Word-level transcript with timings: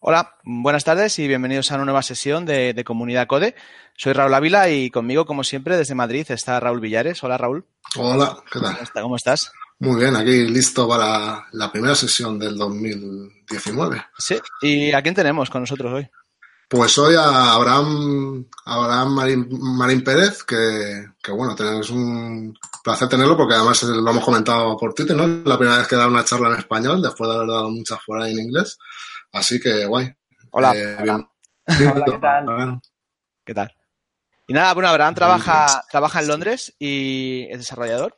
Hola, 0.00 0.36
buenas 0.44 0.84
tardes 0.84 1.18
y 1.18 1.26
bienvenidos 1.26 1.72
a 1.72 1.74
una 1.74 1.84
nueva 1.84 2.04
sesión 2.04 2.46
de, 2.46 2.84
Comunidad 2.86 3.26
Code. 3.26 3.56
Soy 3.96 4.12
Raúl 4.12 4.32
Ávila 4.32 4.70
y 4.70 4.90
conmigo, 4.90 5.26
como 5.26 5.42
siempre, 5.42 5.76
desde 5.76 5.96
Madrid 5.96 6.24
está 6.28 6.60
Raúl 6.60 6.78
Villares. 6.78 7.22
Hola, 7.24 7.36
Raúl. 7.36 7.66
Hola, 7.96 8.38
¿qué 8.52 8.60
tal? 8.60 9.02
¿Cómo, 9.02 9.16
estás? 9.16 9.50
Muy 9.80 10.00
bien, 10.00 10.14
aquí 10.14 10.46
listo 10.46 10.88
para 10.88 11.48
la 11.50 11.72
primera 11.72 11.96
sesión 11.96 12.38
del 12.38 12.56
2019. 12.56 14.04
Sí, 14.18 14.38
¿y 14.62 14.92
a 14.92 15.02
quién 15.02 15.16
tenemos 15.16 15.50
con 15.50 15.62
nosotros 15.62 15.92
hoy? 15.92 16.08
Pues 16.68 16.96
hoy 16.98 17.16
a 17.16 17.54
Abraham, 17.54 18.46
Abraham 18.66 19.48
Marín, 19.50 20.04
Pérez, 20.04 20.44
que, 20.44 21.32
bueno, 21.32 21.56
tenemos 21.56 21.90
un 21.90 22.56
placer 22.84 23.08
tenerlo 23.08 23.36
porque 23.36 23.54
además 23.54 23.82
lo 23.82 24.10
hemos 24.10 24.24
comentado 24.24 24.76
por 24.76 24.94
Twitter, 24.94 25.16
¿no? 25.16 25.26
La 25.44 25.58
primera 25.58 25.78
vez 25.78 25.88
que 25.88 25.96
da 25.96 26.06
una 26.06 26.24
charla 26.24 26.50
en 26.50 26.58
español, 26.58 27.02
después 27.02 27.28
de 27.28 27.36
haber 27.36 27.48
dado 27.48 27.70
muchas 27.70 27.98
fuera 28.04 28.28
en 28.28 28.38
inglés. 28.38 28.78
Así 29.32 29.60
que 29.60 29.86
guay. 29.86 30.12
Hola. 30.50 30.74
Eh, 30.74 30.96
Hola, 31.00 32.04
¿qué 32.06 32.18
tal? 32.18 32.80
¿Qué 33.44 33.54
tal? 33.54 33.74
Y 34.46 34.54
nada, 34.54 34.72
bueno, 34.72 34.88
Abraham 34.88 35.14
trabaja, 35.14 35.84
trabaja 35.90 36.20
en 36.20 36.28
Londres 36.28 36.74
y 36.78 37.46
es 37.50 37.58
desarrollador. 37.58 38.16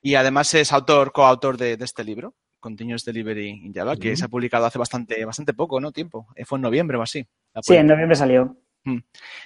Y 0.00 0.16
además 0.16 0.52
es 0.54 0.72
autor, 0.72 1.12
coautor 1.12 1.56
de, 1.56 1.76
de 1.76 1.84
este 1.84 2.02
libro, 2.02 2.34
Continuous 2.58 3.04
Delivery 3.04 3.48
in 3.48 3.72
Java, 3.72 3.96
que 3.96 4.16
se 4.16 4.24
ha 4.24 4.28
publicado 4.28 4.66
hace 4.66 4.78
bastante, 4.78 5.24
bastante 5.24 5.54
poco, 5.54 5.80
¿no? 5.80 5.92
Tiempo. 5.92 6.26
Eh, 6.34 6.44
fue 6.44 6.58
en 6.58 6.62
noviembre 6.62 6.96
o 6.96 7.02
así. 7.02 7.24
Sí, 7.60 7.76
en 7.76 7.86
noviembre 7.86 8.16
salió. 8.16 8.56
Hmm. 8.84 8.98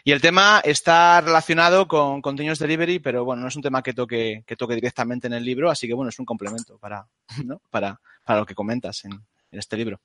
Y 0.02 0.12
el 0.12 0.22
tema 0.22 0.62
está 0.64 1.20
relacionado 1.20 1.86
con 1.86 2.22
Continuous 2.22 2.58
Delivery, 2.58 3.00
pero 3.00 3.26
bueno, 3.26 3.42
no 3.42 3.48
es 3.48 3.56
un 3.56 3.62
tema 3.62 3.82
que 3.82 3.92
toque, 3.92 4.42
que 4.46 4.56
toque 4.56 4.74
directamente 4.74 5.26
en 5.26 5.34
el 5.34 5.44
libro, 5.44 5.70
así 5.70 5.86
que 5.86 5.92
bueno, 5.92 6.08
es 6.08 6.18
un 6.18 6.24
complemento 6.24 6.78
para, 6.78 7.06
¿no? 7.44 7.60
para, 7.68 8.00
para 8.24 8.40
lo 8.40 8.46
que 8.46 8.54
comentas 8.54 9.04
en 9.04 9.20
este 9.50 9.76
libro. 9.76 10.00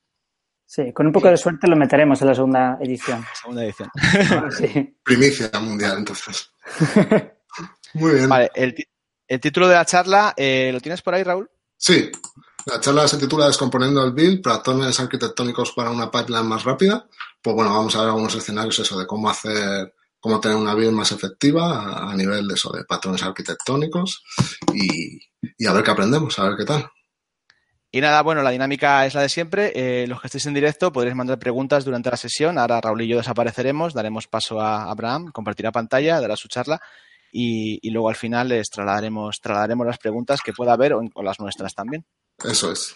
Sí, 0.74 0.94
con 0.94 1.06
un 1.06 1.12
poco 1.12 1.28
de 1.28 1.36
suerte 1.36 1.68
lo 1.68 1.76
meteremos 1.76 2.22
en 2.22 2.28
la 2.30 2.34
segunda 2.34 2.78
edición. 2.80 3.26
Segunda 3.34 3.66
edición. 3.66 3.92
sí. 4.58 4.96
Primicia 5.04 5.52
mundial, 5.60 5.98
entonces. 5.98 6.50
Muy 7.96 8.14
bien. 8.14 8.30
Vale, 8.30 8.50
el, 8.56 9.42
título 9.42 9.68
de 9.68 9.76
la 9.76 9.84
charla, 9.84 10.34
eh, 10.38 10.70
¿lo 10.72 10.80
tienes 10.80 11.02
por 11.02 11.14
ahí, 11.14 11.24
Raúl? 11.24 11.52
Sí. 11.76 12.10
La 12.68 12.80
charla 12.80 13.06
se 13.06 13.18
titula 13.18 13.48
Descomponiendo 13.48 14.02
el 14.02 14.14
build, 14.14 14.42
patrones 14.42 14.98
arquitectónicos 14.98 15.74
para 15.74 15.92
una 15.92 16.10
pipeline 16.10 16.48
más 16.48 16.64
rápida. 16.64 17.06
Pues 17.42 17.54
bueno, 17.54 17.74
vamos 17.74 17.94
a 17.98 18.00
ver 18.00 18.08
algunos 18.08 18.36
escenarios 18.36 18.80
eso 18.80 18.98
de 18.98 19.06
cómo 19.06 19.30
hacer, 19.30 19.94
cómo 20.22 20.40
tener 20.40 20.56
una 20.56 20.74
build 20.74 20.94
más 20.94 21.12
efectiva 21.12 22.10
a, 22.10 22.16
nivel 22.16 22.48
de 22.48 22.54
eso, 22.54 22.72
de 22.72 22.86
patrones 22.86 23.24
arquitectónicos 23.24 24.24
y, 24.74 25.20
y 25.58 25.66
a 25.66 25.74
ver 25.74 25.84
qué 25.84 25.92
aprendemos, 25.92 26.40
a 26.40 26.48
ver 26.48 26.56
qué 26.56 26.64
tal. 26.64 26.90
Y 27.94 28.00
nada, 28.00 28.22
bueno, 28.22 28.42
la 28.42 28.52
dinámica 28.52 29.06
es 29.06 29.14
la 29.14 29.22
de 29.22 29.30
siempre. 29.30 29.74
Eh, 29.76 30.08
los 30.08 30.22
que 30.22 30.28
estéis 30.28 30.46
en 30.46 30.54
directo 30.54 30.94
podréis 30.94 31.16
mandar 31.16 31.38
preguntas 31.38 31.84
durante 31.84 32.10
la 32.10 32.16
sesión. 32.16 32.58
Ahora 32.58 32.80
Raúl 32.80 33.02
y 33.02 33.08
yo 33.08 33.18
desapareceremos, 33.18 33.94
daremos 33.94 34.28
paso 34.28 34.62
a 34.62 34.90
Abraham, 34.90 35.30
compartirá 35.34 35.74
pantalla, 35.74 36.22
dará 36.22 36.38
su 36.38 36.48
charla 36.48 36.82
y, 37.34 37.90
luego 37.92 38.10
al 38.10 38.16
final 38.16 38.50
les 38.50 38.70
trasladaremos, 38.70 39.40
trasladaremos 39.42 39.88
las 39.88 39.98
preguntas 39.98 40.42
que 40.42 40.54
pueda 40.54 40.74
haber 40.74 40.94
o, 40.94 41.24
las 41.24 41.40
nuestras 41.40 41.74
también. 41.74 42.06
Eso 42.44 42.72
es. 42.72 42.96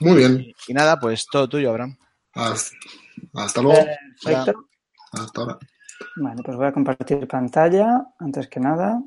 Muy 0.00 0.18
bien. 0.18 0.52
Y, 0.68 0.74
nada, 0.74 0.98
pues 0.98 1.26
todo 1.30 1.48
tuyo, 1.48 1.70
Abraham. 1.70 1.96
Hasta, 2.34 3.62
luego. 3.62 3.86
Hasta 5.12 5.40
ahora. 5.40 5.58
Bueno, 6.16 6.42
pues 6.44 6.56
voy 6.58 6.66
a 6.66 6.72
compartir 6.72 7.26
pantalla 7.26 8.06
antes 8.18 8.48
que 8.48 8.60
nada. 8.60 9.00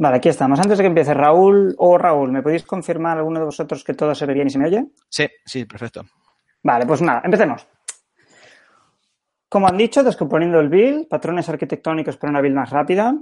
Vale, 0.00 0.16
aquí 0.16 0.30
estamos. 0.30 0.58
Antes 0.58 0.78
de 0.78 0.84
que 0.84 0.88
empiece, 0.88 1.12
Raúl 1.12 1.74
o 1.76 1.98
Raúl, 1.98 2.32
¿me 2.32 2.40
podéis 2.40 2.64
confirmar 2.64 3.18
alguno 3.18 3.38
de 3.38 3.44
vosotros 3.44 3.84
que 3.84 3.92
todo 3.92 4.14
se 4.14 4.24
ve 4.24 4.32
bien 4.32 4.46
y 4.46 4.50
se 4.50 4.58
me 4.58 4.64
oye? 4.64 4.86
Sí, 5.10 5.28
sí, 5.44 5.66
perfecto. 5.66 6.06
Vale, 6.62 6.86
pues 6.86 7.02
nada, 7.02 7.20
empecemos. 7.22 7.68
Como 9.46 9.68
han 9.68 9.76
dicho, 9.76 10.02
descomponiendo 10.02 10.58
el 10.58 10.70
build, 10.70 11.06
patrones 11.06 11.50
arquitectónicos 11.50 12.16
para 12.16 12.30
una 12.30 12.40
build 12.40 12.56
más 12.56 12.70
rápida. 12.70 13.14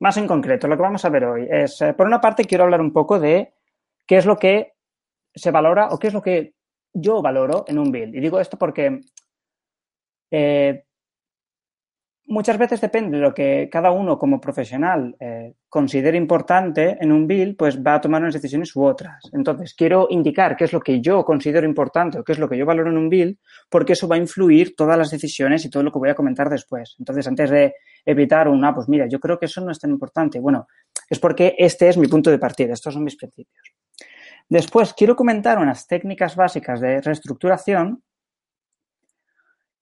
Más 0.00 0.16
en 0.18 0.26
concreto, 0.26 0.68
lo 0.68 0.76
que 0.76 0.82
vamos 0.82 1.06
a 1.06 1.08
ver 1.08 1.24
hoy 1.24 1.48
es, 1.50 1.80
eh, 1.80 1.94
por 1.94 2.06
una 2.06 2.20
parte, 2.20 2.44
quiero 2.44 2.64
hablar 2.64 2.82
un 2.82 2.92
poco 2.92 3.18
de 3.18 3.54
qué 4.06 4.18
es 4.18 4.26
lo 4.26 4.36
que 4.36 4.74
se 5.34 5.50
valora 5.50 5.88
o 5.88 5.98
qué 5.98 6.08
es 6.08 6.12
lo 6.12 6.20
que 6.20 6.54
yo 6.92 7.22
valoro 7.22 7.64
en 7.66 7.78
un 7.78 7.90
build. 7.90 8.14
Y 8.14 8.20
digo 8.20 8.38
esto 8.38 8.58
porque 8.58 9.00
eh, 10.30 10.84
muchas 12.28 12.58
veces 12.58 12.80
depende 12.80 13.16
de 13.16 13.22
lo 13.22 13.34
que 13.34 13.68
cada 13.72 13.90
uno 13.90 14.18
como 14.18 14.40
profesional 14.40 15.16
eh, 15.18 15.54
considere 15.68 16.16
importante 16.16 16.96
en 17.00 17.10
un 17.10 17.26
bill, 17.26 17.56
pues 17.56 17.82
va 17.82 17.94
a 17.94 18.00
tomar 18.00 18.20
unas 18.20 18.34
decisiones 18.34 18.76
u 18.76 18.84
otras. 18.84 19.24
Entonces, 19.32 19.74
quiero 19.74 20.06
indicar 20.10 20.56
qué 20.56 20.64
es 20.64 20.72
lo 20.72 20.80
que 20.80 21.00
yo 21.00 21.24
considero 21.24 21.66
importante 21.66 22.18
o 22.18 22.24
qué 22.24 22.32
es 22.32 22.38
lo 22.38 22.48
que 22.48 22.56
yo 22.56 22.66
valoro 22.66 22.90
en 22.90 22.98
un 22.98 23.08
bill, 23.08 23.38
porque 23.68 23.94
eso 23.94 24.06
va 24.06 24.16
a 24.16 24.18
influir 24.18 24.76
todas 24.76 24.96
las 24.96 25.10
decisiones 25.10 25.64
y 25.64 25.70
todo 25.70 25.82
lo 25.82 25.90
que 25.90 25.98
voy 25.98 26.10
a 26.10 26.14
comentar 26.14 26.48
después. 26.50 26.96
Entonces, 26.98 27.26
antes 27.26 27.50
de 27.50 27.74
evitar 28.04 28.48
una, 28.48 28.74
pues 28.74 28.88
mira, 28.88 29.06
yo 29.08 29.18
creo 29.18 29.38
que 29.38 29.46
eso 29.46 29.62
no 29.62 29.72
es 29.72 29.78
tan 29.78 29.90
importante. 29.90 30.38
Bueno, 30.38 30.68
es 31.08 31.18
porque 31.18 31.56
este 31.58 31.88
es 31.88 31.96
mi 31.96 32.08
punto 32.08 32.30
de 32.30 32.38
partida, 32.38 32.74
estos 32.74 32.94
son 32.94 33.04
mis 33.04 33.16
principios. 33.16 33.72
Después, 34.50 34.94
quiero 34.94 35.16
comentar 35.16 35.58
unas 35.58 35.86
técnicas 35.86 36.36
básicas 36.36 36.80
de 36.80 37.00
reestructuración 37.00 38.02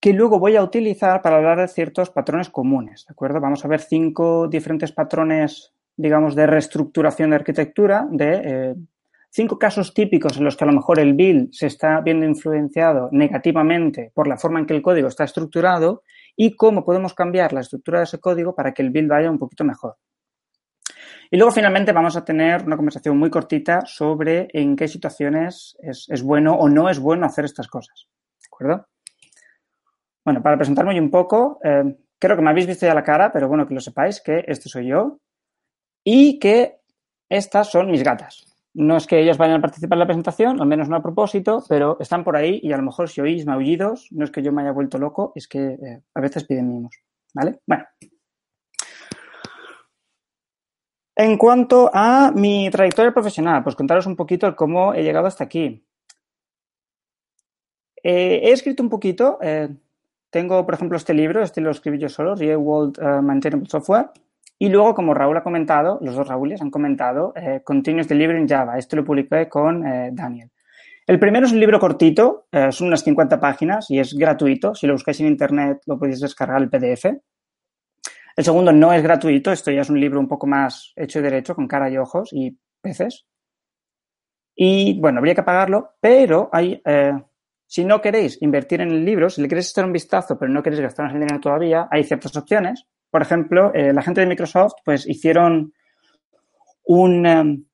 que 0.00 0.12
luego 0.12 0.38
voy 0.38 0.56
a 0.56 0.62
utilizar 0.62 1.22
para 1.22 1.36
hablar 1.36 1.58
de 1.58 1.68
ciertos 1.68 2.10
patrones 2.10 2.50
comunes, 2.50 3.06
¿de 3.06 3.12
acuerdo? 3.12 3.40
Vamos 3.40 3.64
a 3.64 3.68
ver 3.68 3.80
cinco 3.80 4.48
diferentes 4.48 4.92
patrones, 4.92 5.72
digamos, 5.96 6.34
de 6.34 6.46
reestructuración 6.46 7.30
de 7.30 7.36
arquitectura, 7.36 8.06
de 8.10 8.42
eh, 8.44 8.74
cinco 9.30 9.58
casos 9.58 9.94
típicos 9.94 10.36
en 10.36 10.44
los 10.44 10.56
que 10.56 10.64
a 10.64 10.66
lo 10.66 10.72
mejor 10.72 10.98
el 10.98 11.14
build 11.14 11.52
se 11.52 11.66
está 11.66 12.00
viendo 12.00 12.26
influenciado 12.26 13.08
negativamente 13.12 14.12
por 14.14 14.28
la 14.28 14.36
forma 14.36 14.60
en 14.60 14.66
que 14.66 14.74
el 14.74 14.82
código 14.82 15.08
está 15.08 15.24
estructurado 15.24 16.02
y 16.36 16.54
cómo 16.54 16.84
podemos 16.84 17.14
cambiar 17.14 17.52
la 17.52 17.60
estructura 17.60 17.98
de 17.98 18.04
ese 18.04 18.20
código 18.20 18.54
para 18.54 18.72
que 18.72 18.82
el 18.82 18.90
build 18.90 19.08
vaya 19.08 19.30
un 19.30 19.38
poquito 19.38 19.64
mejor. 19.64 19.96
Y 21.30 21.36
luego 21.36 21.50
finalmente 21.50 21.92
vamos 21.92 22.16
a 22.16 22.24
tener 22.24 22.62
una 22.64 22.76
conversación 22.76 23.18
muy 23.18 23.30
cortita 23.30 23.84
sobre 23.84 24.48
en 24.52 24.76
qué 24.76 24.86
situaciones 24.86 25.76
es, 25.80 26.06
es 26.08 26.22
bueno 26.22 26.54
o 26.54 26.68
no 26.68 26.88
es 26.88 27.00
bueno 27.00 27.26
hacer 27.26 27.44
estas 27.44 27.66
cosas. 27.66 28.06
¿De 28.40 28.46
acuerdo? 28.46 28.86
Bueno, 30.26 30.42
para 30.42 30.56
presentarme 30.56 31.00
un 31.00 31.08
poco, 31.08 31.60
eh, 31.62 31.96
creo 32.18 32.34
que 32.34 32.42
me 32.42 32.50
habéis 32.50 32.66
visto 32.66 32.84
ya 32.84 32.94
la 32.94 33.04
cara, 33.04 33.30
pero 33.32 33.46
bueno, 33.46 33.64
que 33.64 33.74
lo 33.74 33.80
sepáis 33.80 34.20
que 34.20 34.44
este 34.48 34.68
soy 34.68 34.88
yo 34.88 35.20
y 36.04 36.40
que 36.40 36.80
estas 37.28 37.70
son 37.70 37.92
mis 37.92 38.02
gatas. 38.02 38.44
No 38.74 38.96
es 38.96 39.06
que 39.06 39.20
ellos 39.20 39.38
vayan 39.38 39.58
a 39.58 39.60
participar 39.60 39.94
en 39.94 40.00
la 40.00 40.06
presentación, 40.06 40.60
al 40.60 40.66
menos 40.66 40.88
no 40.88 40.96
a 40.96 41.02
propósito, 41.02 41.62
pero 41.68 41.96
están 42.00 42.24
por 42.24 42.36
ahí 42.36 42.58
y 42.60 42.72
a 42.72 42.76
lo 42.76 42.82
mejor 42.82 43.08
si 43.08 43.20
oís 43.20 43.46
maullidos, 43.46 44.08
no 44.10 44.24
es 44.24 44.32
que 44.32 44.42
yo 44.42 44.50
me 44.50 44.62
haya 44.62 44.72
vuelto 44.72 44.98
loco, 44.98 45.30
es 45.36 45.46
que 45.46 45.60
eh, 45.60 46.02
a 46.12 46.20
veces 46.20 46.42
piden 46.42 46.70
mimos. 46.70 46.96
¿Vale? 47.32 47.60
Bueno. 47.64 47.84
En 51.14 51.38
cuanto 51.38 51.88
a 51.94 52.32
mi 52.32 52.68
trayectoria 52.68 53.14
profesional, 53.14 53.62
pues 53.62 53.76
contaros 53.76 54.06
un 54.06 54.16
poquito 54.16 54.56
cómo 54.56 54.92
he 54.92 55.04
llegado 55.04 55.28
hasta 55.28 55.44
aquí. 55.44 55.86
Eh, 58.02 58.40
he 58.42 58.50
escrito 58.50 58.82
un 58.82 58.90
poquito, 58.90 59.38
tengo, 60.36 60.66
por 60.66 60.74
ejemplo, 60.74 60.98
este 60.98 61.14
libro, 61.14 61.42
este 61.42 61.62
lo 61.62 61.70
escribí 61.70 61.98
yo 61.98 62.10
solo, 62.10 62.34
Real 62.34 62.58
World 62.58 62.98
uh, 62.98 63.22
Maintainable 63.22 63.66
Software. 63.70 64.10
Y 64.58 64.68
luego, 64.68 64.94
como 64.94 65.14
Raúl 65.14 65.34
ha 65.34 65.42
comentado, 65.42 65.98
los 66.02 66.14
dos 66.14 66.28
Raúles 66.28 66.60
han 66.60 66.70
comentado, 66.70 67.32
eh, 67.34 67.62
Continuous 67.64 68.06
Delivery 68.06 68.40
in 68.40 68.46
Java. 68.46 68.76
Esto 68.76 68.96
lo 68.96 69.04
publiqué 69.04 69.48
con 69.48 69.86
eh, 69.86 70.10
Daniel. 70.12 70.50
El 71.06 71.18
primero 71.18 71.46
es 71.46 71.52
un 71.52 71.60
libro 71.60 71.80
cortito, 71.80 72.48
eh, 72.52 72.70
son 72.70 72.88
unas 72.88 73.02
50 73.02 73.40
páginas 73.40 73.90
y 73.90 73.98
es 73.98 74.12
gratuito. 74.12 74.74
Si 74.74 74.86
lo 74.86 74.92
buscáis 74.92 75.18
en 75.20 75.28
internet 75.28 75.78
lo 75.86 75.98
podéis 75.98 76.20
descargar 76.20 76.60
el 76.60 76.68
PDF. 76.68 77.06
El 78.36 78.44
segundo 78.44 78.72
no 78.72 78.92
es 78.92 79.02
gratuito, 79.02 79.52
esto 79.52 79.70
ya 79.70 79.80
es 79.80 79.88
un 79.88 79.98
libro 79.98 80.20
un 80.20 80.28
poco 80.28 80.46
más 80.46 80.92
hecho 80.96 81.20
y 81.20 81.22
derecho, 81.22 81.54
con 81.54 81.66
cara 81.66 81.88
y 81.88 81.96
ojos 81.96 82.28
y 82.30 82.58
peces. 82.82 83.24
Y 84.54 85.00
bueno, 85.00 85.20
habría 85.20 85.34
que 85.34 85.42
pagarlo, 85.42 85.94
pero 85.98 86.50
hay 86.52 86.82
si 87.66 87.84
no 87.84 88.00
queréis 88.00 88.40
invertir 88.42 88.80
en 88.80 88.90
el 88.90 89.04
libro, 89.04 89.28
si 89.28 89.42
le 89.42 89.48
queréis 89.48 89.70
echar 89.70 89.84
un 89.84 89.92
vistazo, 89.92 90.38
pero 90.38 90.52
no 90.52 90.62
queréis 90.62 90.82
gastar 90.82 91.06
el 91.10 91.20
dinero 91.20 91.40
todavía, 91.40 91.88
hay 91.90 92.04
ciertas 92.04 92.36
opciones. 92.36 92.86
Por 93.10 93.22
ejemplo, 93.22 93.72
eh, 93.74 93.92
la 93.92 94.02
gente 94.02 94.20
de 94.20 94.26
Microsoft 94.26 94.74
pues 94.84 95.06
hicieron 95.06 95.72
un, 96.84 97.26
em, 97.26 97.64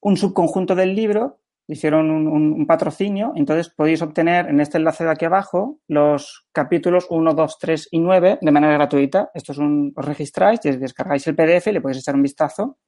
un 0.00 0.16
subconjunto 0.16 0.74
del 0.74 0.94
libro, 0.94 1.40
hicieron 1.66 2.10
un, 2.10 2.66
patrocinio, 2.66 3.32
entonces 3.36 3.68
podéis 3.70 4.02
obtener 4.02 4.48
en 4.48 4.60
este 4.60 4.78
enlace 4.78 5.04
de 5.04 5.10
aquí 5.10 5.24
abajo 5.24 5.78
los 5.86 6.46
capítulos 6.52 7.06
1, 7.10 7.32
2, 7.32 7.58
3 7.58 7.88
y 7.92 7.98
9 8.00 8.38
de 8.40 8.50
manera 8.50 8.74
gratuita. 8.74 9.30
Esto 9.34 9.52
es 9.52 9.58
un, 9.58 9.92
os 9.94 10.04
registráis, 10.04 10.60
descargáis 10.60 11.26
el 11.26 11.36
PDF, 11.36 11.66
le 11.68 11.80
podéis 11.80 12.00
echar 12.00 12.16
un 12.16 12.22
vistazo. 12.22 12.78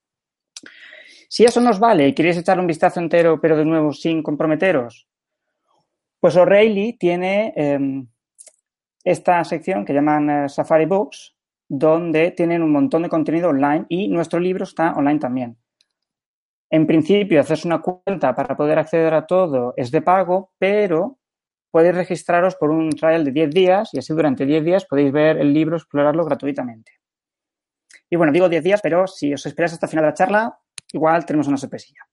Si 1.29 1.45
eso 1.45 1.61
nos 1.61 1.79
vale 1.79 2.09
y 2.09 2.13
queréis 2.13 2.39
echar 2.39 2.59
un 2.59 2.67
vistazo 2.67 3.01
entero, 3.01 3.41
pero 3.41 3.57
de 3.57 3.65
nuevo 3.65 3.93
sin 3.93 4.23
comprometeros, 4.23 5.09
pues 6.23 6.37
O'Reilly 6.37 6.93
tiene 6.93 7.53
em, 7.57 8.07
esta 9.03 9.43
sección 9.43 9.85
que 9.85 9.93
llaman 9.93 10.31
eh, 10.31 10.49
Safari 10.49 10.87
Books, 10.87 11.35
donde 11.69 12.31
tienen 12.31 12.63
un 12.63 12.71
montón 12.71 13.03
de 13.03 13.09
contenido 13.09 13.49
online 13.49 13.87
y 13.89 14.07
nuestro 14.07 14.39
libro 14.39 14.63
está 14.63 14.93
online 14.93 15.19
también. 15.19 15.59
En 16.71 16.87
principio, 16.87 17.41
hacerse 17.41 17.67
una 17.67 17.83
cuenta 17.83 18.37
para 18.37 18.57
poder 18.57 18.79
acceder 18.79 19.13
a 19.15 19.27
todo 19.27 19.75
es 19.77 19.91
de 19.91 20.01
pago, 20.01 20.53
pero 20.59 21.19
podéis 21.73 21.97
registraros 21.97 22.55
por 22.55 22.71
un 22.71 22.91
trial 22.91 23.25
de 23.25 23.33
10 23.33 23.51
días 23.51 23.91
y 23.93 23.99
así 23.99 24.13
durante 24.13 24.47
10 24.47 24.65
días 24.65 24.85
podéis 24.85 25.11
ver 25.11 25.39
el 25.39 25.53
libro, 25.53 25.77
explorarlo 25.77 26.25
gratuitamente. 26.25 26.93
Y 28.09 28.15
bueno, 28.15 28.33
digo 28.33 28.49
10 28.49 28.63
días, 28.63 28.81
pero 28.81 29.09
si 29.09 29.35
os 29.35 29.45
esperáis 29.45 29.73
hasta 29.73 29.87
el 29.87 29.91
final 29.91 30.05
de 30.05 30.11
la 30.11 30.15
charla, 30.15 30.59
igual 30.93 31.27
tenemos 31.27 31.49
una 31.49 31.57
sorpresilla. 31.57 32.07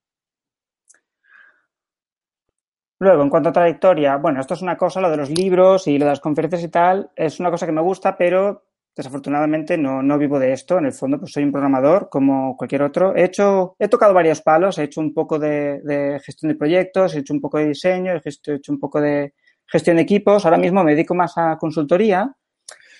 Luego, 3.00 3.22
en 3.22 3.30
cuanto 3.30 3.48
a 3.48 3.52
trayectoria, 3.52 4.16
bueno, 4.16 4.40
esto 4.40 4.54
es 4.54 4.62
una 4.62 4.76
cosa, 4.76 5.00
lo 5.00 5.10
de 5.10 5.16
los 5.16 5.30
libros 5.30 5.88
y 5.88 5.98
lo 5.98 6.04
de 6.04 6.10
las 6.10 6.20
conferencias 6.20 6.62
y 6.62 6.68
tal, 6.68 7.10
es 7.16 7.40
una 7.40 7.50
cosa 7.50 7.66
que 7.66 7.72
me 7.72 7.80
gusta, 7.80 8.16
pero 8.16 8.62
Desafortunadamente 8.96 9.78
no, 9.78 10.02
no 10.02 10.18
vivo 10.18 10.38
de 10.38 10.52
esto. 10.52 10.78
En 10.78 10.86
el 10.86 10.92
fondo, 10.92 11.18
pues 11.18 11.32
soy 11.32 11.44
un 11.44 11.52
programador 11.52 12.08
como 12.10 12.56
cualquier 12.56 12.82
otro. 12.82 13.14
He 13.14 13.24
hecho, 13.24 13.76
he 13.78 13.88
tocado 13.88 14.12
varios 14.12 14.42
palos, 14.42 14.78
he 14.78 14.84
hecho 14.84 15.00
un 15.00 15.14
poco 15.14 15.38
de, 15.38 16.20
gestión 16.24 16.50
de 16.50 16.58
proyectos, 16.58 17.14
he 17.14 17.20
hecho 17.20 17.32
un 17.32 17.40
poco 17.40 17.58
de 17.58 17.68
diseño, 17.68 18.12
he 18.12 18.20
hecho 18.24 18.72
un 18.72 18.80
poco 18.80 19.00
de 19.00 19.34
gestión 19.66 19.96
de 19.96 20.02
equipos. 20.02 20.44
Ahora 20.44 20.58
mismo 20.58 20.82
me 20.82 20.92
dedico 20.92 21.14
más 21.14 21.38
a 21.38 21.56
consultoría. 21.56 22.34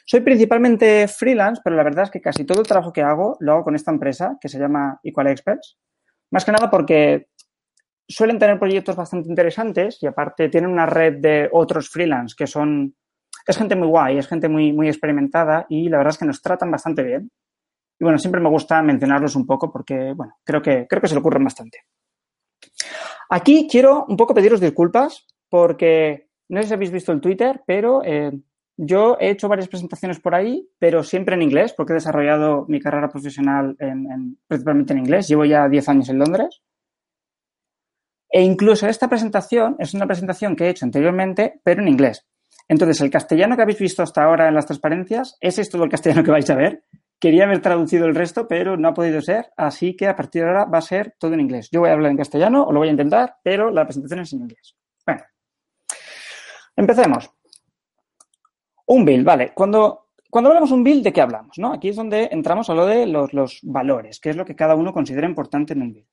Soy 0.07 0.21
principalmente 0.21 1.09
freelance, 1.09 1.61
pero 1.63 1.77
la 1.77 1.83
verdad 1.83 2.05
es 2.05 2.11
que 2.11 2.21
casi 2.21 2.45
todo 2.45 2.61
el 2.61 2.67
trabajo 2.67 2.93
que 2.93 3.03
hago 3.03 3.37
lo 3.41 3.53
hago 3.53 3.65
con 3.65 3.75
esta 3.75 3.91
empresa 3.91 4.39
que 4.41 4.49
se 4.49 4.59
llama 4.59 5.01
Equal 5.03 5.27
Experts. 5.27 5.77
Más 6.31 6.45
que 6.45 6.53
nada 6.53 6.71
porque 6.71 7.29
suelen 8.11 8.39
tener 8.39 8.59
proyectos 8.59 8.97
bastante 8.97 9.29
interesantes 9.29 10.03
y 10.03 10.07
aparte 10.07 10.49
tienen 10.49 10.71
una 10.71 10.87
red 10.87 11.19
de 11.21 11.49
otros 11.53 11.89
freelance 11.89 12.35
que 12.37 12.47
son 12.47 12.95
es 13.47 13.57
gente 13.57 13.77
muy 13.77 13.89
guay, 13.89 14.19
es 14.19 14.29
gente 14.29 14.49
muy, 14.49 14.73
muy 14.73 14.89
experimentada 14.89 15.67
y 15.69 15.89
la 15.89 15.99
verdad 15.99 16.13
es 16.13 16.19
que 16.19 16.27
nos 16.27 16.43
tratan 16.43 16.71
bastante 16.71 17.03
bien. 17.03 17.31
Y 17.99 18.05
bueno, 18.05 18.19
siempre 18.19 18.41
me 18.41 18.49
gusta 18.49 18.83
mencionarlos 18.83 19.37
un 19.37 19.47
poco 19.47 19.71
porque, 19.71 20.13
bueno, 20.15 20.35
creo 20.45 20.63
que, 20.63 20.87
creo 20.89 21.01
que 21.01 21.09
se 21.09 21.15
le 21.15 21.21
ocurren 21.21 21.45
bastante. 21.45 21.79
Aquí 23.31 23.69
quiero 23.71 24.05
un 24.09 24.17
poco 24.17 24.35
pediros 24.35 24.61
disculpas 24.61 25.27
porque 25.49 26.29
no 26.49 26.61
sé 26.61 26.69
si 26.69 26.75
habéis 26.75 26.91
visto 26.91 27.13
el 27.13 27.21
Twitter, 27.21 27.63
pero 27.67 28.03
eh, 28.05 28.33
yo 28.77 29.17
he 29.21 29.31
hecho 29.31 29.49
varias 29.49 29.69
presentaciones 29.69 30.21
por 30.21 30.35
ahí, 30.35 30.69
pero 30.79 31.03
siempre 31.03 31.35
en 31.35 31.43
inglés 31.43 31.75
porque 31.77 31.93
he 31.93 31.95
desarrollado 31.95 32.65
mi 32.69 32.81
carrera 32.81 33.09
profesional 33.09 33.77
en, 33.79 34.39
principalmente 34.47 34.93
en 34.93 35.01
inglés. 35.01 35.29
Llevo 35.29 35.45
ya 35.45 35.69
10 35.69 35.89
años 35.89 36.09
en 36.09 36.19
Londres. 36.19 36.63
E 38.31 38.43
incluso 38.43 38.87
esta 38.87 39.09
presentación 39.09 39.77
es 39.79 39.93
una 39.93 40.07
presentación 40.07 40.55
que 40.55 40.67
he 40.67 40.71
hecho 40.71 40.85
anteriormente, 40.85 41.61
pero 41.65 41.83
en 41.83 41.89
inglés. 41.89 42.27
Entonces, 42.69 43.01
el 43.01 43.11
castellano 43.11 43.57
que 43.57 43.63
habéis 43.63 43.81
visto 43.81 44.05
hasta 44.05 44.23
ahora 44.23 44.47
en 44.47 44.55
las 44.55 44.67
transparencias, 44.67 45.37
ese 45.41 45.63
es 45.63 45.71
todo 45.71 45.83
el 45.83 45.91
castellano 45.91 46.23
que 46.23 46.31
vais 46.31 46.49
a 46.51 46.55
ver. 46.55 46.85
Quería 47.19 47.45
haber 47.45 47.61
traducido 47.61 48.07
el 48.07 48.15
resto, 48.15 48.47
pero 48.47 48.77
no 48.77 48.89
ha 48.89 48.95
podido 48.95 49.21
ser, 49.21 49.53
así 49.57 49.97
que 49.97 50.07
a 50.07 50.15
partir 50.15 50.43
de 50.43 50.49
ahora 50.49 50.65
va 50.67 50.79
a 50.79 50.83
ser 50.83 51.17
todo 51.19 51.35
en 51.35 51.41
inglés. 51.41 51.69
Yo 51.73 51.81
voy 51.81 51.91
a 51.91 51.95
hablar 51.95 52.13
en 52.13 52.17
castellano, 52.17 52.63
o 52.63 52.73
lo 52.73 52.79
voy 52.79 52.89
a 52.89 52.93
intentar, 52.93 53.39
pero 53.43 53.71
la 53.71 53.85
presentación 53.85 54.21
es 54.21 54.33
en 54.33 54.43
inglés. 54.43 54.77
Bueno, 55.05 55.23
empecemos. 56.77 57.29
Un 58.87 59.05
bill, 59.05 59.25
vale. 59.25 59.53
Cuando, 59.53 60.11
cuando 60.31 60.51
hablamos 60.51 60.71
un 60.71 60.85
bill, 60.85 61.03
¿de 61.03 61.13
qué 61.13 61.21
hablamos? 61.21 61.59
¿no? 61.59 61.73
Aquí 61.73 61.89
es 61.89 61.97
donde 61.97 62.29
entramos 62.31 62.71
a 62.71 62.75
lo 62.75 62.87
de 62.87 63.05
los, 63.07 63.33
los 63.35 63.59
valores, 63.65 64.21
que 64.21 64.31
es 64.31 64.37
lo 64.37 64.45
que 64.45 64.55
cada 64.55 64.77
uno 64.77 64.93
considera 64.93 65.29
importante 65.29 65.73
en 65.73 65.83
un 65.83 65.93
bill. 65.93 66.07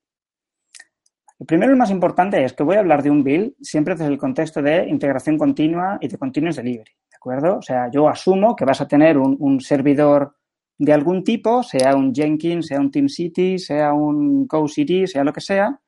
El 1.39 1.45
primero 1.45 1.71
y 1.71 1.75
más 1.75 1.91
importante 1.91 2.43
es 2.43 2.53
que 2.53 2.63
voy 2.63 2.77
a 2.77 2.79
hablar 2.79 3.03
de 3.03 3.11
un 3.11 3.23
build 3.23 3.53
siempre 3.61 3.93
desde 3.93 4.11
el 4.11 4.17
contexto 4.17 4.61
de 4.61 4.87
integración 4.87 5.37
continua 5.37 5.99
y 6.01 6.07
de 6.07 6.17
continuous 6.17 6.55
delivery, 6.55 6.91
¿de 6.91 7.15
acuerdo? 7.15 7.57
O 7.57 7.61
sea, 7.61 7.91
yo 7.91 8.09
asumo 8.09 8.55
que 8.55 8.65
vas 8.65 8.81
a 8.81 8.87
tener 8.87 9.19
un, 9.19 9.59
servidor 9.61 10.35
de 10.79 10.93
algún 10.93 11.23
tipo, 11.23 11.61
sea 11.61 11.95
un 11.95 12.13
Jenkins, 12.13 12.67
sea 12.67 12.79
un 12.79 12.89
TeamCity, 12.89 13.59
sea 13.59 13.93
un 13.93 14.47
GoCity, 14.47 15.05
sea 15.05 15.23
lo 15.23 15.31
que 15.31 15.41
sea, 15.41 15.79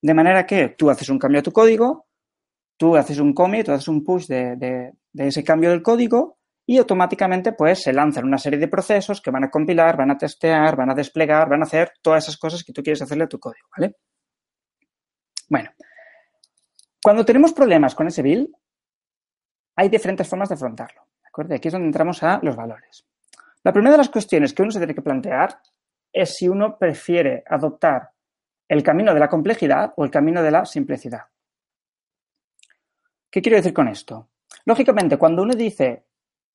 de 0.00 0.14
manera 0.14 0.46
que 0.46 0.70
tú 0.70 0.88
haces 0.88 1.10
un 1.10 1.18
cambio 1.18 1.40
a 1.40 1.42
tu 1.42 1.52
código, 1.52 2.06
tú 2.78 2.96
haces 2.96 3.18
un 3.18 3.34
commit, 3.34 3.66
tú 3.66 3.72
haces 3.72 3.88
un 3.88 4.02
push 4.02 4.26
de, 4.26 4.56
de, 4.56 4.92
ese 5.14 5.44
cambio 5.44 5.70
del 5.70 5.82
código 5.82 6.38
y 6.64 6.78
automáticamente 6.78 7.52
pues 7.52 7.82
se 7.82 7.92
lanzan 7.92 8.24
una 8.24 8.38
serie 8.38 8.58
de 8.58 8.68
procesos 8.68 9.20
que 9.20 9.30
van 9.30 9.44
a 9.44 9.50
compilar, 9.50 9.98
van 9.98 10.12
a 10.12 10.18
testear, 10.18 10.76
van 10.76 10.90
a 10.90 10.94
desplegar, 10.94 11.48
van 11.48 11.60
a 11.60 11.64
hacer 11.64 11.92
todas 12.00 12.24
esas 12.24 12.38
cosas 12.38 12.64
que 12.64 12.72
tú 12.72 12.82
quieres 12.82 13.02
hacerle 13.02 13.24
a 13.24 13.28
tu 13.28 13.38
código, 13.38 13.68
¿vale? 13.76 13.96
Bueno, 15.48 15.70
cuando 17.02 17.24
tenemos 17.24 17.52
problemas 17.52 17.94
con 17.94 18.06
ese 18.06 18.22
bill, 18.22 18.54
hay 19.76 19.88
diferentes 19.88 20.28
formas 20.28 20.48
de 20.48 20.56
afrontarlo. 20.56 21.02
¿de? 21.46 21.56
Aquí 21.56 21.68
es 21.68 21.72
donde 21.72 21.86
entramos 21.86 22.22
a 22.22 22.40
los 22.42 22.56
valores. 22.56 23.06
La 23.62 23.72
primera 23.72 23.92
de 23.92 23.98
las 23.98 24.08
cuestiones 24.08 24.52
que 24.52 24.62
uno 24.62 24.70
se 24.70 24.78
tiene 24.78 24.94
que 24.94 25.02
plantear 25.02 25.60
es 26.12 26.36
si 26.36 26.48
uno 26.48 26.76
prefiere 26.76 27.44
adoptar 27.46 28.10
el 28.66 28.82
camino 28.82 29.14
de 29.14 29.20
la 29.20 29.28
complejidad 29.28 29.92
o 29.96 30.04
el 30.04 30.10
camino 30.10 30.42
de 30.42 30.50
la 30.50 30.64
simplicidad. 30.64 31.22
¿Qué 33.30 33.42
quiero 33.42 33.56
decir 33.56 33.72
con 33.72 33.88
esto? 33.88 34.28
Lógicamente, 34.64 35.16
cuando 35.16 35.42
uno 35.42 35.54
dice 35.54 36.04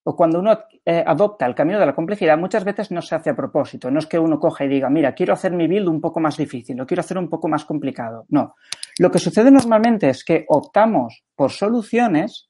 o 0.03 0.15
cuando 0.15 0.39
uno 0.39 0.59
eh, 0.83 1.03
adopta 1.05 1.45
el 1.45 1.55
camino 1.55 1.79
de 1.79 1.85
la 1.85 1.95
complejidad, 1.95 2.37
muchas 2.37 2.63
veces 2.65 2.91
no 2.91 3.01
se 3.01 3.15
hace 3.15 3.29
a 3.29 3.35
propósito. 3.35 3.89
No 3.89 3.99
es 3.99 4.05
que 4.05 4.19
uno 4.19 4.39
coja 4.39 4.65
y 4.65 4.67
diga, 4.67 4.89
mira, 4.89 5.13
quiero 5.13 5.33
hacer 5.33 5.53
mi 5.53 5.67
build 5.67 5.87
un 5.87 6.01
poco 6.01 6.19
más 6.19 6.35
difícil, 6.35 6.75
lo 6.75 6.85
quiero 6.85 7.01
hacer 7.01 7.17
un 7.17 7.29
poco 7.29 7.47
más 7.47 7.63
complicado. 7.63 8.25
No. 8.29 8.55
Lo 8.99 9.11
que 9.11 9.19
sucede 9.19 9.51
normalmente 9.51 10.09
es 10.09 10.23
que 10.23 10.45
optamos 10.47 11.23
por 11.35 11.51
soluciones 11.51 12.49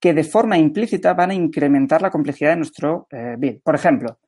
que 0.00 0.12
de 0.12 0.24
forma 0.24 0.58
implícita 0.58 1.14
van 1.14 1.30
a 1.30 1.34
incrementar 1.34 2.02
la 2.02 2.10
complejidad 2.10 2.50
de 2.50 2.56
nuestro 2.56 3.06
eh, 3.10 3.36
build. 3.38 3.62
Por 3.62 3.74
ejemplo, 3.74 4.18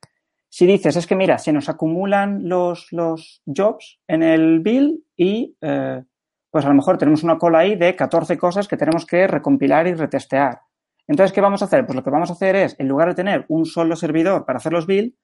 si 0.49 0.65
dices, 0.65 0.95
es 0.95 1.05
que 1.05 1.15
mira, 1.15 1.37
se 1.37 1.53
nos 1.53 1.69
acumulan 1.69 2.49
los, 2.49 2.87
los 2.91 3.43
jobs 3.45 3.99
en 4.07 4.23
el 4.23 4.61
build 4.61 4.99
y 5.15 5.55
eh, 5.61 6.03
pues 6.49 6.65
a 6.65 6.69
lo 6.69 6.73
mejor 6.73 6.97
tenemos 6.97 7.23
una 7.23 7.37
cola 7.37 7.59
ahí 7.59 7.75
de 7.75 7.95
14 7.95 8.37
cosas 8.37 8.67
que 8.67 8.77
tenemos 8.77 9.05
que 9.05 9.27
recompilar 9.27 9.85
y 9.87 9.93
retestear 9.93 10.61
entonces, 11.09 11.33
¿qué 11.33 11.41
vamos 11.41 11.63
a 11.63 11.65
hacer? 11.65 11.87
Pues 11.87 11.95
lo 11.95 12.03
que 12.03 12.11
vamos 12.11 12.29
a 12.29 12.33
hacer 12.33 12.55
es, 12.55 12.75
en 12.77 12.87
lugar 12.87 13.09
de 13.09 13.15
tener 13.15 13.45
un 13.49 13.65
solo 13.65 13.95
servidor 13.95 14.45
para 14.45 14.57
hacer 14.57 14.71
los 14.71 14.85
build, 14.85 15.15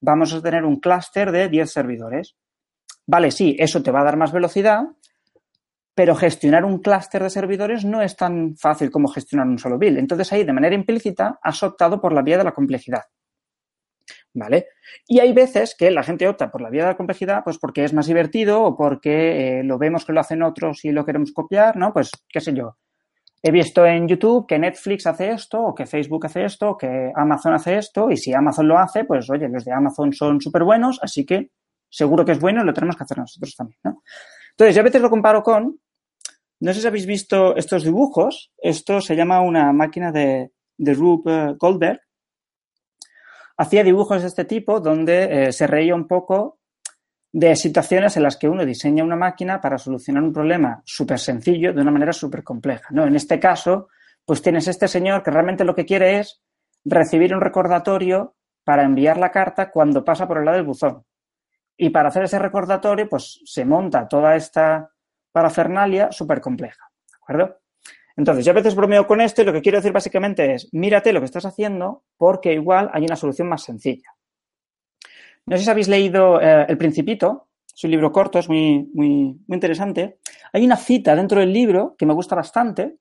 vamos 0.00 0.34
a 0.34 0.42
tener 0.42 0.64
un 0.64 0.80
clúster 0.80 1.30
de 1.30 1.48
10 1.48 1.70
servidores. 1.70 2.34
Vale, 3.06 3.30
sí, 3.30 3.54
eso 3.56 3.80
te 3.80 3.92
va 3.92 4.00
a 4.00 4.04
dar 4.04 4.16
más 4.16 4.32
velocidad, 4.32 4.82
pero 6.00 6.14
gestionar 6.14 6.64
un 6.64 6.78
clúster 6.78 7.22
de 7.22 7.28
servidores 7.28 7.84
no 7.84 8.00
es 8.00 8.16
tan 8.16 8.56
fácil 8.56 8.90
como 8.90 9.06
gestionar 9.06 9.46
un 9.46 9.58
solo 9.58 9.76
build. 9.76 9.98
Entonces 9.98 10.32
ahí, 10.32 10.44
de 10.44 10.52
manera 10.54 10.74
implícita, 10.74 11.38
has 11.42 11.62
optado 11.62 12.00
por 12.00 12.14
la 12.14 12.22
vía 12.22 12.38
de 12.38 12.44
la 12.44 12.52
complejidad. 12.52 13.02
¿Vale? 14.32 14.68
Y 15.06 15.20
hay 15.20 15.34
veces 15.34 15.76
que 15.78 15.90
la 15.90 16.02
gente 16.02 16.26
opta 16.26 16.50
por 16.50 16.62
la 16.62 16.70
vía 16.70 16.84
de 16.84 16.88
la 16.88 16.96
complejidad, 16.96 17.44
pues 17.44 17.58
porque 17.58 17.84
es 17.84 17.92
más 17.92 18.06
divertido 18.06 18.62
o 18.62 18.78
porque 18.78 19.58
eh, 19.58 19.62
lo 19.62 19.76
vemos 19.76 20.06
que 20.06 20.14
lo 20.14 20.20
hacen 20.20 20.42
otros 20.42 20.86
y 20.86 20.90
lo 20.90 21.04
queremos 21.04 21.32
copiar, 21.32 21.76
¿no? 21.76 21.92
Pues, 21.92 22.10
qué 22.30 22.40
sé 22.40 22.54
yo 22.54 22.78
he 23.42 23.50
visto 23.50 23.84
en 23.84 24.08
YouTube 24.08 24.46
que 24.46 24.58
Netflix 24.58 25.06
hace 25.06 25.32
esto, 25.32 25.62
o 25.62 25.74
que 25.74 25.84
Facebook 25.84 26.24
hace 26.24 26.46
esto, 26.46 26.70
o 26.70 26.78
que 26.78 27.12
Amazon 27.14 27.52
hace 27.52 27.76
esto, 27.76 28.10
y 28.10 28.16
si 28.16 28.32
Amazon 28.32 28.68
lo 28.68 28.78
hace, 28.78 29.04
pues 29.04 29.28
oye, 29.28 29.50
los 29.50 29.66
de 29.66 29.72
Amazon 29.72 30.14
son 30.14 30.40
súper 30.40 30.64
buenos, 30.64 30.98
así 31.02 31.26
que 31.26 31.50
seguro 31.90 32.24
que 32.24 32.32
es 32.32 32.40
bueno 32.40 32.62
y 32.62 32.64
lo 32.64 32.72
tenemos 32.72 32.96
que 32.96 33.04
hacer 33.04 33.18
nosotros 33.18 33.54
también, 33.54 33.80
¿no? 33.84 34.02
Entonces, 34.60 34.76
yo 34.76 34.80
a 34.82 34.84
veces 34.84 35.00
lo 35.00 35.08
comparo 35.08 35.42
con, 35.42 35.80
no 36.60 36.74
sé 36.74 36.80
si 36.80 36.86
habéis 36.86 37.06
visto 37.06 37.56
estos 37.56 37.84
dibujos, 37.84 38.52
esto 38.58 39.00
se 39.00 39.16
llama 39.16 39.40
una 39.40 39.72
máquina 39.72 40.12
de, 40.12 40.52
de 40.76 40.94
Rube 40.94 41.54
Goldberg, 41.58 42.00
hacía 43.56 43.84
dibujos 43.84 44.22
de 44.22 44.28
este 44.28 44.44
tipo 44.44 44.80
donde 44.80 45.48
eh, 45.48 45.52
se 45.52 45.66
reía 45.66 45.94
un 45.94 46.06
poco 46.06 46.60
de 47.32 47.54
situaciones 47.56 48.16
en 48.16 48.24
las 48.24 48.36
que 48.36 48.48
uno 48.48 48.64
diseña 48.64 49.04
una 49.04 49.16
máquina 49.16 49.60
para 49.60 49.78
solucionar 49.78 50.22
un 50.22 50.32
problema 50.32 50.82
súper 50.84 51.18
sencillo 51.18 51.72
de 51.72 51.80
una 51.80 51.90
manera 51.90 52.12
súper 52.12 52.42
compleja. 52.42 52.88
¿no? 52.90 53.06
En 53.06 53.14
este 53.14 53.38
caso, 53.38 53.88
pues 54.24 54.42
tienes 54.42 54.66
este 54.68 54.88
señor 54.88 55.22
que 55.22 55.30
realmente 55.30 55.64
lo 55.64 55.74
que 55.74 55.84
quiere 55.84 56.18
es 56.18 56.42
recibir 56.84 57.34
un 57.34 57.40
recordatorio 57.40 58.34
para 58.64 58.82
enviar 58.82 59.16
la 59.18 59.30
carta 59.30 59.70
cuando 59.70 60.04
pasa 60.04 60.26
por 60.26 60.38
el 60.38 60.44
lado 60.44 60.56
del 60.56 60.66
buzón. 60.66 61.04
Y 61.76 61.90
para 61.90 62.08
hacer 62.08 62.24
ese 62.24 62.38
recordatorio, 62.38 63.08
pues 63.08 63.40
se 63.44 63.64
monta 63.64 64.08
toda 64.08 64.36
esta 64.36 64.90
parafernalia 65.32 66.12
súper 66.12 66.40
compleja. 66.40 66.90
¿De 67.08 67.16
acuerdo? 67.16 67.60
Entonces, 68.16 68.44
yo 68.44 68.52
a 68.52 68.54
veces 68.54 68.74
bromeo 68.74 69.06
con 69.06 69.20
esto 69.20 69.42
y 69.42 69.44
lo 69.44 69.52
que 69.52 69.62
quiero 69.62 69.78
decir 69.78 69.92
básicamente 69.92 70.54
es, 70.54 70.68
mírate 70.72 71.12
lo 71.12 71.20
que 71.20 71.26
estás 71.26 71.46
haciendo 71.46 72.04
porque 72.16 72.52
igual 72.52 72.90
hay 72.92 73.04
una 73.04 73.16
solución 73.16 73.48
más 73.48 73.62
sencilla. 73.62 74.14
No 75.46 75.56
sé 75.56 75.64
si 75.64 75.70
habéis 75.70 75.88
leído 75.88 76.40
eh, 76.40 76.66
El 76.68 76.76
Principito, 76.76 77.48
es 77.74 77.84
un 77.84 77.90
libro 77.90 78.12
corto, 78.12 78.38
es 78.38 78.48
muy, 78.48 78.90
muy, 78.92 79.40
muy 79.46 79.56
interesante. 79.56 80.18
Hay 80.52 80.64
una 80.64 80.76
cita 80.76 81.16
dentro 81.16 81.40
del 81.40 81.52
libro 81.52 81.94
que 81.96 82.04
me 82.04 82.12
gusta 82.12 82.34
bastante, 82.34 82.98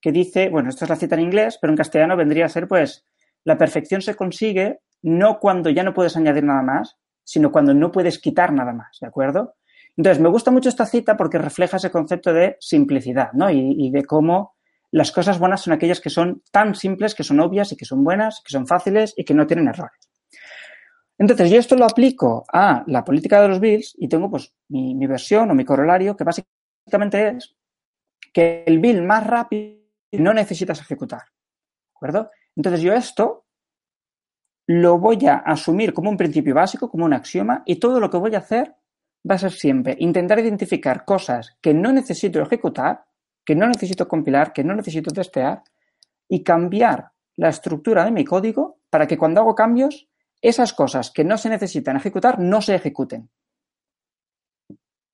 que 0.00 0.12
dice, 0.12 0.48
bueno, 0.48 0.70
esto 0.70 0.84
es 0.84 0.88
la 0.88 0.96
cita 0.96 1.14
en 1.16 1.22
inglés, 1.22 1.58
pero 1.60 1.72
en 1.72 1.76
castellano 1.76 2.16
vendría 2.16 2.46
a 2.46 2.48
ser, 2.48 2.68
pues, 2.68 3.04
la 3.44 3.58
perfección 3.58 4.00
se 4.00 4.14
consigue 4.14 4.80
no 5.02 5.38
cuando 5.38 5.70
ya 5.70 5.82
no 5.82 5.94
puedes 5.94 6.16
añadir 6.16 6.44
nada 6.44 6.62
más, 6.62 6.96
sino 7.22 7.52
cuando 7.52 7.74
no 7.74 7.92
puedes 7.92 8.18
quitar 8.18 8.52
nada 8.52 8.72
más, 8.72 8.98
¿de 9.00 9.06
acuerdo? 9.06 9.56
Entonces, 9.98 10.22
me 10.22 10.28
gusta 10.28 10.52
mucho 10.52 10.68
esta 10.68 10.86
cita 10.86 11.16
porque 11.16 11.38
refleja 11.38 11.76
ese 11.76 11.90
concepto 11.90 12.32
de 12.32 12.56
simplicidad, 12.60 13.32
¿no? 13.32 13.50
Y, 13.50 13.90
de 13.90 14.04
cómo 14.04 14.54
las 14.92 15.10
cosas 15.10 15.40
buenas 15.40 15.62
son 15.62 15.72
aquellas 15.72 16.00
que 16.00 16.08
son 16.08 16.40
tan 16.52 16.76
simples, 16.76 17.16
que 17.16 17.24
son 17.24 17.40
obvias 17.40 17.72
y 17.72 17.76
que 17.76 17.84
son 17.84 18.04
buenas, 18.04 18.40
que 18.44 18.52
son 18.52 18.68
fáciles 18.68 19.12
y 19.16 19.24
que 19.24 19.34
no 19.34 19.44
tienen 19.48 19.66
errores. 19.66 20.08
Entonces, 21.18 21.50
yo 21.50 21.58
esto 21.58 21.74
lo 21.74 21.84
aplico 21.84 22.44
a 22.52 22.84
la 22.86 23.04
política 23.04 23.42
de 23.42 23.48
los 23.48 23.58
bills 23.58 23.96
y 23.98 24.06
tengo 24.06 24.30
pues 24.30 24.54
mi, 24.68 25.04
versión 25.08 25.50
o 25.50 25.54
mi 25.56 25.64
corolario 25.64 26.16
que 26.16 26.22
básicamente 26.22 27.30
es 27.30 27.56
que 28.32 28.62
el 28.68 28.78
bill 28.78 29.02
más 29.02 29.26
rápido 29.26 29.80
no 30.12 30.32
necesitas 30.32 30.80
ejecutar. 30.80 31.22
¿De 31.22 31.92
acuerdo? 31.96 32.30
Entonces, 32.54 32.82
yo 32.82 32.92
esto 32.92 33.46
lo 34.68 35.00
voy 35.00 35.26
a 35.26 35.38
asumir 35.38 35.92
como 35.92 36.08
un 36.08 36.16
principio 36.16 36.54
básico, 36.54 36.88
como 36.88 37.04
un 37.04 37.14
axioma, 37.14 37.64
y 37.66 37.80
todo 37.80 37.98
lo 37.98 38.08
que 38.08 38.16
voy 38.16 38.36
a 38.36 38.38
hacer 38.38 38.76
va 39.28 39.34
a 39.34 39.38
ser 39.38 39.52
siempre 39.52 39.96
intentar 39.98 40.38
identificar 40.38 41.04
cosas 41.04 41.56
que 41.60 41.74
no 41.74 41.92
necesito 41.92 42.40
ejecutar, 42.40 43.04
que 43.44 43.54
no 43.54 43.66
necesito 43.66 44.08
compilar, 44.08 44.52
que 44.52 44.64
no 44.64 44.74
necesito 44.74 45.10
testear, 45.10 45.62
y 46.28 46.42
cambiar 46.42 47.12
la 47.36 47.48
estructura 47.48 48.04
de 48.04 48.10
mi 48.10 48.24
código 48.24 48.78
para 48.90 49.06
que 49.06 49.16
cuando 49.16 49.40
hago 49.40 49.54
cambios, 49.54 50.08
esas 50.40 50.72
cosas 50.72 51.10
que 51.10 51.24
no 51.24 51.38
se 51.38 51.48
necesitan 51.48 51.96
ejecutar 51.96 52.38
no 52.38 52.60
se 52.60 52.74
ejecuten. 52.74 53.30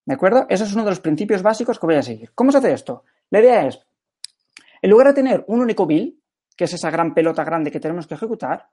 ¿De 0.06 0.14
acuerdo? 0.14 0.47
Ese 0.49 0.64
es 0.64 0.73
uno 0.75 0.85
de 0.85 0.90
los 0.90 1.00
principios 1.00 1.42
básicos 1.42 1.78
que 1.78 1.87
voy 1.87 1.97
a 1.97 2.02
seguir. 2.02 2.33
¿Cómo 2.35 2.52
se 2.52 2.59
hace 2.59 2.73
esto? 2.73 3.04
La 3.30 3.40
idea 3.40 3.66
es, 3.66 3.80
en 4.83 4.90
lugar 4.90 5.09
de 5.09 5.14
tener 5.14 5.44
un 5.49 5.61
único 5.61 5.87
bill, 5.87 6.21
que 6.56 6.64
es 6.64 6.75
esa 6.75 6.90
gran 6.90 7.14
pelota 7.14 7.42
grande 7.42 7.71
que 7.71 7.80
tenemos 7.80 8.06
que 8.06 8.14
ejecutar, 8.14 8.68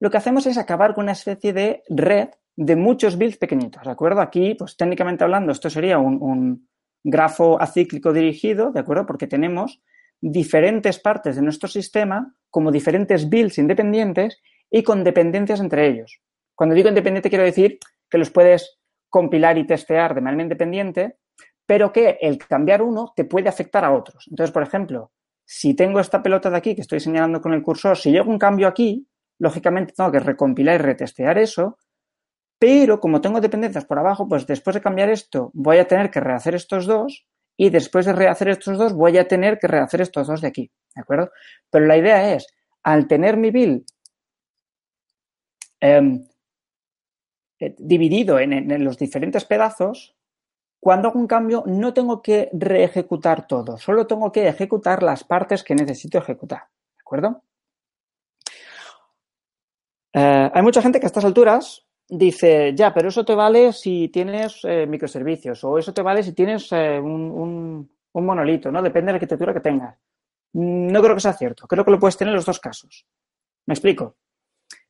lo 0.00 0.10
que 0.10 0.16
hacemos 0.16 0.46
es 0.46 0.58
acabar 0.58 0.94
con 0.94 1.04
una 1.04 1.12
especie 1.12 1.52
de 1.52 1.82
red 1.88 2.30
de 2.60 2.76
muchos 2.76 3.16
builds 3.16 3.38
pequeñitos, 3.38 3.82
¿de 3.84 3.90
acuerdo? 3.90 4.20
Aquí, 4.20 4.54
pues 4.54 4.76
técnicamente 4.76 5.24
hablando, 5.24 5.50
esto 5.50 5.70
sería 5.70 5.98
un, 5.98 6.68
grafo 7.02 7.58
acíclico 7.58 8.12
dirigido, 8.12 8.72
¿de 8.72 8.80
acuerdo? 8.80 9.06
Porque 9.06 9.26
tenemos 9.26 9.80
diferentes 10.20 10.98
partes 10.98 11.36
de 11.36 11.40
nuestro 11.40 11.66
sistema 11.66 12.34
como 12.50 12.70
diferentes 12.70 13.30
builds 13.30 13.56
independientes 13.56 14.42
y 14.70 14.82
con 14.82 15.02
dependencias 15.02 15.60
entre 15.60 15.88
ellos. 15.88 16.20
Cuando 16.54 16.74
digo 16.74 16.90
independiente 16.90 17.30
quiero 17.30 17.44
decir 17.44 17.78
que 18.10 18.18
los 18.18 18.28
puedes 18.28 18.78
compilar 19.08 19.56
y 19.56 19.66
testear 19.66 20.14
de 20.14 20.20
manera 20.20 20.42
independiente, 20.42 21.16
pero 21.64 21.90
que 21.94 22.18
el 22.20 22.36
cambiar 22.36 22.82
uno 22.82 23.14
te 23.16 23.24
puede 23.24 23.48
afectar 23.48 23.86
a 23.86 23.92
otros. 23.92 24.26
Entonces, 24.28 24.52
por 24.52 24.62
ejemplo, 24.62 25.12
si 25.46 25.72
tengo 25.72 25.98
esta 25.98 26.22
pelota 26.22 26.50
de 26.50 26.58
aquí 26.58 26.74
que 26.74 26.82
estoy 26.82 27.00
señalando 27.00 27.40
con 27.40 27.54
el 27.54 27.62
cursor, 27.62 27.96
si 27.96 28.14
hago 28.18 28.30
un 28.30 28.38
cambio 28.38 28.68
aquí, 28.68 29.08
lógicamente 29.38 29.94
tengo 29.96 30.12
que 30.12 30.20
recompilar 30.20 30.74
y 30.74 30.84
retestear 30.84 31.38
eso, 31.38 31.78
pero 32.60 33.00
como 33.00 33.22
tengo 33.22 33.40
dependencias 33.40 33.86
por 33.86 33.98
abajo, 33.98 34.28
pues 34.28 34.46
después 34.46 34.74
de 34.74 34.82
cambiar 34.82 35.08
esto 35.08 35.50
voy 35.54 35.78
a 35.78 35.88
tener 35.88 36.10
que 36.10 36.20
rehacer 36.20 36.54
estos 36.54 36.84
dos 36.84 37.26
y 37.56 37.70
después 37.70 38.04
de 38.04 38.12
rehacer 38.12 38.50
estos 38.50 38.76
dos 38.76 38.92
voy 38.92 39.16
a 39.16 39.26
tener 39.26 39.58
que 39.58 39.66
rehacer 39.66 40.02
estos 40.02 40.26
dos 40.26 40.42
de 40.42 40.48
aquí, 40.48 40.70
¿de 40.94 41.00
acuerdo? 41.00 41.30
Pero 41.70 41.86
la 41.86 41.96
idea 41.96 42.34
es, 42.34 42.46
al 42.82 43.08
tener 43.08 43.38
mi 43.38 43.50
bill 43.50 43.86
em, 45.80 46.22
eh, 47.60 47.74
dividido 47.78 48.38
en, 48.38 48.84
los 48.84 48.98
diferentes 48.98 49.46
pedazos, 49.46 50.14
cuando 50.78 51.08
hago 51.08 51.18
un 51.18 51.26
cambio 51.26 51.64
no 51.66 51.94
tengo 51.94 52.20
que 52.20 52.50
reejecutar 52.52 53.46
todo, 53.46 53.78
solo 53.78 54.06
tengo 54.06 54.30
que 54.30 54.46
ejecutar 54.48 55.02
las 55.02 55.24
partes 55.24 55.64
que 55.64 55.74
necesito 55.74 56.18
ejecutar, 56.18 56.64
¿de 56.94 57.00
acuerdo? 57.00 57.42
Eh, 60.12 60.50
hay 60.52 60.62
mucha 60.62 60.82
gente 60.82 61.00
que 61.00 61.06
a 61.06 61.08
estas 61.08 61.24
alturas 61.24 61.86
dice, 62.10 62.74
ya, 62.74 62.92
pero 62.92 63.08
eso 63.08 63.24
te 63.24 63.34
vale 63.34 63.72
si 63.72 64.08
tienes 64.08 64.60
eh, 64.64 64.86
microservicios 64.86 65.62
o 65.64 65.78
eso 65.78 65.94
te 65.94 66.02
vale 66.02 66.22
si 66.22 66.32
tienes 66.32 66.70
eh, 66.72 66.98
un, 66.98 67.88
monolito, 68.12 68.70
¿no? 68.70 68.82
Depende 68.82 69.06
de 69.06 69.12
la 69.12 69.16
arquitectura 69.16 69.54
que 69.54 69.60
tengas. 69.60 69.96
No 70.52 71.00
creo 71.00 71.14
que 71.14 71.20
sea 71.20 71.32
cierto. 71.32 71.66
Creo 71.66 71.84
que 71.84 71.90
lo 71.92 72.00
puedes 72.00 72.16
tener 72.16 72.32
en 72.32 72.36
los 72.36 72.44
dos 72.44 72.58
casos. 72.58 73.06
¿Me 73.66 73.74
explico? 73.74 74.16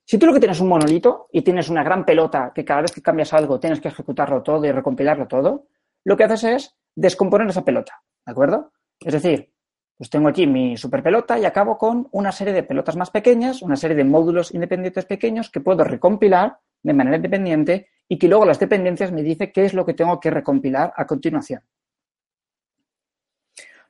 Si 0.05 0.19
tú 0.19 0.27
lo 0.27 0.33
que 0.33 0.41
tienes 0.41 0.57
es 0.57 0.63
un 0.63 0.69
monolito 0.69 1.29
y 1.31 1.43
tienes 1.43 1.69
una 1.69 1.85
gran 1.85 2.05
pelota 2.05 2.51
que 2.55 2.65
cada 2.65 2.83
vez 2.83 2.93
que 2.93 3.03
cambias 3.03 3.33
algo 3.33 3.61
tienes 3.61 3.81
que 3.81 3.89
ejecutarlo 3.89 4.43
todo 4.43 4.65
y 4.65 4.73
recompilarlo 4.73 5.29
todo, 5.29 5.67
lo 6.05 6.17
que 6.17 6.25
haces 6.25 6.45
es 6.45 6.77
descomponer 6.97 7.49
esa 7.49 7.65
pelota, 7.65 8.03
¿de 8.27 8.33
acuerdo? 8.33 8.73
Es 8.99 9.13
decir, 9.13 9.53
pues 9.97 10.11
tengo 10.11 10.29
aquí 10.29 10.47
mi 10.47 10.77
superpelota 10.77 11.39
y 11.39 11.45
acabo 11.45 11.77
con 11.77 12.09
una 12.11 12.33
serie 12.33 12.55
de 12.55 12.63
pelotas 12.63 12.97
más 12.97 13.11
pequeñas, 13.11 13.63
una 13.63 13.77
serie 13.77 13.97
de 13.97 14.05
módulos 14.05 14.53
independientes 14.55 15.05
pequeños 15.05 15.51
que 15.51 15.61
puedo 15.61 15.85
recompilar 15.85 16.59
de 16.83 16.95
manera 16.95 17.17
independiente 17.17 17.89
y 18.09 18.19
que 18.19 18.29
luego 18.29 18.45
las 18.45 18.59
dependencias 18.59 19.13
me 19.13 19.23
dice 19.23 19.53
qué 19.53 19.65
es 19.65 19.75
lo 19.75 19.85
que 19.85 19.95
tengo 19.95 20.19
que 20.19 20.31
recompilar 20.31 20.93
a 20.97 21.07
continuación. 21.07 21.63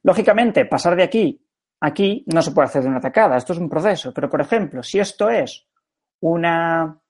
Lógicamente, 0.02 0.64
pasar 0.66 0.97
de 0.97 1.02
aquí 1.02 1.40
a 1.80 1.88
aquí 1.88 2.25
no 2.26 2.42
se 2.42 2.52
puede 2.52 2.66
hacer 2.66 2.82
de 2.82 2.88
una 2.88 3.00
tacada, 3.00 3.37
esto 3.37 3.52
es 3.52 3.59
un 3.59 3.68
proceso, 3.68 4.12
pero 4.12 4.28
por 4.28 4.40
ejemplo, 4.40 4.82
si 4.82 4.99
esto 4.99 5.30
es 5.30 5.66
una 6.20 7.00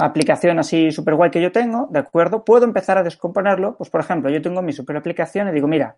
aplicación 0.00 0.58
así 0.58 0.90
súper 0.90 1.14
guay 1.14 1.30
que 1.30 1.40
yo 1.40 1.52
tengo, 1.52 1.88
¿de 1.90 2.00
acuerdo? 2.00 2.44
Puedo 2.44 2.64
empezar 2.64 2.98
a 2.98 3.02
descomponerlo, 3.02 3.76
pues 3.76 3.88
por 3.88 4.00
ejemplo, 4.00 4.30
yo 4.30 4.42
tengo 4.42 4.62
mi 4.62 4.72
super 4.72 4.96
aplicación 4.96 5.48
y 5.48 5.52
digo, 5.52 5.68
mira, 5.68 5.96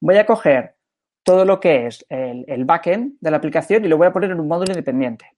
voy 0.00 0.18
a 0.18 0.26
coger 0.26 0.76
todo 1.24 1.44
lo 1.44 1.58
que 1.58 1.86
es 1.86 2.04
el, 2.08 2.64
backend 2.64 3.16
de 3.20 3.30
la 3.30 3.38
aplicación 3.38 3.84
y 3.84 3.88
lo 3.88 3.96
voy 3.96 4.06
a 4.06 4.12
poner 4.12 4.30
en 4.30 4.40
un 4.40 4.46
módulo 4.46 4.72
independiente. 4.72 5.32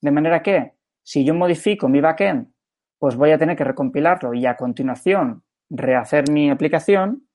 De 0.00 0.10
manera 0.10 0.42
que 0.42 0.72
si 1.02 1.24
yo 1.24 1.34
modifico 1.34 1.88
mi 1.88 2.00
backend, 2.00 2.52
pues 2.98 3.16
voy 3.16 3.30
a 3.32 3.38
tener 3.38 3.56
que 3.56 3.64
recompilarlo 3.64 4.34
y 4.34 4.46
a 4.46 4.56
continuación 4.56 5.42
rehacer 5.70 6.30
mi 6.30 6.50
aplicación. 6.50 7.26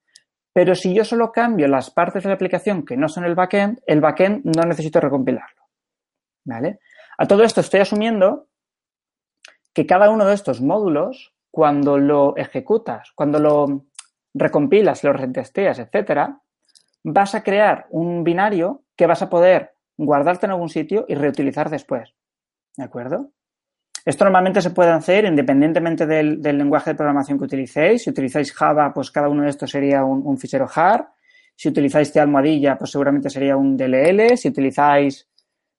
Pero 0.54 0.76
si 0.76 0.94
yo 0.94 1.04
solo 1.04 1.32
cambio 1.32 1.68
las 1.68 1.92
partes 1.92 2.24
de 2.24 2.30
la 2.30 2.36
aplicación 2.36 2.86
que 2.86 2.96
no 2.96 3.10
son 3.10 3.26
el 3.26 3.36
backend, 3.36 3.82
el 3.88 4.00
backend 4.00 4.46
no 4.46 4.64
necesito 4.64 5.00
recompilarlo. 5.00 5.64
¿Vale? 6.46 6.80
A 7.18 7.26
todo 7.26 7.44
esto 7.44 7.62
estoy 7.62 7.82
asumiendo 7.82 8.48
que 9.74 9.86
cada 9.86 10.10
uno 10.10 10.26
de 10.26 10.34
estos 10.34 10.62
módulos, 10.62 11.34
cuando 11.52 11.98
lo 11.98 12.38
ejecutas, 12.38 13.12
cuando 13.16 13.40
lo 13.40 13.86
recompilas, 14.34 15.04
lo 15.04 15.14
retesteas, 15.14 15.80
etcétera, 15.80 16.42
vas 17.04 17.36
a 17.36 17.44
crear 17.44 17.88
un 17.90 18.24
binario 18.24 18.84
que 18.96 19.08
vas 19.08 19.22
a 19.22 19.30
poder 19.30 19.74
guardarte 19.98 20.46
en 20.46 20.52
algún 20.52 20.70
sitio 20.70 21.06
y 21.08 21.16
reutilizar 21.16 21.70
después. 21.70 22.14
¿De 22.78 22.84
acuerdo? 22.84 23.32
Esto 24.06 24.24
normalmente 24.24 24.62
se 24.62 24.70
puede 24.70 24.92
hacer 24.92 25.26
independientemente 25.26 26.06
del, 26.06 26.40
lenguaje 26.40 26.92
de 26.92 26.96
programación 26.96 27.40
que 27.40 27.46
utilicéis. 27.46 28.04
Si 28.04 28.12
utilizáis 28.12 28.54
Java, 28.54 28.94
pues 28.94 29.10
cada 29.10 29.28
uno 29.30 29.42
de 29.42 29.50
estos 29.50 29.72
sería 29.72 30.04
un, 30.06 30.38
fichero 30.38 30.68
jar. 30.68 31.10
Si 31.56 31.70
utilizáis 31.70 32.12
C 32.12 32.20
almohadilla, 32.20 32.78
pues 32.78 32.92
seguramente 32.92 33.32
sería 33.32 33.58
un 33.58 33.76
DLL. 33.76 34.38
Si 34.38 34.50
utilizáis 34.50 35.28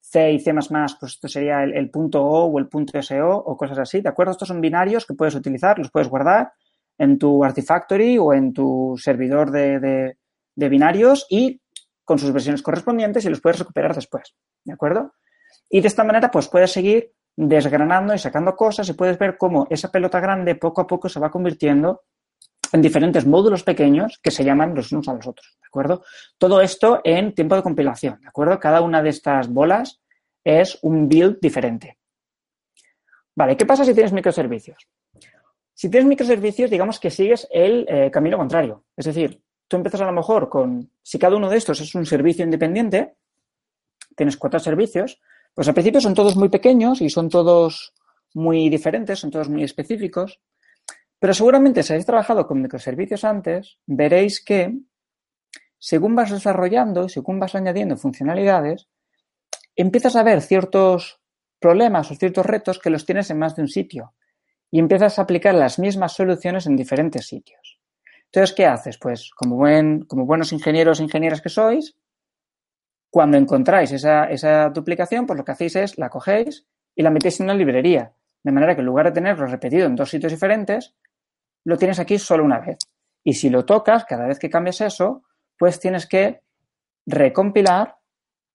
C 0.01 0.33
y 0.33 0.41
C++, 0.41 0.53
pues 0.53 1.13
esto 1.13 1.29
sería 1.29 1.63
el, 1.63 1.89
punto 1.91 2.25
.o 2.25 2.47
o 2.47 2.59
el 2.59 2.67
punto 2.67 3.01
.so 3.01 3.29
o 3.29 3.57
cosas 3.57 3.79
así, 3.79 4.01
¿de 4.01 4.09
acuerdo? 4.09 4.33
Estos 4.33 4.49
son 4.49 4.61
binarios 4.61 5.07
que 5.07 5.15
puedes 5.15 5.37
utilizar, 5.37 5.79
los 5.79 5.93
puedes 5.93 6.09
guardar 6.09 6.53
en 6.99 7.19
tu 7.19 7.45
Artifactory 7.45 8.19
o 8.19 8.33
en 8.33 8.53
tu 8.53 8.97
servidor 8.99 9.53
de, 9.53 10.17
de 10.55 10.69
binarios 10.69 11.27
y 11.31 11.61
con 12.05 12.19
sus 12.19 12.33
versiones 12.33 12.63
correspondientes 12.63 13.25
y 13.25 13.29
los 13.29 13.41
puedes 13.41 13.59
recuperar 13.59 13.95
después, 13.95 14.35
¿de 14.65 14.73
acuerdo? 14.73 15.13
Y 15.69 15.81
de 15.81 15.89
esta 15.89 16.05
manera, 16.05 16.31
pues 16.31 16.49
puedes 16.49 16.73
seguir 16.73 17.13
desgranando 17.37 18.15
y 18.15 18.19
sacando 18.19 18.57
cosas 18.57 18.89
y 18.89 18.95
puedes 18.95 19.19
ver 19.19 19.37
cómo 19.37 19.67
esa 19.69 19.91
pelota 19.91 20.21
grande 20.21 20.55
poco 20.55 20.81
a 20.81 20.87
poco 20.87 21.09
se 21.09 21.21
va 21.21 21.31
convirtiendo 21.31 22.03
en 22.73 22.83
diferentes 22.83 23.27
módulos 23.27 23.63
pequeños 23.63 24.19
que 24.23 24.31
se 24.31 24.45
llaman 24.45 24.75
los 24.75 24.91
unos 24.91 25.09
a 25.09 25.15
los 25.15 25.27
otros, 25.27 25.57
¿de 25.61 25.67
acuerdo? 25.67 26.03
Todo 26.39 26.61
esto 26.61 27.01
en 27.05 27.35
tiempo 27.35 27.55
de 27.55 27.63
compilación, 27.63 28.21
¿de 28.21 28.29
acuerdo? 28.29 28.59
Cada 28.59 28.81
una 28.81 29.03
de 29.03 29.11
estas 29.11 29.49
bolas 29.49 30.01
es 30.43 30.79
un 30.83 31.09
build 31.09 31.39
diferente. 31.41 31.99
Vale, 33.35 33.57
¿qué 33.57 33.67
pasa 33.67 33.85
si 33.85 33.93
tienes 33.93 34.13
microservicios? 34.13 34.89
Si 35.75 35.91
tienes 35.91 36.09
microservicios, 36.09 36.71
digamos 36.71 36.99
que 36.99 37.11
sigues 37.11 37.47
el 37.51 37.87
eh, 37.89 38.11
camino 38.11 38.39
contrario. 38.39 38.85
Es 38.97 39.05
decir, 39.05 39.43
tú 39.69 39.77
empiezas 39.77 40.01
a 40.01 40.07
lo 40.07 40.13
mejor 40.13 40.49
con, 40.49 40.91
si 41.03 41.19
cada 41.19 41.37
uno 41.37 41.51
de 41.51 41.59
estos 41.59 41.81
es 41.83 41.95
un 41.95 42.07
servicio 42.07 42.45
independiente, 42.45 43.17
tienes 44.17 44.39
cuatro 44.39 44.59
servicios, 44.59 45.21
pues 45.57 45.67
al 45.69 45.75
principio 45.75 46.03
son 46.03 46.13
todos 46.13 46.37
muy 46.37 46.51
pequeños 46.51 47.01
y 47.01 47.09
son 47.09 47.31
todos 47.31 47.95
muy 48.35 48.69
diferentes, 48.69 49.19
son 49.21 49.31
todos 49.31 49.49
muy 49.49 49.65
específicos, 49.65 50.39
pero 51.19 51.33
seguramente 51.33 51.83
si 51.83 51.95
habéis 51.95 52.05
trabajado 52.05 52.47
con 52.47 52.61
microservicios 52.61 53.25
antes, 53.25 53.79
veréis 53.87 54.45
que 54.45 54.75
según 55.79 56.15
vas 56.15 56.31
desarrollando 56.31 57.07
y 57.07 57.09
según 57.09 57.41
vas 57.41 57.55
añadiendo 57.55 57.97
funcionalidades, 57.97 58.89
empiezas 59.75 60.15
a 60.17 60.23
ver 60.23 60.43
ciertos 60.43 61.23
problemas 61.59 62.11
o 62.11 62.17
ciertos 62.17 62.45
retos 62.45 62.79
que 62.79 62.91
los 62.91 63.07
tienes 63.07 63.31
en 63.31 63.39
más 63.39 63.57
de 63.57 63.63
un 63.63 63.69
sitio 63.69 64.13
y 64.71 64.79
empiezas 64.79 65.19
a 65.19 65.23
aplicar 65.23 65.55
las 65.55 65.79
mismas 65.79 66.13
soluciones 66.13 66.67
en 66.67 66.77
diferentes 66.77 67.27
sitios. 67.27 67.81
Entonces, 68.27 68.55
¿qué 68.55 68.67
haces? 68.67 68.99
Pues 68.99 69.31
como, 69.35 69.65
como 70.07 70.27
buenos 70.27 70.53
ingenieros 70.53 71.01
e 71.01 71.05
ingenieras 71.05 71.41
que 71.41 71.49
sois, 71.49 71.97
cuando 73.17 73.39
encontráis 73.39 73.93
esa, 73.93 74.25
esa, 74.25 74.69
duplicación, 74.69 75.25
pues 75.25 75.39
lo 75.39 75.43
que 75.43 75.53
hacéis 75.53 75.75
es 75.77 75.97
la 75.97 76.11
cogéis 76.11 76.67
y 76.95 77.03
la 77.03 77.09
metéis 77.09 77.41
en 77.41 77.45
una 77.45 77.55
librería. 77.55 78.13
De 78.45 78.53
manera 78.53 78.75
que 78.75 78.83
en 78.83 78.87
lugar 78.87 79.07
de 79.07 79.13
tenerlo 79.13 79.47
repetido 79.47 79.87
en 79.87 79.97
dos 79.97 80.11
sitios 80.11 80.33
diferentes, 80.33 80.95
lo 81.65 81.79
tienes 81.79 81.99
aquí 81.99 82.19
solo 82.19 82.45
una 82.45 82.59
vez. 82.59 82.77
Y 83.25 83.33
si 83.33 83.49
lo 83.49 83.65
tocas, 83.65 84.05
cada 84.05 84.27
vez 84.27 84.39
que 84.39 84.51
cambias 84.51 84.83
eso, 84.83 85.23
pues 85.57 85.81
tienes 85.81 86.07
que 86.07 86.43
recompilar 87.07 87.97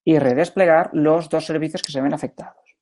y 0.03 0.19
redesplegar 0.19 0.91
los 0.93 1.27
dos 1.27 1.43
servicios 1.43 1.81
que 1.81 1.91
se 1.91 1.99
ven 1.99 2.13
afectados. 2.13 2.77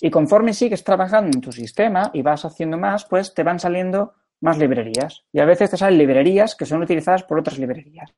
Y 0.00 0.10
conforme 0.10 0.54
sigues 0.54 0.82
trabajando 0.82 1.36
en 1.36 1.40
tu 1.40 1.52
sistema 1.52 2.10
y 2.12 2.22
vas 2.22 2.44
haciendo 2.44 2.78
más, 2.78 3.04
pues 3.04 3.32
te 3.32 3.44
van 3.44 3.60
saliendo 3.60 4.14
más 4.40 4.58
librerías. 4.58 5.24
Y 5.30 5.38
a 5.38 5.44
veces 5.44 5.70
te 5.70 5.76
salen 5.76 5.98
librerías 5.98 6.56
que 6.56 6.66
son 6.66 6.82
utilizadas 6.82 7.22
por 7.22 7.38
otras 7.38 7.60
librerías. 7.60 8.12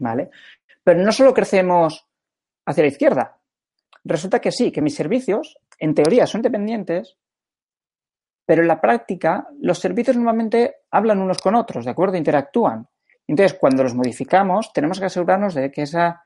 ¿Vale? 0.00 0.30
Pero 0.88 1.02
no 1.02 1.12
solo 1.12 1.34
crecemos 1.34 2.08
hacia 2.64 2.82
la 2.82 2.88
izquierda. 2.88 3.38
Resulta 4.04 4.40
que 4.40 4.50
sí, 4.50 4.72
que 4.72 4.80
mis 4.80 4.94
servicios, 4.94 5.58
en 5.78 5.94
teoría, 5.94 6.26
son 6.26 6.40
dependientes, 6.40 7.18
pero 8.46 8.62
en 8.62 8.68
la 8.68 8.80
práctica 8.80 9.48
los 9.60 9.80
servicios 9.80 10.16
normalmente 10.16 10.76
hablan 10.90 11.20
unos 11.20 11.42
con 11.42 11.56
otros, 11.56 11.84
¿de 11.84 11.90
acuerdo? 11.90 12.16
Interactúan. 12.16 12.88
Entonces, 13.26 13.58
cuando 13.60 13.82
los 13.82 13.94
modificamos, 13.94 14.72
tenemos 14.72 14.98
que 14.98 15.04
asegurarnos 15.04 15.52
de 15.52 15.70
que 15.70 15.82
esa 15.82 16.24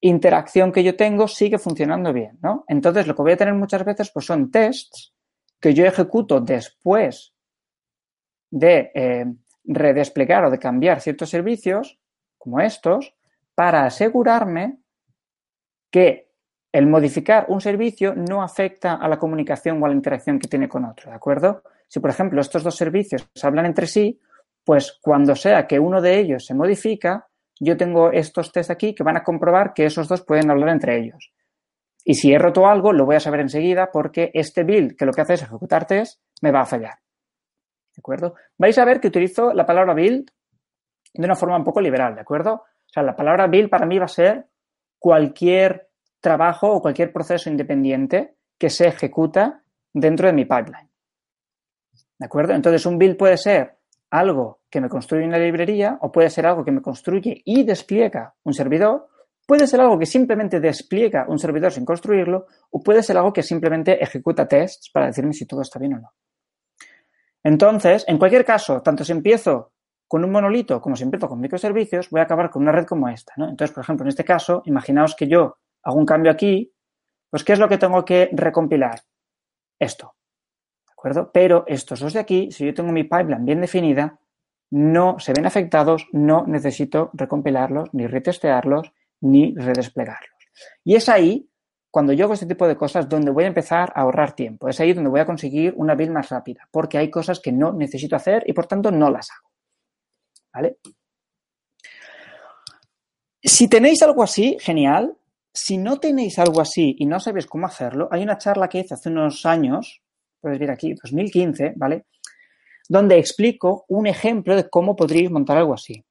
interacción 0.00 0.70
que 0.70 0.84
yo 0.84 0.94
tengo 0.94 1.26
sigue 1.26 1.58
funcionando 1.58 2.12
bien, 2.12 2.38
¿no? 2.40 2.64
Entonces, 2.68 3.08
lo 3.08 3.16
que 3.16 3.22
voy 3.22 3.32
a 3.32 3.36
tener 3.36 3.54
muchas 3.54 3.84
veces 3.84 4.12
pues 4.12 4.26
son 4.26 4.52
tests 4.52 5.12
que 5.58 5.74
yo 5.74 5.84
ejecuto 5.84 6.40
después 6.40 7.34
de 8.48 8.92
eh, 8.94 9.26
redesplegar 9.64 10.44
o 10.44 10.52
de 10.52 10.60
cambiar 10.60 11.00
ciertos 11.00 11.30
servicios, 11.30 11.98
como 12.38 12.60
estos, 12.60 13.16
para 13.56 13.86
asegurarme 13.86 14.78
que 15.90 16.30
el 16.70 16.86
modificar 16.86 17.46
un 17.48 17.60
servicio 17.60 18.14
no 18.14 18.42
afecta 18.42 18.96
a 18.96 19.08
la 19.08 19.18
comunicación 19.18 19.82
o 19.82 19.86
a 19.86 19.88
la 19.88 19.94
interacción 19.94 20.38
que 20.38 20.46
tiene 20.46 20.68
con 20.68 20.84
otro, 20.84 21.10
¿de 21.10 21.16
acuerdo? 21.16 21.62
Si, 21.88 22.00
por 22.00 22.10
ejemplo, 22.10 22.40
estos 22.40 22.62
dos 22.62 22.76
servicios 22.76 23.26
hablan 23.42 23.64
entre 23.66 23.86
sí, 23.86 24.20
pues 24.62 24.98
cuando 25.00 25.34
sea 25.34 25.66
que 25.66 25.78
uno 25.78 26.02
de 26.02 26.18
ellos 26.18 26.44
se 26.44 26.54
modifica, 26.54 27.28
yo 27.58 27.78
tengo 27.78 28.12
estos 28.12 28.52
test 28.52 28.70
aquí 28.70 28.94
que 28.94 29.04
van 29.04 29.16
a 29.16 29.24
comprobar 29.24 29.72
que 29.72 29.86
esos 29.86 30.06
dos 30.06 30.22
pueden 30.22 30.50
hablar 30.50 30.68
entre 30.68 30.98
ellos. 30.98 31.32
Y 32.04 32.14
si 32.14 32.32
he 32.32 32.38
roto 32.38 32.66
algo, 32.66 32.92
lo 32.92 33.06
voy 33.06 33.16
a 33.16 33.20
saber 33.20 33.40
enseguida 33.40 33.90
porque 33.90 34.30
este 34.34 34.64
build 34.64 34.96
que 34.96 35.06
lo 35.06 35.12
que 35.12 35.22
hace 35.22 35.34
es 35.34 35.42
ejecutar 35.42 35.86
test 35.86 36.20
me 36.42 36.52
va 36.52 36.60
a 36.60 36.66
fallar. 36.66 36.98
¿De 37.94 38.00
acuerdo? 38.00 38.34
Vais 38.58 38.76
a 38.76 38.84
ver 38.84 39.00
que 39.00 39.08
utilizo 39.08 39.54
la 39.54 39.64
palabra 39.64 39.94
build 39.94 40.30
de 41.14 41.24
una 41.24 41.34
forma 41.34 41.56
un 41.56 41.64
poco 41.64 41.80
liberal, 41.80 42.14
¿de 42.14 42.20
acuerdo? 42.20 42.64
Sea, 42.96 43.02
la 43.02 43.14
palabra 43.14 43.46
build 43.46 43.68
para 43.68 43.84
mí 43.84 43.98
va 43.98 44.06
a 44.06 44.08
ser 44.08 44.46
cualquier 44.98 45.90
trabajo 46.18 46.72
o 46.72 46.80
cualquier 46.80 47.12
proceso 47.12 47.50
independiente 47.50 48.36
que 48.58 48.70
se 48.70 48.88
ejecuta 48.88 49.62
dentro 49.92 50.26
de 50.28 50.32
mi 50.32 50.46
pipeline. 50.46 50.88
¿De 52.18 52.24
acuerdo? 52.24 52.54
Entonces, 52.54 52.86
un 52.86 52.96
build 52.96 53.18
puede 53.18 53.36
ser 53.36 53.76
algo 54.08 54.62
que 54.70 54.80
me 54.80 54.88
construye 54.88 55.26
una 55.26 55.36
librería 55.36 55.98
o 56.00 56.10
puede 56.10 56.30
ser 56.30 56.46
algo 56.46 56.64
que 56.64 56.72
me 56.72 56.80
construye 56.80 57.42
y 57.44 57.64
despliega 57.64 58.34
un 58.44 58.54
servidor, 58.54 59.08
puede 59.46 59.66
ser 59.66 59.82
algo 59.82 59.98
que 59.98 60.06
simplemente 60.06 60.58
despliega 60.58 61.26
un 61.28 61.38
servidor 61.38 61.72
sin 61.72 61.84
construirlo 61.84 62.46
o 62.70 62.82
puede 62.82 63.02
ser 63.02 63.18
algo 63.18 63.34
que 63.34 63.42
simplemente 63.42 64.02
ejecuta 64.02 64.48
tests 64.48 64.90
para 64.90 65.08
decirme 65.08 65.34
si 65.34 65.44
todo 65.44 65.60
está 65.60 65.78
bien 65.78 65.92
o 65.92 65.98
no. 65.98 66.14
Entonces, 67.44 68.06
en 68.08 68.16
cualquier 68.16 68.46
caso, 68.46 68.80
tanto 68.80 69.04
si 69.04 69.12
empiezo 69.12 69.72
con 70.08 70.24
un 70.24 70.30
monolito 70.30 70.80
como 70.80 70.96
si 70.96 71.04
empiezo 71.04 71.28
con 71.28 71.40
microservicios, 71.40 72.10
voy 72.10 72.20
a 72.20 72.24
acabar 72.24 72.50
con 72.50 72.62
una 72.62 72.72
red 72.72 72.86
como 72.86 73.08
esta. 73.08 73.32
Entonces, 73.36 73.72
por 73.72 73.82
ejemplo, 73.82 74.04
en 74.04 74.08
este 74.08 74.24
caso, 74.24 74.62
imaginaos 74.66 75.14
que 75.14 75.26
yo 75.26 75.58
hago 75.82 75.98
un 75.98 76.06
cambio 76.06 76.30
aquí, 76.30 76.72
pues 77.30 77.44
¿qué 77.44 77.52
es 77.52 77.58
lo 77.58 77.68
que 77.68 77.78
tengo 77.78 78.04
que 78.04 78.30
recompilar? 78.32 79.00
Esto. 79.78 80.14
Pero 81.32 81.64
estos 81.66 82.00
dos 82.00 82.12
de 82.12 82.20
aquí, 82.20 82.50
si 82.50 82.66
yo 82.66 82.74
tengo 82.74 82.90
mi 82.90 83.04
pipeline 83.04 83.44
bien 83.44 83.60
definida, 83.60 84.18
no 84.70 85.18
se 85.18 85.32
ven 85.32 85.46
afectados, 85.46 86.08
no 86.12 86.44
necesito 86.46 87.10
recompilarlos, 87.12 87.90
ni 87.92 88.06
retestearlos, 88.06 88.92
ni 89.20 89.54
redesplegarlos. 89.54 90.50
Y 90.82 90.96
es 90.96 91.08
ahí, 91.08 91.48
cuando 91.90 92.12
yo 92.12 92.24
hago 92.24 92.34
este 92.34 92.46
tipo 92.46 92.66
de 92.66 92.76
cosas, 92.76 93.08
donde 93.08 93.30
voy 93.30 93.44
a 93.44 93.48
empezar 93.48 93.92
a 93.94 94.02
ahorrar 94.02 94.32
tiempo. 94.32 94.68
Es 94.68 94.80
ahí 94.80 94.92
donde 94.92 95.10
voy 95.10 95.20
a 95.20 95.26
conseguir 95.26 95.72
una 95.76 95.94
build 95.94 96.12
más 96.12 96.28
rápida, 96.30 96.68
porque 96.70 96.98
hay 96.98 97.10
cosas 97.10 97.40
que 97.40 97.52
no 97.52 97.72
necesito 97.72 98.16
hacer 98.16 98.42
y 98.46 98.52
por 98.52 98.66
tanto 98.66 98.90
no 98.90 99.10
las 99.10 99.30
hago. 99.30 99.45
¿Vale? 100.56 100.78
Si 103.42 103.68
tenéis 103.68 104.02
algo 104.02 104.22
así, 104.22 104.56
genial. 104.58 105.16
Si 105.52 105.76
no 105.76 105.98
tenéis 105.98 106.38
algo 106.38 106.60
así 106.60 106.96
y 106.98 107.06
no 107.06 107.20
sabéis 107.20 107.46
cómo 107.46 107.66
hacerlo, 107.66 108.08
hay 108.10 108.22
una 108.22 108.38
charla 108.38 108.68
que 108.68 108.80
hice 108.80 108.94
hace 108.94 109.08
unos 109.10 109.46
años 109.46 110.02
puedes 110.40 110.58
ver 110.58 110.70
aquí, 110.70 110.94
2015, 110.94 111.74
¿vale? 111.76 112.06
Donde 112.88 113.18
explico 113.18 113.84
un 113.88 114.06
ejemplo 114.06 114.54
de 114.54 114.68
cómo 114.68 114.94
podríais 114.94 115.30
montar 115.30 115.56
algo 115.56 115.74
así. 115.74 116.04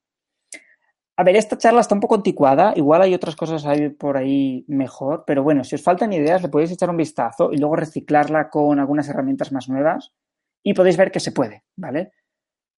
A 1.18 1.24
ver, 1.24 1.38
esta 1.38 1.58
charla 1.58 1.80
está 1.80 1.96
un 1.96 2.02
poco 2.02 2.16
anticuada, 2.16 2.74
igual 2.76 3.02
hay 3.02 3.14
otras 3.14 3.38
cosas 3.38 3.66
ahí 3.66 3.90
por 3.90 4.18
ahí 4.18 4.66
mejor, 4.68 5.24
pero 5.26 5.42
bueno, 5.42 5.64
si 5.64 5.76
os 5.76 5.82
faltan 5.82 6.12
ideas, 6.12 6.42
le 6.42 6.50
podéis 6.50 6.72
echar 6.72 6.90
un 6.90 6.98
vistazo 6.98 7.52
y 7.54 7.58
luego 7.58 7.78
reciclarla 7.78 8.50
con 8.50 8.80
algunas 8.80 9.08
herramientas 9.08 9.54
más 9.54 9.70
nuevas 9.70 10.12
y 10.62 10.74
podéis 10.74 10.98
ver 10.98 11.12
que 11.12 11.22
se 11.22 11.32
puede, 11.32 11.64
¿vale? 11.78 12.12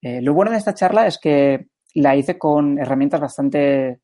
Eh, 0.02 0.22
lo 0.22 0.34
bueno 0.34 0.52
de 0.52 0.58
esta 0.58 0.74
charla 0.74 1.08
es 1.08 1.18
que 1.18 1.68
la 1.96 2.16
hice 2.16 2.38
con 2.38 2.78
herramientas 2.78 3.20
bastante 3.20 4.02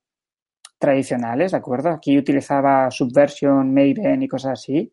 tradicionales, 0.78 1.52
¿de 1.52 1.58
acuerdo? 1.58 1.90
Aquí 1.90 2.18
utilizaba 2.18 2.90
Subversion, 2.92 3.74
Maven 3.74 4.24
y 4.24 4.28
cosas 4.28 4.54
así. 4.54 4.92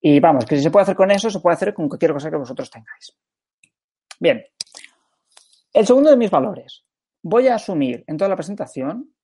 Y 0.00 0.20
vamos, 0.20 0.44
que 0.44 0.56
si 0.56 0.62
se 0.62 0.70
puede 0.70 0.84
hacer 0.84 0.96
con 0.96 1.10
eso, 1.10 1.30
se 1.30 1.40
puede 1.40 1.54
hacer 1.54 1.74
con 1.74 1.88
cualquier 1.88 2.12
cosa 2.12 2.30
que 2.30 2.36
vosotros 2.36 2.70
tengáis. 2.70 3.16
Bien. 4.20 4.44
El 5.72 5.86
segundo 5.86 6.10
de 6.10 6.16
mis 6.16 6.30
valores. 6.30 6.84
Voy 7.22 7.48
a 7.48 7.56
asumir 7.56 8.04
en 8.06 8.16
toda 8.16 8.28
la 8.28 8.36
presentación 8.36 9.14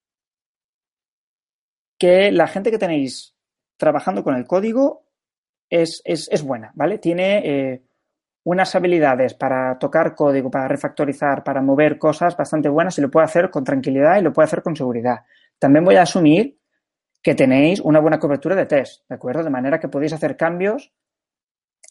que 1.99 2.33
la 2.33 2.49
gente 2.49 2.71
que 2.71 2.79
tenéis 2.79 3.37
trabajando 3.77 4.25
con 4.25 4.35
el 4.35 4.47
código 4.47 5.07
es, 5.69 6.03
buena, 6.43 6.73
¿vale? 6.75 6.99
Tiene 6.99 7.39
eh, 7.45 7.83
unas 8.45 8.75
habilidades 8.75 9.35
para 9.35 9.79
tocar 9.79 10.15
código, 10.15 10.51
para 10.51 10.69
refactorizar, 10.69 11.45
para 11.45 11.61
mover 11.61 11.99
cosas 11.99 12.37
bastante 12.37 12.69
buenas 12.69 12.97
y 12.99 13.03
lo 13.03 13.11
puede 13.11 13.25
hacer 13.25 13.51
con 13.51 13.65
tranquilidad 13.65 14.19
y 14.19 14.23
lo 14.23 14.33
puede 14.33 14.47
hacer 14.47 14.63
con 14.63 14.75
seguridad. 14.75 15.21
También 15.59 15.85
voy 15.85 15.97
a 15.97 16.03
asumir 16.03 16.59
que 17.23 17.35
tenéis 17.35 17.81
una 17.81 18.01
buena 18.01 18.19
cobertura 18.19 18.57
de 18.57 18.67
test, 18.67 19.07
¿de 19.09 19.15
acuerdo? 19.15 19.45
De 19.45 19.51
manera 19.51 19.79
que 19.79 19.89
podéis 19.89 20.15
hacer 20.15 20.37
cambios 20.37 20.93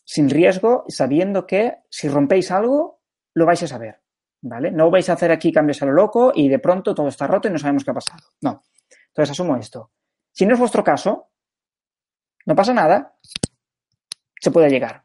sin 0.05 0.27
riesgo, 0.27 0.85
sabiendo 0.87 1.45
que 1.45 1.77
si 1.89 2.09
rompéis 2.09 2.49
algo, 2.49 3.01
lo 3.35 3.45
vais 3.45 3.61
a 3.61 3.67
saber, 3.67 4.01
¿vale? 4.41 4.71
No 4.71 4.89
vais 4.89 5.07
a 5.09 5.13
hacer 5.13 5.31
aquí 5.31 5.51
cambios 5.51 5.83
a 5.83 5.85
lo 5.85 5.91
loco 5.91 6.31
y 6.33 6.49
de 6.49 6.57
pronto 6.57 6.95
todo 6.95 7.09
está 7.09 7.27
roto 7.27 7.47
y 7.47 7.51
no 7.51 7.59
sabemos 7.59 7.83
qué 7.83 7.91
ha 7.91 7.93
pasado. 7.93 8.23
No. 8.41 8.63
Entonces 9.09 9.31
asumo 9.31 9.55
esto. 9.55 9.91
Si 10.31 10.47
no 10.47 10.55
es 10.55 10.59
vuestro 10.59 10.83
caso, 10.83 11.29
no 12.47 12.55
pasa 12.55 12.73
nada, 12.73 13.15
se 14.39 14.49
puede 14.49 14.69
llegar. 14.69 15.03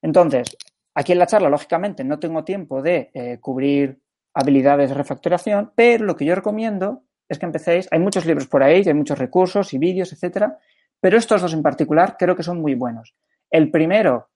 Entonces, 0.00 0.56
aquí 0.96 1.12
en 1.12 1.18
la 1.18 1.26
charla, 1.26 1.50
lógicamente, 1.50 2.02
no 2.04 2.18
tengo 2.18 2.42
tiempo 2.42 2.82
de 2.82 3.10
eh, 3.12 3.38
cubrir 3.38 4.00
habilidades 4.32 4.88
de 4.88 4.94
refactoración, 4.94 5.72
pero 5.76 6.04
lo 6.04 6.16
que 6.16 6.24
yo 6.24 6.34
recomiendo 6.34 7.02
es 7.28 7.38
que 7.38 7.44
empecéis, 7.44 7.86
hay 7.90 8.00
muchos 8.00 8.24
libros 8.24 8.46
por 8.46 8.62
ahí, 8.62 8.82
hay 8.86 8.94
muchos 8.94 9.18
recursos 9.18 9.74
y 9.74 9.78
vídeos, 9.78 10.12
etcétera, 10.12 10.58
pero 10.98 11.18
estos 11.18 11.42
dos 11.42 11.52
en 11.52 11.62
particular 11.62 12.16
creo 12.18 12.34
que 12.34 12.42
son 12.42 12.62
muy 12.62 12.74
buenos. 12.74 13.14
El 13.50 13.70
primero, 13.70 14.30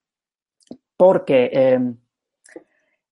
porque 0.99 1.51
em, 1.53 1.96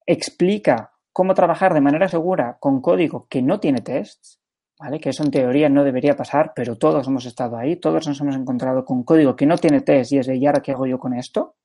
explica 0.05 0.93
cómo 1.13 1.35
trabajar 1.35 1.73
de 1.73 1.81
manera 1.81 2.07
segura 2.09 2.59
con 2.61 2.83
código 2.83 3.29
que 3.31 3.41
no 3.41 3.61
tiene 3.61 3.81
tests, 3.81 4.41
¿vale? 4.79 5.01
Que 5.01 5.11
eso 5.11 5.25
en 5.25 5.31
teoría 5.31 5.71
no 5.71 5.85
debería 5.85 6.17
pasar, 6.17 6.53
pero 6.55 6.77
todos 6.77 7.07
hemos 7.07 7.25
estado 7.25 7.57
ahí, 7.57 7.77
todos 7.77 8.07
nos 8.07 8.21
hemos 8.21 8.37
encontrado 8.37 8.85
con 8.85 9.05
código 9.05 9.37
que 9.37 9.47
no 9.47 9.57
tiene 9.57 9.81
test 9.81 10.13
y 10.13 10.19
es 10.19 10.27
de, 10.27 10.37
¿y 10.37 10.47
ahora 10.47 10.61
qué 10.61 10.73
hago 10.73 10.87
yo 10.87 10.99
con 10.99 11.15
esto? 11.15 11.57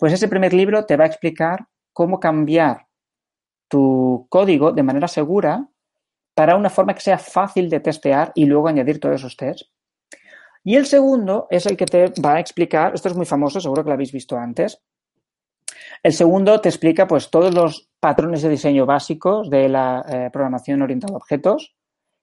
Pues 0.00 0.14
ese 0.14 0.28
primer 0.28 0.54
libro 0.54 0.86
te 0.86 0.96
va 0.96 1.04
a 1.04 1.08
explicar 1.08 1.66
cómo 1.92 2.18
cambiar 2.18 2.86
tu 3.68 4.26
código 4.30 4.72
de 4.72 4.82
manera 4.82 5.06
segura 5.06 5.68
para 6.34 6.56
una 6.56 6.70
forma 6.70 6.94
que 6.94 7.02
sea 7.02 7.18
fácil 7.18 7.68
de 7.68 7.80
testear 7.80 8.32
y 8.34 8.46
luego 8.46 8.66
añadir 8.66 8.98
todos 8.98 9.16
esos 9.16 9.36
tests. 9.36 9.70
Y 10.64 10.76
el 10.76 10.86
segundo 10.86 11.46
es 11.50 11.66
el 11.66 11.76
que 11.76 11.84
te 11.84 12.12
va 12.24 12.36
a 12.36 12.40
explicar, 12.40 12.94
esto 12.94 13.10
es 13.10 13.14
muy 13.14 13.26
famoso, 13.26 13.60
seguro 13.60 13.82
que 13.84 13.90
lo 13.90 13.94
habéis 13.94 14.12
visto 14.12 14.38
antes, 14.38 14.82
El 16.02 16.14
segundo 16.14 16.60
te 16.62 16.70
explica 16.70 17.06
pues 17.06 17.30
todos 17.30 17.54
los 17.54 17.90
patrones 18.00 18.40
de 18.40 18.48
diseño 18.48 18.86
básicos 18.86 19.50
de 19.50 19.68
la 19.68 20.02
eh, 20.08 20.30
programación 20.32 20.80
orientada 20.80 21.12
a 21.12 21.16
objetos 21.18 21.76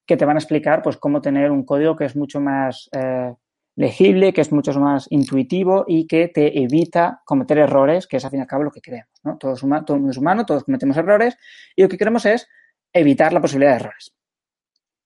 que 0.08 0.18
te 0.18 0.26
van 0.26 0.38
a 0.38 0.40
explicar 0.40 0.82
pues 0.82 0.98
cómo 0.98 1.22
tener 1.22 1.52
un 1.52 1.64
código 1.64 1.96
que 1.96 2.06
es 2.06 2.16
mucho 2.16 2.40
más 2.40 2.90
eh, 2.92 3.36
legible, 3.78 4.34
que 4.34 4.42
es 4.42 4.52
mucho 4.52 4.78
más 4.80 5.06
intuitivo 5.12 5.86
y 5.88 6.08
que 6.08 6.28
te 6.28 6.62
evita 6.62 7.22
cometer 7.24 7.60
errores, 7.60 8.08
que 8.08 8.18
es 8.18 8.26
al 8.26 8.32
fin 8.32 8.40
y 8.40 8.42
al 8.42 8.48
cabo 8.48 8.64
lo 8.64 8.72
que 8.72 8.82
queremos. 8.82 9.14
¿no? 9.24 9.38
Todos 9.38 9.62
todo 9.62 9.98
mundo 9.98 10.12
es 10.12 10.18
humano, 10.18 10.46
todos 10.46 10.64
cometemos 10.64 10.98
errores 10.98 11.38
y 11.76 11.84
lo 11.84 11.88
que 11.88 11.98
queremos 11.98 12.26
es 12.26 12.50
evitar 12.92 13.32
la 13.32 13.40
posibilidad 13.40 13.74
de 13.74 13.78
errores. 13.78 14.16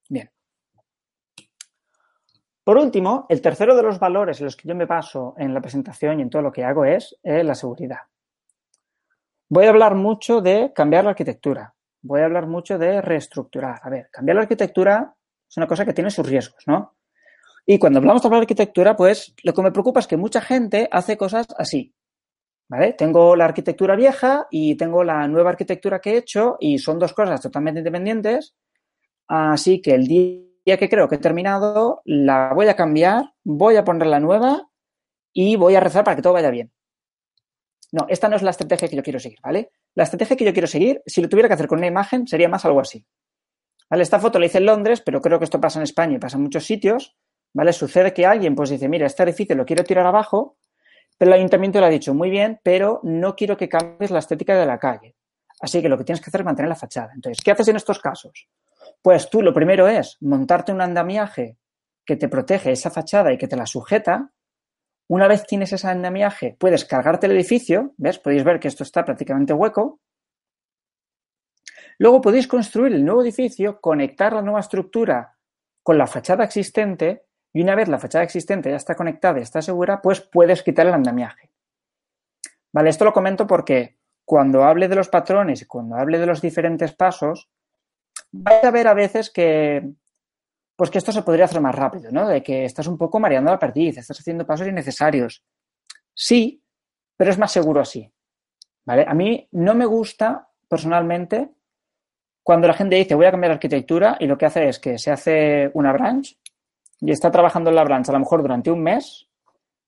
Bien. 0.07 0.31
Por 2.63 2.77
último, 2.77 3.25
el 3.27 3.41
tercero 3.41 3.75
de 3.75 3.83
los 3.83 3.99
valores 3.99 4.39
en 4.39 4.45
los 4.45 4.55
que 4.55 4.69
yo 4.69 4.73
me 4.73 4.85
baso 4.85 5.35
en 5.37 5.53
la 5.53 5.59
presentación 5.59 6.19
y 6.19 6.21
en 6.23 6.29
todo 6.29 6.41
lo 6.41 6.51
que 6.51 6.63
hago 6.63 6.85
es 6.85 7.17
eh, 7.23 7.43
la 7.43 7.55
seguridad. 7.55 7.99
Voy 9.49 9.65
a 9.65 9.69
hablar 9.69 9.95
mucho 9.95 10.39
de 10.39 10.71
cambiar 10.73 11.03
la 11.03 11.09
arquitectura. 11.09 11.75
Voy 12.03 12.21
a 12.21 12.25
hablar 12.25 12.47
mucho 12.47 12.79
de 12.79 13.01
reestructurar. 13.01 13.81
A 13.83 13.89
ver, 13.89 14.07
cambiar 14.09 14.35
la 14.35 14.43
arquitectura 14.43 15.13
es 15.49 15.57
una 15.57 15.67
cosa 15.67 15.83
que 15.83 15.91
tiene 15.91 16.09
sus 16.09 16.25
riesgos, 16.25 16.63
¿no? 16.67 16.95
Y 17.65 17.79
cuando 17.79 17.99
hablamos 17.99 18.21
de 18.23 18.29
la 18.29 18.37
arquitectura, 18.37 18.95
pues 18.95 19.33
lo 19.43 19.53
que 19.53 19.61
me 19.61 19.71
preocupa 19.71 19.99
es 19.99 20.07
que 20.07 20.17
mucha 20.17 20.41
gente 20.41 20.87
hace 20.91 21.17
cosas 21.17 21.47
así. 21.57 21.93
¿Vale? 22.69 22.93
Tengo 22.93 23.35
la 23.35 23.45
arquitectura 23.45 23.97
vieja 23.97 24.47
y 24.49 24.75
tengo 24.75 25.03
la 25.03 25.27
nueva 25.27 25.49
arquitectura 25.49 25.99
que 25.99 26.11
he 26.11 26.17
hecho 26.17 26.55
y 26.59 26.77
son 26.77 26.99
dos 26.99 27.13
cosas 27.13 27.41
totalmente 27.41 27.81
independientes. 27.81 28.55
Así 29.27 29.81
que 29.81 29.93
el 29.93 30.07
día 30.07 30.77
que 30.77 30.89
creo 30.89 31.09
que 31.09 31.15
he 31.15 31.19
terminado, 31.19 32.01
la 32.05 32.53
voy 32.53 32.67
a 32.67 32.75
cambiar, 32.75 33.33
voy 33.43 33.75
a 33.75 33.83
poner 33.83 34.07
la 34.07 34.21
nueva 34.21 34.69
y 35.33 35.57
voy 35.57 35.75
a 35.75 35.81
rezar 35.81 36.05
para 36.05 36.15
que 36.15 36.21
todo 36.21 36.33
vaya 36.33 36.49
bien. 36.49 36.71
No, 37.91 38.05
esta 38.07 38.29
no 38.29 38.37
es 38.37 38.41
la 38.41 38.51
estrategia 38.51 38.87
que 38.87 38.95
yo 38.95 39.03
quiero 39.03 39.19
seguir, 39.19 39.39
¿vale? 39.43 39.71
La 39.95 40.03
estrategia 40.03 40.37
que 40.37 40.45
yo 40.45 40.53
quiero 40.53 40.67
seguir, 40.67 41.01
si 41.05 41.21
lo 41.21 41.27
tuviera 41.27 41.49
que 41.49 41.55
hacer 41.55 41.67
con 41.67 41.79
una 41.79 41.87
imagen, 41.87 42.25
sería 42.25 42.47
más 42.47 42.63
algo 42.63 42.79
así. 42.79 43.05
Esta 43.89 44.19
foto 44.19 44.39
la 44.39 44.45
hice 44.45 44.59
en 44.59 44.67
Londres, 44.67 45.01
pero 45.01 45.19
creo 45.19 45.37
que 45.37 45.43
esto 45.43 45.59
pasa 45.59 45.79
en 45.79 45.83
España 45.83 46.15
y 46.15 46.19
pasa 46.19 46.37
en 46.37 46.43
muchos 46.43 46.63
sitios. 46.63 47.17
¿Vale? 47.53 47.73
Sucede 47.73 48.13
que 48.13 48.25
alguien 48.25 48.55
pues 48.55 48.69
dice, 48.69 48.87
mira, 48.87 49.07
este 49.07 49.23
edificio 49.23 49.55
lo 49.55 49.65
quiero 49.65 49.83
tirar 49.83 50.05
abajo, 50.05 50.57
pero 51.17 51.31
el 51.31 51.37
ayuntamiento 51.37 51.79
le 51.79 51.85
ha 51.85 51.89
dicho, 51.89 52.13
muy 52.13 52.29
bien, 52.29 52.59
pero 52.63 52.99
no 53.03 53.35
quiero 53.35 53.57
que 53.57 53.69
cambies 53.69 54.11
la 54.11 54.19
estética 54.19 54.57
de 54.57 54.65
la 54.65 54.79
calle. 54.79 55.15
Así 55.61 55.81
que 55.81 55.89
lo 55.89 55.97
que 55.97 56.03
tienes 56.03 56.21
que 56.21 56.29
hacer 56.29 56.41
es 56.41 56.45
mantener 56.45 56.69
la 56.69 56.75
fachada. 56.75 57.11
Entonces, 57.13 57.43
¿qué 57.43 57.51
haces 57.51 57.67
en 57.67 57.75
estos 57.75 57.99
casos? 57.99 58.47
Pues 59.01 59.29
tú 59.29 59.41
lo 59.41 59.53
primero 59.53 59.87
es 59.87 60.17
montarte 60.21 60.71
un 60.71 60.81
andamiaje 60.81 61.57
que 62.05 62.15
te 62.15 62.27
protege 62.27 62.71
esa 62.71 62.89
fachada 62.89 63.31
y 63.31 63.37
que 63.37 63.47
te 63.47 63.55
la 63.55 63.67
sujeta. 63.67 64.31
Una 65.07 65.27
vez 65.27 65.45
tienes 65.45 65.71
ese 65.73 65.87
andamiaje, 65.87 66.55
puedes 66.57 66.85
cargarte 66.85 67.27
el 67.27 67.33
edificio, 67.33 67.93
¿ves? 67.97 68.17
Podéis 68.17 68.43
ver 68.43 68.59
que 68.59 68.69
esto 68.69 68.83
está 68.83 69.05
prácticamente 69.05 69.53
hueco. 69.53 69.99
Luego 71.99 72.21
podéis 72.21 72.47
construir 72.47 72.93
el 72.93 73.05
nuevo 73.05 73.21
edificio, 73.21 73.79
conectar 73.79 74.33
la 74.33 74.41
nueva 74.41 74.61
estructura 74.61 75.37
con 75.83 75.97
la 75.97 76.07
fachada 76.07 76.43
existente 76.43 77.25
y 77.53 77.61
una 77.61 77.75
vez 77.75 77.87
la 77.87 77.99
fachada 77.99 78.23
existente 78.23 78.69
ya 78.69 78.77
está 78.77 78.95
conectada 78.95 79.39
y 79.39 79.43
está 79.43 79.61
segura, 79.61 80.01
pues 80.01 80.21
puedes 80.21 80.63
quitar 80.63 80.87
el 80.87 80.93
andamiaje. 80.93 81.49
Vale, 82.71 82.89
esto 82.89 83.05
lo 83.05 83.13
comento 83.13 83.45
porque 83.45 83.97
cuando 84.23 84.63
hable 84.63 84.87
de 84.87 84.95
los 84.95 85.09
patrones 85.09 85.61
y 85.61 85.65
cuando 85.65 85.95
hable 85.95 86.17
de 86.17 86.25
los 86.25 86.41
diferentes 86.41 86.93
pasos, 86.93 87.49
vais 88.31 88.63
a 88.63 88.71
ver 88.71 88.87
a 88.87 88.93
veces 88.93 89.29
que 89.29 89.91
pues 90.75 90.89
que 90.89 90.97
esto 90.97 91.11
se 91.11 91.21
podría 91.21 91.45
hacer 91.45 91.61
más 91.61 91.75
rápido, 91.75 92.11
¿no? 92.11 92.27
De 92.27 92.41
que 92.41 92.65
estás 92.65 92.87
un 92.87 92.97
poco 92.97 93.19
mareando 93.19 93.51
la 93.51 93.59
perdiz, 93.59 93.97
estás 93.97 94.19
haciendo 94.19 94.47
pasos 94.47 94.67
innecesarios. 94.67 95.43
Sí, 96.13 96.63
pero 97.15 97.29
es 97.29 97.37
más 97.37 97.51
seguro 97.51 97.81
así. 97.81 98.11
¿Vale? 98.85 99.05
A 99.07 99.13
mí 99.13 99.47
no 99.51 99.75
me 99.75 99.85
gusta 99.85 100.49
personalmente 100.67 101.51
cuando 102.41 102.67
la 102.67 102.73
gente 102.73 102.95
dice 102.95 103.13
voy 103.13 103.27
a 103.27 103.31
cambiar 103.31 103.51
arquitectura 103.51 104.17
y 104.19 104.25
lo 104.25 104.37
que 104.37 104.47
hace 104.47 104.69
es 104.69 104.79
que 104.79 104.97
se 104.97 105.11
hace 105.11 105.69
una 105.75 105.93
branch 105.93 106.35
y 107.01 107.11
está 107.11 107.31
trabajando 107.31 107.69
en 107.69 107.75
la 107.75 107.83
branch 107.83 108.09
a 108.09 108.13
lo 108.13 108.19
mejor 108.19 108.41
durante 108.41 108.71
un 108.71 108.81
mes 108.81 109.27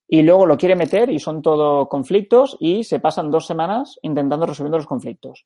y 0.08 0.22
luego 0.24 0.46
lo 0.46 0.58
quiere 0.58 0.76
meter 0.76 1.10
y 1.10 1.20
son 1.20 1.42
todo 1.42 1.88
conflictos 1.88 2.58
y 2.60 2.84
se 2.84 3.00
pasan 3.00 3.32
dos 3.32 3.48
semanas 3.48 3.98
intentando 4.02 4.46
resolver 4.46 4.72
los 4.72 4.86
conflictos. 4.86 5.46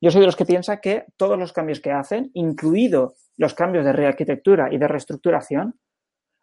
Yo 0.00 0.10
soy 0.10 0.20
de 0.20 0.26
los 0.26 0.36
que 0.36 0.46
piensa 0.46 0.80
que 0.80 1.06
todos 1.16 1.38
los 1.38 1.52
cambios 1.52 1.80
que 1.80 1.90
hacen, 1.90 2.30
incluido 2.34 3.14
los 3.36 3.54
cambios 3.54 3.84
de 3.84 3.92
rearquitectura 3.92 4.72
y 4.72 4.78
de 4.78 4.88
reestructuración, 4.88 5.78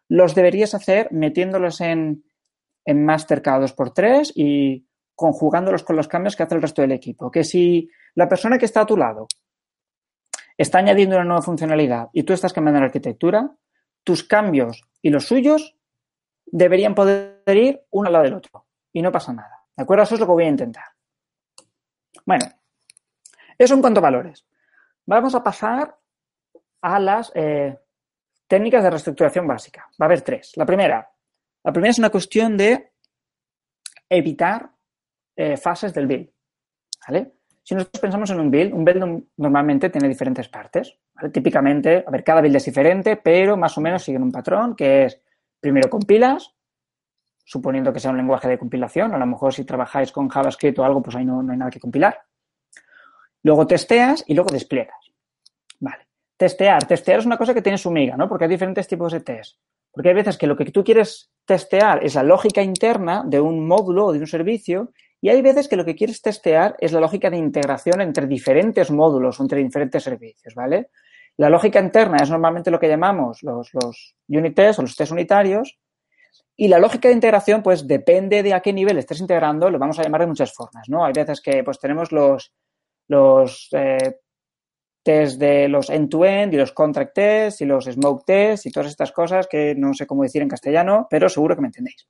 los 0.08 0.34
deberías 0.34 0.74
hacer 0.74 1.08
metiéndolos 1.10 1.80
en, 1.80 2.24
en 2.84 3.04
Master 3.04 3.42
cada 3.42 3.66
2x3 3.66 4.32
y 4.34 4.86
conjugándolos 5.14 5.82
con 5.82 5.96
los 5.96 6.06
cambios 6.06 6.36
que 6.36 6.42
hace 6.42 6.54
el 6.54 6.62
resto 6.62 6.82
del 6.82 6.92
equipo. 6.92 7.30
Que 7.30 7.44
si 7.44 7.88
la 8.14 8.28
persona 8.28 8.58
que 8.58 8.66
está 8.66 8.82
a 8.82 8.86
tu 8.86 8.96
lado 8.96 9.26
está 10.56 10.78
añadiendo 10.78 11.16
una 11.16 11.24
nueva 11.24 11.42
funcionalidad 11.42 12.08
y 12.12 12.22
tú 12.22 12.34
estás 12.34 12.52
cambiando 12.52 12.80
la 12.80 12.86
arquitectura, 12.86 13.50
tus 14.06 14.22
cambios 14.22 14.84
y 15.02 15.10
los 15.10 15.26
suyos 15.26 15.76
deberían 16.46 16.94
poder 16.94 17.42
ir 17.48 17.82
uno 17.90 18.06
al 18.06 18.12
lado 18.12 18.24
del 18.24 18.34
otro 18.34 18.66
y 18.92 19.02
no 19.02 19.10
pasa 19.10 19.32
nada. 19.32 19.64
¿De 19.76 19.82
acuerdo? 19.82 20.04
Eso 20.04 20.14
es 20.14 20.20
lo 20.20 20.26
que 20.26 20.32
voy 20.32 20.44
a 20.44 20.48
intentar. 20.48 20.84
Bueno, 22.24 22.46
eso 23.58 23.74
en 23.74 23.80
cuanto 23.80 23.98
a 23.98 24.04
valores. 24.04 24.46
Vamos 25.06 25.34
a 25.34 25.42
pasar 25.42 25.98
a 26.82 27.00
las 27.00 27.32
eh, 27.34 27.76
técnicas 28.46 28.84
de 28.84 28.90
reestructuración 28.90 29.46
básica. 29.46 29.90
Va 30.00 30.04
a 30.04 30.06
haber 30.06 30.22
tres. 30.22 30.52
La 30.54 30.64
primera, 30.64 31.10
la 31.64 31.72
primera 31.72 31.90
es 31.90 31.98
una 31.98 32.10
cuestión 32.10 32.56
de 32.56 32.92
evitar 34.08 34.70
eh, 35.34 35.56
fases 35.56 35.92
del 35.92 36.06
build. 36.06 36.30
¿Vale? 37.08 37.32
Si 37.66 37.74
nosotros 37.74 38.00
pensamos 38.00 38.30
en 38.30 38.38
un 38.38 38.48
build, 38.48 38.72
un 38.72 38.84
build 38.84 39.24
normalmente 39.38 39.90
tiene 39.90 40.06
diferentes 40.06 40.48
partes. 40.48 41.00
Típicamente, 41.32 42.04
a 42.06 42.10
ver, 42.12 42.22
cada 42.22 42.40
build 42.40 42.54
es 42.54 42.64
diferente, 42.64 43.16
pero 43.16 43.56
más 43.56 43.76
o 43.76 43.80
menos 43.80 44.04
siguen 44.04 44.22
un 44.22 44.30
patrón 44.30 44.76
que 44.76 45.06
es 45.06 45.20
primero 45.58 45.90
compilas, 45.90 46.54
suponiendo 47.44 47.92
que 47.92 47.98
sea 47.98 48.12
un 48.12 48.18
lenguaje 48.18 48.46
de 48.46 48.56
compilación. 48.56 49.12
A 49.14 49.18
lo 49.18 49.26
mejor 49.26 49.52
si 49.52 49.64
trabajáis 49.64 50.12
con 50.12 50.28
JavaScript 50.28 50.78
o 50.78 50.84
algo, 50.84 51.02
pues 51.02 51.16
ahí 51.16 51.24
no, 51.24 51.42
no 51.42 51.50
hay 51.50 51.58
nada 51.58 51.72
que 51.72 51.80
compilar. 51.80 52.22
Luego 53.42 53.66
testeas 53.66 54.22
y 54.28 54.34
luego 54.34 54.50
despliegas. 54.52 55.12
Vale. 55.80 56.06
Testear. 56.36 56.86
Testear 56.86 57.18
es 57.18 57.26
una 57.26 57.36
cosa 57.36 57.52
que 57.52 57.62
tiene 57.62 57.78
su 57.78 57.90
miga, 57.90 58.16
¿no? 58.16 58.28
Porque 58.28 58.44
hay 58.44 58.50
diferentes 58.50 58.86
tipos 58.86 59.10
de 59.10 59.22
test. 59.22 59.58
Porque 59.90 60.10
hay 60.10 60.14
veces 60.14 60.38
que 60.38 60.46
lo 60.46 60.56
que 60.56 60.66
tú 60.66 60.84
quieres 60.84 61.32
testear 61.44 62.04
es 62.04 62.14
la 62.14 62.22
lógica 62.22 62.62
interna 62.62 63.24
de 63.26 63.40
un 63.40 63.66
módulo 63.66 64.06
o 64.06 64.12
de 64.12 64.20
un 64.20 64.28
servicio 64.28 64.92
y 65.20 65.28
hay 65.28 65.42
veces 65.42 65.68
que 65.68 65.76
lo 65.76 65.84
que 65.84 65.94
quieres 65.94 66.20
testear 66.20 66.76
es 66.78 66.92
la 66.92 67.00
lógica 67.00 67.30
de 67.30 67.36
integración 67.36 68.00
entre 68.00 68.26
diferentes 68.26 68.90
módulos 68.90 69.40
o 69.40 69.42
entre 69.42 69.62
diferentes 69.62 70.02
servicios, 70.02 70.54
¿vale? 70.54 70.90
La 71.38 71.50
lógica 71.50 71.80
interna 71.80 72.18
es 72.22 72.30
normalmente 72.30 72.70
lo 72.70 72.78
que 72.78 72.88
llamamos 72.88 73.42
los, 73.42 73.72
los 73.74 74.16
unit 74.28 74.54
tests 74.54 74.78
o 74.78 74.82
los 74.82 74.96
test 74.96 75.12
unitarios 75.12 75.78
y 76.56 76.68
la 76.68 76.78
lógica 76.78 77.08
de 77.08 77.14
integración, 77.14 77.62
pues 77.62 77.86
depende 77.86 78.42
de 78.42 78.54
a 78.54 78.60
qué 78.60 78.72
nivel 78.72 78.96
estés 78.98 79.20
integrando, 79.20 79.68
lo 79.68 79.78
vamos 79.78 79.98
a 79.98 80.02
llamar 80.02 80.22
de 80.22 80.28
muchas 80.28 80.52
formas, 80.54 80.88
¿no? 80.88 81.04
Hay 81.04 81.12
veces 81.12 81.42
que 81.42 81.62
pues 81.62 81.78
tenemos 81.78 82.12
los, 82.12 82.54
los 83.08 83.68
eh, 83.72 84.20
test 85.02 85.38
de 85.38 85.68
los 85.68 85.90
end-to-end 85.90 86.54
y 86.54 86.56
los 86.56 86.72
contract 86.72 87.14
tests 87.14 87.60
y 87.60 87.66
los 87.66 87.84
smoke 87.84 88.24
tests 88.24 88.66
y 88.66 88.70
todas 88.70 88.88
estas 88.88 89.12
cosas 89.12 89.46
que 89.46 89.74
no 89.74 89.92
sé 89.92 90.06
cómo 90.06 90.22
decir 90.22 90.40
en 90.40 90.48
castellano, 90.48 91.06
pero 91.10 91.28
seguro 91.28 91.54
que 91.54 91.60
me 91.60 91.68
entendéis. 91.68 92.08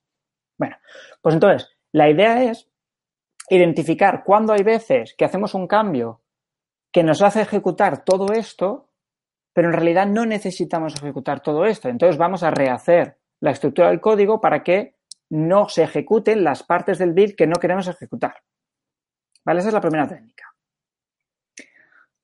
Bueno, 0.57 0.77
pues 1.21 1.35
entonces, 1.35 1.69
la 1.91 2.09
idea 2.09 2.43
es 2.43 2.69
identificar 3.49 4.23
cuándo 4.23 4.53
hay 4.53 4.63
veces 4.63 5.15
que 5.17 5.25
hacemos 5.25 5.53
un 5.53 5.67
cambio 5.67 6.21
que 6.91 7.03
nos 7.03 7.21
hace 7.21 7.41
ejecutar 7.41 8.03
todo 8.03 8.33
esto, 8.33 8.89
pero 9.53 9.69
en 9.69 9.73
realidad 9.73 10.07
no 10.07 10.25
necesitamos 10.25 10.95
ejecutar 10.95 11.41
todo 11.41 11.65
esto. 11.65 11.89
Entonces 11.89 12.17
vamos 12.17 12.43
a 12.43 12.51
rehacer 12.51 13.17
la 13.39 13.51
estructura 13.51 13.89
del 13.89 14.01
código 14.01 14.41
para 14.41 14.63
que 14.63 14.95
no 15.29 15.69
se 15.69 15.83
ejecuten 15.83 16.43
las 16.43 16.63
partes 16.63 16.97
del 16.97 17.13
build 17.13 17.35
que 17.35 17.47
no 17.47 17.55
queremos 17.59 17.87
ejecutar. 17.87 18.35
¿Vale? 19.45 19.59
Esa 19.59 19.69
es 19.69 19.73
la 19.73 19.81
primera 19.81 20.07
técnica. 20.07 20.45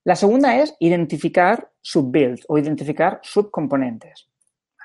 La 0.05 0.15
segunda 0.15 0.57
es 0.57 0.75
identificar 0.79 1.71
subbuilds 1.81 2.45
o 2.49 2.57
identificar 2.57 3.19
subcomponentes. 3.23 4.29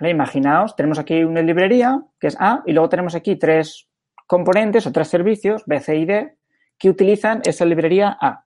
Imaginaos, 0.00 0.76
tenemos 0.76 1.00
aquí 1.00 1.24
una 1.24 1.42
librería 1.42 2.00
que 2.20 2.28
es 2.28 2.36
A 2.38 2.62
y 2.66 2.72
luego 2.72 2.88
tenemos 2.88 3.16
aquí 3.16 3.34
tres 3.34 3.88
componentes 4.28 4.86
o 4.86 4.92
tres 4.92 5.08
servicios, 5.08 5.64
B, 5.66 5.80
C 5.80 5.96
y 5.96 6.04
D, 6.04 6.36
que 6.78 6.90
utilizan 6.90 7.40
esa 7.44 7.64
librería 7.64 8.16
A. 8.20 8.44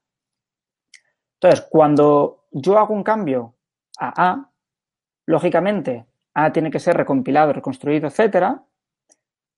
Entonces, 1.35 1.67
cuando 1.69 2.45
yo 2.51 2.79
hago 2.79 2.93
un 2.95 3.03
cambio 3.03 3.53
a 3.99 4.31
A, 4.31 4.49
lógicamente 5.27 6.05
A 6.33 6.51
tiene 6.53 6.71
que 6.71 6.79
ser 6.79 6.95
recompilado, 6.95 7.51
reconstruido, 7.51 8.07
etcétera, 8.07 8.63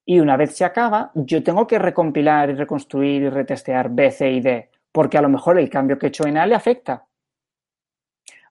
y 0.04 0.20
una 0.20 0.36
vez 0.36 0.56
se 0.56 0.66
acaba, 0.66 1.12
yo 1.14 1.44
tengo 1.44 1.68
que 1.68 1.80
recompilar 1.80 2.50
y 2.50 2.56
reconstruir 2.56 3.22
y 3.22 3.30
retestear 3.30 3.90
B, 3.92 4.10
C 4.12 4.32
y 4.32 4.42
D, 4.42 4.72
porque 4.92 5.20
a 5.20 5.22
lo 5.22 5.30
mejor 5.30 5.60
el 5.60 5.70
cambio 5.70 6.00
que 6.00 6.08
he 6.08 6.10
hecho 6.10 6.26
en 6.26 6.38
A 6.38 6.48
le 6.48 6.56
afecta. 6.56 7.06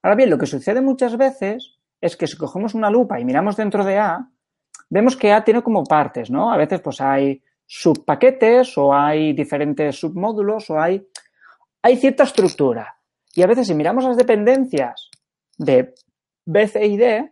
Ahora 0.01 0.15
bien, 0.15 0.31
lo 0.31 0.39
que 0.39 0.47
sucede 0.47 0.81
muchas 0.81 1.17
veces 1.17 1.81
es 2.01 2.17
que 2.17 2.29
si 2.29 2.37
cogemos 2.37 2.75
una 2.75 2.89
lupa 2.89 3.19
y 3.19 3.25
miramos 3.25 3.57
dentro 3.57 3.85
de 3.85 3.99
A, 3.99 4.29
vemos 4.91 5.17
que 5.17 5.33
A 5.33 5.43
tiene 5.43 5.63
como 5.63 5.83
partes, 5.83 6.31
¿no? 6.31 6.53
A 6.53 6.57
veces 6.57 6.81
pues 6.81 7.01
hay 7.01 7.43
subpaquetes 7.67 8.77
o 8.79 8.95
hay 8.95 9.33
diferentes 9.33 9.97
submódulos 9.99 10.71
o 10.71 10.81
hay, 10.81 11.07
hay 11.83 11.97
cierta 11.97 12.25
estructura. 12.25 12.99
Y 13.35 13.43
a 13.43 13.47
veces 13.47 13.67
si 13.67 13.75
miramos 13.75 14.05
las 14.05 14.17
dependencias 14.17 15.11
de 15.59 15.95
BCID, 16.47 17.31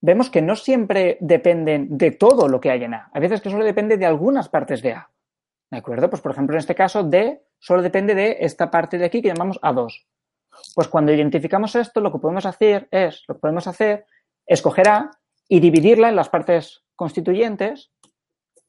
vemos 0.00 0.30
que 0.30 0.42
no 0.42 0.56
siempre 0.56 1.16
dependen 1.20 1.96
de 1.96 2.10
todo 2.10 2.48
lo 2.48 2.60
que 2.60 2.70
hay 2.70 2.84
en 2.84 2.94
A. 2.94 3.10
A 3.12 3.20
veces 3.20 3.40
que 3.40 3.50
solo 3.50 3.64
depende 3.64 3.96
de 3.96 4.06
algunas 4.06 4.48
partes 4.48 4.82
de 4.82 4.92
A. 4.92 5.10
¿De 5.70 5.78
acuerdo? 5.78 6.10
Pues 6.10 6.20
por 6.20 6.32
ejemplo, 6.32 6.54
en 6.54 6.60
este 6.60 6.74
caso, 6.74 7.02
D 7.02 7.42
solo 7.58 7.82
depende 7.82 8.14
de 8.14 8.36
esta 8.40 8.70
parte 8.70 8.98
de 8.98 9.06
aquí 9.06 9.22
que 9.22 9.28
llamamos 9.28 9.58
A2. 9.60 10.04
Pues 10.74 10.88
cuando 10.88 11.12
identificamos 11.12 11.74
esto, 11.74 12.00
lo 12.00 12.12
que 12.12 12.18
podemos 12.18 12.44
hacer 12.46 12.86
es, 12.90 13.24
lo 13.26 13.34
que 13.34 13.40
podemos 13.40 13.66
hacer, 13.66 14.06
escoger 14.46 14.88
A 14.88 15.10
y 15.48 15.60
dividirla 15.60 16.10
en 16.10 16.16
las 16.16 16.28
partes 16.28 16.84
constituyentes 16.94 17.93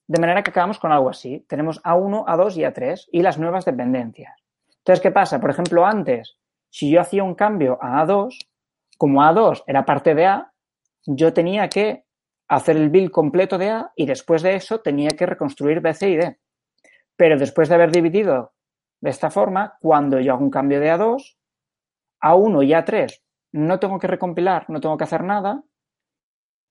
de 0.07 0.19
manera 0.19 0.43
que 0.43 0.51
acabamos 0.51 0.79
con 0.79 0.91
algo 0.91 1.09
así. 1.09 1.45
Tenemos 1.47 1.81
A1, 1.83 2.25
A2 2.25 2.57
y 2.57 2.61
A3 2.61 3.07
y 3.11 3.21
las 3.21 3.39
nuevas 3.39 3.65
dependencias. 3.65 4.33
Entonces, 4.77 5.01
¿qué 5.01 5.11
pasa? 5.11 5.39
Por 5.39 5.49
ejemplo, 5.49 5.85
antes, 5.85 6.37
si 6.69 6.91
yo 6.91 7.01
hacía 7.01 7.23
un 7.23 7.35
cambio 7.35 7.77
a 7.81 8.05
A2, 8.05 8.37
como 8.97 9.21
A2 9.21 9.63
era 9.67 9.85
parte 9.85 10.13
de 10.13 10.25
A, 10.25 10.51
yo 11.05 11.33
tenía 11.33 11.69
que 11.69 12.05
hacer 12.47 12.77
el 12.77 12.89
build 12.89 13.11
completo 13.11 13.57
de 13.57 13.69
A 13.71 13.91
y 13.95 14.05
después 14.05 14.41
de 14.41 14.55
eso 14.55 14.79
tenía 14.79 15.09
que 15.09 15.25
reconstruir 15.25 15.81
B, 15.81 15.93
C 15.93 16.09
y 16.09 16.15
D. 16.17 16.37
Pero 17.15 17.37
después 17.37 17.69
de 17.69 17.75
haber 17.75 17.91
dividido 17.91 18.53
de 19.01 19.09
esta 19.09 19.29
forma, 19.29 19.77
cuando 19.79 20.19
yo 20.19 20.33
hago 20.33 20.43
un 20.43 20.51
cambio 20.51 20.79
de 20.79 20.91
A2, 20.91 21.37
A1 22.21 22.65
y 22.65 22.71
A3 22.71 23.21
no 23.53 23.79
tengo 23.79 23.99
que 23.99 24.07
recompilar, 24.07 24.69
no 24.69 24.81
tengo 24.81 24.97
que 24.97 25.05
hacer 25.05 25.23
nada, 25.23 25.63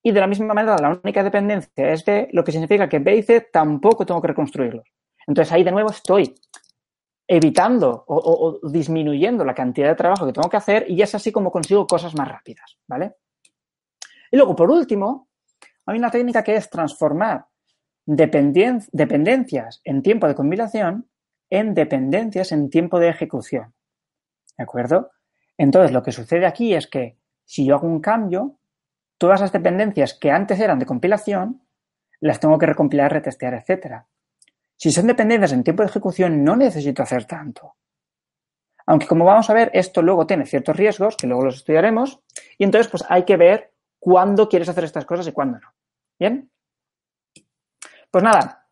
y 0.06 0.12
de 0.12 0.20
la 0.20 0.26
misma 0.26 0.52
manera, 0.52 0.76
la 0.76 1.00
única 1.02 1.24
dependencia 1.24 1.90
es 1.90 2.04
de 2.04 2.28
lo 2.32 2.44
que 2.44 2.52
significa 2.52 2.90
que 2.90 2.98
B 2.98 3.16
y 3.16 3.22
C 3.22 3.40
tampoco 3.40 4.04
tengo 4.04 4.20
que 4.20 4.28
reconstruirlos. 4.28 4.86
Entonces 5.26 5.50
ahí 5.50 5.64
de 5.64 5.72
nuevo 5.72 5.90
estoy 5.90 6.34
evitando 7.26 8.04
o, 8.06 8.60
disminuyendo 8.68 9.46
la 9.46 9.54
cantidad 9.54 9.88
de 9.88 9.94
trabajo 9.94 10.26
que 10.26 10.34
tengo 10.34 10.50
que 10.50 10.58
hacer 10.58 10.84
y 10.90 11.00
es 11.00 11.14
así 11.14 11.32
como 11.32 11.50
consigo 11.50 11.86
cosas 11.86 12.14
más 12.14 12.28
rápidas, 12.28 12.76
¿vale? 12.86 13.14
Y 14.30 14.36
luego, 14.36 14.54
por 14.54 14.70
último, 14.70 15.30
hay 15.86 15.96
una 15.96 16.10
técnica 16.10 16.44
que 16.44 16.56
es 16.56 16.68
transformar 16.68 17.46
dependencias 18.04 19.80
en 19.84 20.02
tiempo 20.02 20.28
de 20.28 20.34
compilación 20.34 21.08
en 21.48 21.72
dependencias 21.72 22.52
en 22.52 22.68
tiempo 22.68 22.98
de 22.98 23.08
ejecución. 23.08 23.72
¿De 24.58 24.64
acuerdo? 24.64 25.12
Entonces, 25.56 25.92
lo 25.92 26.02
que 26.02 26.12
sucede 26.12 26.44
aquí 26.44 26.74
es 26.74 26.88
que 26.88 27.16
si 27.46 27.64
yo 27.64 27.76
hago 27.76 27.86
un 27.86 28.00
cambio, 28.00 28.58
todas 29.18 29.40
las 29.40 29.52
dependencias 29.52 30.14
que 30.14 30.30
antes 30.30 30.60
eran 30.60 30.78
de 30.78 30.86
compilación, 30.86 31.62
las 32.20 32.40
tengo 32.40 32.58
que 32.58 32.66
recompilar, 32.66 33.12
retestear, 33.12 33.54
etcétera. 33.54 34.06
Si 34.76 34.90
son 34.90 35.06
dependencias 35.06 35.52
en 35.52 35.64
tiempo 35.64 35.82
de 35.82 35.88
ejecución, 35.88 36.42
no 36.44 36.56
necesito 36.56 37.02
hacer 37.02 37.24
tanto. 37.26 37.76
Aunque 38.86 39.06
como 39.06 39.24
vamos 39.24 39.48
a 39.48 39.54
ver, 39.54 39.70
esto 39.72 40.02
luego 40.02 40.26
tiene 40.26 40.46
ciertos 40.46 40.76
riesgos, 40.76 41.16
que 41.16 41.26
luego 41.26 41.44
los 41.44 41.56
estudiaremos, 41.56 42.20
y 42.58 42.64
entonces 42.64 42.90
pues 42.90 43.04
hay 43.08 43.24
que 43.24 43.36
ver 43.36 43.72
cuándo 43.98 44.48
quieres 44.48 44.68
hacer 44.68 44.84
estas 44.84 45.06
cosas 45.06 45.26
y 45.26 45.32
cuándo 45.32 45.58
no. 45.58 45.74
¿Bien? 46.18 46.50
Pues 48.10 48.22
nada, 48.22 48.68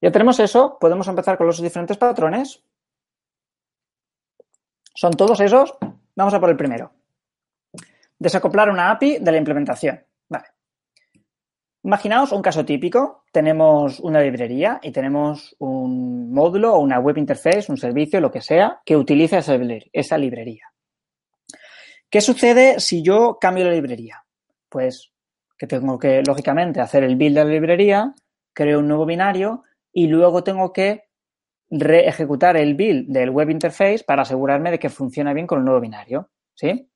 ya 0.00 0.12
tenemos 0.12 0.38
eso, 0.40 0.78
podemos 0.78 1.08
empezar 1.08 1.38
con 1.38 1.46
los 1.46 1.60
diferentes 1.60 1.96
patrones. 1.96 2.62
Son 4.94 5.12
todos 5.12 5.40
esos. 5.40 5.76
Vamos 6.14 6.34
a 6.34 6.40
por 6.40 6.50
el 6.50 6.56
primero. 6.56 6.92
Desacoplar 8.18 8.70
una 8.70 8.90
API 8.90 9.18
de 9.18 9.32
la 9.32 9.38
implementación. 9.38 10.00
Imaginaos 11.86 12.32
un 12.32 12.42
caso 12.42 12.64
típico. 12.64 13.22
Tenemos 13.30 14.00
una 14.00 14.20
librería 14.20 14.80
y 14.82 14.90
tenemos 14.90 15.54
un 15.60 16.32
módulo 16.32 16.74
o 16.74 16.80
una 16.80 16.98
web 16.98 17.16
interface, 17.16 17.70
un 17.70 17.76
servicio, 17.78 18.20
lo 18.20 18.32
que 18.32 18.40
sea, 18.40 18.80
que 18.84 18.96
utiliza 18.96 19.38
esa 19.38 20.18
librería. 20.18 20.64
¿Qué 22.10 22.20
sucede 22.20 22.80
si 22.80 23.04
yo 23.04 23.38
cambio 23.40 23.66
la 23.66 23.70
librería? 23.70 24.24
Pues 24.68 25.12
que 25.56 25.68
tengo 25.68 25.96
que, 25.96 26.24
lógicamente, 26.26 26.80
hacer 26.80 27.04
el 27.04 27.14
build 27.14 27.36
de 27.36 27.44
la 27.44 27.50
librería, 27.52 28.14
creo 28.52 28.80
un 28.80 28.88
nuevo 28.88 29.06
binario 29.06 29.62
y 29.92 30.08
luego 30.08 30.42
tengo 30.42 30.72
que 30.72 31.04
reejecutar 31.70 32.56
el 32.56 32.74
build 32.74 33.12
del 33.12 33.30
web 33.30 33.50
interface 33.50 34.02
para 34.04 34.22
asegurarme 34.22 34.72
de 34.72 34.80
que 34.80 34.90
funciona 34.90 35.32
bien 35.32 35.46
con 35.46 35.60
el 35.60 35.64
nuevo 35.64 35.80
binario. 35.80 36.30
¿Sí? 36.52 36.90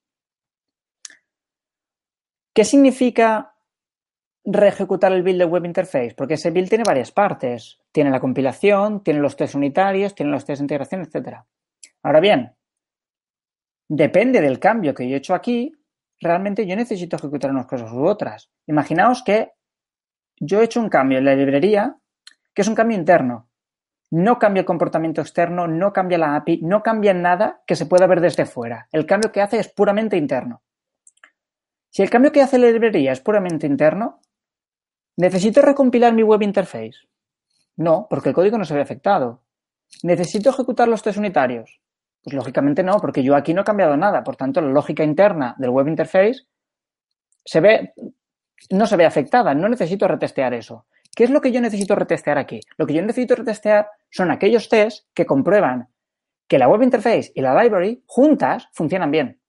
¿Qué 2.53 2.65
significa 2.65 3.55
reejecutar 4.45 5.13
el 5.13 5.23
build 5.23 5.39
de 5.39 5.45
web 5.45 5.65
interface? 5.65 6.15
Porque 6.17 6.35
ese 6.35 6.51
build 6.51 6.69
tiene 6.69 6.85
varias 6.85 7.13
partes. 7.13 7.81
Tiene 7.93 8.11
la 8.11 8.21
compilación, 8.21 9.03
tiene 9.03 9.21
los 9.21 9.37
test 9.37 9.55
unitarios, 9.55 10.15
tiene 10.15 10.33
los 10.33 10.45
test 10.45 10.61
de 10.61 10.65
integración, 10.65 11.03
etc. 11.03 11.39
Ahora 12.03 12.21
bien, 12.21 12.55
depende 13.89 14.41
del 14.41 14.59
cambio 14.59 14.95
que 14.95 15.09
yo 15.09 15.15
he 15.15 15.19
hecho 15.19 15.35
aquí, 15.35 15.73
realmente 16.21 16.67
yo 16.67 16.77
necesito 16.77 17.17
ejecutar 17.17 17.51
unas 17.51 17.67
cosas 17.67 17.93
u 17.93 18.05
otras. 18.05 18.51
Imaginaos 18.67 19.23
que 19.23 19.53
yo 20.39 20.61
he 20.61 20.65
hecho 20.65 20.81
un 20.81 20.89
cambio 20.89 21.19
en 21.19 21.25
la 21.25 21.35
librería, 21.35 21.97
que 22.55 22.63
es 22.63 22.69
un 22.69 22.75
cambio 22.75 22.97
interno. 22.97 23.49
No 24.11 24.39
cambia 24.39 24.61
el 24.61 24.67
comportamiento 24.67 25.21
externo, 25.21 25.69
no 25.69 25.93
cambia 25.93 26.19
la 26.19 26.35
API, 26.35 26.63
no 26.63 26.83
cambia 26.83 27.15
nada 27.15 27.63
que 27.67 27.77
se 27.77 27.87
pueda 27.87 28.09
ver 28.09 28.21
desde 28.21 28.45
fuera. 28.45 28.89
El 28.91 29.07
cambio 29.07 29.31
que 29.31 29.41
hace 29.41 29.59
es 29.61 29.69
puramente 29.69 30.17
interno. 30.17 30.63
Si 31.91 32.03
el 32.03 32.11
cambio 32.11 32.31
que 32.31 32.41
hace 32.41 32.59
la 32.59 32.71
librería 32.71 33.13
es 33.13 33.21
puramente 33.21 33.67
interno, 33.67 34.21
¿necesito 35.17 35.61
recompilar 35.61 36.15
mi 36.15 36.23
web 36.23 36.43
interface? 36.43 36.95
No, 37.77 38.07
porque 38.09 38.29
el 38.29 38.35
código 38.35 38.59
no 38.59 38.65
se 38.65 38.75
ve 38.75 38.81
afectado. 38.81 39.43
¿Necesito 40.05 40.51
ejecutar 40.51 40.87
los 40.87 41.03
test 41.03 41.19
unitarios? 41.19 41.81
Pues 42.23 42.35
lógicamente 42.35 42.83
no, 42.85 42.99
porque 42.99 43.25
yo 43.25 43.35
aquí 43.35 43.55
no 43.55 43.63
he 43.63 43.65
cambiado 43.65 43.97
nada. 43.97 44.23
Por 44.23 44.37
tanto, 44.37 44.61
la 44.61 44.69
lógica 44.69 45.03
interna 45.03 45.57
del 45.59 45.71
web 45.71 45.89
interface 45.89 46.43
se 47.45 47.61
ve, 47.61 47.93
no 48.71 48.87
se 48.87 48.97
ve 48.97 49.07
afectada. 49.07 49.53
No 49.55 49.69
necesito 49.69 50.07
retestear 50.07 50.55
eso. 50.55 50.87
¿Qué 51.17 51.25
es 51.25 51.31
lo 51.31 51.41
que 51.41 51.51
yo 51.51 51.61
necesito 51.61 51.97
retestear 51.97 52.39
aquí? 52.39 52.61
Lo 52.77 52.87
que 52.87 52.95
yo 52.95 53.03
necesito 53.03 53.35
retestear 53.35 53.89
son 54.11 54.31
aquellos 54.31 54.69
tests 54.69 55.09
que 55.13 55.27
comprueban 55.27 55.89
que 56.47 56.59
la 56.59 56.69
web 56.69 56.83
interface 56.83 57.33
y 57.35 57.41
la 57.41 57.61
library 57.61 58.05
juntas 58.07 58.69
funcionan 58.73 59.11
bien. 59.11 59.41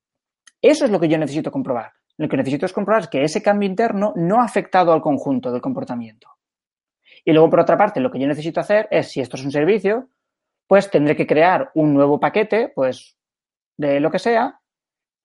Eso 0.62 0.86
es 0.86 0.92
lo 0.92 1.00
que 1.00 1.08
yo 1.08 1.18
necesito 1.18 1.52
comprobar. 1.52 2.01
Lo 2.22 2.30
que 2.30 2.38
necesito 2.38 2.68
es 2.68 2.72
comprobar 2.72 3.10
que 3.10 3.24
ese 3.24 3.42
cambio 3.42 3.68
interno 3.68 4.14
no 4.16 4.42
ha 4.42 4.46
afectado 4.46 4.94
al 4.94 5.02
conjunto 5.02 5.52
del 5.52 5.60
comportamiento. 5.60 6.30
Y 7.26 7.32
luego, 7.32 7.50
por 7.50 7.62
otra 7.62 7.80
parte, 7.80 8.00
lo 8.00 8.12
que 8.12 8.20
yo 8.20 8.28
necesito 8.28 8.60
hacer 8.60 8.88
es, 8.92 9.10
si 9.10 9.22
esto 9.22 9.38
es 9.38 9.44
un 9.44 9.52
servicio, 9.52 10.08
pues 10.68 10.92
tendré 10.92 11.16
que 11.16 11.26
crear 11.26 11.72
un 11.74 11.96
nuevo 11.96 12.20
paquete, 12.20 12.72
pues, 12.76 13.18
de 13.76 14.00
lo 14.00 14.12
que 14.12 14.20
sea, 14.20 14.62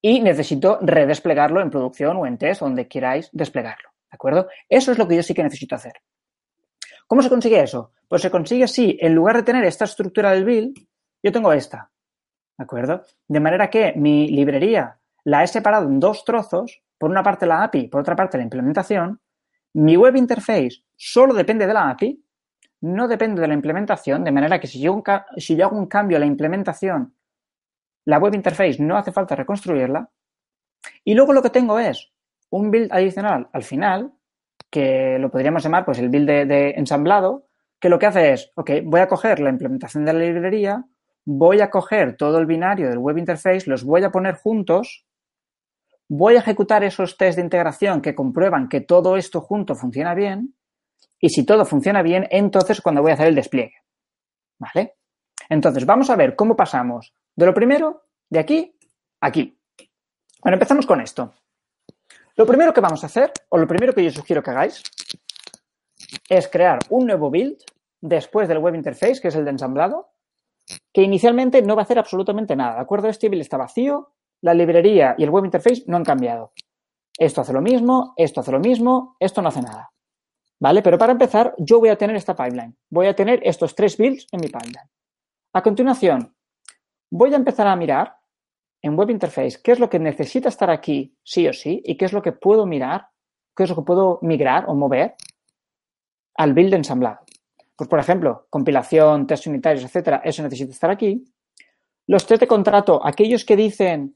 y 0.01 0.23
necesito 0.23 0.79
redesplegarlo 0.81 1.61
en 1.61 1.69
producción 1.69 2.17
o 2.17 2.27
en 2.27 2.39
test, 2.39 2.63
donde 2.63 2.89
queráis 2.89 3.29
desplegarlo. 3.31 3.91
¿De 4.11 4.15
acuerdo? 4.15 4.49
Eso 4.67 4.91
es 4.91 4.97
lo 4.97 5.07
que 5.07 5.17
yo 5.17 5.23
sí 5.23 5.35
que 5.35 5.43
necesito 5.43 5.75
hacer. 5.75 6.01
¿Cómo 7.07 7.21
se 7.21 7.29
consigue 7.29 7.61
eso? 7.61 7.93
Pues 8.09 8.23
se 8.23 8.31
consigue 8.31 8.69
si, 8.69 8.97
en 9.03 9.15
lugar 9.15 9.37
de 9.37 9.43
tener 9.43 9.65
esta 9.65 9.85
estructura 9.85 10.33
del 10.33 10.47
build, 10.47 10.75
yo 11.23 11.31
tengo 11.31 11.53
esta. 11.53 11.91
¿De 12.57 12.65
acuerdo? 12.65 13.03
De 13.29 13.41
manera 13.41 13.69
que 13.69 13.93
mi 13.97 14.29
librería 14.29 14.99
la 15.25 15.45
he 15.45 15.47
separado 15.47 15.87
en 15.87 16.01
dos 16.01 16.25
trozos 16.25 16.81
por 16.99 17.11
una 17.11 17.23
parte 17.23 17.47
la 17.47 17.63
API, 17.63 17.89
por 17.89 18.01
otra 18.01 18.17
parte 18.17 18.39
la 18.39 18.45
implementación, 18.45 19.21
mi 19.75 19.97
web 19.97 20.17
interface 20.17 20.85
solo 20.97 21.35
depende 21.35 21.67
de 21.67 21.75
la 21.75 21.91
API, 21.91 22.23
no 22.81 23.09
depende 23.09 23.41
de 23.41 23.49
la 23.49 23.55
implementación, 23.55 24.25
de 24.25 24.33
manera 24.33 24.59
que 24.61 24.67
si 24.67 24.81
yo, 24.81 25.03
si 25.37 25.57
yo 25.57 25.67
hago 25.67 25.79
un 25.79 25.87
cambio 25.87 26.17
a 26.17 26.21
la 26.21 26.27
implementación, 26.27 27.15
la 28.05 28.19
web 28.19 28.35
interface 28.35 28.83
no 28.83 28.97
hace 28.97 29.13
falta 29.13 29.35
reconstruirla. 29.35 30.09
Y 31.05 31.15
luego 31.15 31.33
lo 31.33 31.43
que 31.43 31.51
tengo 31.51 31.79
es 31.79 32.13
un 32.51 32.71
build 32.71 32.93
adicional 32.93 33.49
al 33.53 33.65
final, 33.65 34.13
que 34.71 35.19
lo 35.19 35.31
podríamos 35.31 35.63
llamar 35.63 35.85
pues 35.85 35.99
el 35.99 36.09
build 36.09 36.29
de, 36.29 36.47
de 36.47 36.71
ensamblado, 36.71 37.49
que 37.81 37.89
lo 37.89 37.99
que 37.99 38.07
hace 38.07 38.33
es, 38.33 38.53
ok, 38.55 38.71
voy 38.85 39.01
a 39.01 39.09
coger 39.09 39.41
la 39.41 39.51
implementación 39.51 40.05
de 40.05 40.13
la 40.13 40.21
librería, 40.21 40.85
voy 41.25 41.61
a 41.61 41.71
coger 41.71 42.17
todo 42.17 42.39
el 42.39 42.47
binario 42.47 42.89
del 42.89 42.99
web 42.99 43.19
interface, 43.19 43.69
los 43.69 43.85
voy 43.85 44.05
a 44.05 44.11
poner 44.11 44.37
juntos 44.37 45.06
voy 46.09 46.37
a 46.37 46.41
ejecutar 46.41 46.85
esos 46.85 47.17
test 47.17 47.37
de 47.37 47.45
integración 47.45 48.01
que 48.01 48.15
comprueban 48.15 48.69
que 48.69 48.81
todo 48.81 49.17
esto 49.17 49.41
junto 49.41 49.75
funciona 49.75 50.15
bien 50.15 50.55
y 51.19 51.31
si 51.31 51.45
todo 51.45 51.65
funciona 51.65 52.03
bien, 52.03 52.27
entonces 52.31 52.81
cuando 52.81 53.03
voy 53.03 53.11
a 53.11 53.15
hacer 53.15 53.29
el 53.29 53.35
despliegue. 53.35 53.75
¿Vale? 54.59 54.97
Entonces, 55.49 55.85
vamos 55.87 56.11
a 56.11 56.17
ver 56.17 56.35
cómo 56.35 56.57
pasamos 56.57 57.15
de 57.35 57.47
lo 57.47 57.55
primero, 57.55 58.05
de 58.31 58.39
aquí, 58.39 58.77
aquí. 59.21 59.59
Bueno, 60.43 60.57
empezamos 60.57 60.87
con 60.87 61.01
esto. 61.01 61.35
Lo 62.37 62.47
primero 62.47 62.73
que 62.73 62.81
vamos 62.81 63.03
a 63.03 63.07
hacer, 63.07 63.33
o 63.49 63.59
lo 63.59 63.67
primero 63.67 63.93
que 63.93 64.05
yo 64.05 64.11
sugiero 64.11 64.43
que 64.43 64.51
hagáis, 64.51 64.83
es 66.29 66.49
crear 66.49 66.79
un 66.91 67.07
nuevo 67.07 67.31
build 67.31 67.59
después 68.01 68.49
del 68.49 68.59
web 68.59 68.75
interface, 68.75 69.21
que 69.21 69.29
es 69.29 69.37
el 69.37 69.45
de 69.45 69.51
ensamblado, 69.51 70.11
que 70.93 71.03
inicialmente 71.03 71.63
no 71.63 71.77
va 71.77 71.83
a 71.83 71.85
hacer 71.85 71.99
absolutamente 71.99 72.57
nada, 72.57 72.77
¿de 72.77 72.81
acuerdo? 72.83 73.09
Este 73.09 73.29
build 73.29 73.43
está 73.43 73.57
vacío, 73.57 74.13
la 74.47 74.55
librería 74.55 75.17
y 75.19 75.25
el 75.25 75.31
web 75.31 75.45
interface 75.45 75.83
no 75.89 75.97
han 75.97 76.05
cambiado. 76.05 76.53
Esto 77.19 77.41
hace 77.41 77.53
lo 77.53 77.61
mismo, 77.61 78.15
esto 78.17 78.41
hace 78.41 78.53
lo 78.53 78.61
mismo, 78.61 79.17
esto 79.19 79.43
no 79.43 79.49
hace 79.49 79.61
nada. 79.61 79.91
¿Vale? 80.61 80.83
Pero 80.83 80.99
para 80.99 81.13
empezar, 81.13 81.53
yo 81.59 81.81
voy 81.81 81.89
a 81.89 81.99
tener 81.99 82.15
esta 82.15 82.37
pipeline. 82.37 82.77
Voy 82.89 83.09
a 83.09 83.15
tener 83.17 83.41
estos 83.43 83.75
tres 83.75 83.97
builds 83.99 84.29
en 84.31 84.41
mi 84.41 84.47
pipeline. 84.47 84.89
A 85.53 85.63
continuación, 85.63 86.33
voy 87.11 87.33
a 87.33 87.37
empezar 87.37 87.67
a 87.67 87.75
mirar 87.75 88.19
en 88.81 88.97
Web 88.97 89.11
Interface 89.11 89.61
qué 89.65 89.73
es 89.73 89.81
lo 89.81 89.91
que 89.91 89.99
necesita 89.99 90.49
estar 90.49 90.71
aquí 90.71 91.19
sí 91.25 91.49
o 91.49 91.53
sí 91.53 91.83
y 91.85 91.97
qué 91.97 92.05
es 92.05 92.13
lo 92.13 92.23
que 92.23 92.31
puedo 92.31 92.67
mirar, 92.67 93.09
qué 93.57 93.65
es 93.65 93.71
lo 93.71 93.75
que 93.75 93.83
puedo 93.83 94.21
migrar 94.23 94.67
o 94.69 94.77
mover 94.77 95.17
al 96.37 96.55
build 96.55 96.75
ensamblado. 96.75 97.19
Pues, 97.75 97.91
por 97.91 97.99
ejemplo, 97.99 98.47
compilación, 98.49 99.27
test 99.27 99.49
unitarios, 99.49 99.85
etcétera, 99.85 100.23
eso 100.25 100.45
necesita 100.45 100.71
estar 100.71 100.91
aquí. 100.91 101.25
Los 102.07 102.29
test 102.29 102.43
de 102.43 102.47
contrato, 102.47 103.05
aquellos 103.05 103.45
que 103.45 103.57
dicen 103.57 104.15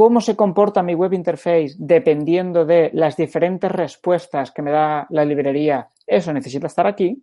cómo 0.00 0.22
se 0.22 0.34
comporta 0.34 0.82
mi 0.82 0.94
web 0.94 1.12
interface 1.12 1.74
dependiendo 1.76 2.64
de 2.64 2.90
las 2.94 3.18
diferentes 3.18 3.70
respuestas 3.70 4.50
que 4.50 4.62
me 4.62 4.70
da 4.70 5.06
la 5.10 5.26
librería, 5.26 5.90
eso 6.06 6.32
necesita 6.32 6.68
estar 6.68 6.86
aquí, 6.86 7.22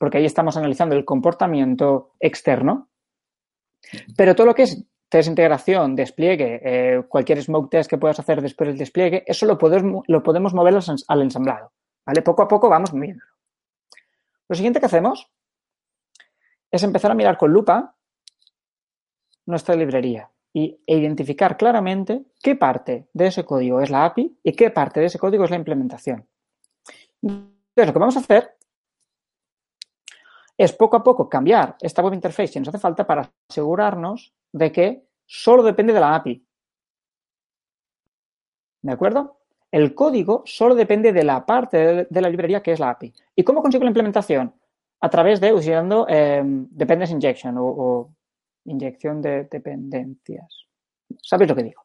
porque 0.00 0.18
ahí 0.18 0.24
estamos 0.24 0.56
analizando 0.56 0.96
el 0.96 1.04
comportamiento 1.04 2.10
externo. 2.18 2.88
Pero 4.16 4.34
todo 4.34 4.48
lo 4.48 4.54
que 4.56 4.64
es 4.64 4.84
test 5.08 5.28
integración, 5.28 5.94
despliegue, 5.94 6.60
eh, 6.64 7.02
cualquier 7.08 7.40
smoke 7.40 7.70
test 7.70 7.88
que 7.88 7.98
puedas 7.98 8.18
hacer 8.18 8.42
después 8.42 8.66
del 8.66 8.78
despliegue, 8.78 9.22
eso 9.24 9.46
lo 9.46 9.56
podemos, 9.56 10.02
lo 10.08 10.24
podemos 10.24 10.54
mover 10.54 10.74
al 11.06 11.22
ensamblado. 11.22 11.70
¿vale? 12.04 12.22
Poco 12.22 12.42
a 12.42 12.48
poco 12.48 12.68
vamos 12.68 12.92
moviéndolo. 12.92 13.30
Lo 14.48 14.56
siguiente 14.56 14.80
que 14.80 14.86
hacemos 14.86 15.30
es 16.68 16.82
empezar 16.82 17.12
a 17.12 17.14
mirar 17.14 17.38
con 17.38 17.52
lupa 17.52 17.94
nuestra 19.46 19.76
librería 19.76 20.31
y, 20.52 20.80
e 20.86 20.96
identificar 20.96 21.56
claramente 21.56 22.24
qué 22.42 22.56
parte 22.56 23.08
de 23.12 23.26
ese 23.26 23.44
código 23.44 23.80
es 23.80 23.90
la 23.90 24.04
API 24.04 24.38
y 24.42 24.52
qué 24.52 24.70
parte 24.70 25.00
de 25.00 25.06
ese 25.06 25.18
código 25.18 25.44
es 25.44 25.50
la 25.50 25.56
implementación. 25.56 26.26
Entonces, 27.22 27.86
lo 27.86 27.92
que 27.92 27.98
vamos 27.98 28.16
a 28.16 28.20
hacer 28.20 28.56
es 30.58 30.72
poco 30.72 30.96
a 30.96 31.02
poco 31.02 31.28
cambiar 31.28 31.76
esta 31.80 32.02
web 32.02 32.14
interface 32.14 32.48
si 32.48 32.58
nos 32.58 32.68
hace 32.68 32.78
falta 32.78 33.06
para 33.06 33.32
asegurarnos 33.48 34.34
de 34.52 34.70
que 34.70 35.06
solo 35.26 35.62
depende 35.62 35.92
de 35.92 36.00
la 36.00 36.14
API. 36.14 36.46
¿De 38.82 38.92
acuerdo? 38.92 39.38
El 39.70 39.94
código 39.94 40.42
solo 40.44 40.74
depende 40.74 41.12
de 41.12 41.24
la 41.24 41.46
parte 41.46 42.06
de 42.10 42.20
la 42.20 42.28
librería 42.28 42.62
que 42.62 42.72
es 42.72 42.80
la 42.80 42.90
API. 42.90 43.14
¿Y 43.34 43.42
cómo 43.42 43.62
consigo 43.62 43.84
la 43.84 43.90
implementación? 43.90 44.54
A 45.00 45.08
través 45.08 45.40
de 45.40 45.52
usando 45.52 46.06
eh, 46.08 46.42
Dependency 46.44 47.14
Injection 47.14 47.56
o 47.58 48.12
inyección 48.64 49.20
de 49.20 49.44
dependencias. 49.50 50.66
¿Sabéis 51.22 51.50
lo 51.50 51.56
que 51.56 51.64
digo? 51.64 51.82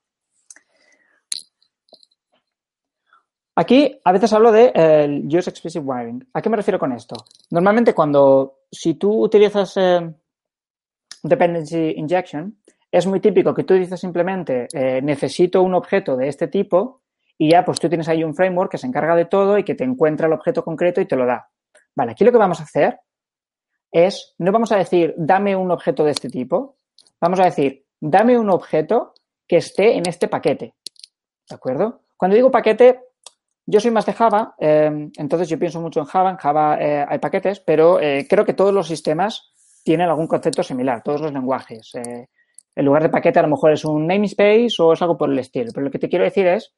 Aquí 3.55 3.99
a 4.03 4.11
veces 4.11 4.31
hablo 4.33 4.51
de 4.51 4.71
eh, 4.75 5.23
Use 5.25 5.49
Explicit 5.49 5.81
Wiring. 5.83 6.27
¿A 6.33 6.41
qué 6.41 6.49
me 6.49 6.57
refiero 6.57 6.77
con 6.77 6.91
esto? 6.91 7.15
Normalmente 7.49 7.95
cuando, 7.95 8.59
si 8.71 8.93
tú 8.93 9.23
utilizas 9.23 9.75
eh, 9.77 10.13
Dependency 11.23 11.93
Injection, 11.97 12.55
es 12.91 13.07
muy 13.07 13.19
típico 13.19 13.55
que 13.55 13.63
tú 13.63 13.73
dices 13.73 13.99
simplemente 13.99 14.67
eh, 14.71 15.01
necesito 15.01 15.63
un 15.63 15.73
objeto 15.73 16.15
de 16.15 16.27
este 16.27 16.47
tipo 16.47 17.01
y 17.35 17.49
ya 17.49 17.65
pues 17.65 17.79
tú 17.79 17.89
tienes 17.89 18.07
ahí 18.07 18.23
un 18.23 18.35
framework 18.35 18.71
que 18.71 18.77
se 18.77 18.85
encarga 18.85 19.15
de 19.15 19.25
todo 19.25 19.57
y 19.57 19.63
que 19.63 19.73
te 19.73 19.83
encuentra 19.83 20.27
el 20.27 20.33
objeto 20.33 20.63
concreto 20.63 21.01
y 21.01 21.07
te 21.07 21.15
lo 21.15 21.25
da. 21.25 21.49
Vale, 21.95 22.11
aquí 22.11 22.23
lo 22.23 22.31
que 22.31 22.37
vamos 22.37 22.59
a 22.59 22.63
hacer 22.63 22.99
es, 23.91 24.35
no 24.37 24.51
vamos 24.51 24.71
a 24.71 24.77
decir, 24.77 25.13
dame 25.17 25.55
un 25.55 25.71
objeto 25.71 26.03
de 26.03 26.11
este 26.11 26.29
tipo, 26.29 26.75
vamos 27.19 27.39
a 27.39 27.45
decir, 27.45 27.85
dame 27.99 28.37
un 28.37 28.49
objeto 28.49 29.13
que 29.47 29.57
esté 29.57 29.97
en 29.97 30.07
este 30.07 30.27
paquete. 30.27 30.75
¿De 31.49 31.55
acuerdo? 31.55 32.01
Cuando 32.17 32.35
digo 32.35 32.51
paquete, 32.51 32.99
yo 33.65 33.79
soy 33.79 33.91
más 33.91 34.05
de 34.05 34.13
Java, 34.13 34.55
eh, 34.59 35.09
entonces 35.17 35.49
yo 35.49 35.59
pienso 35.59 35.81
mucho 35.81 35.99
en 35.99 36.05
Java. 36.05 36.31
En 36.31 36.37
Java 36.37 36.77
eh, 36.79 37.05
hay 37.07 37.19
paquetes, 37.19 37.59
pero 37.59 37.99
eh, 37.99 38.25
creo 38.29 38.45
que 38.45 38.53
todos 38.53 38.73
los 38.73 38.87
sistemas 38.87 39.51
tienen 39.83 40.09
algún 40.09 40.27
concepto 40.27 40.63
similar, 40.63 41.01
todos 41.03 41.21
los 41.21 41.33
lenguajes. 41.33 41.91
en 41.95 42.85
lugar 42.85 43.03
de 43.03 43.09
paquete 43.09 43.39
a 43.39 43.41
lo 43.41 43.47
mejor 43.47 43.71
es 43.71 43.83
un 43.85 44.05
namespace 44.05 44.67
o 44.79 44.93
es 44.93 45.01
algo 45.01 45.17
por 45.17 45.29
el 45.29 45.39
estilo. 45.39 45.71
Pero 45.73 45.85
lo 45.85 45.91
que 45.91 45.99
te 45.99 46.09
quiero 46.09 46.25
decir 46.25 46.45
es 46.47 46.73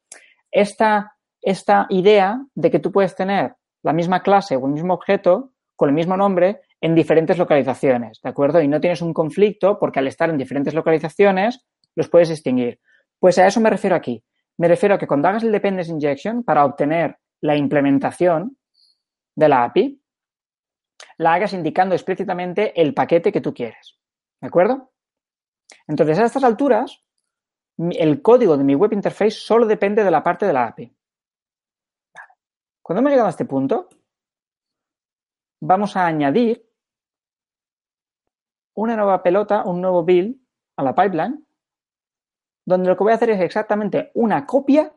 esta, 0.52 1.16
esta 1.42 1.88
idea 1.90 2.40
de 2.54 2.72
que 2.72 2.80
tú 2.80 2.92
puedes 2.92 3.16
tener 3.16 3.56
la 3.84 3.94
misma 3.94 4.22
clase 4.22 4.56
o 4.56 4.66
el 4.66 4.74
mismo 4.74 4.94
objeto 4.94 5.52
con 5.76 5.90
el 5.90 5.96
mismo 5.96 6.18
nombre 6.18 6.62
en 6.82 6.96
diferentes 6.96 7.38
localizaciones, 7.38 8.22
¿de 8.22 8.30
acuerdo? 8.30 8.62
Y 8.62 8.68
no 8.68 8.80
tienes 8.80 9.02
un 9.02 9.14
conflicto 9.14 9.78
porque 9.80 10.00
al 10.00 10.08
estar 10.08 10.30
en 10.30 10.38
diferentes 10.38 10.74
localizaciones 10.74 11.66
los 11.96 12.10
puedes 12.10 12.30
distinguir. 12.30 12.80
Pues 13.20 13.38
a 13.38 13.48
eso 13.48 13.60
me 13.60 13.70
refiero 13.70 13.96
aquí. 13.96 14.24
Me 14.58 14.68
refiero 14.68 14.96
a 14.96 14.98
que 14.98 15.08
cuando 15.08 15.28
hagas 15.28 15.44
el 15.44 15.52
dependency 15.52 15.92
injection 15.92 16.44
para 16.44 16.66
obtener 16.66 17.18
la 17.42 17.56
implementación 17.56 18.58
de 19.36 19.50
la 19.50 19.64
API, 19.64 20.02
la 21.18 21.34
hagas 21.34 21.54
indicando 21.54 21.96
explícitamente 21.96 22.80
el 22.80 22.94
paquete 22.94 23.32
que 23.32 23.42
tú 23.42 23.54
quieres. 23.54 23.98
¿De 24.42 24.48
acuerdo? 24.48 24.92
Entonces, 25.88 26.20
a 26.20 26.26
estas 26.26 26.44
alturas, 26.44 27.04
el 27.78 28.22
código 28.22 28.58
de 28.58 28.64
mi 28.64 28.76
web 28.76 28.94
interface 28.94 29.32
solo 29.32 29.66
depende 29.66 30.04
de 30.04 30.12
la 30.12 30.24
parte 30.24 30.46
de 30.46 30.54
la 30.54 30.68
API. 30.68 30.94
Cuando 32.82 33.00
hemos 33.00 33.12
llegado 33.12 33.28
a 33.28 33.32
este 33.32 33.46
punto, 33.46 33.90
vamos 35.62 35.96
a 35.96 36.06
añadir 36.06 36.69
una 38.80 38.96
nueva 38.96 39.22
pelota, 39.22 39.64
un 39.64 39.82
nuevo 39.82 40.04
build 40.04 40.38
a 40.78 40.84
la 40.84 40.96
pipeline, 40.96 41.44
donde 42.66 42.88
lo 42.88 42.96
que 42.96 43.04
voy 43.04 43.12
a 43.12 43.16
hacer 43.16 43.32
es 43.32 43.42
exactamente 43.42 44.12
una 44.14 44.46
copia 44.46 44.94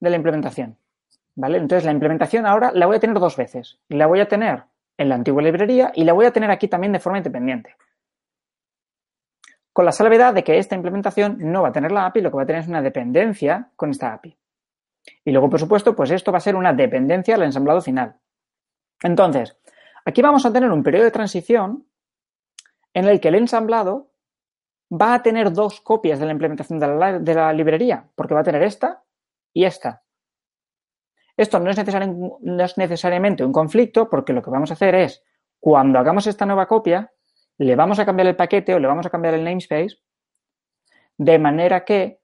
de 0.00 0.10
la 0.10 0.16
implementación. 0.16 0.76
¿Vale? 1.34 1.58
Entonces, 1.58 1.84
la 1.84 1.92
implementación 1.92 2.46
ahora 2.46 2.72
la 2.74 2.86
voy 2.86 2.96
a 2.96 3.00
tener 3.00 3.18
dos 3.18 3.36
veces. 3.36 3.78
La 3.88 4.06
voy 4.06 4.20
a 4.20 4.28
tener 4.28 4.64
en 4.96 5.08
la 5.08 5.14
antigua 5.14 5.40
librería 5.40 5.92
y 5.94 6.04
la 6.04 6.12
voy 6.12 6.26
a 6.26 6.32
tener 6.32 6.50
aquí 6.50 6.68
también 6.68 6.92
de 6.92 6.98
forma 6.98 7.18
independiente. 7.18 7.76
Con 9.72 9.84
la 9.84 9.92
salvedad 9.92 10.34
de 10.34 10.42
que 10.42 10.58
esta 10.58 10.74
implementación 10.74 11.38
no 11.38 11.62
va 11.62 11.68
a 11.68 11.72
tener 11.72 11.92
la 11.92 12.06
API, 12.06 12.20
lo 12.20 12.30
que 12.30 12.36
va 12.36 12.42
a 12.42 12.46
tener 12.46 12.62
es 12.62 12.68
una 12.68 12.82
dependencia 12.82 13.70
con 13.76 13.90
esta 13.90 14.12
API. 14.12 14.36
Y 15.24 15.30
luego, 15.30 15.48
por 15.48 15.60
supuesto, 15.60 15.94
pues 15.94 16.10
esto 16.10 16.32
va 16.32 16.38
a 16.38 16.42
ser 16.42 16.56
una 16.56 16.72
dependencia 16.72 17.36
al 17.36 17.44
ensamblado 17.44 17.80
final. 17.80 18.16
Entonces, 19.02 19.56
aquí 20.04 20.20
vamos 20.20 20.44
a 20.44 20.52
tener 20.52 20.70
un 20.72 20.82
periodo 20.82 21.04
de 21.04 21.12
transición 21.12 21.86
en 22.98 23.06
el 23.06 23.20
que 23.20 23.28
el 23.28 23.36
ensamblado 23.36 24.10
va 24.90 25.14
a 25.14 25.22
tener 25.22 25.52
dos 25.52 25.80
copias 25.80 26.18
de 26.18 26.26
la 26.26 26.32
implementación 26.32 26.80
de 26.80 27.34
la, 27.34 27.52
librería, 27.52 28.10
porque 28.16 28.34
va 28.34 28.40
a 28.40 28.44
tener 28.44 28.62
esta 28.64 29.04
y 29.52 29.64
esta. 29.64 30.02
Esto 31.36 31.60
no 31.60 31.70
es, 31.70 31.78
no 32.40 32.64
es 32.64 32.78
necesariamente 32.78 33.44
un 33.44 33.52
conflicto, 33.52 34.10
porque 34.10 34.32
lo 34.32 34.42
que 34.42 34.50
vamos 34.50 34.70
a 34.70 34.74
hacer 34.74 34.96
es, 34.96 35.22
cuando 35.60 36.00
hagamos 36.00 36.26
esta 36.26 36.44
nueva 36.44 36.66
copia, 36.66 37.12
le 37.58 37.76
vamos 37.76 38.00
a 38.00 38.04
cambiar 38.04 38.26
el 38.26 38.36
paquete 38.36 38.74
o 38.74 38.80
le 38.80 38.88
vamos 38.88 39.06
a 39.06 39.10
cambiar 39.10 39.34
el 39.34 39.44
namespace, 39.44 39.98
de 41.16 41.38
manera 41.38 41.84
que 41.84 42.20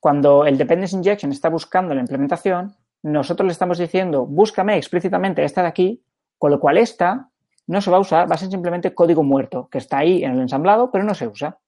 cuando 0.00 0.44
el 0.44 0.58
dependency 0.58 0.96
injection 0.96 1.30
está 1.30 1.50
buscando 1.50 1.94
la 1.94 2.00
implementación, 2.00 2.74
nosotros 3.02 3.46
le 3.46 3.52
estamos 3.52 3.78
diciendo, 3.78 4.26
búscame 4.26 4.76
explícitamente 4.76 5.44
esta 5.44 5.62
de 5.62 5.68
aquí, 5.68 6.04
con 6.36 6.50
lo 6.50 6.58
cual 6.58 6.78
esta 6.78 7.29
no 7.70 7.80
se 7.80 7.90
va 7.92 7.98
a 7.98 8.00
usar, 8.00 8.28
va 8.28 8.34
a 8.34 8.38
ser 8.38 8.50
simplemente 8.50 8.92
código 8.94 9.22
muerto, 9.22 9.68
que 9.70 9.78
está 9.78 9.98
ahí 9.98 10.24
en 10.24 10.32
el 10.32 10.40
ensamblado, 10.40 10.90
pero 10.90 11.04
no 11.04 11.14
se 11.14 11.28
usa. 11.28 11.60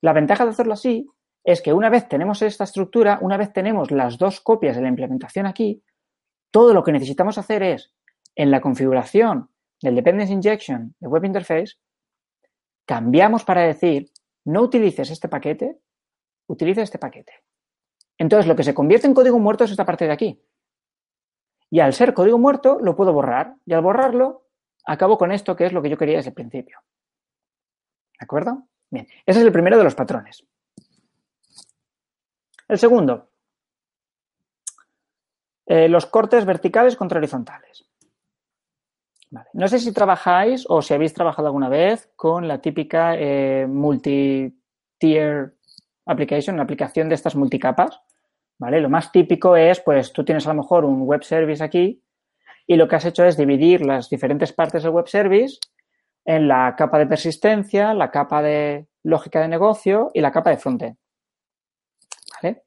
La 0.00 0.12
ventaja 0.12 0.44
de 0.44 0.50
hacerlo 0.50 0.72
así 0.72 1.08
es 1.44 1.62
que 1.62 1.72
una 1.72 1.88
vez 1.90 2.08
tenemos 2.08 2.42
esta 2.42 2.64
estructura, 2.64 3.20
una 3.22 3.36
vez 3.36 3.52
tenemos 3.52 3.92
las 3.92 4.18
dos 4.18 4.40
copias 4.40 4.74
de 4.74 4.82
la 4.82 4.88
implementación 4.88 5.46
aquí, 5.46 5.80
todo 6.50 6.74
lo 6.74 6.82
que 6.82 6.90
necesitamos 6.90 7.38
hacer 7.38 7.62
es, 7.62 7.94
en 8.34 8.50
la 8.50 8.60
configuración 8.60 9.48
del 9.80 9.94
Dependency 9.94 10.32
Injection 10.32 10.96
de 10.98 11.06
Web 11.06 11.24
Interface, 11.24 11.74
cambiamos 12.84 13.44
para 13.44 13.62
decir, 13.62 14.10
no 14.44 14.62
utilices 14.62 15.08
este 15.12 15.28
paquete, 15.28 15.78
utiliza 16.48 16.82
este 16.82 16.98
paquete. 16.98 17.32
Entonces, 18.18 18.48
lo 18.48 18.56
que 18.56 18.64
se 18.64 18.74
convierte 18.74 19.06
en 19.06 19.14
código 19.14 19.38
muerto 19.38 19.62
es 19.62 19.70
esta 19.70 19.86
parte 19.86 20.06
de 20.06 20.12
aquí. 20.12 20.42
Y 21.70 21.78
al 21.78 21.92
ser 21.92 22.12
código 22.12 22.38
muerto, 22.38 22.78
lo 22.80 22.96
puedo 22.96 23.12
borrar. 23.12 23.54
Y 23.66 23.72
al 23.72 23.82
borrarlo, 23.82 24.45
acabo 24.86 25.18
con 25.18 25.32
esto 25.32 25.54
que 25.56 25.66
es 25.66 25.72
lo 25.72 25.82
que 25.82 25.90
yo 25.90 25.98
quería 25.98 26.16
desde 26.16 26.30
el 26.30 26.34
principio. 26.34 26.80
¿De 28.18 28.24
acuerdo? 28.24 28.68
Bien, 28.90 29.06
ese 29.26 29.40
es 29.40 29.46
el 29.46 29.52
primero 29.52 29.76
de 29.76 29.84
los 29.84 29.94
patrones. 29.94 30.46
El 32.68 32.78
segundo, 32.78 33.30
eh, 35.66 35.88
los 35.88 36.06
cortes 36.06 36.44
verticales 36.44 36.96
contra 36.96 37.18
horizontales. 37.18 37.84
No 39.52 39.68
sé 39.68 39.80
si 39.80 39.92
trabajáis 39.92 40.64
o 40.68 40.80
si 40.80 40.94
habéis 40.94 41.12
trabajado 41.12 41.48
alguna 41.48 41.68
vez 41.68 42.10
con 42.14 42.46
la 42.46 42.60
típica 42.60 43.16
eh, 43.16 43.66
multi-tier 43.68 45.56
application, 46.06 46.54
una 46.54 46.62
aplicación 46.62 47.08
de 47.08 47.16
estas 47.16 47.34
multicapas. 47.34 48.00
¿vale? 48.58 48.80
Lo 48.80 48.88
más 48.88 49.10
típico 49.10 49.56
es, 49.56 49.80
pues 49.80 50.12
tú 50.12 50.24
tienes 50.24 50.46
a 50.46 50.50
lo 50.50 50.62
mejor 50.62 50.84
un 50.84 51.02
web 51.02 51.24
service 51.24 51.62
aquí 51.62 52.02
y 52.66 52.76
lo 52.76 52.88
que 52.88 52.96
has 52.96 53.04
hecho 53.04 53.24
es 53.24 53.36
dividir 53.36 53.84
las 53.84 54.10
diferentes 54.10 54.52
partes 54.52 54.82
del 54.82 54.92
web 54.92 55.06
service 55.06 55.58
en 56.24 56.48
la 56.48 56.74
capa 56.76 56.98
de 56.98 57.06
persistencia, 57.06 57.94
la 57.94 58.10
capa 58.10 58.42
de 58.42 58.88
lógica 59.04 59.40
de 59.40 59.48
negocio 59.48 60.10
y 60.12 60.20
la 60.20 60.32
capa 60.32 60.50
de 60.50 60.56
frontend. 60.56 60.96
¿Vale? 62.42 62.64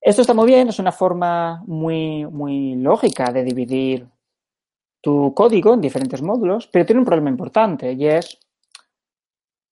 Esto 0.00 0.22
está 0.22 0.32
muy 0.32 0.46
bien, 0.46 0.68
es 0.68 0.78
una 0.78 0.92
forma 0.92 1.62
muy, 1.66 2.24
muy 2.26 2.76
lógica 2.76 3.32
de 3.32 3.44
dividir 3.44 4.08
tu 5.02 5.34
código 5.34 5.74
en 5.74 5.80
diferentes 5.80 6.22
módulos, 6.22 6.68
pero 6.68 6.86
tiene 6.86 7.00
un 7.00 7.06
problema 7.06 7.30
importante 7.30 7.92
y 7.92 8.06
es 8.06 8.38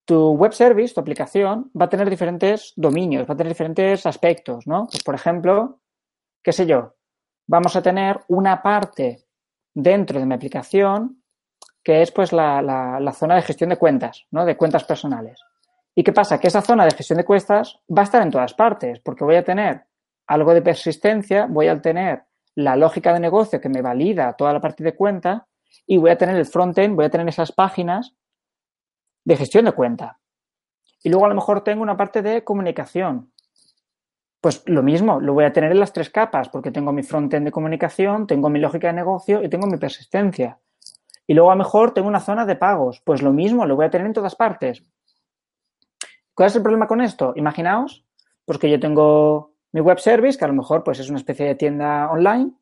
tu 0.05 0.33
web 0.33 0.53
service, 0.53 0.93
tu 0.93 1.01
aplicación, 1.01 1.71
va 1.81 1.87
a 1.87 1.89
tener 1.89 2.11
diferentes 2.11 2.75
dominios, 2.77 3.29
va 3.29 3.35
a 3.35 3.37
tener 3.37 3.53
diferentes 3.53 4.05
aspectos, 4.05 4.67
¿no? 4.67 4.87
Pues, 4.91 5.03
por 5.03 5.15
ejemplo, 5.15 5.81
qué 6.43 6.53
sé 6.53 6.67
yo, 6.67 6.95
vamos 7.47 7.77
a 7.77 7.83
tener 7.83 8.21
una 8.29 8.63
parte 8.63 9.25
dentro 9.73 10.19
de 10.19 10.27
mi 10.27 10.35
aplicación 10.35 11.23
que 11.85 12.01
es 12.01 12.11
pues 12.11 12.33
la, 12.33 13.13
zona 13.15 13.37
de 13.37 13.43
gestión 13.43 13.71
de 13.71 13.77
cuentas, 13.77 14.27
¿no? 14.31 14.47
De 14.47 14.57
cuentas 14.57 14.85
personales. 14.85 15.39
¿Y 15.95 16.03
qué 16.03 16.13
pasa? 16.13 16.41
Que 16.41 16.49
esa 16.49 16.63
zona 16.63 16.85
de 16.85 16.93
gestión 16.93 17.19
de 17.19 17.25
cuentas 17.25 17.79
va 17.95 18.01
a 18.01 18.05
estar 18.05 18.23
en 18.23 18.31
todas 18.31 18.55
partes, 18.55 19.01
porque 19.01 19.23
voy 19.23 19.37
a 19.37 19.45
tener 19.45 19.85
algo 20.27 20.55
de 20.55 20.63
persistencia, 20.63 21.47
voy 21.47 21.69
a 21.69 21.81
tener 21.81 22.25
la 22.55 22.75
lógica 22.75 23.13
de 23.13 23.21
negocio 23.21 23.61
que 23.61 23.69
me 23.69 23.83
valida 23.83 24.33
toda 24.33 24.55
la 24.55 24.61
parte 24.61 24.83
de 24.83 24.97
cuenta 24.97 25.47
y 25.87 25.99
voy 25.99 26.11
a 26.11 26.17
tener 26.17 26.37
el 26.37 26.47
frontend, 26.47 26.97
voy 26.97 27.05
a 27.05 27.11
tener 27.11 27.29
esas 27.29 27.53
páginas 27.53 28.15
de 29.25 29.37
gestión 29.37 29.67
de 29.67 29.73
cuenta. 29.73 30.19
Y 31.03 31.11
luego 31.11 31.27
a 31.27 31.29
lo 31.29 31.35
mejor 31.35 31.63
tengo 31.63 31.83
una 31.83 31.99
parte 31.99 32.23
de 32.23 32.45
comunicación. 32.45 33.34
Pues 34.45 34.63
lo 34.67 34.83
mismo, 34.83 35.21
lo 35.21 35.33
voy 35.33 35.45
a 35.45 35.55
tener 35.55 35.73
en 35.73 35.81
las 35.81 35.95
tres 35.95 36.11
capas, 36.11 36.51
porque 36.51 36.71
tengo 36.71 36.93
mi 36.93 37.03
frontend 37.03 37.47
de 37.47 37.51
comunicación, 37.51 38.27
tengo 38.27 38.51
mi 38.51 38.59
lógica 38.59 38.89
de 38.89 38.93
negocio 38.93 39.43
y 39.43 39.49
tengo 39.49 39.67
mi 39.67 39.79
persistencia. 39.79 40.59
Y 41.27 41.33
luego 41.33 41.51
a 41.51 41.55
lo 41.55 41.61
mejor 41.61 41.95
tengo 41.95 42.09
una 42.09 42.21
zona 42.21 42.45
de 42.45 42.55
pagos. 42.55 43.01
Pues 43.07 43.23
lo 43.23 43.33
mismo, 43.33 43.65
lo 43.65 43.75
voy 43.75 43.87
a 43.87 43.91
tener 43.91 44.07
en 44.07 44.13
todas 44.13 44.37
partes. 44.37 44.83
¿Cuál 46.35 46.49
es 46.49 46.57
el 46.57 46.63
problema 46.63 46.87
con 46.87 47.01
esto? 47.01 47.33
Imaginaos, 47.37 48.05
pues 48.45 48.59
que 48.59 48.69
yo 48.69 48.79
tengo 48.79 49.55
mi 49.73 49.81
web 49.81 49.99
service, 49.99 50.39
que 50.39 50.45
a 50.45 50.49
lo 50.49 50.53
mejor 50.53 50.85
pues 50.85 50.99
es 50.99 51.09
una 51.09 51.21
especie 51.21 51.47
de 51.47 51.55
tienda 51.55 52.11
online, 52.11 52.53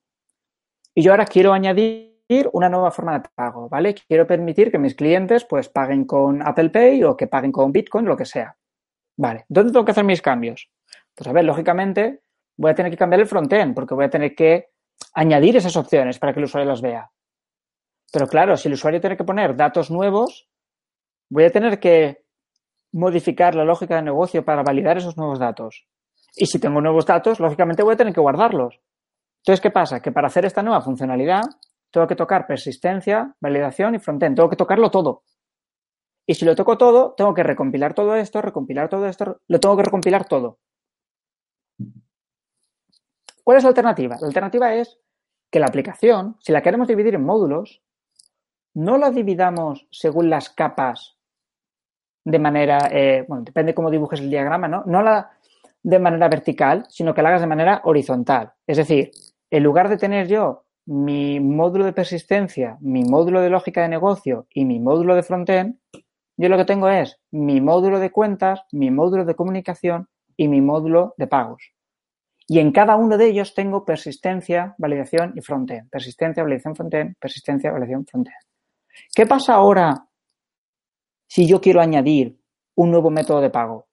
y 0.95 1.03
yo 1.03 1.11
ahora 1.11 1.27
quiero 1.27 1.53
añadir 1.53 2.15
una 2.53 2.69
nueva 2.69 2.93
forma 2.93 3.19
de 3.19 3.29
pago, 3.35 3.69
¿vale? 3.69 3.97
Quiero 4.07 4.25
permitir 4.25 4.71
que 4.71 4.79
mis 4.79 4.95
clientes 4.95 5.45
pues 5.45 5.69
paguen 5.69 6.05
con 6.05 6.47
Apple 6.47 6.71
Pay 6.71 7.03
o 7.03 7.17
que 7.17 7.27
paguen 7.27 7.51
con 7.51 7.73
Bitcoin, 7.73 8.07
lo 8.07 8.17
que 8.17 8.25
sea. 8.25 8.57
Vale, 9.17 9.47
¿dónde 9.49 9.73
tengo 9.73 9.85
que 9.85 9.91
hacer 9.91 10.05
mis 10.05 10.23
cambios? 10.23 10.71
Pues 11.15 11.29
a 11.29 11.33
ver, 11.33 11.45
lógicamente 11.45 12.23
voy 12.57 12.71
a 12.71 12.75
tener 12.75 12.91
que 12.91 12.99
cambiar 12.99 13.21
el 13.21 13.27
frontend 13.27 13.75
porque 13.75 13.95
voy 13.95 14.05
a 14.05 14.11
tener 14.11 14.35
que 14.35 14.71
añadir 15.15 15.57
esas 15.57 15.77
opciones 15.77 16.19
para 16.19 16.33
que 16.33 16.41
el 16.41 16.45
usuario 16.45 16.71
las 16.71 16.81
vea. 16.81 17.11
Pero 18.13 18.27
claro, 18.27 18.57
si 18.57 18.69
el 18.69 18.75
usuario 18.75 19.01
tiene 19.01 19.17
que 19.17 19.25
poner 19.25 19.57
datos 19.57 19.91
nuevos, 19.91 20.49
voy 21.31 21.45
a 21.45 21.51
tener 21.51 21.81
que 21.81 22.25
modificar 22.93 23.55
la 23.55 23.65
lógica 23.65 23.97
de 23.97 24.03
negocio 24.03 24.45
para 24.45 24.63
validar 24.63 24.99
esos 24.99 25.17
nuevos 25.17 25.39
datos. 25.39 25.87
Y 26.35 26.47
si 26.47 26.59
tengo 26.59 26.81
nuevos 26.81 27.07
datos, 27.07 27.41
lógicamente 27.41 27.83
voy 27.83 27.95
a 27.95 27.97
tener 27.97 28.15
que 28.15 28.21
guardarlos. 28.21 28.81
Entonces, 29.39 29.61
¿qué 29.61 29.71
pasa? 29.71 30.01
Que 30.01 30.13
para 30.13 30.29
hacer 30.29 30.45
esta 30.45 30.63
nueva 30.63 30.83
funcionalidad, 30.83 31.43
tengo 31.91 32.07
que 32.07 32.17
tocar 32.17 32.47
persistencia, 32.47 33.35
validación 33.41 33.95
y 33.95 33.99
frontend. 33.99 34.37
Tengo 34.37 34.49
que 34.49 34.57
tocarlo 34.57 34.91
todo. 34.91 35.25
Y 36.27 36.35
si 36.35 36.45
lo 36.45 36.55
toco 36.55 36.79
todo, 36.79 37.15
tengo 37.17 37.35
que 37.35 37.43
recompilar 37.43 37.95
todo 37.95 38.15
esto, 38.15 38.41
recompilar 38.41 38.89
todo 38.89 39.07
esto, 39.07 39.41
lo 39.49 39.59
tengo 39.59 39.77
que 39.77 39.83
recompilar 39.83 40.27
todo. 40.27 40.59
¿Cuál 43.45 43.59
es 43.59 43.65
la 43.65 43.71
alternativa? 43.71 44.17
La 44.21 44.27
alternativa 44.27 44.75
es 44.75 44.99
que 45.51 45.61
la 45.61 45.67
aplicación, 45.67 46.37
si 46.41 46.53
la 46.53 46.63
queremos 46.63 46.89
dividir 46.89 47.15
en 47.15 47.25
módulos, 47.25 47.83
no 48.75 48.97
la 48.97 49.11
dividamos 49.11 49.87
según 49.91 50.31
las 50.31 50.49
capas 50.51 51.17
de 52.25 52.39
manera, 52.39 52.89
eh, 52.91 53.25
bueno, 53.29 53.45
depende 53.45 53.75
cómo 53.75 53.91
dibujes 53.91 54.21
el 54.21 54.31
diagrama, 54.31 54.69
¿no? 54.69 54.85
No 54.87 55.03
la 55.03 55.31
de 55.83 55.99
manera 55.99 56.29
vertical, 56.29 56.87
sino 56.89 57.13
que 57.13 57.23
la 57.23 57.31
hagas 57.31 57.41
de 57.41 57.49
manera 57.49 57.81
horizontal. 57.85 58.53
Es 58.67 58.77
decir, 58.77 59.11
en 59.51 59.63
lugar 59.63 59.89
de 59.89 59.97
tener 59.97 60.29
yo 60.29 60.65
mi 60.87 61.41
módulo 61.41 61.85
de 61.85 61.93
persistencia, 61.93 62.79
mi 62.81 63.05
módulo 63.05 63.41
de 63.41 63.51
lógica 63.51 63.83
de 63.83 63.89
negocio 63.89 64.47
y 64.51 64.65
mi 64.65 64.79
módulo 64.79 65.15
de 65.15 65.23
frontend, 65.23 65.77
yo 66.37 66.49
lo 66.49 66.57
que 66.57 66.65
tengo 66.65 66.89
es 66.89 67.21
mi 67.31 67.61
módulo 67.61 67.99
de 67.99 68.11
cuentas, 68.11 68.63
mi 68.73 68.91
módulo 68.91 69.25
de 69.25 69.35
comunicación 69.35 70.09
y 70.37 70.49
mi 70.49 70.61
módulo 70.61 71.15
de 71.19 71.27
pagos. 71.27 71.73
Y 72.47 72.59
en 72.59 72.73
cada 72.73 72.97
uno 72.97 73.17
de 73.17 73.29
ellos 73.29 73.55
tengo 73.55 73.85
persistencia, 73.85 74.75
validación 74.79 75.33
y 75.37 75.41
frontend. 75.41 75.89
Persistencia, 75.91 76.43
validación, 76.43 76.75
frontend, 76.75 77.17
persistencia, 77.19 77.71
validación, 77.71 78.05
frontend. 78.07 78.37
¿Qué 79.15 79.27
pasa 79.27 79.55
ahora 79.55 80.07
si 81.27 81.47
yo 81.47 81.61
quiero 81.61 81.81
añadir 81.81 82.39
un 82.77 82.91
nuevo 82.91 83.11
método 83.11 83.41
de 83.41 83.51
pago? 83.51 83.87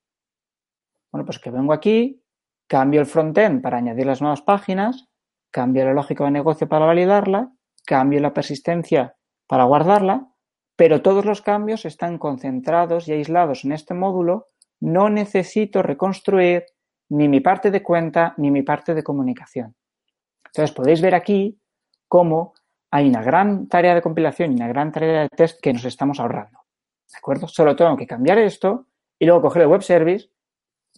Bueno, 1.12 1.26
pues 1.26 1.40
que 1.40 1.52
vengo 1.52 1.74
aquí, 1.74 2.24
cambio 2.68 3.02
el 3.02 3.08
frontend 3.08 3.62
para 3.62 3.78
añadir 3.78 4.06
las 4.06 4.22
nuevas 4.22 4.42
páginas, 4.42 5.08
cambio 5.52 5.86
la 5.86 5.94
lógica 5.94 6.26
de 6.26 6.32
negocio 6.32 6.68
para 6.68 6.86
validarla, 6.86 7.52
cambio 7.86 8.20
la 8.20 8.34
persistencia 8.34 9.16
para 9.48 9.64
guardarla, 9.64 10.28
pero 10.76 11.02
todos 11.02 11.26
los 11.26 11.42
cambios 11.42 11.86
están 11.86 12.18
concentrados 12.18 13.08
y 13.08 13.14
aislados 13.14 13.66
en 13.66 13.72
este 13.72 13.94
módulo. 13.94 14.48
No 14.80 15.10
necesito 15.10 15.82
reconstruir 15.82 16.66
ni 17.10 17.28
mi 17.28 17.40
parte 17.40 17.72
de 17.72 17.84
cuenta 17.84 18.34
ni 18.38 18.52
mi 18.52 18.62
parte 18.62 18.94
de 18.94 19.04
comunicación. 19.04 19.76
Entonces 20.46 20.72
podéis 20.76 21.02
ver 21.02 21.16
aquí 21.16 21.60
cómo 22.08 22.54
hay 22.92 23.08
una 23.08 23.22
gran 23.22 23.68
tarea 23.68 23.94
de 23.94 24.02
compilación 24.02 24.52
y 24.52 24.56
una 24.56 24.68
gran 24.68 24.92
tarea 24.92 25.22
de 25.22 25.30
test 25.30 25.62
que 25.62 25.74
nos 25.74 25.86
estamos 25.86 26.20
ahorrando. 26.20 26.60
¿De 27.12 27.18
acuerdo? 27.18 27.48
Solo 27.48 27.76
tengo 27.76 27.98
que 27.98 28.08
cambiar 28.08 28.38
esto 28.38 28.88
y 29.18 29.26
luego 29.26 29.42
coger 29.42 29.64
el 29.64 29.68
web 29.68 29.82
service 29.82 30.30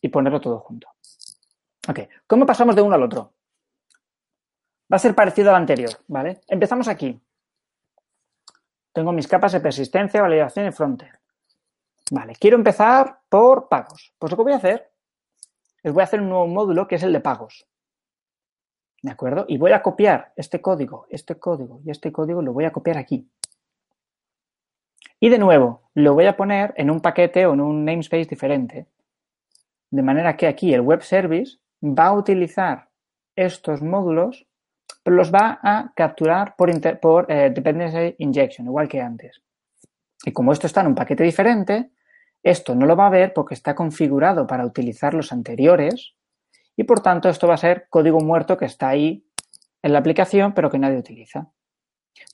y 0.02 0.10
ponerlo 0.10 0.40
todo 0.40 0.60
junto. 0.60 0.88
Ok, 1.88 2.00
¿cómo 2.28 2.46
pasamos 2.46 2.76
de 2.76 2.82
uno 2.82 2.96
al 2.96 3.04
otro? 3.04 3.34
Va 4.92 4.98
a 4.98 5.00
ser 5.00 5.16
parecido 5.16 5.50
al 5.50 5.56
anterior, 5.56 5.92
¿vale? 6.08 6.42
Empezamos 6.48 6.88
aquí. 6.88 7.20
Tengo 8.94 9.12
mis 9.14 9.28
capas 9.28 9.54
de 9.54 9.62
persistencia, 9.62 10.22
validación 10.22 10.68
y 10.68 10.72
frontend. 10.72 11.14
Vale, 12.12 12.36
quiero 12.36 12.58
empezar 12.58 13.22
por 13.30 13.70
pagos. 13.70 14.14
Pues 14.20 14.32
lo 14.32 14.38
que 14.38 14.44
voy 14.44 14.54
a 14.54 14.58
hacer 14.58 14.91
es 15.84 15.94
voy 15.94 16.02
a 16.02 16.04
hacer 16.06 16.22
un 16.22 16.30
nuevo 16.30 16.48
módulo 16.48 16.88
que 16.88 16.96
es 16.96 17.04
el 17.04 17.14
de 17.14 17.20
pagos. 17.20 17.68
¿De 19.02 19.12
acuerdo? 19.12 19.46
Y 19.48 19.58
voy 19.58 19.72
a 19.72 19.82
copiar 19.82 20.32
este 20.36 20.62
código, 20.62 21.08
este 21.10 21.40
código 21.40 21.82
y 21.84 21.90
este 21.90 22.12
código 22.12 22.42
lo 22.42 22.54
voy 22.54 22.66
a 22.66 22.72
copiar 22.72 22.98
aquí. 22.98 23.28
Y 25.20 25.30
de 25.30 25.40
nuevo, 25.40 25.90
lo 25.94 26.14
voy 26.14 26.26
a 26.26 26.38
poner 26.38 26.74
en 26.78 26.90
un 26.90 27.02
paquete 27.02 27.46
o 27.46 27.54
en 27.54 27.62
un 27.62 27.86
namespace 27.86 28.26
diferente. 28.26 28.88
De 29.90 30.02
manera 30.02 30.38
que 30.38 30.48
aquí 30.48 30.74
el 30.74 30.82
web 30.82 31.02
service 31.02 31.58
va 31.84 32.08
a 32.08 32.14
utilizar 32.14 32.90
estos 33.36 33.82
módulos 33.82 34.48
pero 35.04 35.16
los 35.16 35.32
va 35.32 35.60
a 35.64 35.92
capturar 35.96 36.56
por, 36.56 36.70
por 37.00 37.32
eh, 37.32 37.50
dependency 37.50 38.16
injection, 38.20 38.68
igual 38.68 38.88
que 38.88 39.02
antes. 39.02 39.42
Y 40.24 40.32
como 40.32 40.52
esto 40.52 40.68
está 40.68 40.82
en 40.82 40.88
un 40.88 40.96
paquete 40.96 41.24
diferente, 41.24 41.92
esto 42.44 42.76
no 42.76 42.86
lo 42.86 42.96
va 42.96 43.08
a 43.08 43.12
ver 43.12 43.34
porque 43.34 43.54
está 43.54 43.76
configurado 43.76 44.48
para 44.48 44.66
utilizar 44.66 45.14
los 45.14 45.32
anteriores 45.32 46.14
y 46.76 46.84
por 46.84 47.02
tanto 47.02 47.30
esto 47.30 47.48
va 47.48 47.56
a 47.56 47.58
ser 47.58 47.88
código 47.90 48.20
muerto 48.20 48.58
que 48.58 48.66
está 48.66 48.90
ahí 48.90 49.26
en 49.82 49.94
la 49.94 50.00
aplicación 50.00 50.54
pero 50.54 50.70
que 50.70 50.80
nadie 50.80 50.98
utiliza. 50.98 51.52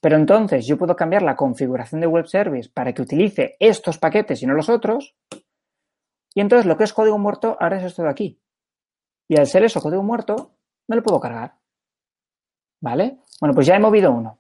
Pero 0.02 0.16
entonces 0.16 0.66
yo 0.66 0.78
puedo 0.78 0.96
cambiar 0.96 1.22
la 1.22 1.36
configuración 1.36 2.02
de 2.02 2.08
web 2.08 2.28
service 2.28 2.70
para 2.74 2.94
que 2.94 3.02
utilice 3.02 3.56
estos 3.60 3.98
paquetes 3.98 4.42
y 4.42 4.46
no 4.46 4.54
los 4.54 4.70
otros 4.70 5.16
y 6.34 6.42
entonces 6.42 6.66
lo 6.66 6.78
que 6.78 6.84
es 6.84 6.94
código 6.94 7.18
muerto 7.18 7.58
ahora 7.60 7.78
es 7.78 7.84
esto 7.84 8.04
de 8.04 8.10
aquí. 8.10 8.40
Y 9.28 9.38
al 9.38 9.48
ser 9.48 9.64
eso 9.64 9.82
código 9.82 10.04
muerto 10.04 10.52
me 10.88 10.96
lo 10.96 11.04
puedo 11.04 11.20
cargar. 11.20 11.56
¿Vale? 12.80 13.18
Bueno, 13.42 13.56
pues 13.56 13.66
ya 13.66 13.76
he 13.76 13.80
movido 13.80 14.12
uno. 14.12 14.40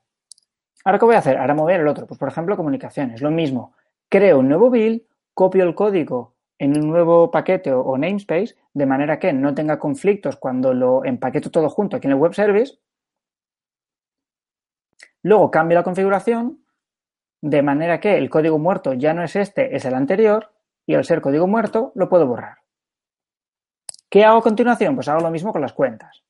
¿Ahora 0.85 0.99
qué 0.99 1.05
voy 1.05 1.15
a 1.15 1.19
hacer? 1.19 1.37
Ahora 1.37 1.55
mover 1.55 1.81
el 1.81 1.87
otro. 1.87 2.05
Pues, 2.05 2.19
por 2.19 2.29
ejemplo, 2.29 2.55
comunicaciones. 2.55 3.21
Lo 3.21 3.31
mismo. 3.31 3.75
Creo 4.09 4.39
un 4.39 4.47
nuevo 4.47 4.69
build, 4.69 5.01
copio 5.37 5.63
el 5.63 5.75
código 5.75 6.33
en 6.57 6.75
un 6.75 6.89
nuevo 6.89 7.29
paquete 7.29 7.71
o, 7.71 7.95
namespace, 7.95 8.55
de 8.73 8.85
manera 8.87 9.19
que 9.19 9.31
no 9.33 9.53
tenga 9.53 9.77
conflictos 9.77 10.35
cuando 10.35 10.73
lo 10.73 11.05
empaqueto 11.05 11.51
todo 11.51 11.69
junto 11.69 11.95
aquí 11.95 12.07
en 12.07 12.13
el 12.13 12.17
web 12.17 12.33
service. 12.33 12.79
Luego 15.21 15.51
cambio 15.51 15.77
la 15.77 15.83
configuración, 15.83 16.65
de 17.39 17.61
manera 17.61 17.99
que 17.99 18.17
el 18.17 18.31
código 18.31 18.57
muerto 18.57 18.93
ya 18.93 19.13
no 19.13 19.23
es 19.23 19.35
este, 19.35 19.75
es 19.75 19.85
el 19.85 19.93
anterior, 19.93 20.51
y 20.87 20.95
al 20.95 21.05
ser 21.05 21.21
código 21.21 21.45
muerto 21.45 21.91
lo 21.93 22.09
puedo 22.09 22.25
borrar. 22.25 22.57
¿Qué 24.09 24.25
hago 24.25 24.39
a 24.39 24.41
continuación? 24.41 24.95
Pues 24.95 25.07
hago 25.07 25.21
lo 25.21 25.29
mismo 25.29 25.51
con 25.51 25.61
las 25.61 25.73
cuentas. 25.73 26.23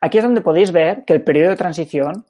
Aquí 0.00 0.18
es 0.18 0.24
donde 0.24 0.40
podéis 0.40 0.72
ver 0.72 1.04
que 1.04 1.12
el 1.12 1.22
periodo 1.22 1.50
de 1.50 1.56
transición 1.56 2.26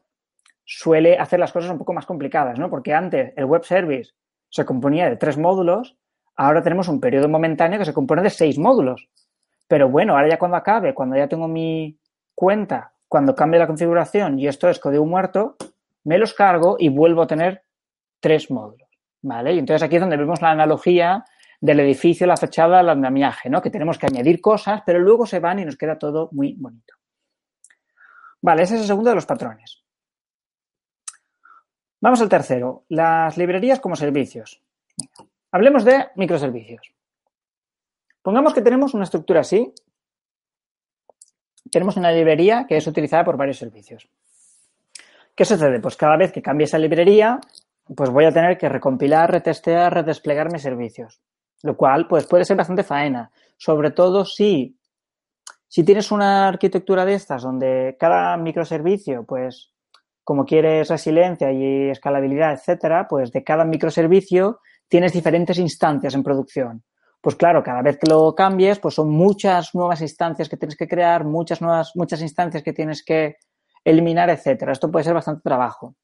suele 0.63 1.17
hacer 1.17 1.41
las 1.41 1.53
cosas 1.53 1.71
un 1.71 1.79
poco 1.79 1.95
más 1.95 2.05
complicadas, 2.05 2.59
¿no? 2.59 2.69
Porque 2.69 2.93
antes 2.93 3.33
el 3.35 3.47
web 3.47 3.65
service 3.65 4.13
se 4.51 4.65
componía 4.65 5.09
de 5.09 5.17
tres 5.17 5.39
módulos, 5.39 5.97
ahora 6.37 6.63
tenemos 6.63 6.89
un 6.89 7.01
periodo 7.01 7.29
momentáneo 7.29 7.79
que 7.79 7.85
se 7.85 7.95
compone 7.95 8.23
de 8.23 8.31
seis 8.31 8.59
módulos. 8.59 9.09
Pero 9.69 9.89
bueno, 9.89 10.15
ahora 10.15 10.29
ya 10.29 10.39
cuando 10.39 10.57
acabe, 10.57 10.95
cuando 10.95 11.17
ya 11.17 11.29
tengo 11.29 11.49
mi 11.49 11.99
cuenta, 12.35 12.93
cuando 13.09 13.35
cambie 13.35 13.61
la 13.61 13.67
configuración 13.67 14.39
y 14.39 14.49
esto 14.49 14.69
es 14.69 14.79
código 14.79 15.07
muerto, 15.07 15.57
me 16.05 16.19
los 16.19 16.35
cargo 16.35 16.77
y 16.79 16.89
vuelvo 16.89 17.23
a 17.23 17.27
tener 17.27 17.63
tres 18.19 18.51
módulos, 18.51 18.89
¿vale? 19.23 19.55
Y 19.55 19.59
entonces 19.59 19.83
aquí 19.83 19.97
es 19.97 20.01
donde 20.01 20.17
vemos 20.17 20.43
la 20.43 20.51
analogía 20.51 21.25
del 21.61 21.81
edificio, 21.81 22.27
la 22.27 22.37
fachada, 22.37 22.81
el 22.81 22.89
andamiaje, 22.89 23.51
¿no? 23.51 23.61
Que 23.61 23.71
tenemos 23.71 23.99
que 23.99 24.07
añadir 24.07 24.41
cosas, 24.41 24.83
pero 24.85 24.99
luego 24.99 25.27
se 25.27 25.41
van 25.41 25.59
y 25.59 25.65
nos 25.65 25.77
queda 25.77 25.99
todo 25.99 26.31
muy 26.33 26.55
bonito. 26.55 26.95
Vale, 28.43 28.63
ese 28.63 28.77
es 28.77 28.83
el 28.83 28.87
segundo 28.87 29.11
de 29.11 29.17
los 29.17 29.27
patrones. 29.27 29.80
Vamos 32.01 32.23
al 32.23 32.31
tercero, 32.31 32.85
las 32.89 33.37
librerías 33.37 33.79
como 33.79 33.95
servicios. 33.95 34.63
Hablemos 35.53 35.85
de 35.85 36.09
microservicios. 36.17 36.95
Pongamos 38.23 38.55
que 38.55 38.63
tenemos 38.63 38.95
una 38.95 39.05
estructura 39.05 39.41
así. 39.41 39.73
Tenemos 41.71 41.99
una 41.99 42.11
librería 42.11 42.65
que 42.67 42.79
es 42.79 42.87
utilizada 42.87 43.25
por 43.25 43.37
varios 43.37 43.59
servicios. 43.59 44.09
¿Qué 45.35 45.45
sucede? 45.45 45.79
Pues 45.81 45.97
cada 45.97 46.17
vez 46.17 46.33
que 46.33 46.43
cambie 46.43 46.65
esa 46.65 46.79
librería, 46.79 47.39
pues 47.95 48.11
voy 48.11 48.25
a 48.25 48.33
tener 48.33 48.57
que 48.57 48.69
recompilar, 48.69 49.31
retestear, 49.31 49.93
redesplegar 49.93 50.51
mis 50.51 50.63
servicios. 50.63 51.21
Lo 51.63 51.77
cual, 51.77 52.09
pues 52.09 52.27
puede 52.27 52.47
ser 52.47 52.57
bastante 52.57 52.83
faena. 52.83 53.31
Sobre 53.59 53.91
todo 53.91 54.25
si, 54.25 54.79
si 55.69 55.85
tienes 55.85 56.11
una 56.11 56.49
arquitectura 56.49 57.05
de 57.05 57.15
estas 57.15 57.43
donde 57.43 57.97
cada 57.99 58.37
microservicio, 58.39 59.25
pues, 59.25 59.73
como 60.25 60.45
quieres 60.45 60.89
resiliencia 60.89 61.53
y 61.53 61.91
escalabilidad, 61.91 62.53
etcétera, 62.53 63.07
pues 63.09 63.33
de 63.33 63.43
cada 63.43 63.65
microservicio 63.65 64.61
tienes 64.89 65.13
diferentes 65.13 65.59
instancias 65.59 66.15
en 66.15 66.23
producción. 66.23 66.83
Pues 67.21 67.37
claro, 67.37 67.63
cada 67.63 67.83
vez 67.83 67.99
que 67.99 68.09
lo 68.09 68.35
cambies, 68.35 68.79
pues 68.79 68.95
son 68.95 69.11
muchas 69.11 69.75
nuevas 69.75 70.01
instancias 70.01 70.49
que 70.49 70.57
tienes 70.57 70.77
que 70.77 70.89
crear, 70.89 71.25
muchas 71.25 71.61
nuevas, 71.61 71.93
muchas 71.95 72.23
instancias 72.23 72.63
que 72.63 72.73
tienes 72.73 73.05
que 73.05 73.37
eliminar, 73.85 74.31
etcétera. 74.31 74.73
Esto 74.73 74.91
puede 74.91 75.05
ser 75.05 75.15
bastante 75.15 75.43
trabajo. 75.43 75.95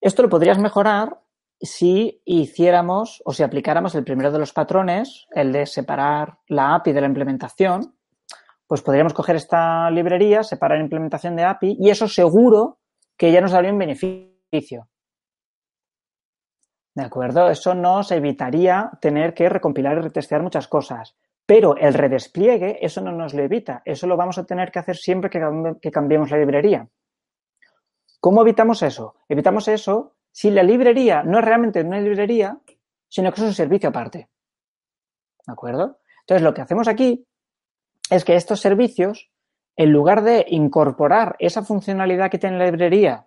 Esto 0.00 0.22
lo 0.22 0.28
podrías 0.28 0.58
mejorar 0.58 1.20
si 1.60 2.20
hiciéramos 2.24 3.22
o 3.24 3.32
si 3.32 3.42
aplicáramos 3.42 3.94
el 3.94 4.04
primero 4.04 4.32
de 4.32 4.38
los 4.40 4.52
patrones, 4.52 5.26
el 5.30 5.52
de 5.52 5.66
separar 5.66 6.38
la 6.48 6.74
API 6.74 6.92
de 6.92 7.00
la 7.00 7.06
implementación, 7.06 7.94
pues 8.72 8.80
podríamos 8.80 9.12
coger 9.12 9.36
esta 9.36 9.90
librería, 9.90 10.42
separar 10.42 10.80
implementación 10.80 11.36
de 11.36 11.44
API 11.44 11.76
y 11.78 11.90
eso 11.90 12.08
seguro 12.08 12.78
que 13.18 13.30
ya 13.30 13.42
nos 13.42 13.52
daría 13.52 13.70
un 13.70 13.76
beneficio. 13.76 14.88
¿De 16.94 17.04
acuerdo? 17.04 17.50
Eso 17.50 17.74
nos 17.74 18.10
evitaría 18.12 18.90
tener 18.98 19.34
que 19.34 19.50
recompilar 19.50 19.98
y 19.98 20.00
retestear 20.00 20.42
muchas 20.42 20.68
cosas. 20.68 21.18
Pero 21.44 21.76
el 21.76 21.92
redespliegue, 21.92 22.78
eso 22.80 23.02
no 23.02 23.12
nos 23.12 23.34
lo 23.34 23.42
evita. 23.42 23.82
Eso 23.84 24.06
lo 24.06 24.16
vamos 24.16 24.38
a 24.38 24.46
tener 24.46 24.72
que 24.72 24.78
hacer 24.78 24.96
siempre 24.96 25.28
que, 25.28 25.90
cambiemos 25.90 26.30
la 26.30 26.38
librería. 26.38 26.88
¿Cómo 28.20 28.40
evitamos 28.40 28.82
eso? 28.82 29.16
Evitamos 29.28 29.68
eso 29.68 30.14
si 30.30 30.50
la 30.50 30.62
librería 30.62 31.22
no 31.24 31.40
es 31.40 31.44
realmente 31.44 31.82
una 31.82 32.00
librería, 32.00 32.58
sino 33.06 33.34
que 33.34 33.42
es 33.42 33.46
un 33.48 33.52
servicio 33.52 33.90
aparte. 33.90 34.30
¿De 35.46 35.52
acuerdo? 35.52 35.98
Entonces, 36.20 36.42
lo 36.42 36.54
que 36.54 36.62
hacemos 36.62 36.88
aquí 36.88 37.26
es 38.10 38.24
que 38.24 38.36
estos 38.36 38.60
servicios, 38.60 39.30
en 39.76 39.92
lugar 39.92 40.22
de 40.22 40.44
incorporar 40.48 41.36
esa 41.38 41.62
funcionalidad 41.62 42.30
que 42.30 42.38
tiene 42.38 42.58
la 42.58 42.66
librería 42.66 43.26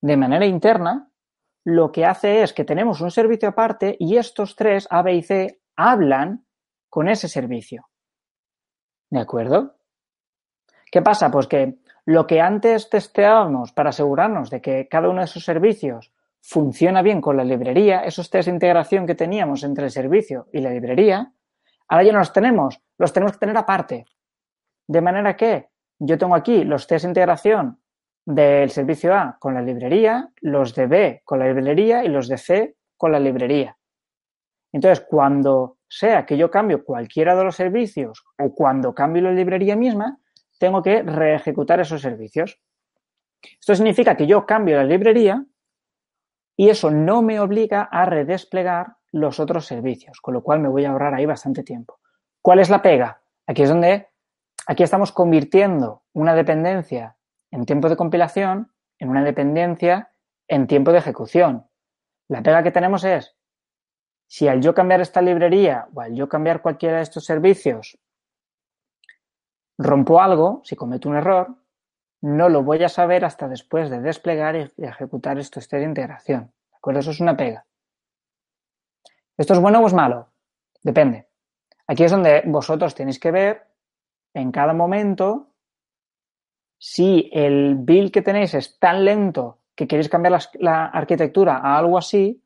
de 0.00 0.16
manera 0.16 0.46
interna, 0.46 1.10
lo 1.64 1.90
que 1.92 2.04
hace 2.04 2.42
es 2.42 2.52
que 2.52 2.64
tenemos 2.64 3.00
un 3.00 3.10
servicio 3.10 3.48
aparte 3.48 3.96
y 3.98 4.16
estos 4.16 4.54
tres, 4.54 4.86
A, 4.90 5.02
B 5.02 5.14
y 5.14 5.22
C, 5.22 5.60
hablan 5.76 6.44
con 6.90 7.08
ese 7.08 7.28
servicio. 7.28 7.88
¿De 9.10 9.20
acuerdo? 9.20 9.76
¿Qué 10.90 11.02
pasa? 11.02 11.30
Pues 11.30 11.46
que 11.46 11.78
lo 12.04 12.26
que 12.26 12.40
antes 12.40 12.90
testeábamos 12.90 13.72
para 13.72 13.90
asegurarnos 13.90 14.50
de 14.50 14.60
que 14.60 14.88
cada 14.88 15.08
uno 15.08 15.20
de 15.20 15.24
esos 15.24 15.44
servicios 15.44 16.12
funciona 16.40 17.00
bien 17.00 17.20
con 17.22 17.36
la 17.36 17.44
librería, 17.44 18.04
esos 18.04 18.28
test 18.28 18.46
de 18.46 18.54
integración 18.54 19.06
que 19.06 19.14
teníamos 19.14 19.64
entre 19.64 19.86
el 19.86 19.90
servicio 19.90 20.48
y 20.52 20.60
la 20.60 20.70
librería, 20.70 21.32
ahora 21.88 22.04
ya 22.04 22.12
no 22.12 22.18
los 22.18 22.32
tenemos, 22.32 22.80
los 22.98 23.12
tenemos 23.12 23.32
que 23.32 23.38
tener 23.38 23.56
aparte. 23.56 24.04
De 24.86 25.00
manera 25.00 25.36
que 25.36 25.68
yo 25.98 26.18
tengo 26.18 26.34
aquí 26.34 26.64
los 26.64 26.86
test 26.86 27.04
de 27.04 27.10
integración 27.10 27.80
del 28.26 28.70
servicio 28.70 29.14
A 29.14 29.36
con 29.38 29.54
la 29.54 29.62
librería, 29.62 30.30
los 30.40 30.74
de 30.74 30.86
B 30.86 31.22
con 31.24 31.38
la 31.38 31.46
librería 31.46 32.04
y 32.04 32.08
los 32.08 32.28
de 32.28 32.38
C 32.38 32.76
con 32.96 33.12
la 33.12 33.20
librería. 33.20 33.76
Entonces, 34.72 35.04
cuando 35.08 35.78
sea 35.88 36.26
que 36.26 36.36
yo 36.36 36.50
cambio 36.50 36.84
cualquiera 36.84 37.36
de 37.36 37.44
los 37.44 37.54
servicios 37.54 38.24
o 38.38 38.52
cuando 38.54 38.94
cambio 38.94 39.22
la 39.22 39.32
librería 39.32 39.76
misma, 39.76 40.18
tengo 40.58 40.82
que 40.82 41.02
reejecutar 41.02 41.80
esos 41.80 42.00
servicios. 42.00 42.60
Esto 43.60 43.74
significa 43.74 44.16
que 44.16 44.26
yo 44.26 44.46
cambio 44.46 44.76
la 44.76 44.84
librería 44.84 45.44
y 46.56 46.70
eso 46.70 46.90
no 46.90 47.22
me 47.22 47.40
obliga 47.40 47.82
a 47.82 48.04
redesplegar 48.06 48.96
los 49.12 49.38
otros 49.38 49.66
servicios, 49.66 50.20
con 50.20 50.34
lo 50.34 50.42
cual 50.42 50.60
me 50.60 50.68
voy 50.68 50.84
a 50.84 50.90
ahorrar 50.90 51.14
ahí 51.14 51.26
bastante 51.26 51.62
tiempo. 51.62 52.00
¿Cuál 52.42 52.58
es 52.58 52.70
la 52.70 52.82
pega? 52.82 53.22
Aquí 53.46 53.62
es 53.62 53.68
donde, 53.68 54.08
aquí 54.66 54.82
estamos 54.82 55.12
convirtiendo 55.12 56.02
una 56.12 56.34
dependencia 56.34 57.16
en 57.50 57.66
tiempo 57.66 57.88
de 57.88 57.96
compilación 57.96 58.72
en 58.98 59.08
una 59.08 59.24
dependencia 59.24 60.10
en 60.48 60.66
tiempo 60.66 60.92
de 60.92 60.98
ejecución. 60.98 61.68
La 62.28 62.42
pega 62.42 62.62
que 62.62 62.70
tenemos 62.70 63.04
es, 63.04 63.36
si 64.26 64.48
al 64.48 64.60
yo 64.60 64.74
cambiar 64.74 65.00
esta 65.00 65.20
librería 65.20 65.88
o 65.94 66.00
al 66.00 66.14
yo 66.14 66.28
cambiar 66.28 66.62
cualquiera 66.62 66.96
de 66.96 67.02
estos 67.02 67.24
servicios 67.24 67.98
rompo 69.76 70.20
algo, 70.20 70.62
si 70.64 70.76
cometo 70.76 71.08
un 71.08 71.16
error, 71.16 71.56
no 72.20 72.48
lo 72.48 72.62
voy 72.62 72.82
a 72.82 72.88
saber 72.88 73.24
hasta 73.24 73.48
después 73.48 73.90
de 73.90 74.00
desplegar 74.00 74.56
y 74.56 74.84
ejecutar 74.84 75.38
esto 75.38 75.58
este 75.58 75.76
de 75.76 75.84
integración. 75.84 76.52
¿De 76.70 76.76
acuerdo? 76.76 77.00
Eso 77.00 77.10
es 77.10 77.20
una 77.20 77.36
pega. 77.36 77.66
¿Esto 79.36 79.54
es 79.54 79.60
bueno 79.60 79.80
o 79.80 79.86
es 79.86 79.92
malo? 79.92 80.32
Depende. 80.82 81.28
Aquí 81.86 82.04
es 82.04 82.10
donde 82.10 82.42
vosotros 82.46 82.94
tenéis 82.94 83.18
que 83.18 83.30
ver 83.30 83.66
en 84.34 84.52
cada 84.52 84.74
momento 84.74 85.48
si 86.78 87.30
el 87.32 87.76
build 87.76 88.12
que 88.12 88.20
tenéis 88.20 88.52
es 88.54 88.78
tan 88.78 89.04
lento 89.04 89.60
que 89.74 89.88
queréis 89.88 90.08
cambiar 90.08 90.38
la, 90.54 90.86
arquitectura 90.86 91.56
a 91.56 91.78
algo 91.78 91.96
así, 91.96 92.42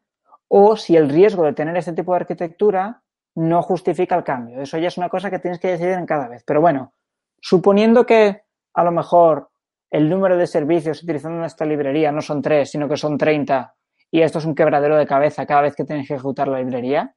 o 0.46 0.76
si 0.76 0.96
el 0.96 1.08
riesgo 1.08 1.44
de 1.44 1.52
tener 1.52 1.76
este 1.76 1.92
tipo 1.92 2.12
de 2.12 2.20
arquitectura 2.20 3.02
no 3.34 3.62
justifica 3.62 4.14
el 4.14 4.24
cambio. 4.24 4.62
Eso 4.62 4.78
ya 4.78 4.88
es 4.88 4.96
una 4.96 5.08
cosa 5.08 5.30
que 5.30 5.38
tienes 5.38 5.58
que 5.58 5.68
decidir 5.68 5.94
en 5.94 6.06
cada 6.06 6.28
vez. 6.28 6.42
Pero 6.46 6.60
bueno, 6.60 6.94
suponiendo 7.40 8.06
que 8.06 8.42
a 8.74 8.84
lo 8.84 8.92
mejor 8.92 9.50
el 9.90 10.08
número 10.08 10.36
de 10.36 10.46
servicios 10.46 11.02
utilizando 11.02 11.44
esta 11.44 11.64
librería 11.64 12.12
no 12.12 12.22
son 12.22 12.40
tres, 12.40 12.70
sino 12.70 12.88
que 12.88 12.96
son 12.96 13.18
30 13.18 13.74
y 14.10 14.22
esto 14.22 14.38
es 14.38 14.44
un 14.44 14.54
quebradero 14.54 14.96
de 14.96 15.06
cabeza 15.06 15.46
cada 15.46 15.62
vez 15.62 15.74
que 15.74 15.84
tenéis 15.84 16.08
que 16.08 16.14
ejecutar 16.14 16.48
la 16.48 16.58
librería, 16.58 17.14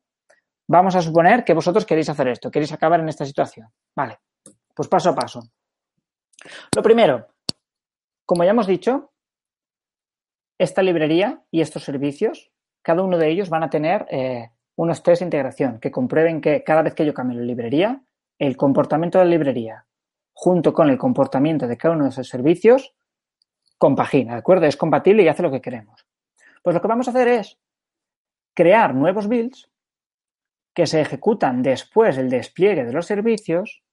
vamos 0.68 0.96
a 0.96 1.02
suponer 1.02 1.44
que 1.44 1.54
vosotros 1.54 1.86
queréis 1.86 2.10
hacer 2.10 2.28
esto, 2.28 2.52
queréis 2.52 2.72
acabar 2.74 3.00
en 3.00 3.10
esta 3.10 3.26
situación. 3.26 3.70
Vale, 3.96 4.20
pues 4.76 4.88
paso 4.88 5.10
a 5.10 5.16
paso. 5.16 5.44
Lo 6.76 6.82
primero, 6.82 7.28
como 8.26 8.44
ya 8.44 8.52
hemos 8.52 8.68
dicho, 8.68 9.12
esta 10.58 10.82
librería 10.82 11.44
y 11.52 11.62
estos 11.62 11.84
servicios, 11.84 12.52
cada 12.82 13.04
uno 13.04 13.18
de 13.18 13.30
ellos 13.30 13.50
van 13.50 13.64
a 13.64 13.70
tener 13.70 14.06
eh, 14.10 14.52
unos 14.76 15.04
test 15.04 15.22
de 15.22 15.26
integración 15.26 15.80
que 15.80 15.92
comprueben 15.92 16.42
que 16.42 16.64
cada 16.64 16.82
vez 16.82 16.94
que 16.94 17.06
yo 17.06 17.14
cambio 17.14 17.40
la 17.40 17.46
librería, 17.46 18.02
el 18.40 18.58
comportamiento 18.58 19.20
de 19.20 19.26
la 19.26 19.32
librería 19.32 19.86
junto 20.34 20.74
con 20.74 20.90
el 20.90 20.98
comportamiento 20.98 21.68
de 21.68 21.78
cada 21.78 21.96
uno 21.96 22.06
de 22.06 22.10
esos 22.10 22.28
servicios 22.28 22.96
compagina, 23.78 24.34
¿de 24.34 24.40
acuerdo? 24.40 24.66
Es 24.66 24.78
compatible 24.78 25.24
y 25.24 25.28
hace 25.28 25.44
lo 25.44 25.52
que 25.52 25.62
queremos. 25.62 26.06
Pues 26.62 26.76
lo 26.76 26.82
que 26.82 26.88
vamos 26.88 27.08
a 27.08 27.12
hacer 27.12 27.28
es 27.28 27.60
crear 28.54 28.94
nuevos 28.94 29.28
builds 29.28 29.70
que 30.74 30.88
se 30.88 31.02
ejecutan 31.02 31.64
después 31.64 32.16
del 32.16 32.30
despliegue 32.30 32.86
de 32.86 32.94
los 32.94 33.06
servicios 33.06 33.84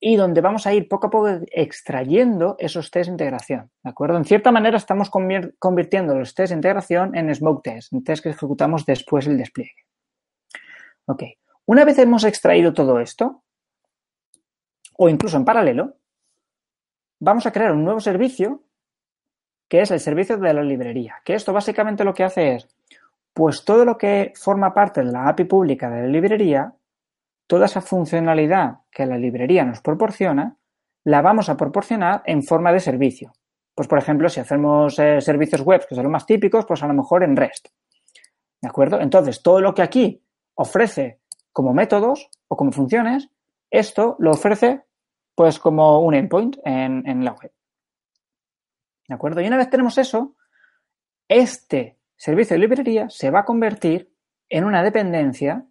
y 0.00 0.16
donde 0.16 0.40
vamos 0.40 0.66
a 0.66 0.72
ir 0.72 0.88
poco 0.88 1.08
a 1.08 1.10
poco 1.10 1.28
extrayendo 1.52 2.56
esos 2.58 2.90
test 2.90 3.08
de 3.08 3.12
integración. 3.12 3.70
¿De 3.84 3.90
acuerdo? 3.90 4.16
En 4.16 4.24
cierta 4.24 4.50
manera 4.50 4.78
estamos 4.78 5.10
convirtiendo 5.10 6.14
los 6.14 6.34
test 6.34 6.50
de 6.50 6.56
integración 6.56 7.14
en 7.14 7.32
smoke 7.34 7.62
test, 7.62 7.92
en 7.92 8.02
test 8.02 8.22
que 8.22 8.30
ejecutamos 8.30 8.86
después 8.86 9.26
del 9.26 9.36
despliegue. 9.36 9.84
Ok. 11.04 11.24
Una 11.66 11.84
vez 11.84 11.98
hemos 11.98 12.24
extraído 12.24 12.72
todo 12.72 12.98
esto, 12.98 13.44
o 14.96 15.08
incluso 15.08 15.36
en 15.36 15.44
paralelo, 15.44 15.98
vamos 17.20 17.46
a 17.46 17.52
crear 17.52 17.72
un 17.72 17.84
nuevo 17.84 18.00
servicio 18.00 18.64
que 19.68 19.82
es 19.82 19.90
el 19.90 20.00
servicio 20.00 20.36
de 20.38 20.54
la 20.54 20.64
librería. 20.64 21.20
Que 21.24 21.34
esto 21.34 21.52
básicamente 21.52 22.04
lo 22.04 22.14
que 22.14 22.24
hace 22.24 22.56
es, 22.56 22.68
pues 23.32 23.64
todo 23.64 23.84
lo 23.84 23.96
que 23.96 24.32
forma 24.34 24.74
parte 24.74 25.04
de 25.04 25.12
la 25.12 25.28
API 25.28 25.44
pública 25.44 25.88
de 25.90 26.02
la 26.02 26.08
librería 26.08 26.74
toda 27.50 27.66
esa 27.66 27.80
funcionalidad 27.80 28.82
que 28.92 29.04
la 29.04 29.18
librería 29.18 29.64
nos 29.64 29.80
proporciona, 29.80 30.56
la 31.02 31.20
vamos 31.20 31.48
a 31.48 31.56
proporcionar 31.56 32.22
en 32.24 32.44
forma 32.44 32.72
de 32.72 32.78
servicio. 32.78 33.32
Pues, 33.74 33.88
por 33.88 33.98
ejemplo, 33.98 34.28
si 34.28 34.38
hacemos 34.38 34.96
eh, 35.00 35.20
servicios 35.20 35.62
web, 35.62 35.84
que 35.84 35.96
son 35.96 36.04
los 36.04 36.12
más 36.12 36.26
típicos, 36.26 36.64
pues 36.64 36.80
a 36.84 36.86
lo 36.86 36.94
mejor 36.94 37.24
en 37.24 37.34
REST. 37.34 37.66
¿De 38.62 38.68
acuerdo? 38.68 39.00
Entonces, 39.00 39.42
todo 39.42 39.60
lo 39.60 39.74
que 39.74 39.82
aquí 39.82 40.22
ofrece 40.54 41.22
como 41.52 41.74
métodos 41.74 42.30
o 42.46 42.56
como 42.56 42.70
funciones, 42.70 43.28
esto 43.68 44.14
lo 44.20 44.30
ofrece 44.30 44.84
pues 45.34 45.58
como 45.58 45.98
un 46.02 46.14
endpoint 46.14 46.56
en, 46.64 47.02
en 47.04 47.24
la 47.24 47.32
web. 47.32 47.52
¿De 49.08 49.14
acuerdo? 49.16 49.40
Y 49.40 49.48
una 49.48 49.56
vez 49.56 49.68
tenemos 49.68 49.98
eso, 49.98 50.36
este 51.26 51.98
servicio 52.16 52.54
de 52.54 52.60
librería 52.60 53.10
se 53.10 53.32
va 53.32 53.40
a 53.40 53.44
convertir 53.44 54.14
en 54.48 54.62
una 54.62 54.84
dependencia 54.84 55.66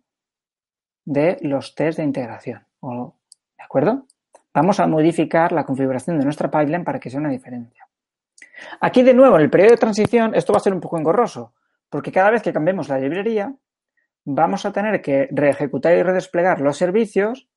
de 1.10 1.39
los 1.41 1.74
test 1.74 1.97
de 1.97 2.03
integración. 2.03 2.64
¿De 2.84 3.64
acuerdo? 3.64 4.05
Vamos 4.53 4.80
a 4.80 4.86
modificar 4.86 5.51
la 5.51 5.66
configuración 5.66 6.20
de 6.20 6.24
nuestra 6.24 6.51
pipeline 6.51 6.84
para 6.84 6.99
que 6.99 7.10
sea 7.10 7.20
una 7.20 7.32
diferencia. 7.32 7.88
Aquí, 8.80 9.01
de 9.01 9.16
nuevo, 9.16 9.36
en 9.36 9.41
el 9.41 9.49
periodo 9.49 9.72
de 9.72 9.78
transición, 9.78 10.36
esto 10.36 10.53
va 10.53 10.57
a 10.57 10.62
ser 10.62 10.74
un 10.74 10.80
poco 10.80 10.99
engorroso, 10.99 11.53
porque 11.89 12.12
cada 12.12 12.30
vez 12.30 12.43
que 12.43 12.53
cambiemos 12.53 12.89
la 12.89 12.99
librería, 12.99 13.55
vamos 14.24 14.68
a 14.68 14.72
tener 14.72 15.01
que 15.01 15.28
reejecutar 15.32 15.97
y 15.97 16.03
redesplegar 16.03 16.62
los 16.62 16.78
servicios 16.78 17.49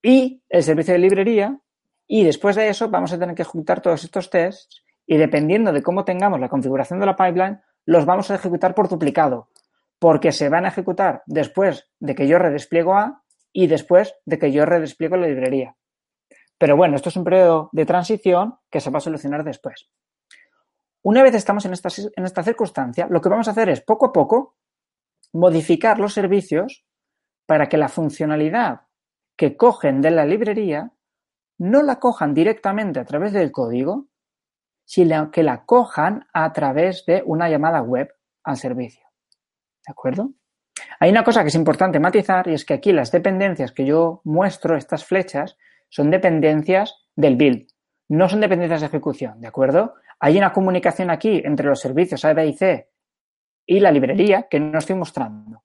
y 0.00 0.40
el 0.48 0.62
servicio 0.62 0.94
de 0.94 1.00
librería, 1.00 1.58
y 2.06 2.22
después 2.22 2.54
de 2.54 2.68
eso 2.68 2.88
vamos 2.88 3.12
a 3.12 3.18
tener 3.18 3.34
que 3.34 3.42
ejecutar 3.42 3.80
todos 3.80 4.04
estos 4.04 4.30
tests 4.30 4.84
y 5.08 5.16
dependiendo 5.16 5.72
de 5.72 5.82
cómo 5.82 6.04
tengamos 6.04 6.38
la 6.38 6.48
configuración 6.48 7.00
de 7.00 7.06
la 7.06 7.16
pipeline, 7.16 7.60
los 7.84 8.06
vamos 8.06 8.30
a 8.30 8.36
ejecutar 8.36 8.76
por 8.76 8.88
duplicado, 8.88 9.48
porque 10.04 10.32
se 10.32 10.50
van 10.50 10.66
a 10.66 10.68
ejecutar 10.68 11.22
después 11.24 11.88
de 11.98 12.14
que 12.14 12.28
yo 12.28 12.38
redespliego 12.38 12.94
A 12.94 13.22
y 13.54 13.68
después 13.68 14.14
de 14.26 14.38
que 14.38 14.52
yo 14.52 14.66
redespliego 14.66 15.16
la 15.16 15.28
librería. 15.28 15.78
Pero 16.58 16.76
bueno, 16.76 16.96
esto 16.96 17.08
es 17.08 17.16
un 17.16 17.24
periodo 17.24 17.70
de 17.72 17.86
transición 17.86 18.58
que 18.68 18.80
se 18.80 18.90
va 18.90 18.98
a 18.98 19.00
solucionar 19.00 19.44
después. 19.44 19.88
Una 21.00 21.22
vez 21.22 21.34
estamos 21.34 21.64
en 21.64 21.72
esta, 21.72 21.88
en 22.16 22.22
esta 22.26 22.42
circunstancia, 22.42 23.06
lo 23.08 23.22
que 23.22 23.30
vamos 23.30 23.48
a 23.48 23.52
hacer 23.52 23.70
es 23.70 23.80
poco 23.80 24.04
a 24.04 24.12
poco 24.12 24.58
modificar 25.32 25.98
los 25.98 26.12
servicios 26.12 26.84
para 27.46 27.70
que 27.70 27.78
la 27.78 27.88
funcionalidad 27.88 28.82
que 29.38 29.56
cogen 29.56 30.02
de 30.02 30.10
la 30.10 30.26
librería 30.26 30.92
no 31.56 31.82
la 31.82 31.98
cojan 31.98 32.34
directamente 32.34 33.00
a 33.00 33.06
través 33.06 33.32
del 33.32 33.50
código, 33.50 34.08
sino 34.84 35.30
que 35.30 35.42
la 35.42 35.64
cojan 35.64 36.26
a 36.34 36.52
través 36.52 37.06
de 37.06 37.22
una 37.24 37.48
llamada 37.48 37.80
web 37.80 38.14
al 38.42 38.58
servicio. 38.58 39.03
¿De 39.86 39.90
acuerdo? 39.90 40.32
Hay 41.00 41.10
una 41.10 41.24
cosa 41.24 41.42
que 41.42 41.48
es 41.48 41.54
importante 41.54 42.00
matizar 42.00 42.48
y 42.48 42.54
es 42.54 42.64
que 42.64 42.74
aquí 42.74 42.92
las 42.92 43.12
dependencias 43.12 43.72
que 43.72 43.84
yo 43.84 44.20
muestro, 44.24 44.76
estas 44.76 45.04
flechas, 45.04 45.56
son 45.88 46.10
dependencias 46.10 47.06
del 47.14 47.36
build, 47.36 47.68
no 48.08 48.28
son 48.28 48.40
dependencias 48.40 48.80
de 48.80 48.86
ejecución, 48.86 49.40
¿de 49.40 49.46
acuerdo? 49.46 49.94
Hay 50.18 50.36
una 50.38 50.52
comunicación 50.52 51.10
aquí 51.10 51.42
entre 51.44 51.66
los 51.66 51.80
servicios 51.80 52.24
A, 52.24 52.32
B 52.32 52.46
y 52.46 52.52
C 52.54 52.90
y 53.66 53.80
la 53.80 53.92
librería 53.92 54.46
que 54.50 54.60
no 54.60 54.78
estoy 54.78 54.96
mostrando. 54.96 55.62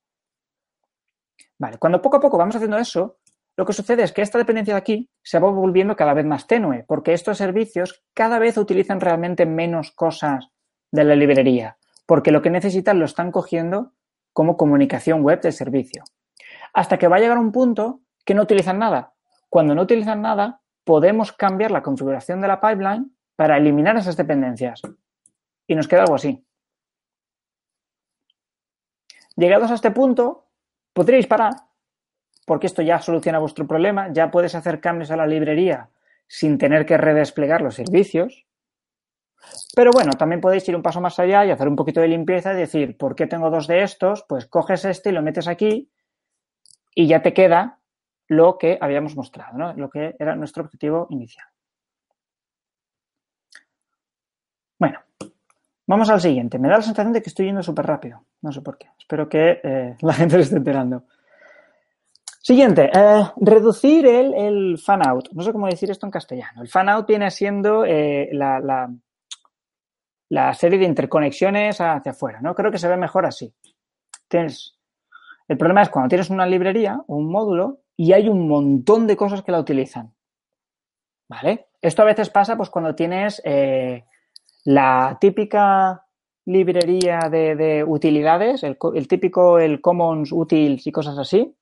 Vale, 1.57 1.77
cuando 1.77 2.01
poco 2.01 2.17
a 2.17 2.21
poco 2.21 2.37
vamos 2.37 2.55
haciendo 2.55 2.77
eso, 2.77 3.17
lo 3.57 3.65
que 3.65 3.73
sucede 3.73 4.03
es 4.03 4.13
que 4.13 4.21
esta 4.21 4.37
dependencia 4.37 4.73
de 4.73 4.79
aquí 4.79 5.09
se 5.21 5.39
va 5.39 5.49
volviendo 5.51 5.95
cada 5.95 6.13
vez 6.13 6.25
más 6.25 6.47
tenue, 6.47 6.85
porque 6.87 7.13
estos 7.13 7.37
servicios 7.37 8.03
cada 8.13 8.39
vez 8.39 8.57
utilizan 8.57 9.01
realmente 9.01 9.45
menos 9.45 9.91
cosas 9.91 10.47
de 10.91 11.03
la 11.03 11.15
librería, 11.15 11.77
porque 12.05 12.31
lo 12.31 12.41
que 12.41 12.49
necesitan 12.49 12.99
lo 12.99 13.05
están 13.05 13.31
cogiendo 13.31 13.93
como 14.39 14.55
comunicación 14.55 15.21
web 15.21 15.41
del 15.41 15.51
servicio. 15.51 16.01
Hasta 16.73 16.97
que 16.97 17.09
va 17.09 17.17
a 17.17 17.19
llegar 17.19 17.37
un 17.37 17.51
punto 17.51 17.99
que 18.23 18.33
no 18.33 18.43
utilizan 18.43 18.79
nada. 18.79 19.11
Cuando 19.49 19.75
no 19.75 19.81
utilizan 19.81 20.21
nada, 20.21 20.61
podemos 20.85 21.33
cambiar 21.33 21.71
la 21.71 21.83
configuración 21.83 22.39
de 22.39 22.47
la 22.47 22.61
pipeline 22.61 23.11
para 23.35 23.57
eliminar 23.57 23.97
esas 23.97 24.15
dependencias. 24.15 24.81
Y 25.67 25.75
nos 25.75 25.89
queda 25.89 26.03
algo 26.03 26.15
así. 26.15 26.41
Llegados 29.35 29.71
a 29.71 29.73
este 29.73 29.91
punto, 29.91 30.47
podríais 30.93 31.27
parar 31.27 31.55
porque 32.45 32.67
esto 32.67 32.81
ya 32.81 33.01
soluciona 33.01 33.39
vuestro 33.39 33.67
problema, 33.67 34.07
ya 34.13 34.31
puedes 34.31 34.55
hacer 34.55 34.79
cambios 34.79 35.11
a 35.11 35.17
la 35.17 35.27
librería 35.27 35.89
sin 36.27 36.57
tener 36.57 36.85
que 36.85 36.95
redesplegar 36.97 37.61
los 37.61 37.75
servicios. 37.75 38.47
Pero 39.75 39.91
bueno, 39.93 40.11
también 40.13 40.41
podéis 40.41 40.67
ir 40.67 40.75
un 40.75 40.81
paso 40.81 41.01
más 41.01 41.19
allá 41.19 41.45
y 41.45 41.51
hacer 41.51 41.67
un 41.67 41.75
poquito 41.75 42.01
de 42.01 42.07
limpieza 42.07 42.53
y 42.53 42.57
decir, 42.57 42.97
¿por 42.97 43.15
qué 43.15 43.27
tengo 43.27 43.49
dos 43.49 43.67
de 43.67 43.83
estos? 43.83 44.23
Pues 44.27 44.45
coges 44.45 44.85
este 44.85 45.09
y 45.09 45.13
lo 45.13 45.21
metes 45.21 45.47
aquí 45.47 45.89
y 46.95 47.07
ya 47.07 47.21
te 47.21 47.33
queda 47.33 47.79
lo 48.27 48.57
que 48.57 48.77
habíamos 48.79 49.15
mostrado, 49.15 49.57
¿no? 49.57 49.73
lo 49.73 49.89
que 49.89 50.15
era 50.19 50.35
nuestro 50.35 50.63
objetivo 50.63 51.07
inicial. 51.09 51.47
Bueno, 54.77 54.99
vamos 55.87 56.09
al 56.09 56.21
siguiente. 56.21 56.59
Me 56.59 56.69
da 56.69 56.77
la 56.77 56.83
sensación 56.83 57.13
de 57.13 57.21
que 57.21 57.29
estoy 57.29 57.47
yendo 57.47 57.63
súper 57.63 57.85
rápido. 57.85 58.23
No 58.41 58.51
sé 58.51 58.61
por 58.61 58.77
qué. 58.77 58.89
Espero 58.97 59.27
que 59.27 59.59
eh, 59.63 59.97
la 60.01 60.13
gente 60.13 60.35
se 60.35 60.41
esté 60.41 60.57
enterando. 60.57 61.03
Siguiente, 62.41 62.89
eh, 62.93 63.23
reducir 63.37 64.07
el, 64.07 64.77
fan 64.77 65.05
out. 65.07 65.29
No 65.33 65.43
sé 65.43 65.51
cómo 65.51 65.67
decir 65.67 65.91
esto 65.91 66.05
en 66.05 66.11
castellano. 66.11 66.61
El 66.61 66.69
fan 66.69 66.87
out 66.89 67.05
viene 67.05 67.29
siendo 67.31 67.83
eh, 67.85 68.29
la, 68.31 68.89
serie 70.53 70.79
de 70.79 70.85
interconexiones 70.85 71.81
hacia 71.81 72.11
afuera, 72.11 72.39
¿no? 72.41 72.55
Creo 72.55 72.71
que 72.71 72.77
se 72.77 72.87
ve 72.87 72.97
mejor 72.97 73.25
así. 73.25 73.53
Tienes, 74.27 74.77
el 75.47 75.57
problema 75.57 75.81
es 75.81 75.89
cuando 75.89 76.09
tienes 76.09 76.29
una 76.29 76.45
librería 76.45 77.01
un 77.07 77.31
módulo 77.31 77.81
y 77.97 78.13
hay 78.13 78.29
un 78.29 78.47
montón 78.47 79.07
de 79.07 79.17
cosas 79.17 79.41
que 79.41 79.51
la 79.51 79.59
utilizan. 79.59 80.13
¿Vale? 81.27 81.67
Esto 81.81 82.01
a 82.01 82.05
veces 82.05 82.29
pasa 82.29 82.57
pues 82.57 82.69
cuando 82.69 82.95
tienes 82.95 83.41
eh, 83.45 84.05
la 84.65 85.17
típica 85.19 86.05
librería 86.45 87.29
de, 87.29 87.55
de 87.55 87.83
utilidades, 87.83 88.63
el, 88.63 88.77
el, 88.95 89.07
típico, 89.07 89.59
el 89.59 89.81
commons 89.81 90.31
utils 90.31 90.87
y 90.87 90.91
cosas 90.91 91.17
así, 91.17 91.55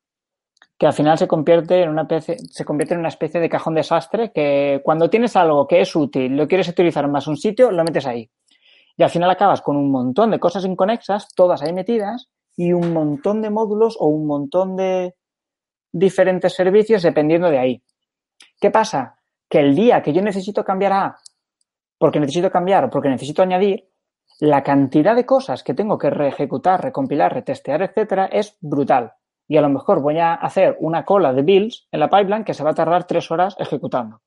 que 0.78 0.86
al 0.86 0.94
final 0.94 1.18
se 1.18 1.28
convierte 1.28 1.82
en 1.82 1.90
una 1.90 2.04
especie, 2.04 2.38
se 2.50 2.64
convierte 2.64 2.94
en 2.94 3.00
una 3.02 3.10
especie 3.10 3.42
de 3.42 3.50
cajón 3.50 3.74
desastre 3.74 4.32
que 4.32 4.82
cuando 4.84 5.10
tienes 5.10 5.36
algo 5.36 5.68
que 5.68 5.82
es 5.82 5.96
útil, 5.96 6.38
lo 6.38 6.48
quieres 6.48 6.70
utilizar 6.70 7.08
más 7.08 7.28
un 7.28 7.36
sitio, 7.36 7.72
lo 7.72 7.84
metes 7.84 8.06
ahí. 8.06 8.30
Y 8.98 9.04
al 9.04 9.10
final 9.10 9.30
acabas 9.30 9.62
con 9.62 9.78
un 9.78 9.92
montón 9.92 10.32
de 10.32 10.40
cosas 10.40 10.66
inconexas, 10.66 11.30
todas 11.36 11.62
ahí 11.62 11.72
metidas, 11.72 12.30
y 12.56 12.74
un 12.74 12.92
montón 12.94 13.42
de 13.42 13.52
módulos 13.52 13.96
o 14.00 14.08
un 14.08 14.26
montón 14.26 14.76
de 14.76 15.16
diferentes 15.92 16.54
servicios 16.54 17.04
dependiendo 17.04 17.50
de 17.50 17.60
ahí. 17.60 17.84
¿Qué 18.60 18.72
pasa? 18.72 19.20
Que 19.48 19.60
el 19.60 19.76
día 19.76 20.02
que 20.02 20.12
yo 20.12 20.22
necesito 20.22 20.64
cambiar 20.64 20.94
a 20.94 21.18
porque 22.00 22.20
necesito 22.20 22.52
cambiar 22.52 22.86
o 22.86 22.90
porque 22.90 23.10
necesito 23.10 23.42
añadir, 23.42 23.90
la 24.40 24.62
cantidad 24.62 25.16
de 25.16 25.26
cosas 25.26 25.64
que 25.64 25.74
tengo 25.74 25.98
que 25.98 26.12
reejecutar, 26.12 26.84
recompilar, 26.84 27.34
retestear, 27.34 27.82
etcétera, 27.82 28.28
es 28.28 28.56
brutal 28.62 29.14
y 29.48 29.58
a 29.58 29.62
lo 29.62 29.70
mejor 29.70 30.02
voy 30.02 30.20
a 30.20 30.34
hacer 30.34 30.78
una 30.80 31.06
cola 31.06 31.34
de 31.34 31.42
builds 31.42 31.88
en 31.92 32.00
la 32.00 32.10
pipeline 32.10 32.44
que 32.44 32.54
se 32.54 32.64
va 32.64 32.72
a 32.72 32.76
tardar 32.76 33.06
tres 33.06 33.32
horas 33.32 33.56
ejecutando. 33.58 34.22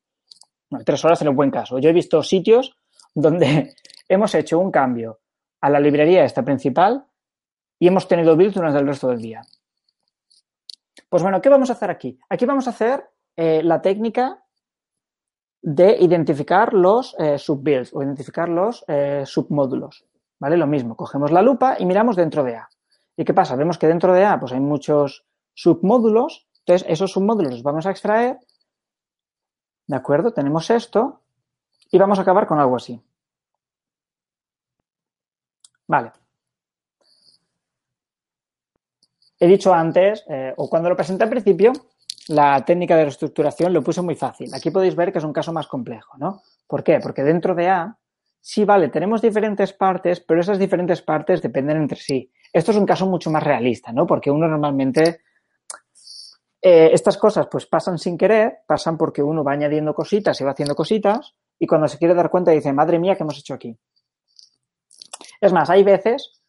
tres 0.85 1.05
horas 1.05 1.21
en 1.23 1.29
el 1.29 1.35
buen 1.35 1.51
caso. 1.51 1.79
Yo 1.79 1.91
he 1.91 1.93
visto 1.93 2.23
sitios 2.23 2.75
donde 3.14 3.75
hemos 4.11 4.35
hecho 4.35 4.59
un 4.59 4.73
cambio 4.73 5.21
a 5.61 5.71
la 5.71 5.79
librería 5.79 6.25
esta 6.25 6.45
principal 6.45 7.07
y 7.79 7.87
hemos 7.87 8.09
tenido 8.09 8.37
builds 8.37 8.55
durante 8.55 8.79
el 8.79 8.87
resto 8.87 9.09
del 9.09 9.23
día. 9.23 9.43
Pues 11.09 11.23
bueno, 11.23 11.41
¿qué 11.41 11.49
vamos 11.49 11.71
a 11.71 11.75
hacer 11.75 11.91
aquí? 11.91 12.19
Aquí 12.29 12.45
vamos 12.45 12.67
a 12.67 12.71
hacer 12.71 13.09
eh, 13.37 13.63
la 13.63 13.81
técnica 13.81 14.45
de 15.63 15.97
identificar 16.01 16.75
los 16.75 17.15
eh, 17.19 17.39
subbuilds 17.39 17.95
o 17.95 18.03
identificar 18.03 18.49
los 18.49 18.85
eh, 18.89 19.23
submódulos. 19.25 20.05
¿Vale? 20.41 20.57
Lo 20.57 20.67
mismo, 20.67 20.97
cogemos 20.97 21.31
la 21.31 21.43
lupa 21.43 21.77
y 21.79 21.87
miramos 21.87 22.17
dentro 22.17 22.43
de 22.43 22.57
A. 22.57 22.69
¿Y 23.17 23.25
qué 23.25 23.35
pasa? 23.35 23.55
Vemos 23.55 23.79
que 23.79 23.87
dentro 23.87 24.13
de 24.13 24.25
A 24.25 24.41
pues 24.41 24.53
hay 24.53 24.61
muchos 24.61 25.25
submódulos, 25.55 26.49
entonces 26.61 26.89
esos 26.89 27.13
submódulos 27.13 27.53
los 27.53 27.63
vamos 27.63 27.87
a 27.87 27.91
extraer, 27.91 28.39
¿de 29.87 29.97
acuerdo? 29.97 30.33
Tenemos 30.33 30.71
esto 30.71 31.21
y 31.91 31.99
vamos 31.99 32.19
a 32.19 32.23
acabar 32.23 32.47
con 32.47 32.59
algo 32.59 32.77
así. 32.77 33.01
Vale. 35.91 36.12
He 39.41 39.47
dicho 39.49 39.74
antes, 39.74 40.24
eh, 40.28 40.55
o 40.57 40.70
cuando 40.70 40.88
lo 40.88 40.95
presenté 40.95 41.24
al 41.24 41.30
principio, 41.30 41.72
la 42.28 42.64
técnica 42.64 42.95
de 42.97 43.05
reestructuración 43.05 43.72
lo 43.72 43.82
puse 43.82 44.01
muy 44.01 44.14
fácil. 44.14 44.55
Aquí 44.55 44.70
podéis 44.70 44.95
ver 44.95 45.11
que 45.11 45.18
es 45.18 45.24
un 45.24 45.32
caso 45.32 45.53
más 45.53 45.66
complejo, 45.66 46.16
¿no? 46.16 46.43
¿Por 46.68 46.84
qué? 46.84 47.01
Porque 47.01 47.24
dentro 47.24 47.57
de 47.57 47.70
A, 47.70 47.99
sí, 48.41 48.64
vale, 48.64 48.88
tenemos 48.88 49.20
diferentes 49.20 49.72
partes, 49.72 50.20
pero 50.20 50.41
esas 50.41 50.61
diferentes 50.61 51.03
partes 51.03 51.43
dependen 51.43 51.78
entre 51.78 51.99
sí. 51.99 52.30
Esto 52.53 52.70
es 52.70 52.76
un 52.76 52.86
caso 52.86 53.07
mucho 53.07 53.30
más 53.30 53.43
realista, 53.43 53.91
¿no? 53.91 54.07
Porque 54.07 54.30
uno 54.30 54.47
normalmente 54.47 55.22
eh, 56.62 56.91
estas 56.93 57.16
cosas 57.16 57.49
pues 57.51 57.66
pasan 57.66 57.99
sin 57.99 58.16
querer, 58.16 58.59
pasan 58.64 58.97
porque 58.97 59.24
uno 59.24 59.43
va 59.43 59.55
añadiendo 59.55 59.93
cositas 59.93 60.41
y 60.41 60.45
va 60.45 60.53
haciendo 60.53 60.76
cositas 60.76 61.34
y 61.59 61.66
cuando 61.66 61.88
se 61.88 61.99
quiere 61.99 62.14
dar 62.14 62.30
cuenta 62.30 62.53
dice, 62.53 62.72
madre 62.72 63.01
mía, 63.01 63.16
¿qué 63.16 63.24
hemos 63.24 63.38
hecho 63.38 63.55
aquí? 63.55 63.76
Es 65.41 65.53
más, 65.53 65.70
hay 65.70 65.82
veces 65.82 66.41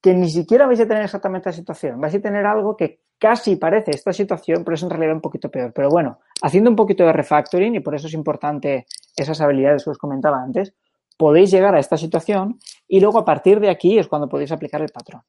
que 0.00 0.14
ni 0.14 0.28
siquiera 0.28 0.66
vais 0.66 0.80
a 0.80 0.88
tener 0.88 1.04
exactamente 1.04 1.48
la 1.48 1.52
situación, 1.52 2.00
vais 2.00 2.14
a 2.14 2.20
tener 2.20 2.44
algo 2.44 2.76
que 2.76 3.00
casi 3.18 3.54
parece 3.54 3.92
esta 3.92 4.12
situación, 4.12 4.64
pero 4.64 4.74
es 4.74 4.82
en 4.82 4.90
realidad 4.90 5.14
un 5.14 5.20
poquito 5.20 5.48
peor. 5.48 5.72
Pero 5.72 5.88
bueno, 5.90 6.18
haciendo 6.42 6.70
un 6.70 6.76
poquito 6.76 7.04
de 7.04 7.12
refactoring, 7.12 7.76
y 7.76 7.80
por 7.80 7.94
eso 7.94 8.08
es 8.08 8.14
importante 8.14 8.86
esas 9.16 9.40
habilidades 9.40 9.84
que 9.84 9.90
os 9.90 9.98
comentaba 9.98 10.42
antes, 10.42 10.74
podéis 11.16 11.52
llegar 11.52 11.74
a 11.76 11.78
esta 11.78 11.96
situación 11.96 12.58
y 12.88 12.98
luego 12.98 13.20
a 13.20 13.24
partir 13.24 13.60
de 13.60 13.70
aquí 13.70 13.96
es 13.96 14.08
cuando 14.08 14.28
podéis 14.28 14.50
aplicar 14.50 14.82
el 14.82 14.88
patrón. 14.88 15.22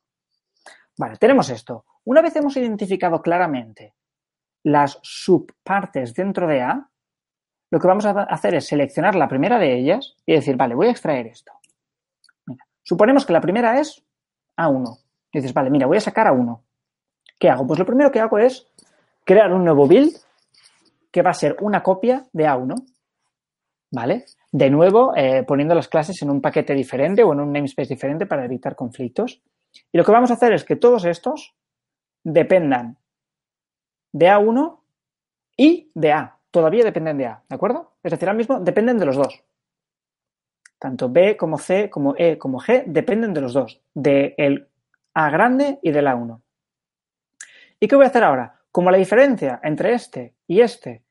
Vale, 0.98 1.18
tenemos 1.18 1.50
esto. 1.50 1.86
Una 2.06 2.22
vez 2.22 2.36
hemos 2.36 2.58
identificado 2.58 3.22
claramente 3.22 3.94
las 4.64 4.98
subpartes 5.04 6.16
dentro 6.16 6.48
de 6.48 6.62
A, 6.62 6.90
lo 7.70 7.80
que 7.80 7.88
vamos 7.88 8.06
a 8.06 8.12
hacer 8.24 8.56
es 8.56 8.66
seleccionar 8.66 9.16
la 9.16 9.28
primera 9.28 9.60
de 9.60 9.78
ellas 9.78 10.16
y 10.26 10.34
decir, 10.34 10.56
vale, 10.56 10.74
voy 10.74 10.88
a 10.88 10.92
extraer 10.92 11.28
esto. 11.28 11.52
Suponemos 12.84 13.26
que 13.26 13.34
la 13.34 13.42
primera 13.42 13.80
es 13.80 14.04
A1. 14.58 15.00
dices, 15.34 15.54
vale, 15.54 15.70
mira, 15.70 15.88
voy 15.88 15.98
a 15.98 16.02
sacar 16.02 16.28
a 16.28 16.32
uno. 16.32 16.64
¿Qué 17.40 17.50
hago? 17.50 17.66
Pues 17.66 17.80
lo 17.80 17.86
primero 17.86 18.12
que 18.12 18.20
hago 18.20 18.38
es 18.38 18.68
crear 19.26 19.52
un 19.52 19.64
nuevo 19.64 19.88
build 19.88 20.16
que 21.12 21.22
va 21.22 21.32
a 21.32 21.36
ser 21.36 21.58
una 21.62 21.84
copia 21.84 22.26
de 22.32 22.46
A1. 22.46 22.76
¿Vale? 23.92 24.26
De 24.52 24.70
nuevo, 24.70 25.16
eh, 25.16 25.44
poniendo 25.44 25.76
las 25.76 25.88
clases 25.88 26.22
en 26.22 26.30
un 26.30 26.42
paquete 26.42 26.74
diferente 26.74 27.24
o 27.24 27.34
en 27.34 27.40
un 27.40 27.52
namespace 27.52 27.94
diferente 27.94 28.26
para 28.26 28.46
evitar 28.46 28.76
conflictos. 28.76 29.42
Y 29.92 29.98
lo 29.98 30.04
que 30.04 30.12
vamos 30.12 30.32
a 30.32 30.36
hacer 30.36 30.54
es 30.54 30.64
que 30.64 30.76
todos 30.76 31.06
estos 31.06 31.56
dependan 32.24 32.98
de 34.12 34.28
A1 34.30 34.80
y 35.58 35.92
de 35.94 36.12
A. 36.12 36.40
Todavía 36.52 36.84
dependen 36.84 37.18
de 37.18 37.26
A, 37.28 37.44
¿de 37.50 37.56
acuerdo? 37.56 37.94
Es 38.04 38.12
decir, 38.12 38.28
ahora 38.28 38.38
mismo 38.38 38.60
dependen 38.60 38.98
de 38.98 39.06
los 39.06 39.16
dos. 39.16 39.44
Tanto 40.84 41.08
B 41.08 41.38
como 41.38 41.58
C 41.58 41.90
como 41.90 42.14
E 42.18 42.38
como 42.38 42.60
G 42.60 42.84
dependen 42.86 43.34
de 43.34 43.40
los 43.40 43.54
dos, 43.54 43.80
del 43.94 44.68
A 45.14 45.30
grande 45.30 45.80
y 45.82 45.92
del 45.92 46.08
A1. 46.08 46.42
¿Y 47.80 47.88
qué 47.88 47.96
voy 47.96 48.04
a 48.04 48.10
hacer 48.10 48.26
ahora? 48.26 48.60
Como 48.70 48.92
la 48.92 48.98
diferencia 48.98 49.62
entre 49.64 49.94
este 49.94 50.36
y 50.46 50.60
este 50.60 51.06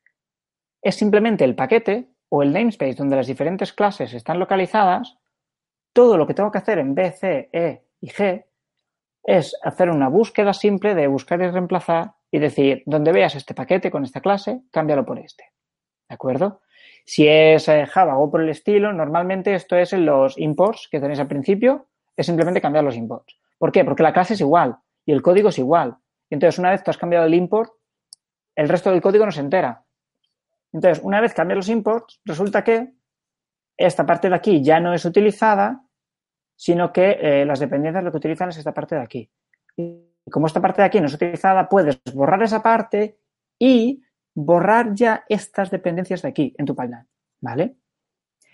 es 0.79 0.93
simplemente 0.93 1.43
el 1.43 1.55
paquete 1.55 2.07
o 2.29 2.43
el 2.43 2.53
namespace 2.53 2.93
donde 2.93 3.15
las 3.15 3.25
diferentes 3.25 3.73
clases 3.73 4.13
están 4.13 4.37
localizadas, 4.37 5.17
todo 5.91 6.17
lo 6.17 6.27
que 6.27 6.35
tengo 6.35 6.51
que 6.51 6.59
hacer 6.59 6.77
en 6.77 6.93
B, 6.93 7.11
C, 7.11 7.49
E 7.51 7.83
y 7.99 8.09
G 8.09 8.45
es 9.23 9.55
hacer 9.63 9.89
una 9.89 10.07
búsqueda 10.07 10.53
simple 10.53 10.93
de 10.93 11.07
buscar 11.07 11.41
y 11.41 11.49
reemplazar 11.49 12.13
y 12.29 12.37
decir, 12.37 12.83
donde 12.85 13.11
veas 13.11 13.33
este 13.33 13.55
paquete 13.55 13.89
con 13.89 14.03
esta 14.03 14.21
clase, 14.21 14.61
cámbialo 14.69 15.03
por 15.03 15.17
este. 15.17 15.45
¿De 16.07 16.13
acuerdo? 16.13 16.61
Si 17.05 17.27
es 17.27 17.67
eh, 17.67 17.85
Java 17.85 18.17
o 18.17 18.31
por 18.31 18.41
el 18.41 18.49
estilo, 18.49 18.93
normalmente 18.93 19.53
esto 19.53 19.75
es 19.75 19.93
en 19.93 20.05
los 20.05 20.37
imports 20.37 20.87
que 20.89 20.99
tenéis 20.99 21.19
al 21.19 21.27
principio, 21.27 21.87
es 22.15 22.25
simplemente 22.25 22.61
cambiar 22.61 22.83
los 22.83 22.95
imports. 22.95 23.37
¿Por 23.57 23.71
qué? 23.71 23.83
Porque 23.83 24.03
la 24.03 24.13
clase 24.13 24.35
es 24.35 24.41
igual 24.41 24.77
y 25.05 25.11
el 25.11 25.21
código 25.21 25.49
es 25.49 25.59
igual. 25.59 25.97
Entonces, 26.29 26.59
una 26.59 26.71
vez 26.71 26.83
tú 26.83 26.91
has 26.91 26.97
cambiado 26.97 27.25
el 27.25 27.33
import, 27.33 27.71
el 28.55 28.69
resto 28.69 28.91
del 28.91 29.01
código 29.01 29.25
no 29.25 29.31
se 29.31 29.41
entera. 29.41 29.83
Entonces, 30.71 31.03
una 31.03 31.21
vez 31.21 31.33
cambias 31.33 31.57
los 31.57 31.69
imports, 31.69 32.21
resulta 32.25 32.63
que 32.63 32.93
esta 33.77 34.05
parte 34.05 34.29
de 34.29 34.35
aquí 34.35 34.63
ya 34.63 34.79
no 34.79 34.93
es 34.93 35.05
utilizada, 35.05 35.83
sino 36.55 36.91
que 36.91 37.17
eh, 37.19 37.45
las 37.45 37.59
dependencias 37.59 38.03
lo 38.03 38.11
que 38.11 38.17
utilizan 38.17 38.49
es 38.49 38.57
esta 38.57 38.73
parte 38.73 38.95
de 38.95 39.01
aquí. 39.01 39.31
Y 39.75 40.13
como 40.31 40.47
esta 40.47 40.61
parte 40.61 40.81
de 40.81 40.87
aquí 40.87 40.99
no 40.99 41.07
es 41.07 41.13
utilizada, 41.13 41.67
puedes 41.67 42.01
borrar 42.13 42.41
esa 42.43 42.63
parte 42.63 43.19
y 43.59 44.01
borrar 44.33 44.93
ya 44.93 45.23
estas 45.29 45.69
dependencias 45.71 46.21
de 46.21 46.29
aquí 46.29 46.53
en 46.57 46.65
tu 46.65 46.75
pipeline, 46.75 47.07
¿vale? 47.41 47.75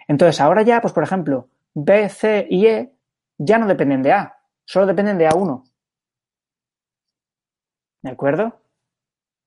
Entonces, 0.07 0.41
ahora 0.41 0.63
ya, 0.63 0.81
pues 0.81 0.93
por 0.93 1.03
ejemplo, 1.03 1.49
B, 1.73 2.09
C 2.09 2.47
y 2.49 2.65
E 2.67 2.93
ya 3.37 3.57
no 3.57 3.67
dependen 3.67 4.01
de 4.01 4.11
A, 4.11 4.37
solo 4.65 4.85
dependen 4.85 5.17
de 5.17 5.29
A1. 5.29 5.63
¿De 8.01 8.09
acuerdo? 8.09 8.61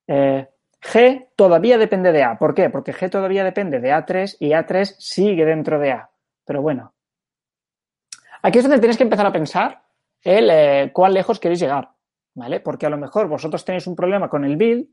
Eh, 0.07 0.47
G 0.81 1.29
todavía 1.35 1.77
depende 1.77 2.11
de 2.11 2.23
A. 2.23 2.37
¿Por 2.37 2.53
qué? 2.53 2.69
Porque 2.69 2.93
G 2.93 3.09
todavía 3.09 3.43
depende 3.43 3.79
de 3.79 3.91
A3 3.91 4.37
y 4.39 4.49
A3 4.49 4.95
sigue 4.99 5.45
dentro 5.45 5.79
de 5.79 5.91
A. 5.91 6.09
Pero 6.45 6.61
bueno. 6.61 6.93
Aquí 8.41 8.57
es 8.57 8.63
donde 8.63 8.79
tienes 8.79 8.97
que 8.97 9.03
empezar 9.03 9.25
a 9.25 9.31
pensar 9.31 9.83
el 10.21 10.49
eh, 10.49 10.91
cuán 10.93 11.13
lejos 11.13 11.39
queréis 11.39 11.61
llegar. 11.61 11.89
¿Vale? 12.35 12.59
Porque 12.59 12.85
a 12.85 12.89
lo 12.89 12.97
mejor 12.97 13.27
vosotros 13.27 13.63
tenéis 13.63 13.87
un 13.87 13.95
problema 13.95 14.27
con 14.27 14.43
el 14.43 14.57
build 14.57 14.87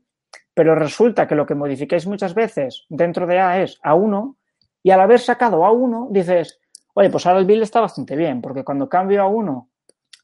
pero 0.53 0.75
resulta 0.75 1.27
que 1.27 1.35
lo 1.35 1.45
que 1.45 1.55
modificáis 1.55 2.07
muchas 2.07 2.33
veces 2.33 2.85
dentro 2.89 3.25
de 3.25 3.39
A 3.39 3.61
es 3.61 3.79
A1 3.81 4.35
y 4.83 4.91
al 4.91 5.01
haber 5.01 5.19
sacado 5.19 5.61
A1 5.63 6.09
dices, 6.11 6.59
oye, 6.93 7.09
pues 7.09 7.25
ahora 7.25 7.39
el 7.39 7.45
build 7.45 7.63
está 7.63 7.81
bastante 7.81 8.15
bien, 8.15 8.41
porque 8.41 8.63
cuando 8.63 8.89
cambio 8.89 9.21
a 9.21 9.27
1 9.27 9.69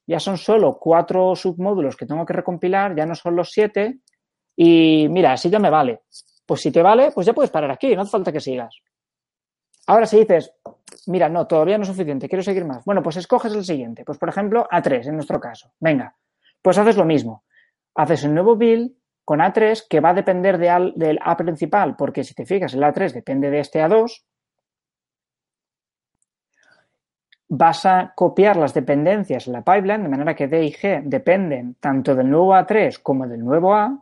ya 0.08 0.20
son 0.20 0.38
solo 0.38 0.78
cuatro 0.80 1.36
submódulos 1.36 1.98
que 1.98 2.06
tengo 2.06 2.26
que 2.26 2.34
recompilar, 2.34 2.96
ya 2.96 3.06
no 3.06 3.14
son 3.14 3.36
los 3.36 3.52
siete 3.52 4.00
y 4.56 5.08
mira, 5.10 5.34
así 5.34 5.50
ya 5.50 5.60
me 5.60 5.70
vale. 5.70 6.02
Pues 6.46 6.62
si 6.62 6.72
te 6.72 6.82
vale, 6.82 7.12
pues 7.12 7.28
ya 7.28 7.34
puedes 7.34 7.52
parar 7.52 7.70
aquí, 7.72 7.96
no 7.96 8.02
hace 8.02 8.12
falta 8.12 8.32
que 8.32 8.40
sigas. 8.40 8.82
Ahora 9.86 10.06
si 10.06 10.20
dices, 10.20 10.54
mira, 11.08 11.30
no, 11.30 11.46
todavía 11.46 11.78
no 11.78 11.84
es 11.84 11.90
suficiente, 11.90 12.28
quiero 12.28 12.44
seguir 12.44 12.66
más. 12.66 12.84
Bueno, 12.86 13.04
pues 13.04 13.18
escoges 13.18 13.54
el 13.54 13.64
siguiente. 13.64 14.04
Pues 14.04 14.18
por 14.18 14.30
ejemplo, 14.30 14.68
A3 14.70 15.08
en 15.08 15.16
nuestro 15.16 15.40
caso. 15.40 15.72
Venga, 15.80 16.16
pues 16.62 16.78
haces 16.78 16.98
lo 16.98 17.06
mismo. 17.06 17.44
Haces 17.96 18.24
un 18.24 18.34
nuevo 18.34 18.56
build, 18.56 18.92
con 19.28 19.42
A3 19.42 19.88
que 19.90 20.00
va 20.00 20.12
a 20.12 20.14
depender 20.14 20.58
de 20.58 20.94
del 20.96 21.20
A 21.22 21.36
principal, 21.36 21.98
porque 21.98 22.24
si 22.24 22.34
te 22.34 22.46
fijas, 22.46 22.74
el 22.74 22.82
A3 22.82 23.12
depende 23.12 23.50
de 23.50 23.60
este 23.60 23.84
A2. 23.84 24.24
Vas 27.50 27.86
a 27.86 28.14
copiar 28.16 28.56
las 28.56 28.74
dependencias 28.74 29.48
en 29.48 29.52
la 29.52 29.66
pipeline, 29.66 30.04
de 30.04 30.08
manera 30.08 30.34
que 30.34 30.48
D 30.48 30.64
y 30.64 30.72
G 30.72 31.04
dependen 31.04 31.76
tanto 31.82 32.16
del 32.16 32.30
nuevo 32.30 32.54
A3 32.54 33.02
como 33.04 33.28
del 33.28 33.44
nuevo 33.44 33.76
A. 33.76 34.02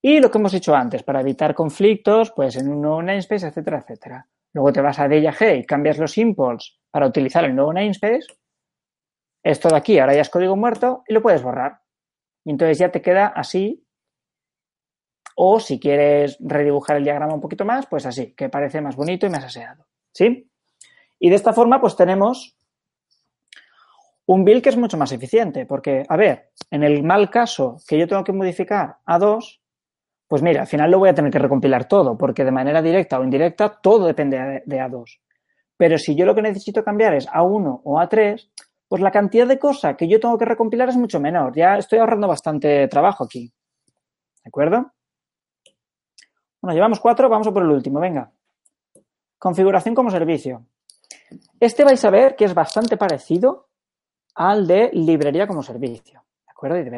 Y 0.00 0.20
lo 0.20 0.30
que 0.30 0.38
hemos 0.38 0.54
hecho 0.54 0.76
antes, 0.76 1.02
para 1.02 1.22
evitar 1.22 1.56
conflictos, 1.56 2.30
pues 2.30 2.54
en 2.54 2.68
un 2.68 2.82
nuevo 2.82 3.02
namespace, 3.02 3.48
etcétera, 3.48 3.78
etcétera. 3.78 4.28
Luego 4.52 4.72
te 4.72 4.80
vas 4.80 5.00
a 5.00 5.08
D 5.08 5.18
y 5.18 5.26
a 5.26 5.32
G 5.32 5.58
y 5.58 5.66
cambias 5.66 5.98
los 5.98 6.16
imports 6.18 6.78
para 6.88 7.08
utilizar 7.08 7.44
el 7.44 7.56
nuevo 7.56 7.72
namespace. 7.72 8.26
Esto 9.42 9.70
de 9.70 9.76
aquí 9.76 9.98
ahora 9.98 10.14
ya 10.14 10.20
es 10.20 10.30
código 10.30 10.54
muerto 10.54 11.02
y 11.08 11.14
lo 11.14 11.20
puedes 11.20 11.42
borrar. 11.42 11.80
Y 12.44 12.52
entonces 12.52 12.78
ya 12.78 12.92
te 12.92 13.02
queda 13.02 13.26
así 13.26 13.81
o 15.36 15.60
si 15.60 15.78
quieres 15.78 16.36
redibujar 16.40 16.96
el 16.96 17.04
diagrama 17.04 17.34
un 17.34 17.40
poquito 17.40 17.64
más, 17.64 17.86
pues 17.86 18.06
así, 18.06 18.32
que 18.34 18.48
parece 18.48 18.80
más 18.80 18.96
bonito 18.96 19.26
y 19.26 19.30
más 19.30 19.44
aseado. 19.44 19.86
¿Sí? 20.12 20.50
Y 21.18 21.30
de 21.30 21.36
esta 21.36 21.52
forma, 21.52 21.80
pues 21.80 21.96
tenemos 21.96 22.56
un 24.26 24.44
build 24.44 24.62
que 24.62 24.70
es 24.70 24.76
mucho 24.76 24.96
más 24.96 25.12
eficiente, 25.12 25.66
porque, 25.66 26.04
a 26.08 26.16
ver, 26.16 26.50
en 26.70 26.82
el 26.82 27.02
mal 27.02 27.30
caso 27.30 27.76
que 27.86 27.98
yo 27.98 28.06
tengo 28.06 28.24
que 28.24 28.32
modificar 28.32 28.96
a 29.04 29.18
2, 29.18 29.60
pues 30.28 30.42
mira, 30.42 30.62
al 30.62 30.66
final 30.66 30.90
lo 30.90 30.98
voy 30.98 31.10
a 31.10 31.14
tener 31.14 31.30
que 31.30 31.38
recompilar 31.38 31.86
todo, 31.86 32.16
porque 32.16 32.44
de 32.44 32.50
manera 32.50 32.80
directa 32.80 33.18
o 33.18 33.24
indirecta 33.24 33.80
todo 33.82 34.06
depende 34.06 34.62
de 34.64 34.80
A2. 34.80 35.20
Pero 35.76 35.98
si 35.98 36.14
yo 36.14 36.24
lo 36.24 36.34
que 36.34 36.42
necesito 36.42 36.84
cambiar 36.84 37.14
es 37.14 37.28
A1 37.28 37.80
o 37.84 37.98
A3, 37.98 38.48
pues 38.88 39.02
la 39.02 39.10
cantidad 39.10 39.46
de 39.46 39.58
cosas 39.58 39.96
que 39.96 40.08
yo 40.08 40.20
tengo 40.20 40.38
que 40.38 40.44
recompilar 40.44 40.88
es 40.88 40.96
mucho 40.96 41.18
menor. 41.18 41.54
Ya 41.56 41.76
estoy 41.76 41.98
ahorrando 41.98 42.28
bastante 42.28 42.86
trabajo 42.88 43.24
aquí. 43.24 43.52
¿De 44.44 44.48
acuerdo? 44.48 44.92
Bueno, 46.62 46.76
llevamos 46.76 47.00
cuatro, 47.00 47.28
vamos 47.28 47.48
a 47.48 47.52
por 47.52 47.64
el 47.64 47.70
último, 47.70 47.98
venga. 47.98 48.30
Configuración 49.36 49.96
como 49.96 50.12
servicio. 50.12 50.64
Este 51.58 51.82
vais 51.82 52.04
a 52.04 52.10
ver 52.10 52.36
que 52.36 52.44
es 52.44 52.54
bastante 52.54 52.96
parecido 52.96 53.68
al 54.36 54.68
de 54.68 54.90
librería 54.92 55.48
como 55.48 55.64
servicio. 55.64 56.24
¿De 56.46 56.52
acuerdo? 56.52 56.78
Y 56.78 56.88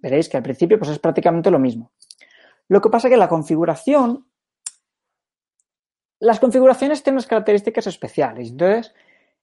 veréis 0.00 0.28
que 0.30 0.38
al 0.38 0.42
principio 0.42 0.78
pues 0.78 0.90
es 0.90 0.98
prácticamente 0.98 1.50
lo 1.50 1.58
mismo. 1.58 1.92
Lo 2.68 2.80
que 2.80 2.88
pasa 2.88 3.08
es 3.08 3.12
que 3.12 3.18
la 3.18 3.28
configuración, 3.28 4.26
las 6.18 6.40
configuraciones 6.40 7.02
tienen 7.02 7.16
unas 7.16 7.26
características 7.26 7.86
especiales. 7.86 8.48
Entonces, 8.48 8.94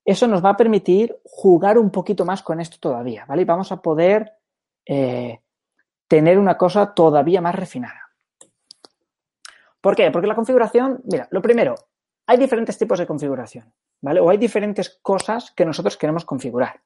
eso 0.03 0.25
nos 0.25 0.43
va 0.43 0.49
a 0.49 0.57
permitir 0.57 1.15
jugar 1.23 1.77
un 1.77 1.91
poquito 1.91 2.25
más 2.25 2.41
con 2.41 2.59
esto 2.59 2.77
todavía, 2.79 3.25
¿vale? 3.27 3.43
Y 3.43 3.45
vamos 3.45 3.71
a 3.71 3.79
poder 3.79 4.31
eh, 4.87 5.39
tener 6.07 6.39
una 6.39 6.57
cosa 6.57 6.95
todavía 6.95 7.41
más 7.41 7.53
refinada. 7.53 8.00
¿Por 9.81 9.95
qué? 9.95 10.11
Porque 10.11 10.27
la 10.27 10.35
configuración, 10.35 11.01
mira, 11.11 11.27
lo 11.31 11.41
primero, 11.41 11.75
hay 12.27 12.37
diferentes 12.37 12.77
tipos 12.77 12.99
de 12.99 13.07
configuración, 13.07 13.73
¿vale? 13.99 14.19
O 14.19 14.29
hay 14.29 14.37
diferentes 14.37 14.99
cosas 15.01 15.51
que 15.51 15.65
nosotros 15.65 15.97
queremos 15.97 16.23
configurar. 16.23 16.81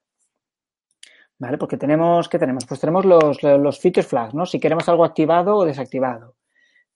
¿Vale? 1.38 1.58
Porque 1.58 1.76
tenemos, 1.76 2.30
¿qué 2.30 2.40
tenemos? 2.40 2.66
Pues 2.66 2.80
tenemos 2.80 3.04
los, 3.04 3.44
los 3.44 3.80
feature 3.80 4.08
flags, 4.08 4.34
¿no? 4.34 4.46
Si 4.46 4.58
queremos 4.58 4.88
algo 4.88 5.04
activado 5.04 5.58
o 5.58 5.66
desactivado. 5.66 6.36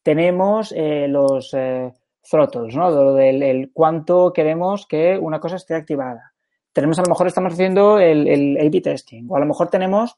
Tenemos 0.02 0.74
eh, 0.76 1.10
los 1.10 1.54
eh, 1.54 1.92
throttles, 2.22 2.74
¿no? 2.74 2.90
Lo 2.90 3.14
del 3.16 3.44
el 3.44 3.72
cuánto 3.74 4.32
queremos 4.32 4.88
que 4.88 5.18
una 5.18 5.42
cosa 5.42 5.58
esté 5.58 5.76
activada. 5.76 6.34
Tenemos, 6.72 6.98
a 7.00 7.02
lo 7.02 7.10
mejor 7.10 7.28
estamos 7.28 7.52
haciendo 7.52 8.00
el, 8.00 8.28
el 8.30 8.58
A-B 8.66 8.80
testing. 8.80 9.28
O 9.30 9.36
a 9.36 9.40
lo 9.42 9.46
mejor 9.46 9.70
tenemos, 9.70 10.16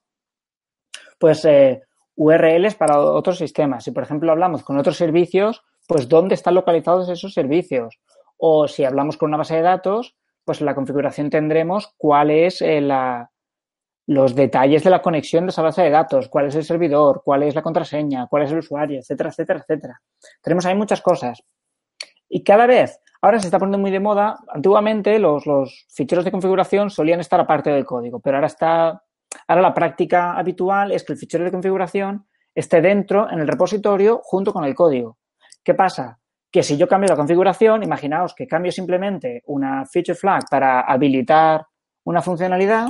pues, 1.18 1.44
eh, 1.46 1.82
URLs 2.16 2.76
para 2.76 3.00
otros 3.00 3.40
sistemas. 3.40 3.84
Si, 3.84 3.92
por 3.92 4.04
ejemplo, 4.04 4.32
hablamos 4.32 4.62
con 4.62 4.78
otros 4.78 4.98
servicios, 4.98 5.64
pues 5.88 6.08
dónde 6.08 6.36
están 6.36 6.56
localizados 6.56 7.10
esos 7.10 7.34
servicios. 7.34 8.00
O 8.38 8.68
si 8.68 8.84
hablamos 8.84 9.18
con 9.18 9.30
una 9.30 9.38
base 9.38 9.56
de 9.56 9.62
datos, 9.62 10.16
pues 10.44 10.60
en 10.60 10.66
la 10.66 10.76
configuración 10.76 11.30
tendremos 11.30 11.94
cuál 11.98 12.32
es 12.32 12.62
eh, 12.62 12.82
los 14.08 14.36
detalles 14.36 14.84
de 14.84 14.90
la 14.90 15.02
conexión 15.02 15.46
de 15.46 15.52
esa 15.52 15.62
base 15.62 15.84
de 15.84 15.90
datos, 15.90 16.28
cuál 16.28 16.48
es 16.48 16.56
el 16.56 16.64
servidor, 16.64 17.22
cuál 17.24 17.44
es 17.44 17.56
la 17.56 17.62
contraseña, 17.62 18.28
cuál 18.28 18.44
es 18.44 18.52
el 18.52 18.60
usuario, 18.60 19.00
etcétera, 19.00 19.30
etcétera, 19.30 19.60
etcétera. 19.60 20.02
Tenemos 20.42 20.66
ahí 20.66 20.76
muchas 20.76 21.02
cosas. 21.02 21.44
Y 22.28 22.44
cada 22.44 22.66
vez, 22.66 23.00
ahora 23.22 23.40
se 23.40 23.48
está 23.48 23.60
poniendo 23.60 23.78
muy 23.78 23.92
de 23.92 24.00
moda, 24.00 24.40
antiguamente 24.48 25.20
los, 25.20 25.46
los 25.46 25.86
ficheros 25.90 26.26
de 26.26 26.32
configuración 26.32 26.90
solían 26.90 27.20
estar 27.20 27.40
aparte 27.40 27.70
del 27.70 27.86
código, 27.86 28.20
pero 28.20 28.38
ahora 28.38 28.48
está, 28.48 29.04
ahora 29.48 29.62
la 29.62 29.74
práctica 29.74 30.34
habitual 30.34 30.92
es 30.92 31.04
que 31.04 31.14
el 31.14 31.20
fichero 31.20 31.44
de 31.44 31.52
configuración 31.52 32.26
esté 32.56 32.82
dentro 32.82 33.30
en 33.30 33.40
el 33.40 33.48
repositorio 33.48 34.22
junto 34.24 34.52
con 34.52 34.64
el 34.64 34.76
código. 34.76 35.18
¿Qué 35.64 35.74
pasa? 35.74 36.20
Que 36.52 36.64
si 36.64 36.78
yo 36.78 36.88
cambio 36.88 37.10
la 37.10 37.16
configuración, 37.16 37.84
imaginaos 37.84 38.34
que 38.34 38.48
cambio 38.48 38.72
simplemente 38.72 39.44
una 39.46 39.86
feature 39.86 40.16
flag 40.16 40.44
para 40.50 40.82
habilitar 40.82 41.66
una 42.06 42.22
funcionalidad, 42.22 42.90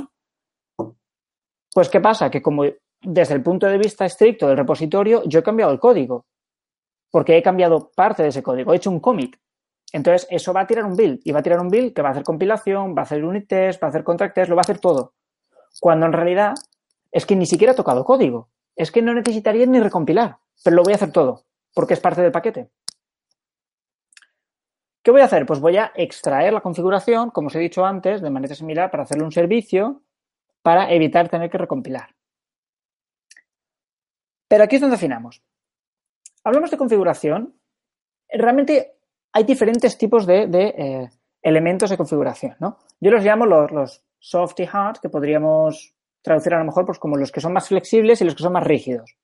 Pues, 1.74 1.88
¿qué 1.88 2.00
pasa? 2.00 2.30
Que 2.30 2.42
como 2.42 2.64
desde 3.00 3.34
el 3.34 3.42
punto 3.42 3.66
de 3.66 3.78
vista 3.78 4.04
estricto 4.04 4.46
del 4.46 4.58
repositorio, 4.58 5.22
yo 5.24 5.40
he 5.40 5.42
cambiado 5.42 5.72
el 5.72 5.80
código. 5.80 6.26
Porque 7.10 7.36
he 7.36 7.42
cambiado 7.42 7.90
parte 7.94 8.22
de 8.22 8.28
ese 8.28 8.42
código. 8.42 8.72
He 8.72 8.76
hecho 8.76 8.90
un 8.90 9.00
commit. 9.00 9.36
Entonces, 9.92 10.26
eso 10.30 10.52
va 10.52 10.62
a 10.62 10.66
tirar 10.66 10.84
un 10.84 10.96
build. 10.96 11.20
Y 11.24 11.32
va 11.32 11.40
a 11.40 11.42
tirar 11.42 11.60
un 11.60 11.68
build 11.68 11.94
que 11.94 12.02
va 12.02 12.08
a 12.08 12.12
hacer 12.12 12.24
compilación, 12.24 12.94
va 12.94 13.00
a 13.00 13.04
hacer 13.04 13.24
unit 13.24 13.48
test, 13.48 13.82
va 13.82 13.88
a 13.88 13.90
hacer 13.90 14.04
contract 14.04 14.34
test, 14.34 14.48
lo 14.48 14.56
va 14.56 14.60
a 14.60 14.68
hacer 14.68 14.78
todo. 14.78 15.14
Cuando 15.80 16.06
en 16.06 16.12
realidad 16.12 16.54
es 17.10 17.26
que 17.26 17.36
ni 17.36 17.46
siquiera 17.46 17.72
he 17.72 17.76
tocado 17.76 18.04
código. 18.04 18.48
Es 18.76 18.90
que 18.90 19.02
no 19.02 19.12
necesitaría 19.14 19.66
ni 19.66 19.80
recompilar. 19.80 20.38
Pero 20.62 20.76
lo 20.76 20.82
voy 20.82 20.92
a 20.92 20.96
hacer 20.96 21.12
todo. 21.12 21.44
Porque 21.74 21.94
es 21.94 22.00
parte 22.00 22.22
del 22.22 22.32
paquete. 22.32 22.70
¿Qué 25.02 25.10
voy 25.10 25.20
a 25.20 25.24
hacer? 25.24 25.46
Pues 25.46 25.60
voy 25.60 25.76
a 25.76 25.92
extraer 25.96 26.52
la 26.52 26.60
configuración, 26.60 27.30
como 27.30 27.48
os 27.48 27.54
he 27.56 27.58
dicho 27.58 27.84
antes, 27.84 28.22
de 28.22 28.30
manera 28.30 28.54
similar 28.54 28.90
para 28.90 29.02
hacerle 29.02 29.24
un 29.24 29.32
servicio 29.32 30.02
para 30.62 30.92
evitar 30.92 31.28
tener 31.28 31.50
que 31.50 31.58
recompilar. 31.58 32.14
Pero 34.48 34.64
aquí 34.64 34.76
es 34.76 34.80
donde 34.80 34.96
afinamos. 34.96 35.42
Hablamos 36.44 36.70
de 36.70 36.76
configuración. 36.76 37.58
Realmente 38.28 38.96
hay 39.32 39.44
diferentes 39.44 39.98
tipos 39.98 40.26
de, 40.26 40.44
eh, 40.52 41.08
elementos 41.42 41.90
de 41.90 41.96
configuración, 41.96 42.56
¿no? 42.60 42.78
Yo 43.00 43.10
los 43.10 43.24
llamo 43.24 43.46
los, 43.46 44.04
soft 44.18 44.60
y 44.60 44.68
hard, 44.70 44.98
que 45.00 45.08
podríamos 45.08 45.94
traducir 46.22 46.54
a 46.54 46.58
lo 46.58 46.64
mejor 46.64 46.86
pues, 46.86 47.00
como 47.00 47.16
los 47.16 47.32
que 47.32 47.40
son 47.40 47.52
más 47.52 47.66
flexibles 47.66 48.20
y 48.20 48.24
los 48.24 48.36
que 48.36 48.42
son 48.44 48.52
más 48.52 48.64
rígidos. 48.64 49.16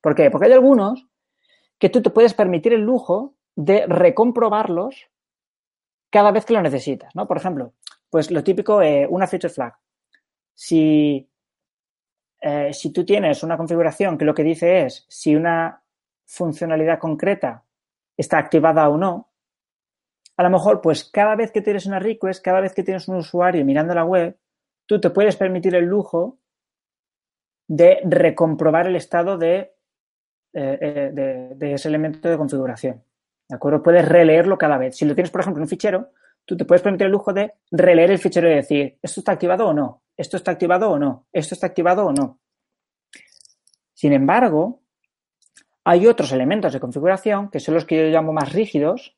¿Por 0.00 0.14
qué? 0.14 0.30
Porque 0.30 0.46
hay 0.46 0.52
algunos 0.52 1.06
que 1.78 1.88
tú 1.88 2.02
te 2.02 2.10
puedes 2.10 2.34
permitir 2.34 2.72
el 2.72 2.80
lujo 2.80 3.34
de 3.54 3.86
recomprobarlos 3.86 5.08
cada 6.10 6.30
vez 6.30 6.44
que 6.44 6.54
lo 6.54 6.62
necesitas, 6.62 7.14
¿no? 7.14 7.26
Por 7.26 7.36
ejemplo, 7.36 7.74
pues 8.10 8.30
lo 8.30 8.42
típico, 8.42 8.80
eh, 8.82 9.06
una 9.08 9.26
feature 9.26 9.52
flag. 9.52 9.74
Si, 10.54 11.28
eh, 12.40 12.72
si 12.72 12.92
tú 12.92 13.04
tienes 13.04 13.42
una 13.42 13.56
configuración 13.56 14.16
que 14.16 14.24
lo 14.24 14.34
que 14.34 14.42
dice 14.42 14.86
es 14.86 15.04
si 15.08 15.36
una 15.36 15.82
funcionalidad 16.24 16.98
concreta 16.98 17.64
está 18.16 18.38
activada 18.38 18.88
o 18.88 18.96
no, 18.96 19.28
a 20.36 20.42
lo 20.44 20.50
mejor, 20.50 20.80
pues 20.80 21.04
cada 21.04 21.34
vez 21.34 21.50
que 21.50 21.62
tienes 21.62 21.86
una 21.86 21.98
request, 21.98 22.44
cada 22.44 22.60
vez 22.60 22.72
que 22.72 22.84
tienes 22.84 23.08
un 23.08 23.16
usuario 23.16 23.64
mirando 23.64 23.94
la 23.94 24.04
web, 24.04 24.38
tú 24.86 25.00
te 25.00 25.10
puedes 25.10 25.36
permitir 25.36 25.74
el 25.74 25.84
lujo 25.84 26.38
de 27.66 28.00
recomprobar 28.04 28.86
el 28.86 28.96
estado 28.96 29.36
de, 29.36 29.74
eh, 30.60 31.54
de 31.56 31.72
ese 31.72 31.88
elemento 31.88 32.28
de 32.28 32.36
configuración. 32.36 33.02
¿De 33.48 33.56
acuerdo? 33.56 33.82
Puedes 33.82 34.06
releerlo 34.06 34.58
cada 34.58 34.76
vez. 34.76 34.96
Si 34.96 35.04
lo 35.04 35.14
tienes, 35.14 35.30
por 35.30 35.40
ejemplo, 35.40 35.60
en 35.60 35.64
un 35.64 35.68
fichero, 35.68 36.10
tú 36.44 36.56
te 36.56 36.64
puedes 36.64 36.82
permitir 36.82 37.06
el 37.06 37.12
lujo 37.12 37.32
de 37.32 37.54
releer 37.70 38.10
el 38.10 38.18
fichero 38.18 38.50
y 38.50 38.54
decir, 38.54 38.98
¿esto 39.00 39.20
está 39.20 39.32
activado 39.32 39.68
o 39.68 39.72
no? 39.72 40.02
¿Esto 40.16 40.36
está 40.36 40.50
activado 40.50 40.90
o 40.90 40.98
no? 40.98 41.26
¿Esto 41.32 41.54
está 41.54 41.66
activado 41.66 42.06
o 42.06 42.12
no? 42.12 42.40
Sin 43.94 44.12
embargo, 44.12 44.82
hay 45.84 46.06
otros 46.06 46.32
elementos 46.32 46.72
de 46.72 46.80
configuración, 46.80 47.50
que 47.50 47.60
son 47.60 47.74
los 47.74 47.84
que 47.86 47.96
yo 47.96 48.04
llamo 48.10 48.32
más 48.32 48.52
rígidos, 48.52 49.16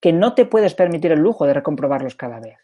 que 0.00 0.12
no 0.12 0.34
te 0.34 0.46
puedes 0.46 0.74
permitir 0.74 1.12
el 1.12 1.20
lujo 1.20 1.46
de 1.46 1.54
recomprobarlos 1.54 2.16
cada 2.16 2.40
vez. 2.40 2.58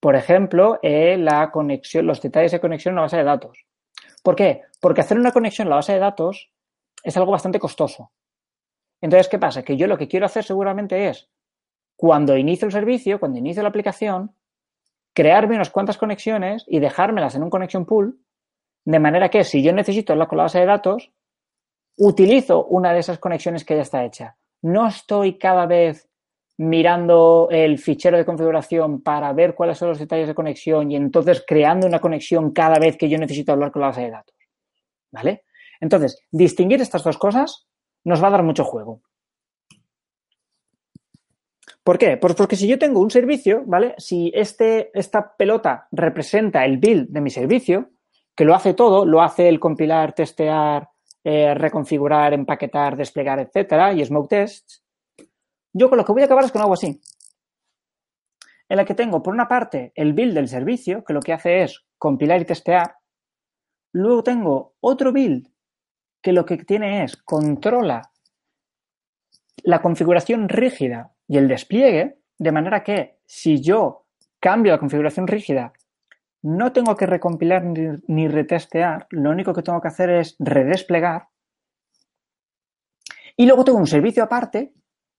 Por 0.00 0.16
ejemplo, 0.16 0.80
eh, 0.82 1.16
la 1.16 1.50
conexión, 1.52 2.06
los 2.06 2.20
detalles 2.20 2.52
de 2.52 2.60
conexión 2.60 2.92
en 2.92 2.96
la 2.96 3.02
base 3.02 3.16
de 3.16 3.24
datos. 3.24 3.66
¿Por 4.22 4.34
qué? 4.34 4.62
Porque 4.80 5.00
hacer 5.00 5.18
una 5.18 5.30
conexión 5.30 5.66
en 5.66 5.70
la 5.70 5.76
base 5.76 5.92
de 5.92 6.00
datos 6.00 6.50
es 7.02 7.16
algo 7.16 7.32
bastante 7.32 7.58
costoso. 7.58 8.12
Entonces, 9.00 9.28
¿qué 9.28 9.38
pasa? 9.38 9.62
Que 9.62 9.76
yo 9.76 9.86
lo 9.86 9.98
que 9.98 10.08
quiero 10.08 10.26
hacer 10.26 10.44
seguramente 10.44 11.08
es, 11.08 11.28
cuando 11.96 12.36
inicio 12.36 12.66
el 12.66 12.72
servicio, 12.72 13.18
cuando 13.18 13.38
inicio 13.38 13.62
la 13.62 13.68
aplicación, 13.68 14.34
crearme 15.12 15.56
unas 15.56 15.70
cuantas 15.70 15.98
conexiones 15.98 16.64
y 16.66 16.78
dejármelas 16.78 17.34
en 17.34 17.42
un 17.42 17.50
connection 17.50 17.84
pool, 17.84 18.18
de 18.84 18.98
manera 18.98 19.28
que 19.28 19.44
si 19.44 19.62
yo 19.62 19.72
necesito 19.72 20.12
hablar 20.12 20.28
con 20.28 20.38
la 20.38 20.44
base 20.44 20.60
de 20.60 20.66
datos, 20.66 21.12
utilizo 21.96 22.64
una 22.66 22.92
de 22.92 23.00
esas 23.00 23.18
conexiones 23.18 23.64
que 23.64 23.76
ya 23.76 23.82
está 23.82 24.04
hecha. 24.04 24.36
No 24.62 24.86
estoy 24.86 25.38
cada 25.38 25.66
vez 25.66 26.08
mirando 26.58 27.48
el 27.50 27.78
fichero 27.78 28.16
de 28.16 28.24
configuración 28.24 29.02
para 29.02 29.32
ver 29.32 29.54
cuáles 29.54 29.78
son 29.78 29.88
los 29.88 29.98
detalles 29.98 30.28
de 30.28 30.34
conexión 30.34 30.90
y 30.90 30.96
entonces 30.96 31.44
creando 31.46 31.86
una 31.86 31.98
conexión 31.98 32.52
cada 32.52 32.78
vez 32.78 32.96
que 32.96 33.08
yo 33.08 33.18
necesito 33.18 33.52
hablar 33.52 33.72
con 33.72 33.80
la 33.80 33.88
base 33.88 34.02
de 34.02 34.10
datos. 34.10 34.36
¿Vale? 35.10 35.44
Entonces, 35.82 36.16
distinguir 36.30 36.80
estas 36.80 37.02
dos 37.02 37.18
cosas 37.18 37.66
nos 38.04 38.22
va 38.22 38.28
a 38.28 38.30
dar 38.30 38.44
mucho 38.44 38.64
juego. 38.64 39.02
¿Por 41.82 41.98
qué? 41.98 42.16
Pues 42.16 42.34
porque 42.36 42.54
si 42.54 42.68
yo 42.68 42.78
tengo 42.78 43.00
un 43.00 43.10
servicio, 43.10 43.64
¿vale? 43.66 43.96
Si 43.98 44.30
este, 44.32 44.96
esta 44.96 45.36
pelota 45.36 45.88
representa 45.90 46.64
el 46.64 46.78
build 46.78 47.08
de 47.08 47.20
mi 47.20 47.30
servicio, 47.30 47.90
que 48.36 48.44
lo 48.44 48.54
hace 48.54 48.74
todo, 48.74 49.04
lo 49.04 49.22
hace 49.22 49.48
el 49.48 49.58
compilar, 49.58 50.14
testear, 50.14 50.88
eh, 51.24 51.52
reconfigurar, 51.52 52.32
empaquetar, 52.32 52.96
desplegar, 52.96 53.40
etcétera, 53.40 53.92
y 53.92 54.04
smoke 54.04 54.28
tests, 54.28 54.84
yo 55.72 55.88
con 55.88 55.98
lo 55.98 56.04
que 56.04 56.12
voy 56.12 56.22
a 56.22 56.26
acabar 56.26 56.44
es 56.44 56.52
con 56.52 56.62
algo 56.62 56.74
así. 56.74 57.00
En 58.68 58.76
la 58.76 58.84
que 58.84 58.94
tengo, 58.94 59.20
por 59.20 59.34
una 59.34 59.48
parte, 59.48 59.90
el 59.96 60.12
build 60.12 60.34
del 60.34 60.46
servicio, 60.46 61.02
que 61.02 61.12
lo 61.12 61.20
que 61.20 61.32
hace 61.32 61.64
es 61.64 61.84
compilar 61.98 62.40
y 62.40 62.44
testear. 62.44 62.94
Luego 63.92 64.22
tengo 64.22 64.76
otro 64.80 65.12
build 65.12 65.51
que 66.22 66.32
lo 66.32 66.46
que 66.46 66.56
tiene 66.58 67.04
es 67.04 67.16
controla 67.16 68.02
la 69.64 69.82
configuración 69.82 70.48
rígida 70.48 71.12
y 71.28 71.36
el 71.36 71.48
despliegue, 71.48 72.18
de 72.38 72.52
manera 72.52 72.82
que 72.82 73.18
si 73.26 73.60
yo 73.60 74.06
cambio 74.40 74.72
la 74.72 74.78
configuración 74.78 75.26
rígida, 75.26 75.72
no 76.42 76.72
tengo 76.72 76.96
que 76.96 77.06
recompilar 77.06 77.64
ni, 77.64 78.28
retestear, 78.28 79.06
lo 79.10 79.30
único 79.30 79.54
que 79.54 79.62
tengo 79.62 79.80
que 79.80 79.88
hacer 79.88 80.10
es 80.10 80.36
redesplegar. 80.40 81.28
Y 83.36 83.46
luego 83.46 83.64
tengo 83.64 83.78
un 83.78 83.86
servicio 83.86 84.24
aparte 84.24 84.72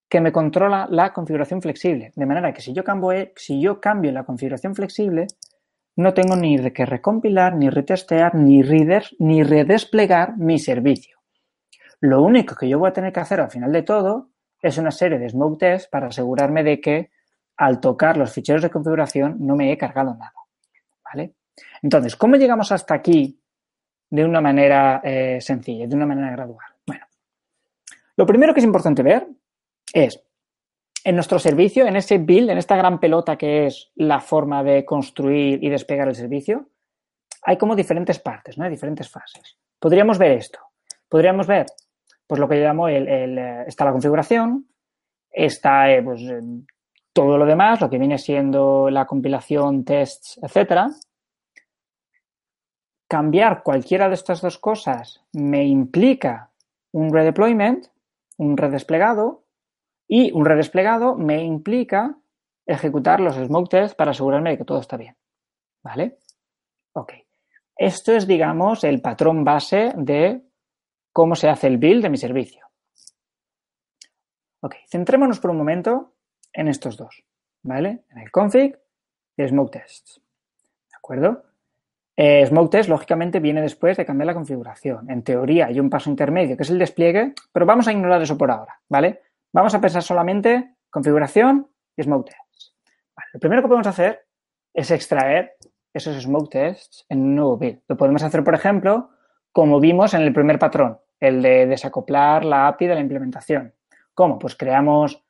que 0.10 0.22
me 0.22 0.32
controla 0.32 0.88
la 0.90 1.14
configuración 1.14 1.62
flexible, 1.62 2.12
de 2.16 2.26
manera 2.26 2.54
que 2.54 2.62
si 2.62 2.74
yo 2.74 2.84
cambio, 2.84 3.32
si 3.36 3.62
yo 3.62 3.80
cambio 3.80 4.12
la 4.12 4.26
configuración 4.26 4.76
flexible, 4.76 5.28
no 5.96 6.14
tengo 6.14 6.36
ni 6.36 6.72
que 6.72 6.86
recompilar, 6.86 7.56
ni 7.56 7.70
retestear, 7.70 8.36
ni, 8.36 8.62
ni 9.20 9.44
redesplegar 9.44 10.38
mi 10.38 10.60
servicio. 10.60 11.20
Lo 12.00 12.22
único 12.22 12.56
que 12.56 12.68
yo 12.68 12.80
voy 12.80 12.90
a 12.90 12.94
tener 12.94 13.14
que 13.14 13.20
hacer 13.20 13.40
al 13.40 13.52
final 13.52 13.72
de 13.72 13.84
todo 13.84 14.30
es 14.62 14.78
una 14.78 14.92
serie 14.92 15.20
de 15.20 15.30
smoke 15.30 15.60
tests 15.60 15.90
para 15.90 16.08
asegurarme 16.08 16.64
de 16.64 16.82
que 16.82 17.12
al 17.58 17.80
tocar 17.80 18.18
los 18.18 18.32
ficheros 18.32 18.62
de 18.62 18.70
configuración 18.70 19.38
no 19.40 19.56
me 19.56 19.72
he 19.72 19.78
cargado 19.78 20.16
nada. 20.16 20.34
¿Vale? 21.04 21.36
Entonces, 21.82 22.16
¿cómo 22.16 22.36
llegamos 22.36 22.72
hasta 22.72 22.96
aquí 22.96 23.40
de 24.10 24.26
una 24.26 24.42
manera 24.42 25.02
eh, 25.04 25.40
sencilla, 25.42 25.88
de 25.88 25.96
una 25.96 26.06
manera 26.06 26.32
gradual? 26.32 26.66
Bueno, 26.86 27.06
lo 28.16 28.26
primero 28.26 28.54
que 28.54 28.60
es 28.60 28.66
importante 28.66 29.04
ver 29.04 29.28
es 29.94 30.20
en 31.04 31.16
nuestro 31.16 31.40
servicio, 31.40 31.86
en 31.86 31.96
ese 31.96 32.18
build, 32.18 32.50
en 32.50 32.58
esta 32.58 32.78
gran 32.78 33.00
pelota 33.00 33.38
que 33.38 33.66
es 33.66 33.92
la 33.96 34.20
forma 34.20 34.64
de 34.64 34.86
construir 34.86 35.64
y 35.64 35.70
despegar 35.70 36.08
el 36.08 36.16
servicio, 36.16 36.70
hay 37.42 37.58
como 37.58 37.76
diferentes 37.76 38.20
partes, 38.20 38.58
¿no? 38.58 38.64
Hay 38.64 38.72
diferentes 38.72 39.10
fases. 39.10 39.58
Podríamos 39.80 40.18
ver 40.18 40.32
esto. 40.32 40.60
Podríamos 41.10 41.46
ver, 41.46 41.66
pues 42.26 42.40
lo 42.40 42.48
que 42.48 42.58
yo 42.58 42.64
llamo 42.64 42.88
eh, 42.88 43.66
está 43.68 43.86
la 43.86 43.92
configuración, 43.92 44.68
está 45.30 45.92
eh, 45.92 46.02
pues, 46.02 46.22
todo 47.12 47.38
lo 47.38 47.46
demás, 47.46 47.82
lo 47.82 47.90
que 47.90 48.00
viene 48.00 48.18
siendo 48.18 48.90
la 48.90 49.06
compilación, 49.06 49.84
tests, 49.84 50.40
etcétera. 50.42 50.90
Cambiar 53.08 53.62
cualquiera 53.62 54.08
de 54.08 54.16
estas 54.16 54.42
dos 54.42 54.58
cosas 54.58 55.24
me 55.34 55.66
implica 55.66 56.50
un 56.92 57.14
redeployment, 57.14 57.88
un 58.38 58.58
redesplegado, 58.58 59.43
y 60.16 60.32
un 60.32 60.46
redesplegado 60.46 61.16
me 61.16 61.44
implica 61.44 62.16
ejecutar 62.68 63.20
los 63.20 63.34
smoke 63.34 63.68
tests 63.68 63.96
para 63.96 64.12
asegurarme 64.12 64.52
de 64.52 64.60
que 64.60 64.64
todo 64.64 64.80
está 64.80 64.96
bien. 64.96 65.18
¿Vale? 65.82 66.20
Ok. 66.94 67.14
Esto 67.76 68.12
es, 68.12 68.28
digamos, 68.28 68.84
el 68.84 69.02
patrón 69.02 69.44
base 69.44 69.92
de 69.98 70.44
cómo 71.12 71.34
se 71.34 71.50
hace 71.50 71.66
el 71.66 71.80
build 71.80 72.04
de 72.04 72.12
mi 72.12 72.18
servicio. 72.18 72.64
Ok, 74.62 74.76
centrémonos 74.88 75.40
por 75.40 75.50
un 75.50 75.58
momento 75.58 76.14
en 76.54 76.68
estos 76.68 76.96
dos, 76.96 77.24
¿vale? 77.64 78.04
En 78.12 78.20
el 78.20 78.30
config 78.30 78.78
y 79.36 79.42
el 79.42 79.50
smoke 79.50 79.72
tests. 79.72 80.22
¿De 80.92 80.96
acuerdo? 80.96 81.44
Eh, 82.16 82.46
smoke 82.46 82.70
test, 82.70 82.88
lógicamente, 82.88 83.40
viene 83.40 83.64
después 83.64 83.98
de 83.98 84.06
cambiar 84.06 84.28
la 84.28 84.36
configuración. 84.36 85.10
En 85.10 85.24
teoría 85.24 85.66
hay 85.66 85.80
un 85.80 85.90
paso 85.90 86.12
intermedio 86.12 86.56
que 86.56 86.62
es 86.62 86.70
el 86.70 86.78
despliegue, 86.78 87.34
pero 87.52 87.66
vamos 87.66 87.88
a 87.88 87.92
ignorar 87.92 88.22
eso 88.22 88.38
por 88.38 88.52
ahora, 88.52 88.80
¿vale? 88.88 89.33
Vamos 89.54 89.76
a 89.76 89.82
pensar 89.82 90.02
solamente 90.02 90.78
configuración 90.90 91.70
y 91.96 92.02
smoke 92.02 92.30
tests. 92.32 92.76
lo 93.34 93.40
primero 93.40 93.62
que 93.62 93.68
podemos 93.68 93.86
hacer 93.86 94.26
es 94.74 94.90
extraer 94.90 95.56
esos 95.94 96.20
smoke 96.24 96.50
tests 96.50 97.06
en 97.08 97.22
un 97.22 97.36
nuevo 97.36 97.58
build. 97.58 97.82
Lo 97.88 97.96
podemos 97.96 98.24
hacer, 98.24 98.44
por 98.44 98.56
ejemplo, 98.56 99.12
como 99.52 99.80
vimos 99.80 100.16
en 100.16 100.24
el 100.24 100.34
primer 100.34 100.58
patrón, 100.58 100.98
el 101.20 101.44
de 101.44 101.68
desacoplar 101.68 102.44
la 102.44 102.68
API 102.68 102.88
de 102.88 102.96
la 102.96 103.02
implementación. 103.02 103.76
¿Cómo? 104.16 104.40
Pues 104.40 104.56
creamos 104.56 105.24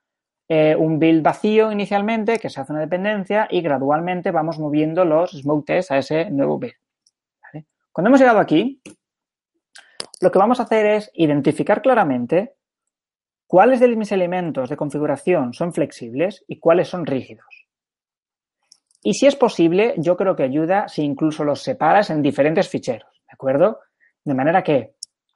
eh, 0.48 0.74
un 0.78 1.00
build 1.00 1.22
vacío 1.22 1.70
inicialmente 1.74 2.40
que 2.40 2.50
se 2.50 2.62
hace 2.62 2.72
una 2.72 2.82
dependencia 2.82 3.50
y 3.52 3.62
gradualmente 3.62 4.32
vamos 4.32 4.58
moviendo 4.58 5.04
los 5.04 5.32
smoke 5.32 5.66
tests 5.66 5.92
a 5.92 5.98
ese 5.98 6.30
nuevo 6.30 6.58
build. 6.58 6.76
Cuando 7.92 8.08
hemos 8.08 8.22
llegado 8.22 8.40
aquí, 8.40 8.82
lo 10.22 10.32
que 10.32 10.40
vamos 10.40 10.62
a 10.62 10.64
hacer 10.64 10.86
es 10.86 11.12
identificar 11.14 11.82
claramente 11.82 12.56
cuáles 13.54 13.80
de 13.80 13.96
mis 13.96 14.12
elementos 14.12 14.68
de 14.68 14.76
configuración 14.76 15.54
son 15.54 15.74
flexibles 15.74 16.44
y 16.48 16.58
cuáles 16.58 16.88
son 16.88 17.06
rígidos. 17.06 17.68
Y 19.04 19.14
si 19.14 19.28
es 19.28 19.36
posible, 19.36 19.94
yo 19.98 20.18
creo 20.18 20.36
que 20.36 20.42
ayuda 20.42 20.88
si 20.88 21.04
incluso 21.04 21.44
los 21.44 21.62
separas 21.62 22.10
en 22.10 22.24
diferentes 22.24 22.68
ficheros, 22.68 23.12
¿de 23.28 23.32
acuerdo? 23.32 23.82
De 24.26 24.34
manera 24.34 24.64
que 24.64 24.96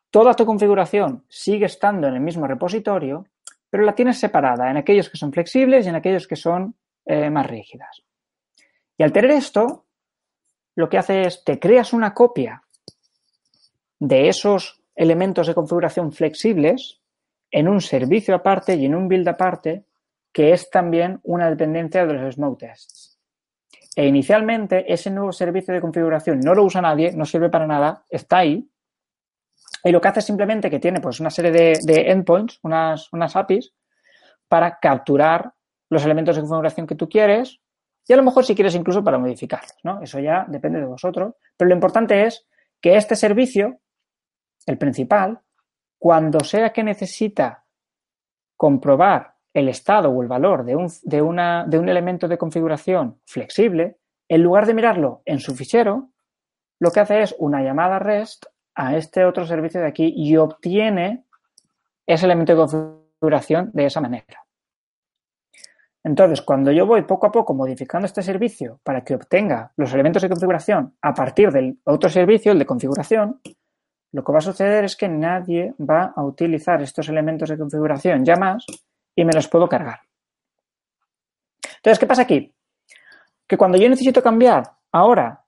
toda 0.09 0.33
tu 0.33 0.47
configuración 0.47 1.25
sigue 1.29 1.67
estando 1.67 2.07
en 2.07 2.15
el 2.15 2.19
mismo 2.19 2.47
repositorio, 2.47 3.27
pero 3.69 3.83
la 3.83 3.93
tienes 3.93 4.17
separada 4.17 4.71
en 4.71 4.77
aquellos 4.77 5.11
que 5.11 5.17
son 5.17 5.31
flexibles 5.31 5.85
y 5.85 5.89
en 5.89 5.95
aquellos 5.97 6.27
que 6.27 6.37
son 6.37 6.73
eh, 7.05 7.29
más 7.29 7.45
rígidas. 7.45 8.01
Y 8.97 9.03
al 9.03 9.11
tener 9.11 9.29
esto, 9.29 9.85
lo 10.73 10.89
que 10.89 10.97
hace 10.97 11.21
es 11.21 11.43
te 11.43 11.59
creas 11.59 11.93
una 11.93 12.15
copia 12.15 12.63
de 13.99 14.27
esos 14.27 14.81
elementos 14.95 15.45
de 15.45 15.53
configuración 15.53 16.11
flexibles 16.11 16.96
en 17.51 17.67
un 17.67 17.81
servicio 17.81 18.35
aparte 18.35 18.75
y 18.75 18.85
en 18.85 18.95
un 18.95 19.07
build 19.07 19.27
aparte 19.27 19.85
que 20.31 20.51
es 20.51 20.69
también 20.69 21.19
una 21.23 21.49
dependencia 21.49 22.05
de 22.05 22.13
los 22.13 22.35
smoke 22.35 22.59
tests. 22.59 23.17
E 23.95 24.05
inicialmente 24.05 24.91
ese 24.93 25.09
nuevo 25.09 25.31
servicio 25.31 25.73
de 25.73 25.81
configuración 25.81 26.39
no 26.39 26.53
lo 26.53 26.63
usa 26.63 26.81
nadie, 26.81 27.11
no 27.13 27.25
sirve 27.25 27.49
para 27.49 27.65
nada, 27.65 28.03
está 28.09 28.37
ahí. 28.37 28.69
Y 29.83 29.91
lo 29.91 29.99
que 29.99 30.07
hace 30.07 30.19
es 30.19 30.25
simplemente 30.25 30.69
que 30.69 30.79
tiene 30.79 31.01
pues 31.01 31.19
una 31.19 31.31
serie 31.31 31.51
de, 31.51 32.11
endpoints, 32.11 32.59
unas, 32.61 33.11
unas 33.11 33.35
APIs, 33.35 33.73
para 34.47 34.77
capturar 34.79 35.53
los 35.89 36.05
elementos 36.05 36.35
de 36.35 36.43
configuración 36.43 36.85
que 36.85 36.95
tú 36.95 37.09
quieres 37.09 37.59
y 38.07 38.13
a 38.13 38.17
lo 38.17 38.23
mejor 38.23 38.45
si 38.45 38.53
quieres 38.53 38.75
incluso 38.75 39.03
para 39.03 39.17
modificarlos. 39.17 39.73
Eso 40.01 40.19
ya 40.19 40.45
depende 40.47 40.79
de 40.79 40.85
vosotros. 40.85 41.33
Pero 41.57 41.69
lo 41.69 41.75
importante 41.75 42.25
es 42.25 42.45
que 42.79 42.95
este 42.95 43.15
servicio, 43.15 43.79
el 44.65 44.77
principal, 44.77 45.41
cuando 45.99 46.39
sea 46.41 46.71
que 46.71 46.83
necesita 46.83 47.65
comprobar 48.55 49.35
el 49.53 49.69
estado 49.69 50.09
o 50.09 50.21
el 50.21 50.27
valor 50.27 50.63
de 50.63 50.75
un, 50.75 50.87
de, 51.03 51.21
una, 51.21 51.65
de 51.65 51.79
un 51.79 51.89
elemento 51.89 52.27
de 52.27 52.37
configuración 52.37 53.19
flexible, 53.25 53.97
en 54.29 54.43
lugar 54.43 54.65
de 54.65 54.73
mirarlo 54.73 55.21
en 55.25 55.39
su 55.39 55.55
fichero, 55.55 56.09
lo 56.79 56.91
que 56.91 56.99
hace 56.99 57.21
es 57.21 57.35
una 57.39 57.63
llamada 57.63 57.97
REST 57.97 58.45
a 58.75 58.95
este 58.95 59.25
otro 59.25 59.45
servicio 59.45 59.81
de 59.81 59.87
aquí 59.87 60.13
y 60.15 60.37
obtiene 60.37 61.25
ese 62.05 62.25
elemento 62.25 62.53
de 62.53 62.59
configuración 62.59 63.71
de 63.73 63.85
esa 63.85 64.01
manera. 64.01 64.45
Entonces, 66.03 66.41
cuando 66.41 66.71
yo 66.71 66.85
voy 66.85 67.01
poco 67.01 67.27
a 67.27 67.31
poco 67.31 67.53
modificando 67.53 68.05
este 68.05 68.21
servicio 68.21 68.79
para 68.83 69.03
que 69.03 69.15
obtenga 69.15 69.73
los 69.75 69.93
elementos 69.93 70.21
de 70.21 70.29
configuración 70.29 70.95
a 71.01 71.13
partir 71.13 71.51
del 71.51 71.79
otro 71.83 72.09
servicio, 72.09 72.51
el 72.51 72.59
de 72.59 72.65
configuración, 72.65 73.41
lo 74.11 74.23
que 74.23 74.31
va 74.31 74.37
a 74.39 74.41
suceder 74.41 74.85
es 74.85 74.95
que 74.95 75.07
nadie 75.07 75.73
va 75.79 76.13
a 76.15 76.23
utilizar 76.23 76.81
estos 76.81 77.09
elementos 77.09 77.49
de 77.49 77.57
configuración 77.57 78.23
ya 78.23 78.35
más 78.35 78.65
y 79.15 79.25
me 79.25 79.33
los 79.33 79.47
puedo 79.47 79.67
cargar. 79.67 79.99
Entonces, 81.77 81.99
¿qué 81.99 82.07
pasa 82.07 82.23
aquí? 82.23 82.53
Que 83.47 83.57
cuando 83.57 83.77
yo 83.77 83.89
necesito 83.89 84.21
cambiar 84.21 84.63
ahora 84.91 85.43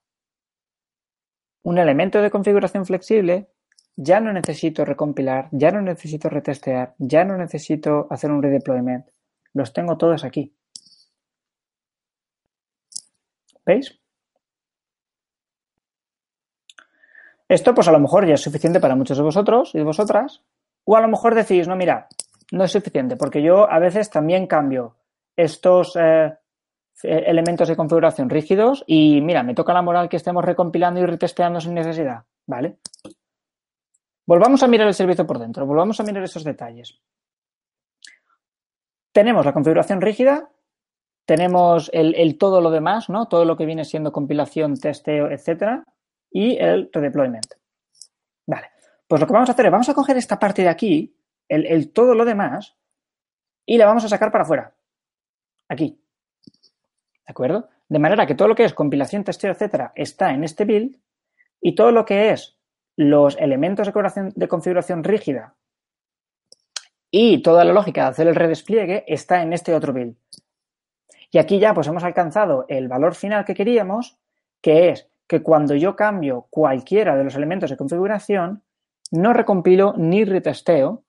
un 1.63 1.77
elemento 1.77 2.21
de 2.21 2.31
configuración 2.31 2.85
flexible, 2.85 3.49
ya 3.95 4.19
no 4.19 4.31
necesito 4.31 4.85
recompilar, 4.85 5.49
ya 5.51 5.71
no 5.71 5.81
necesito 5.81 6.29
retestear, 6.29 6.95
ya 6.97 7.25
no 7.25 7.37
necesito 7.37 8.07
hacer 8.09 8.31
un 8.31 8.41
redeployment 8.41 9.07
los 9.53 9.73
tengo 9.73 9.97
todos 9.97 10.23
aquí. 10.23 10.53
¿Veis? 13.65 13.98
Esto 17.49 17.73
pues 17.73 17.87
a 17.87 17.91
lo 17.91 17.99
mejor 17.99 18.27
ya 18.27 18.35
es 18.35 18.41
suficiente 18.41 18.79
para 18.79 18.95
muchos 18.95 19.17
de 19.17 19.23
vosotros 19.23 19.73
y 19.73 19.79
de 19.79 19.83
vosotras. 19.83 20.43
O 20.85 20.95
a 20.95 21.01
lo 21.01 21.07
mejor 21.07 21.33
decís, 21.33 21.67
no, 21.67 21.75
mira, 21.75 22.07
no 22.51 22.63
es 22.63 22.71
suficiente 22.71 23.17
porque 23.17 23.41
yo 23.41 23.69
a 23.69 23.79
veces 23.79 24.09
también 24.11 24.45
cambio 24.45 24.95
estos 25.35 25.95
eh, 25.95 26.37
elementos 27.03 27.67
de 27.67 27.75
configuración 27.75 28.29
rígidos 28.29 28.83
y 28.85 29.21
mira, 29.21 29.41
me 29.41 29.55
toca 29.55 29.73
la 29.73 29.81
moral 29.81 30.09
que 30.09 30.17
estemos 30.17 30.45
recompilando 30.45 30.99
y 30.99 31.05
retesteando 31.05 31.59
sin 31.59 31.73
necesidad. 31.73 32.23
¿Vale? 32.45 32.77
Volvamos 34.27 34.61
a 34.61 34.67
mirar 34.67 34.87
el 34.87 34.93
servicio 34.93 35.25
por 35.25 35.39
dentro, 35.39 35.65
volvamos 35.65 35.99
a 35.99 36.03
mirar 36.03 36.23
esos 36.23 36.43
detalles. 36.43 36.99
Tenemos 39.11 39.43
la 39.43 39.53
configuración 39.53 40.01
rígida, 40.01 40.49
tenemos 41.25 41.89
el, 41.93 42.37
todo 42.37 42.61
lo 42.61 42.69
demás, 42.69 43.09
¿no? 43.09 43.27
Todo 43.27 43.43
lo 43.43 43.57
que 43.57 43.65
viene 43.65 43.85
siendo 43.85 44.11
compilación, 44.11 44.75
testeo, 44.75 45.31
etcétera, 45.31 45.83
y 46.31 46.57
el 46.57 46.89
redeployment. 46.91 47.53
Vale. 48.45 48.71
Pues 49.07 49.21
lo 49.21 49.27
que 49.27 49.33
vamos 49.33 49.49
a 49.49 49.53
hacer 49.53 49.65
es, 49.65 49.71
vamos 49.71 49.89
a 49.89 49.93
coger 49.93 50.17
esta 50.17 50.39
parte 50.39 50.61
de 50.61 50.69
aquí, 50.69 51.15
el, 51.47 51.65
el 51.65 51.91
todo 51.91 52.15
lo 52.15 52.25
demás, 52.25 52.77
y 53.65 53.77
la 53.77 53.85
vamos 53.85 54.05
a 54.05 54.09
sacar 54.09 54.31
para 54.31 54.43
afuera. 54.43 54.73
Aquí. 55.67 56.01
¿De 56.45 57.31
acuerdo? 57.31 57.69
De 57.87 57.99
manera 57.99 58.25
que 58.25 58.35
todo 58.35 58.47
lo 58.47 58.55
que 58.55 58.65
es 58.65 58.73
compilación, 58.73 59.23
testeo, 59.23 59.51
etcétera, 59.51 59.91
está 59.95 60.31
en 60.31 60.43
este 60.43 60.65
build, 60.65 60.99
y 61.61 61.75
todo 61.75 61.91
lo 61.91 62.05
que 62.05 62.31
es 62.31 62.57
los 62.95 63.37
elementos 63.37 63.87
de 63.87 64.31
de 64.35 64.47
configuración 64.47 65.03
rígida 65.03 65.55
y 67.11 67.41
toda 67.41 67.63
la 67.63 67.73
lógica 67.73 68.03
de 68.03 68.09
hacer 68.09 68.27
el 68.27 68.35
redespliegue 68.35 69.03
está 69.07 69.41
en 69.41 69.53
este 69.53 69.73
otro 69.73 69.93
build. 69.93 70.15
Y 71.31 71.37
aquí 71.37 71.59
ya 71.59 71.73
pues 71.73 71.87
hemos 71.87 72.03
alcanzado 72.03 72.65
el 72.67 72.87
valor 72.87 73.15
final 73.15 73.45
que 73.45 73.55
queríamos, 73.55 74.17
que 74.61 74.89
es 74.89 75.09
que 75.29 75.43
cuando 75.43 75.75
yo 75.75 75.95
cambio 75.95 76.47
cualquiera 76.49 77.15
de 77.15 77.23
los 77.23 77.35
elementos 77.35 77.69
de 77.69 77.77
configuración, 77.77 78.63
no 79.11 79.31
recompilo 79.31 79.93
ni 79.95 80.25
retesteo. 80.25 81.03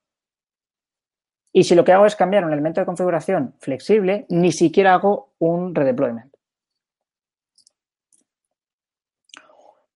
Y 1.53 1.65
si 1.65 1.75
lo 1.75 1.85
que 1.85 1.93
hago 1.93 2.05
es 2.05 2.17
cambiar 2.17 2.45
un 2.45 2.53
elemento 2.53 2.81
de 2.81 2.87
configuración 2.87 3.55
flexible, 3.59 4.27
ni 4.29 4.53
siquiera 4.53 4.93
hago 4.93 5.33
un 5.39 5.75
redeployment. 5.75 6.33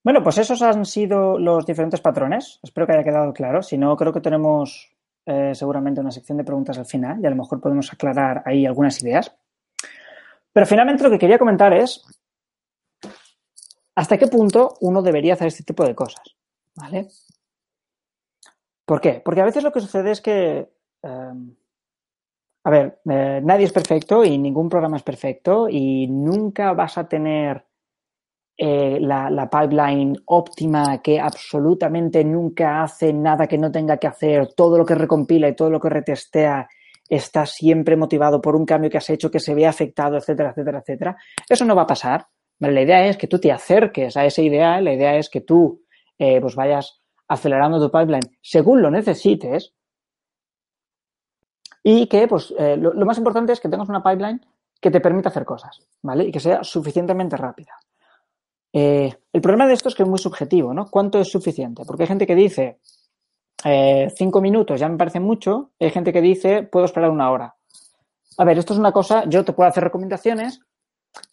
Bueno, 0.03 0.23
pues 0.23 0.39
esos 0.39 0.61
han 0.63 0.85
sido 0.85 1.37
los 1.37 1.65
diferentes 1.65 2.01
patrones. 2.01 2.59
Espero 2.63 2.87
que 2.87 2.93
haya 2.93 3.03
quedado 3.03 3.31
claro. 3.31 3.61
Si 3.61 3.77
no, 3.77 3.95
creo 3.95 4.11
que 4.11 4.21
tenemos 4.21 4.91
eh, 5.25 5.53
seguramente 5.53 6.01
una 6.01 6.11
sección 6.11 6.39
de 6.39 6.43
preguntas 6.43 6.79
al 6.79 6.85
final 6.85 7.19
y 7.21 7.27
a 7.27 7.29
lo 7.29 7.35
mejor 7.35 7.61
podemos 7.61 7.93
aclarar 7.93 8.41
ahí 8.45 8.65
algunas 8.65 9.01
ideas. 9.03 9.35
Pero 10.51 10.65
finalmente 10.65 11.03
lo 11.03 11.11
que 11.11 11.19
quería 11.19 11.37
comentar 11.37 11.73
es 11.73 12.03
hasta 13.95 14.17
qué 14.17 14.27
punto 14.27 14.75
uno 14.81 15.01
debería 15.01 15.33
hacer 15.33 15.47
este 15.47 15.63
tipo 15.63 15.85
de 15.85 15.95
cosas. 15.95 16.35
¿Vale? 16.75 17.07
¿Por 18.85 19.01
qué? 19.01 19.21
Porque 19.23 19.41
a 19.41 19.45
veces 19.45 19.63
lo 19.63 19.71
que 19.71 19.79
sucede 19.79 20.11
es 20.11 20.21
que, 20.21 20.69
em, 21.01 21.55
a 22.63 22.69
ver, 22.69 22.99
eh, 23.09 23.41
nadie 23.43 23.65
es 23.65 23.71
perfecto 23.71 24.23
y 24.23 24.37
ningún 24.37 24.69
programa 24.69 24.97
es 24.97 25.03
perfecto 25.03 25.67
y 25.69 26.07
nunca 26.07 26.73
vas 26.73 26.97
a 26.97 27.07
tener 27.07 27.65
eh, 28.57 28.99
la, 29.01 29.49
pipeline 29.49 30.15
óptima 30.27 31.01
que 31.01 31.19
absolutamente 31.19 32.23
nunca 32.23 32.83
hace 32.83 33.11
nada 33.11 33.47
que 33.47 33.57
no 33.57 33.69
tenga 33.69 33.97
que 33.97 34.07
hacer, 34.07 34.53
todo 34.53 34.77
lo 34.77 34.85
que 34.85 34.95
recompila 34.95 35.49
y 35.49 35.55
todo 35.55 35.69
lo 35.69 35.79
que 35.79 35.89
retestea 35.89 36.69
está 37.09 37.45
siempre 37.45 37.97
motivado 37.97 38.41
por 38.41 38.55
un 38.55 38.65
cambio 38.65 38.89
que 38.89 38.97
has 38.97 39.09
hecho 39.09 39.29
que 39.29 39.41
se 39.41 39.53
ve 39.53 39.67
afectado, 39.67 40.17
etcétera, 40.17 40.51
etcétera, 40.51 40.79
etcétera. 40.79 41.17
Eso 41.49 41.65
no 41.65 41.75
va 41.75 41.81
a 41.83 41.87
pasar. 41.87 42.27
La 42.59 42.81
idea 42.81 43.05
es 43.07 43.17
que 43.17 43.27
tú 43.27 43.39
te 43.39 43.51
acerques 43.51 44.15
a 44.15 44.25
esa 44.25 44.41
idea, 44.41 44.79
la 44.81 44.93
idea 44.93 45.17
es 45.17 45.29
que 45.29 45.41
tú 45.41 45.83
eh, 46.17 46.39
pues 46.39 46.55
vayas 46.55 47.01
acelerando 47.27 47.79
tu 47.79 47.91
pipeline 47.91 48.37
según 48.41 48.81
lo 48.81 48.89
necesites 48.89 49.73
y 51.83 52.07
que 52.07 52.27
pues 52.27 52.53
eh, 52.57 52.77
lo, 52.77 52.93
más 53.05 53.17
importante 53.17 53.51
es 53.51 53.59
que 53.59 53.67
tengas 53.67 53.89
una 53.89 54.01
pipeline 54.01 54.39
que 54.79 54.89
te 54.89 55.01
permita 55.01 55.29
hacer 55.29 55.45
cosas, 55.45 55.81
¿vale? 56.01 56.25
Y 56.25 56.31
que 56.31 56.39
sea 56.39 56.63
suficientemente 56.63 57.35
rápida. 57.35 57.73
Eh, 58.71 59.13
el 59.33 59.41
problema 59.41 59.67
de 59.67 59.73
esto 59.73 59.89
es 59.89 59.95
que 59.95 60.03
es 60.03 60.09
muy 60.09 60.19
subjetivo, 60.19 60.73
¿no? 60.73 60.89
¿Cuánto 60.89 61.19
es 61.19 61.29
suficiente? 61.29 61.83
Porque 61.85 62.03
hay 62.03 62.07
gente 62.07 62.27
que 62.27 62.35
dice 62.35 62.79
cinco 64.15 64.41
minutos 64.41 64.79
ya 64.79 64.87
me 64.87 64.97
parece 64.97 65.19
mucho, 65.19 65.71
hay 65.79 65.89
gente 65.89 66.13
que 66.13 66.21
dice 66.21 66.61
puedo 66.63 66.85
esperar 66.85 67.09
una 67.09 67.31
hora. 67.31 67.55
A 68.37 68.45
ver, 68.45 68.59
esto 68.59 68.73
es 68.73 68.79
una 68.79 68.91
cosa, 68.91 69.25
yo 69.27 69.43
te 69.43 69.53
puedo 69.53 69.67
hacer 69.67 69.83
recomendaciones, 69.83 70.61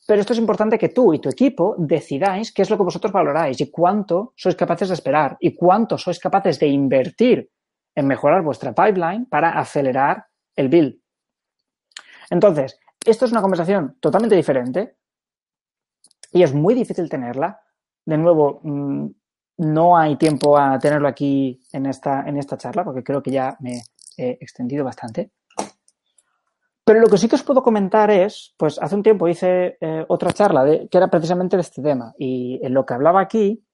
pero 0.07 0.21
esto 0.21 0.33
es 0.33 0.39
importante 0.39 0.79
que 0.79 0.89
tú 0.89 1.15
y 1.15 1.21
tu 1.21 1.29
equipo 1.29 1.75
decidáis 1.79 2.53
qué 2.53 2.63
es 2.63 2.71
lo 2.71 2.77
que 2.77 2.83
vosotros 2.83 3.13
valoráis 3.13 3.61
y 3.61 3.71
cuánto 3.71 4.33
sois 4.37 4.57
capaces 4.57 4.89
de 4.89 4.95
esperar 4.95 5.37
y 5.41 5.55
cuánto 5.55 5.97
sois 5.97 6.19
capaces 6.19 6.59
de 6.59 6.67
invertir 6.67 7.51
en 7.95 8.07
mejorar 8.07 8.43
vuestra 8.43 8.75
pipeline 8.75 9.27
para 9.27 9.59
acelerar 9.59 10.27
el 10.57 10.69
build. 10.69 10.99
Entonces, 12.31 12.79
esto 13.05 13.25
es 13.25 13.33
una 13.33 13.43
conversación 13.43 13.97
totalmente 14.01 14.37
diferente 14.37 14.97
y 16.33 16.43
es 16.43 16.55
muy 16.55 16.75
difícil 16.75 17.09
tenerla. 17.09 17.61
De 18.05 18.19
nuevo, 18.19 18.61
mm, 18.63 19.07
no 19.59 19.97
hay 19.97 20.17
tiempo 20.17 20.59
a 20.59 20.79
tenerlo 20.79 21.09
aquí 21.09 21.61
en 21.73 21.87
esta, 21.87 22.25
en 22.27 22.39
esta 22.39 22.57
charla 22.57 22.85
porque 22.85 23.05
creo 23.05 23.23
que 23.23 23.31
ya 23.31 23.57
me 23.61 23.83
he 24.17 24.39
extendido 24.41 24.85
bastante. 24.85 25.31
Pero 26.85 27.01
lo 27.01 27.07
que 27.07 27.19
sí 27.19 27.29
que 27.29 27.37
os 27.37 27.45
puedo 27.45 27.63
comentar 27.63 28.11
es, 28.11 28.55
pues 28.57 28.81
hace 28.81 28.97
un 28.97 29.03
tiempo 29.03 29.29
hice 29.29 29.77
eh, 29.81 30.05
otra 30.09 30.33
charla 30.33 30.65
que 30.91 30.99
era 30.99 31.09
precisamente 31.09 31.57
de 31.57 31.63
este 31.63 31.81
tema 31.81 32.13
y 32.19 32.59
en 32.63 32.75
lo 32.75 32.85
que 32.85 32.95
hablaba 32.95 33.21
aquí 33.21 33.65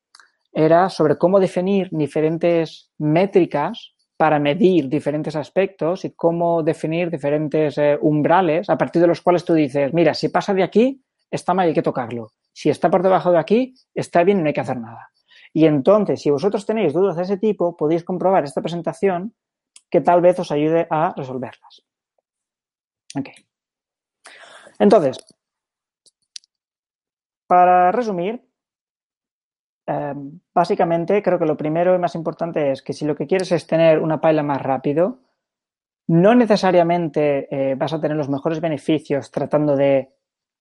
era 0.53 0.91
sobre 0.91 1.17
cómo 1.17 1.41
definir 1.41 1.89
diferentes 1.91 2.91
métricas 2.99 3.95
para 4.19 4.39
medir 4.39 4.89
diferentes 4.89 5.37
aspectos 5.37 6.05
y 6.05 6.11
cómo 6.11 6.63
definir 6.63 7.11
diferentes 7.11 7.79
eh, 7.79 7.97
umbrales 8.01 8.69
a 8.69 8.77
partir 8.77 9.01
de 9.01 9.09
los 9.09 9.23
cuales 9.23 9.45
tú 9.45 9.55
dices, 9.55 9.95
mira, 9.95 10.13
si 10.13 10.29
pasa 10.29 10.53
de 10.53 10.65
aquí, 10.65 11.03
está 11.31 11.55
mal, 11.55 11.69
hay 11.69 11.75
que 11.75 11.83
tocarlo. 11.83 12.33
Si 12.53 12.69
está 12.69 12.91
por 12.91 13.03
debajo 13.03 13.31
de 13.31 13.39
aquí, 13.39 13.75
está 13.95 14.25
bien, 14.25 14.43
no 14.43 14.49
hay 14.49 14.53
que 14.53 14.61
hacer 14.61 14.79
nada. 14.79 15.11
Y 15.53 15.67
entonces, 15.67 16.21
si 16.21 16.31
vosotros 16.31 16.67
tenéis 16.67 16.93
dudas 16.93 17.17
de 17.17 17.23
ese 17.23 17.39
tipo, 17.39 17.77
podéis 17.77 18.05
comprobar 18.05 18.45
esta 18.45 18.61
presentación 18.61 19.35
que 19.89 20.01
tal 20.01 20.21
vez 20.21 20.39
os 20.41 20.51
ayude 20.51 20.87
a 20.91 21.15
resolverlas. 21.17 21.88
Ok. 23.17 23.29
Entonces, 24.79 25.19
para 27.47 27.91
resumir, 27.93 28.49
Em, 29.89 30.39
básicamente 30.53 31.23
creo 31.23 31.39
que 31.39 31.47
lo 31.47 31.57
primero 31.57 31.95
y 31.95 31.99
más 31.99 32.15
importante 32.15 32.73
es 32.73 32.83
que 32.83 32.93
si 32.93 33.07
lo 33.07 33.17
que 33.17 33.27
quieres 33.27 33.51
es 33.53 33.67
tener 33.67 34.01
una 34.01 34.21
paila 34.21 34.43
más 34.43 34.61
rápido, 34.61 35.21
no 36.09 36.35
necesariamente 36.35 37.49
eh, 37.51 37.75
vas 37.75 37.95
a 37.95 38.01
tener 38.01 38.15
los 38.15 38.29
mejores 38.29 38.61
beneficios 38.61 39.31
tratando 39.31 39.77
de 39.77 40.13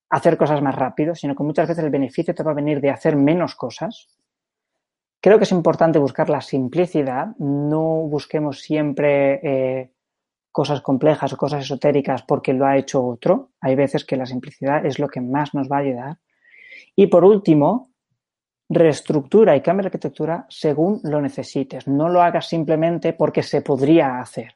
hacer 0.09 0.37
cosas 0.37 0.61
más 0.61 0.75
rápido, 0.75 1.13
sino 1.13 1.35
que 1.35 1.43
muchas 1.43 1.67
veces 1.67 1.83
el 1.83 1.89
beneficio 1.89 2.33
te 2.33 2.41
va 2.41 2.51
a 2.51 2.61
venir 2.61 2.79
de 2.79 2.89
hacer 2.89 3.17
menos 3.17 3.55
cosas. 3.55 4.07
Creo 5.19 5.37
que 5.37 5.43
es 5.43 5.51
importante 5.51 5.99
buscar 5.99 6.29
la 6.29 6.39
simplicidad, 6.39 7.35
no 7.37 8.07
busquemos 8.07 8.61
siempre 8.61 9.41
eh, 9.43 9.91
cosas 10.57 10.81
complejas 10.81 11.31
o 11.33 11.37
cosas 11.37 11.61
esotéricas 11.61 12.23
porque 12.23 12.51
lo 12.51 12.65
ha 12.65 12.77
hecho 12.77 13.05
otro. 13.05 13.51
Hay 13.61 13.75
veces 13.75 14.03
que 14.03 14.17
la 14.17 14.25
simplicidad 14.25 14.83
es 14.87 14.97
lo 14.97 15.07
que 15.07 15.21
más 15.21 15.53
nos 15.53 15.69
va 15.69 15.77
a 15.77 15.81
ayudar. 15.81 16.17
Y 16.95 17.05
por 17.05 17.23
último, 17.23 17.91
reestructura 18.67 19.55
y 19.55 19.61
cambia 19.61 19.83
la 19.83 19.87
arquitectura 19.89 20.47
según 20.49 20.99
lo 21.03 21.21
necesites. 21.21 21.87
No 21.87 22.09
lo 22.09 22.23
hagas 22.23 22.47
simplemente 22.47 23.13
porque 23.13 23.43
se 23.43 23.61
podría 23.61 24.19
hacer. 24.19 24.55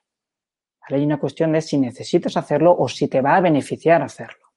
Hay 0.89 1.05
una 1.05 1.19
cuestión 1.19 1.51
de 1.51 1.61
si 1.61 1.77
necesitas 1.77 2.35
hacerlo 2.35 2.75
o 2.75 2.87
si 2.87 3.07
te 3.07 3.21
va 3.21 3.35
a 3.35 3.41
beneficiar 3.41 4.01
hacerlo. 4.01 4.47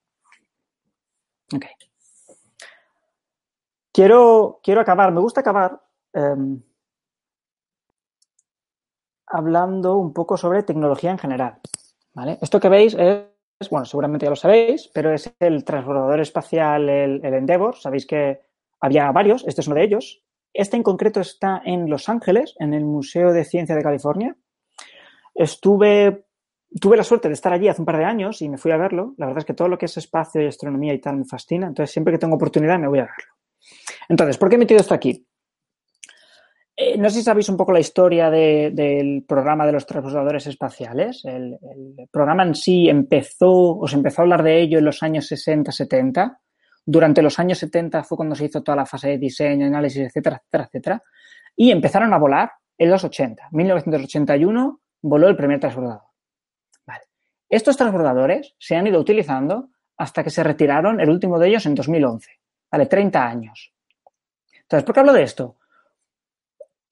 Quiero, 3.92 4.60
quiero 4.62 4.80
acabar, 4.80 5.12
me 5.12 5.20
gusta 5.20 5.40
acabar 5.42 5.78
em, 6.14 6.62
hablando 9.26 9.96
un 9.96 10.12
poco 10.12 10.36
sobre 10.36 10.62
tecnología 10.62 11.10
en 11.10 11.18
general. 11.18 11.58
¿vale? 12.12 12.38
Esto 12.40 12.60
que 12.60 12.68
veis 12.68 12.94
es, 12.94 13.70
bueno, 13.70 13.84
seguramente 13.84 14.26
ya 14.26 14.30
lo 14.30 14.36
sabéis, 14.36 14.90
pero 14.92 15.12
es 15.12 15.32
el 15.40 15.64
transbordador 15.64 16.20
espacial, 16.20 16.88
el, 16.88 17.24
el 17.24 17.34
Endeavour. 17.34 17.76
Sabéis 17.76 18.06
que 18.06 18.40
había 18.80 19.10
varios, 19.12 19.44
este 19.46 19.60
es 19.60 19.66
uno 19.66 19.76
de 19.76 19.84
ellos. 19.84 20.22
Este 20.52 20.76
en 20.76 20.84
concreto 20.84 21.20
está 21.20 21.62
en 21.64 21.90
Los 21.90 22.08
Ángeles, 22.08 22.54
en 22.60 22.74
el 22.74 22.84
Museo 22.84 23.32
de 23.32 23.44
Ciencia 23.44 23.74
de 23.74 23.82
California. 23.82 24.36
Estuve, 25.34 26.26
tuve 26.80 26.96
la 26.96 27.02
suerte 27.02 27.26
de 27.26 27.34
estar 27.34 27.52
allí 27.52 27.66
hace 27.66 27.82
un 27.82 27.86
par 27.86 27.98
de 27.98 28.04
años 28.04 28.40
y 28.40 28.48
me 28.48 28.56
fui 28.56 28.70
a 28.70 28.76
verlo. 28.76 29.14
La 29.18 29.26
verdad 29.26 29.40
es 29.40 29.44
que 29.46 29.54
todo 29.54 29.66
lo 29.66 29.78
que 29.78 29.86
es 29.86 29.96
espacio 29.96 30.40
y 30.40 30.46
astronomía 30.46 30.94
y 30.94 31.00
tal 31.00 31.16
me 31.16 31.24
fascina, 31.24 31.66
entonces 31.66 31.92
siempre 31.92 32.12
que 32.12 32.18
tengo 32.18 32.36
oportunidad 32.36 32.78
me 32.78 32.86
voy 32.86 33.00
a 33.00 33.06
verlo. 33.06 33.34
Entonces, 34.08 34.38
¿por 34.38 34.48
qué 34.48 34.54
he 34.54 34.58
metido 34.58 34.80
esto 34.80 34.94
aquí? 34.94 35.26
Eh, 36.76 36.98
no 36.98 37.08
sé 37.08 37.18
si 37.18 37.22
sabéis 37.22 37.48
un 37.48 37.56
poco 37.56 37.72
la 37.72 37.78
historia 37.78 38.30
del 38.30 39.24
programa 39.26 39.64
de 39.64 39.72
los 39.72 39.86
transbordadores 39.86 40.46
espaciales. 40.48 41.24
El, 41.24 41.58
programa 42.10 42.42
en 42.42 42.54
sí 42.54 42.88
empezó, 42.88 43.78
o 43.78 43.86
se 43.86 43.96
empezó 43.96 44.22
a 44.22 44.24
hablar 44.24 44.42
de 44.42 44.60
ello 44.60 44.78
en 44.78 44.84
los 44.84 45.02
años 45.02 45.30
60-70. 45.30 46.38
Durante 46.84 47.22
los 47.22 47.38
años 47.38 47.58
70 47.58 48.02
fue 48.02 48.16
cuando 48.16 48.34
se 48.34 48.46
hizo 48.46 48.62
toda 48.62 48.76
la 48.76 48.86
fase 48.86 49.10
de 49.10 49.18
diseño, 49.18 49.66
análisis, 49.66 50.02
etcétera, 50.02 50.36
etcétera, 50.36 50.64
etcétera. 50.64 51.02
Y 51.56 51.70
empezaron 51.70 52.12
a 52.12 52.18
volar 52.18 52.50
en 52.76 52.90
los 52.90 53.04
80. 53.04 53.50
1981 53.52 54.80
voló 55.02 55.28
el 55.28 55.36
primer 55.36 55.60
transbordador. 55.60 56.02
Vale. 56.84 57.04
Estos 57.48 57.76
transbordadores 57.76 58.54
se 58.58 58.74
han 58.74 58.86
ido 58.86 59.00
utilizando 59.00 59.70
hasta 59.96 60.24
que 60.24 60.30
se 60.30 60.42
retiraron 60.42 61.00
el 61.00 61.08
último 61.08 61.38
de 61.38 61.48
ellos 61.48 61.66
en 61.66 61.76
2011. 61.76 62.30
Vale, 62.70 62.86
30 62.86 63.24
años. 63.24 63.72
Entonces, 64.62 64.84
¿por 64.84 64.92
qué 64.92 65.00
hablo 65.00 65.12
de 65.12 65.22
esto? 65.22 65.56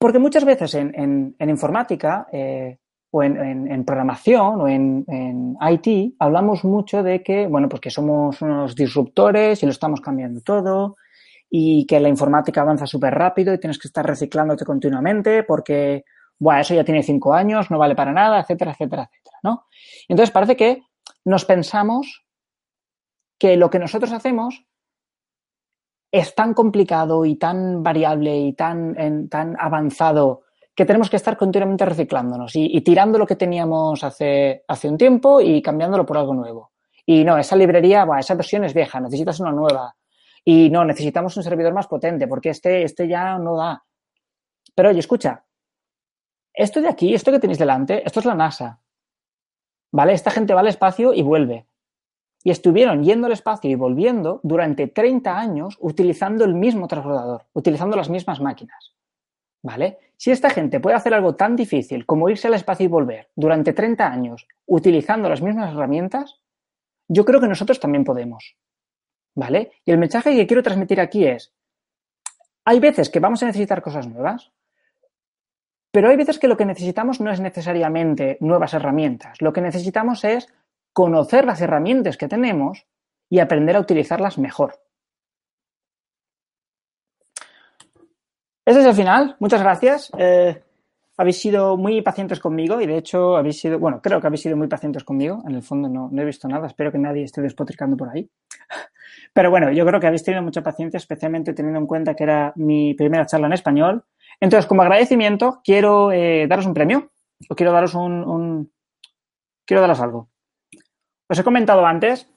Porque 0.03 0.19
muchas 0.19 0.43
veces 0.43 0.75
en, 0.75 1.33
informática 1.39 2.27
eh, 2.29 2.77
o 3.09 3.23
en, 3.23 3.85
programación 3.85 4.59
o 4.59 4.67
en, 4.67 5.55
IT 5.61 6.15
hablamos 6.19 6.65
mucho 6.65 7.01
de 7.03 7.23
que, 7.23 7.47
bueno, 7.47 7.69
pues 7.69 7.79
que 7.79 7.89
somos 7.89 8.41
unos 8.41 8.75
disruptores 8.75 9.63
y 9.63 9.65
lo 9.65 9.71
estamos 9.71 10.01
cambiando 10.01 10.41
todo 10.41 10.97
y 11.49 11.85
que 11.85 12.01
la 12.01 12.09
informática 12.09 12.59
avanza 12.59 12.85
súper 12.85 13.13
rápido 13.13 13.53
y 13.53 13.61
tienes 13.61 13.79
que 13.79 13.87
estar 13.87 14.05
reciclándote 14.05 14.65
continuamente 14.65 15.43
porque, 15.43 16.03
bueno, 16.37 16.59
eso 16.59 16.75
ya 16.75 16.83
tiene 16.83 17.01
cinco 17.01 17.33
años, 17.33 17.71
no 17.71 17.77
vale 17.77 17.95
para 17.95 18.11
nada, 18.11 18.41
etcétera, 18.41 18.71
etcétera, 18.71 19.03
etcétera, 19.09 19.39
¿no? 19.41 19.67
Entonces 20.09 20.31
parece 20.31 20.57
que 20.57 20.81
nos 21.23 21.45
pensamos 21.45 22.25
que 23.39 23.55
lo 23.55 23.69
que 23.69 23.79
nosotros 23.79 24.11
hacemos 24.11 24.65
es 26.13 26.35
tan 26.35 26.53
complicado 26.53 27.25
y 27.25 27.37
tan 27.37 27.81
variable 27.81 28.37
y 28.37 28.53
tan, 28.53 29.27
tan 29.29 29.55
avanzado 29.59 30.43
que 30.75 30.85
tenemos 30.85 31.09
que 31.09 31.15
estar 31.15 31.35
continuamente 31.35 31.85
reciclándonos 31.85 32.55
y, 32.55 32.79
tirando 32.81 33.17
lo 33.17 33.25
que 33.25 33.35
teníamos 33.35 34.03
hace, 34.03 34.63
hace 34.67 34.87
un 34.87 34.97
tiempo 34.97 35.41
y 35.41 35.59
cambiándolo 35.59 36.05
por 36.05 36.19
algo 36.19 36.35
nuevo. 36.35 36.71
Y 37.03 37.23
no, 37.23 37.35
esa 37.39 37.55
librería, 37.55 38.05
esa 38.19 38.35
versión 38.35 38.63
es 38.63 38.75
vieja, 38.75 38.99
necesitas 38.99 39.39
una 39.39 39.51
nueva. 39.51 39.95
Y 40.45 40.69
no, 40.69 40.85
necesitamos 40.85 41.35
un 41.35 41.41
servidor 41.41 41.73
más 41.73 41.87
potente 41.87 42.27
porque 42.27 42.49
este, 42.49 42.83
este 42.83 43.07
ya 43.07 43.39
no 43.39 43.57
da. 43.57 43.83
Pero 44.75 44.89
oye, 44.89 44.99
escucha, 44.99 45.43
esto 46.53 46.79
de 46.79 46.89
aquí, 46.89 47.15
esto 47.15 47.31
que 47.31 47.39
tenéis 47.39 47.57
delante, 47.57 48.05
esto 48.05 48.19
es 48.19 48.25
la 48.27 48.35
NASA. 48.35 48.79
¿Vale? 49.91 50.13
Esta 50.13 50.29
gente 50.29 50.53
va 50.53 50.59
al 50.59 50.67
espacio 50.67 51.11
y 51.11 51.23
vuelve. 51.23 51.65
Y 52.43 52.51
estuvieron 52.51 53.03
yendo 53.03 53.27
al 53.27 53.33
espacio 53.33 53.69
y 53.69 53.75
volviendo 53.75 54.39
durante 54.43 54.87
30 54.87 55.37
años 55.37 55.77
utilizando 55.79 56.43
el 56.43 56.53
mismo 56.53 56.87
transbordador, 56.87 57.45
utilizando 57.53 57.95
las 57.95 58.09
mismas 58.09 58.41
máquinas. 58.41 58.93
¿Vale? 59.61 59.97
Si 60.17 60.31
esta 60.31 60.49
gente 60.49 60.79
puede 60.81 60.95
hacer 60.95 61.13
algo 61.13 61.35
tan 61.35 61.55
difícil 61.55 62.05
como 62.05 62.29
irse 62.29 62.47
al 62.47 62.53
espacio 62.53 62.85
y 62.85 62.89
volver 62.89 63.29
durante 63.35 63.71
30 63.71 64.05
años 64.05 64.47
utilizando 64.65 65.29
las 65.29 65.41
mismas 65.41 65.73
herramientas, 65.73 66.41
yo 67.07 67.23
creo 67.25 67.39
que 67.39 67.47
nosotros 67.47 67.79
también 67.79 68.03
podemos. 68.03 68.57
¿Vale? 69.35 69.71
Y 69.85 69.91
el 69.91 69.97
mensaje 69.97 70.35
que 70.35 70.45
quiero 70.45 70.63
transmitir 70.63 70.99
aquí 70.99 71.25
es, 71.25 71.53
hay 72.65 72.79
veces 72.79 73.09
que 73.09 73.19
vamos 73.19 73.41
a 73.43 73.47
necesitar 73.47 73.81
cosas 73.81 74.07
nuevas, 74.07 74.51
pero 75.91 76.09
hay 76.09 76.17
veces 76.17 76.39
que 76.39 76.47
lo 76.47 76.57
que 76.57 76.65
necesitamos 76.65 77.21
no 77.21 77.31
es 77.31 77.39
necesariamente 77.39 78.37
nuevas 78.39 78.73
herramientas. 78.73 79.41
Lo 79.41 79.53
que 79.53 79.61
necesitamos 79.61 80.23
es 80.23 80.51
conocer 80.93 81.45
las 81.45 81.59
herramientas 81.61 82.17
que 82.17 82.27
tenemos 82.27 82.85
y 83.29 83.39
aprender 83.39 83.75
a 83.75 83.79
utilizarlas 83.79 84.37
mejor. 84.37 84.79
Ese 88.65 88.79
es 88.79 88.85
el 88.85 88.93
final. 88.93 89.35
Muchas 89.39 89.61
gracias. 89.61 90.11
Eh, 90.17 90.63
habéis 91.17 91.39
sido 91.39 91.75
muy 91.77 92.01
pacientes 92.01 92.39
conmigo 92.39 92.79
y 92.79 92.87
de 92.87 92.97
hecho 92.97 93.35
habéis 93.35 93.59
sido, 93.59 93.77
bueno, 93.77 94.01
creo 94.01 94.21
que 94.21 94.27
habéis 94.27 94.41
sido 94.41 94.55
muy 94.55 94.67
pacientes 94.67 95.03
conmigo. 95.03 95.43
En 95.45 95.55
el 95.55 95.63
fondo 95.63 95.89
no, 95.89 96.09
he 96.21 96.25
visto 96.25 96.47
nada. 96.47 96.67
Espero 96.67 96.91
que 96.91 96.97
nadie 96.97 97.23
esté 97.23 97.41
despotricando 97.41 97.97
por 97.97 98.09
ahí. 98.09 98.29
Pero 99.33 99.49
bueno, 99.49 99.71
yo 99.71 99.85
creo 99.85 99.99
que 99.99 100.07
habéis 100.07 100.23
tenido 100.23 100.43
mucha 100.43 100.61
paciencia, 100.61 100.97
especialmente 100.97 101.53
teniendo 101.53 101.79
en 101.79 101.87
cuenta 101.87 102.15
que 102.15 102.23
era 102.23 102.53
mi 102.55 102.93
primera 102.93 103.25
charla 103.25 103.47
en 103.47 103.53
español. 103.53 104.05
Entonces, 104.39 104.65
como 104.67 104.81
agradecimiento, 104.83 105.61
quiero 105.63 106.11
eh, 106.11 106.47
daros 106.47 106.65
un 106.65 106.73
premio 106.73 107.11
o 107.49 107.55
quiero 107.55 107.71
daros 107.71 107.95
un, 107.95 108.71
Quiero 109.65 109.81
daros 109.81 109.99
algo. 110.01 110.29
Os 111.33 111.39
he 111.39 111.43
comentado 111.43 111.83
antes 111.83 112.29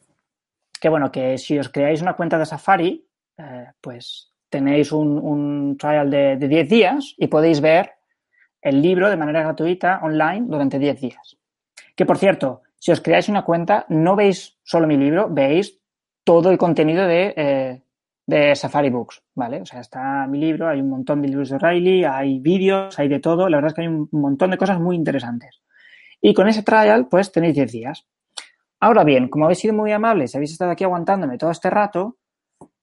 que, 0.80 0.88
bueno, 0.88 1.12
que 1.12 1.36
si 1.36 1.58
os 1.58 1.68
creáis 1.68 2.00
una 2.00 2.14
cuenta 2.14 2.38
de 2.38 2.46
Safari, 2.46 3.06
eh, 3.36 3.66
pues 3.78 4.32
tenéis 4.48 4.90
un, 4.90 5.76
trial 5.78 6.10
de, 6.10 6.38
10 6.38 6.66
días 6.66 7.14
y 7.18 7.26
podéis 7.26 7.60
ver 7.60 7.92
el 8.62 8.80
libro 8.80 9.10
de 9.10 9.18
manera 9.18 9.42
gratuita 9.42 10.00
online 10.02 10.46
durante 10.48 10.78
10 10.78 10.98
días. 10.98 11.36
Que 11.94 12.06
por 12.06 12.16
cierto, 12.16 12.62
si 12.78 12.90
os 12.90 13.02
creáis 13.02 13.28
una 13.28 13.44
cuenta, 13.44 13.84
no 13.90 14.16
veis 14.16 14.56
solo 14.62 14.86
mi 14.86 14.96
libro, 14.96 15.28
veis 15.28 15.78
todo 16.24 16.50
el 16.50 16.56
contenido 16.56 17.06
de, 17.06 17.34
eh, 17.36 17.82
de 18.24 18.56
Safari 18.56 18.88
Books, 18.88 19.22
¿vale? 19.34 19.60
O 19.60 19.66
sea, 19.66 19.80
está 19.80 20.26
mi 20.26 20.38
libro, 20.38 20.68
hay 20.68 20.80
un 20.80 20.88
montón 20.88 21.20
de 21.20 21.28
libros 21.28 21.50
de 21.50 21.58
Riley, 21.58 22.04
hay 22.04 22.38
vídeos, 22.38 22.98
hay 22.98 23.08
de 23.08 23.20
todo, 23.20 23.50
la 23.50 23.58
verdad 23.58 23.72
es 23.72 23.74
que 23.74 23.82
hay 23.82 23.88
un 23.88 24.08
montón 24.10 24.52
de 24.52 24.56
cosas 24.56 24.80
muy 24.80 24.96
interesantes. 24.96 25.60
Y 26.22 26.32
con 26.32 26.48
ese 26.48 26.62
trial, 26.62 27.08
pues 27.10 27.30
tenéis 27.30 27.56
10 27.56 27.72
días. 27.72 28.06
Ahora 28.80 29.04
bien, 29.04 29.28
como 29.28 29.46
habéis 29.46 29.60
sido 29.60 29.74
muy 29.74 29.92
amables, 29.92 30.34
habéis 30.34 30.52
estado 30.52 30.70
aquí 30.70 30.84
aguantándome 30.84 31.38
todo 31.38 31.50
este 31.50 31.70
rato, 31.70 32.18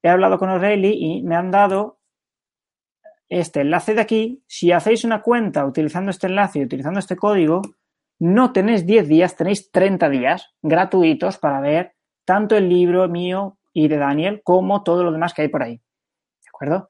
he 0.02 0.10
hablado 0.10 0.38
con 0.38 0.50
O'Reilly 0.50 0.94
y 0.94 1.24
me 1.24 1.36
han 1.36 1.52
dado 1.52 2.00
este 3.30 3.62
enlace 3.62 3.94
de 3.94 4.02
aquí. 4.02 4.44
Si 4.48 4.72
hacéis 4.72 5.04
una 5.04 5.22
cuenta 5.22 5.66
utilizando 5.66 6.12
este 6.12 6.28
enlace 6.28 6.60
y 6.60 6.64
utilizando 6.64 7.00
este 7.00 7.16
código, 7.16 7.62
no 8.20 8.52
tenéis 8.54 8.86
10 8.86 9.08
días, 9.08 9.36
tenéis 9.36 9.72
30 9.72 10.10
días 10.10 10.54
gratuitos 10.62 11.38
para 11.38 11.60
ver 11.62 11.96
tanto 12.26 12.56
el 12.56 12.70
libro 12.70 13.08
mío 13.10 13.58
y 13.74 13.88
de 13.88 13.98
Daniel 13.98 14.42
como 14.44 14.84
todo 14.84 15.04
lo 15.04 15.12
demás 15.12 15.34
que 15.34 15.44
hay 15.44 15.48
por 15.48 15.64
ahí. 15.64 15.76
¿De 15.76 16.50
acuerdo? 16.50 16.90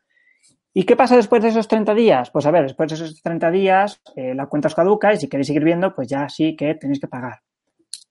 ¿Y 0.74 0.86
qué 0.86 0.96
pasa 0.96 1.16
después 1.16 1.44
de 1.44 1.50
esos 1.50 1.68
30 1.68 1.94
días? 1.94 2.32
Pues 2.32 2.46
a 2.46 2.52
ver, 2.52 2.64
después 2.64 2.90
de 2.90 2.96
esos 2.96 3.22
30 3.22 3.52
días 3.52 4.02
eh, 4.16 4.34
la 4.34 4.48
cuenta 4.48 4.68
os 4.68 4.76
caduca 4.76 5.14
y 5.14 5.18
si 5.18 5.30
queréis 5.30 5.48
seguir 5.48 5.64
viendo, 5.64 5.94
pues 5.94 6.08
ya 6.08 6.28
sí 6.30 6.56
que 6.56 6.76
tenéis 6.76 7.00
que 7.00 7.08
pagar. 7.08 7.42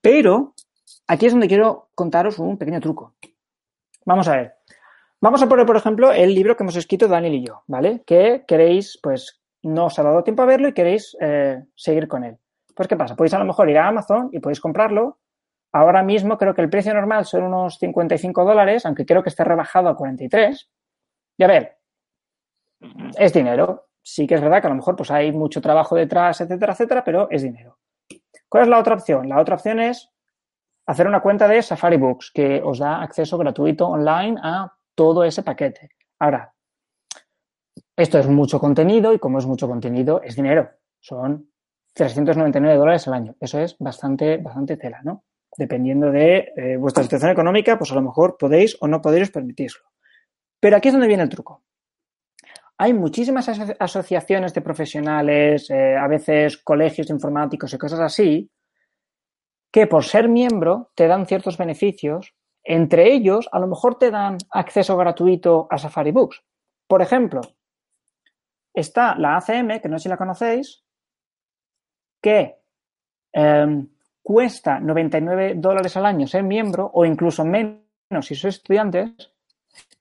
Pero 0.00 0.54
aquí 1.06 1.26
es 1.26 1.32
donde 1.32 1.48
quiero 1.48 1.88
contaros 1.94 2.38
un 2.38 2.58
pequeño 2.58 2.80
truco. 2.80 3.14
Vamos 4.04 4.28
a 4.28 4.36
ver. 4.36 4.54
Vamos 5.20 5.42
a 5.42 5.48
poner, 5.48 5.64
por 5.66 5.76
ejemplo, 5.76 6.12
el 6.12 6.34
libro 6.34 6.56
que 6.56 6.64
hemos 6.64 6.76
escrito 6.76 7.06
Daniel 7.06 7.34
y 7.34 7.46
yo, 7.46 7.62
¿vale? 7.68 8.02
Que 8.04 8.44
queréis, 8.46 8.98
pues, 9.02 9.40
no 9.62 9.86
os 9.86 9.98
ha 9.98 10.02
dado 10.02 10.24
tiempo 10.24 10.42
a 10.42 10.46
verlo 10.46 10.68
y 10.68 10.72
queréis 10.72 11.16
eh, 11.20 11.62
seguir 11.76 12.08
con 12.08 12.24
él. 12.24 12.38
Pues, 12.74 12.88
¿qué 12.88 12.96
pasa? 12.96 13.14
Podéis 13.14 13.34
a 13.34 13.38
lo 13.38 13.44
mejor 13.44 13.70
ir 13.70 13.78
a 13.78 13.86
Amazon 13.86 14.30
y 14.32 14.40
podéis 14.40 14.60
comprarlo. 14.60 15.18
Ahora 15.72 16.02
mismo 16.02 16.36
creo 16.36 16.54
que 16.54 16.62
el 16.62 16.68
precio 16.68 16.92
normal 16.92 17.24
son 17.24 17.44
unos 17.44 17.78
55 17.78 18.44
dólares, 18.44 18.84
aunque 18.84 19.06
creo 19.06 19.22
que 19.22 19.28
está 19.28 19.44
rebajado 19.44 19.88
a 19.88 19.96
43. 19.96 20.70
Y 21.38 21.44
a 21.44 21.46
ver, 21.46 21.78
es 23.16 23.32
dinero. 23.32 23.86
Sí 24.02 24.26
que 24.26 24.34
es 24.34 24.40
verdad 24.40 24.60
que 24.60 24.66
a 24.66 24.70
lo 24.70 24.76
mejor 24.76 24.96
pues 24.96 25.10
hay 25.10 25.30
mucho 25.32 25.60
trabajo 25.60 25.94
detrás, 25.94 26.40
etcétera, 26.40 26.72
etcétera, 26.72 27.04
pero 27.04 27.28
es 27.30 27.42
dinero. 27.42 27.78
¿Cuál 28.48 28.64
es 28.64 28.68
la 28.68 28.78
otra 28.78 28.94
opción? 28.94 29.28
La 29.28 29.40
otra 29.40 29.54
opción 29.54 29.80
es 29.80 30.11
hacer 30.86 31.06
una 31.06 31.20
cuenta 31.20 31.48
de 31.48 31.62
Safari 31.62 31.96
Books 31.96 32.30
que 32.32 32.60
os 32.62 32.78
da 32.78 33.02
acceso 33.02 33.38
gratuito 33.38 33.86
online 33.88 34.38
a 34.42 34.72
todo 34.94 35.24
ese 35.24 35.42
paquete. 35.42 35.90
Ahora, 36.18 36.52
esto 37.96 38.18
es 38.18 38.26
mucho 38.26 38.58
contenido 38.58 39.12
y 39.12 39.18
como 39.18 39.38
es 39.38 39.46
mucho 39.46 39.68
contenido, 39.68 40.22
es 40.22 40.36
dinero. 40.36 40.70
Son 41.00 41.50
399 41.94 42.76
dólares 42.78 43.06
al 43.08 43.14
año. 43.14 43.34
Eso 43.40 43.58
es 43.60 43.76
bastante, 43.78 44.38
bastante 44.38 44.76
tela, 44.76 45.00
¿no? 45.02 45.24
Dependiendo 45.56 46.10
de 46.10 46.52
eh, 46.56 46.76
vuestra 46.78 47.02
situación 47.02 47.30
económica, 47.30 47.78
pues 47.78 47.92
a 47.92 47.94
lo 47.94 48.02
mejor 48.02 48.36
podéis 48.38 48.76
o 48.80 48.88
no 48.88 49.02
podéis 49.02 49.30
permitirlo. 49.30 49.82
Pero 50.58 50.76
aquí 50.76 50.88
es 50.88 50.94
donde 50.94 51.08
viene 51.08 51.22
el 51.22 51.28
truco. 51.28 51.62
Hay 52.78 52.94
muchísimas 52.94 53.48
asociaciones 53.78 54.54
de 54.54 54.60
profesionales, 54.60 55.70
eh, 55.70 55.96
a 55.96 56.08
veces 56.08 56.56
colegios 56.56 57.10
informáticos 57.10 57.72
y 57.74 57.78
cosas 57.78 58.00
así, 58.00 58.50
que 59.72 59.86
por 59.86 60.04
ser 60.04 60.28
miembro 60.28 60.92
te 60.94 61.08
dan 61.08 61.26
ciertos 61.26 61.56
beneficios. 61.56 62.34
Entre 62.62 63.12
ellos, 63.12 63.48
a 63.50 63.58
lo 63.58 63.66
mejor 63.66 63.98
te 63.98 64.10
dan 64.10 64.38
acceso 64.50 64.96
gratuito 64.96 65.66
a 65.68 65.78
Safari 65.78 66.12
Books. 66.12 66.44
Por 66.86 67.02
ejemplo, 67.02 67.40
está 68.72 69.16
la 69.16 69.36
ACM, 69.36 69.80
que 69.80 69.88
no 69.88 69.98
sé 69.98 70.04
si 70.04 70.08
la 70.08 70.16
conocéis, 70.16 70.84
que 72.20 72.58
em, 73.32 73.88
cuesta 74.22 74.78
99 74.78 75.54
dólares 75.56 75.96
al 75.96 76.06
año 76.06 76.26
ser 76.26 76.44
miembro 76.44 76.88
o 76.94 77.04
incluso 77.04 77.44
menos 77.44 77.82
si 78.26 78.36
sois 78.36 78.56
estudiantes 78.56 79.32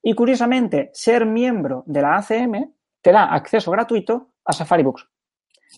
y 0.03 0.13
curiosamente, 0.13 0.89
ser 0.93 1.25
miembro 1.25 1.83
de 1.85 2.01
la 2.01 2.17
ACM 2.17 2.73
te 3.01 3.11
da 3.11 3.33
acceso 3.33 3.71
gratuito 3.71 4.33
a 4.43 4.53
Safari 4.53 4.83
Books. 4.83 5.07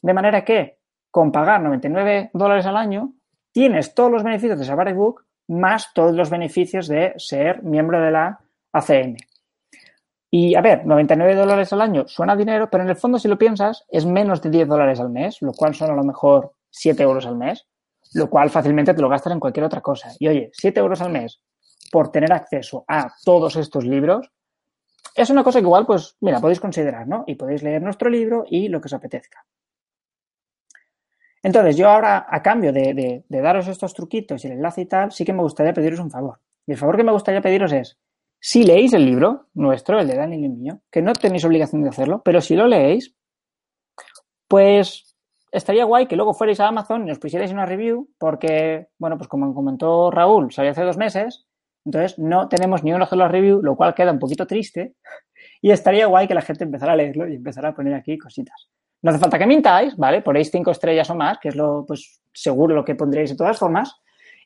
De 0.02 0.14
manera 0.14 0.44
que 0.44 0.80
con 1.12 1.32
pagar 1.32 1.62
99 1.62 2.32
dólares 2.34 2.66
al 2.66 2.78
año 2.78 3.14
tienes 3.54 3.94
todos 3.94 4.12
los 4.12 4.24
beneficios 4.24 4.60
de 4.60 4.66
Safari 4.66 4.92
Book 4.92 5.26
más 5.48 5.94
todos 5.94 6.14
los 6.14 6.30
beneficios 6.30 6.88
de 6.88 7.14
ser 7.18 7.64
miembro 7.64 8.02
de 8.02 8.12
la 8.12 8.40
ACM. 8.74 9.16
Y 10.30 10.56
a 10.56 10.62
ver, 10.62 10.86
99 10.86 11.36
dólares 11.36 11.72
al 11.74 11.82
año 11.82 12.08
suena 12.08 12.36
dinero, 12.36 12.70
pero 12.70 12.84
en 12.84 12.90
el 12.90 12.96
fondo 12.96 13.20
si 13.20 13.28
lo 13.28 13.38
piensas 13.38 13.86
es 13.90 14.06
menos 14.06 14.42
de 14.42 14.50
10 14.50 14.68
dólares 14.68 15.00
al 15.00 15.12
mes, 15.12 15.42
lo 15.42 15.54
cual 15.54 15.76
son 15.76 15.92
a 15.92 15.96
lo 15.96 16.04
mejor 16.04 16.54
7 16.72 17.04
euros 17.04 17.26
al 17.28 17.38
mes, 17.38 17.68
lo 18.14 18.30
cual 18.30 18.50
fácilmente 18.50 18.94
te 18.94 19.02
lo 19.02 19.10
gastas 19.10 19.34
en 19.34 19.40
cualquier 19.40 19.66
otra 19.66 19.82
cosa. 19.82 20.10
Y 20.18 20.28
oye, 20.28 20.50
7 20.54 20.80
euros 20.80 21.02
al 21.02 21.12
mes 21.12 21.42
por 21.92 22.12
tener 22.12 22.34
acceso 22.34 22.84
a 22.88 23.14
todos 23.24 23.56
estos 23.58 23.86
libros, 23.86 24.32
es 25.16 25.30
una 25.30 25.44
cosa 25.44 25.60
que 25.60 25.66
igual, 25.66 25.86
pues, 25.86 26.18
mira, 26.22 26.40
podéis 26.40 26.60
considerar, 26.60 27.08
¿no? 27.08 27.24
Y 27.28 27.36
podéis 27.36 27.62
leer 27.62 27.84
nuestro 27.84 28.10
libro 28.10 28.46
y 28.50 28.68
lo 28.68 28.82
que 28.82 28.88
os 28.88 28.94
apetezca. 28.94 29.46
Entonces, 31.44 31.78
yo 31.78 31.90
ahora, 31.90 32.26
a 32.28 32.42
cambio 32.42 32.72
de, 32.72 33.24
daros 33.30 33.68
estos 33.68 33.94
truquitos 33.94 34.44
y 34.44 34.48
el 34.48 34.54
enlace 34.54 34.82
y 34.82 34.86
tal, 34.86 35.12
sí 35.12 35.26
que 35.26 35.34
me 35.34 35.42
gustaría 35.42 35.74
pediros 35.74 36.00
un 36.00 36.10
favor. 36.10 36.40
Y 36.66 36.72
el 36.72 36.78
favor 36.78 36.98
que 36.98 37.04
me 37.04 37.12
gustaría 37.12 37.42
pediros 37.42 37.72
es, 37.74 38.00
si 38.40 38.64
leéis 38.64 38.94
el 38.94 39.06
libro 39.06 39.48
nuestro, 39.54 40.00
el 40.00 40.08
de 40.08 40.16
Daniel 40.16 40.42
y 40.42 40.46
el 40.46 40.54
mío, 40.54 40.80
que 40.90 41.02
no 41.02 41.14
tenéis 41.14 41.46
obligación 41.46 41.84
de 41.84 41.90
hacerlo, 41.90 42.22
pero 42.24 42.42
si 42.42 42.56
lo 42.56 42.68
leéis, 42.68 43.14
pues 44.48 45.16
estaría 45.52 45.86
guay 45.86 46.08
que 46.08 46.16
luego 46.16 46.34
fuerais 46.34 46.60
a 46.62 46.68
Amazon 46.68 47.08
y 47.08 47.12
os 47.12 47.20
pusierais 47.20 47.52
una 47.52 47.66
review, 47.66 48.10
porque, 48.18 48.88
bueno, 48.98 49.18
pues 49.18 49.28
como 49.28 49.54
comentó 49.54 50.10
Raúl, 50.10 50.52
salió 50.52 50.72
hace 50.72 50.84
dos 50.84 50.98
meses, 50.98 51.46
entonces, 51.86 52.18
no 52.18 52.48
tenemos 52.48 52.84
ni 52.84 52.94
una 52.94 53.06
sola 53.06 53.28
review, 53.28 53.62
lo 53.62 53.76
cual 53.76 53.94
queda 53.94 54.12
un 54.12 54.20
poquito 54.20 54.48
triste. 54.48 54.96
Y 55.62 55.72
estaría 55.72 56.08
guay 56.08 56.28
que 56.28 56.34
la 56.34 56.42
gente 56.42 56.66
empezara 56.66 56.92
a 56.92 56.96
leerlo 56.98 57.26
y 57.26 57.36
empezara 57.36 57.70
a 57.70 57.74
poner 57.74 57.94
aquí 57.94 58.18
cositas. 58.18 58.70
No 59.04 59.12
hace 59.12 59.20
falta 59.20 59.38
que 59.38 59.46
mintáis, 59.46 59.96
¿vale? 59.98 60.22
Ponéis 60.22 60.50
cinco 60.50 60.72
estrellas 60.72 61.10
o 61.10 61.16
más, 61.16 61.38
que 61.40 61.50
es 61.50 61.56
lo, 61.56 61.86
pues, 61.86 62.22
seguro 62.34 62.74
lo 62.74 62.84
que 62.84 62.96
pondréis 62.96 63.30
de 63.30 63.36
todas 63.36 63.60
formas. 63.60 63.94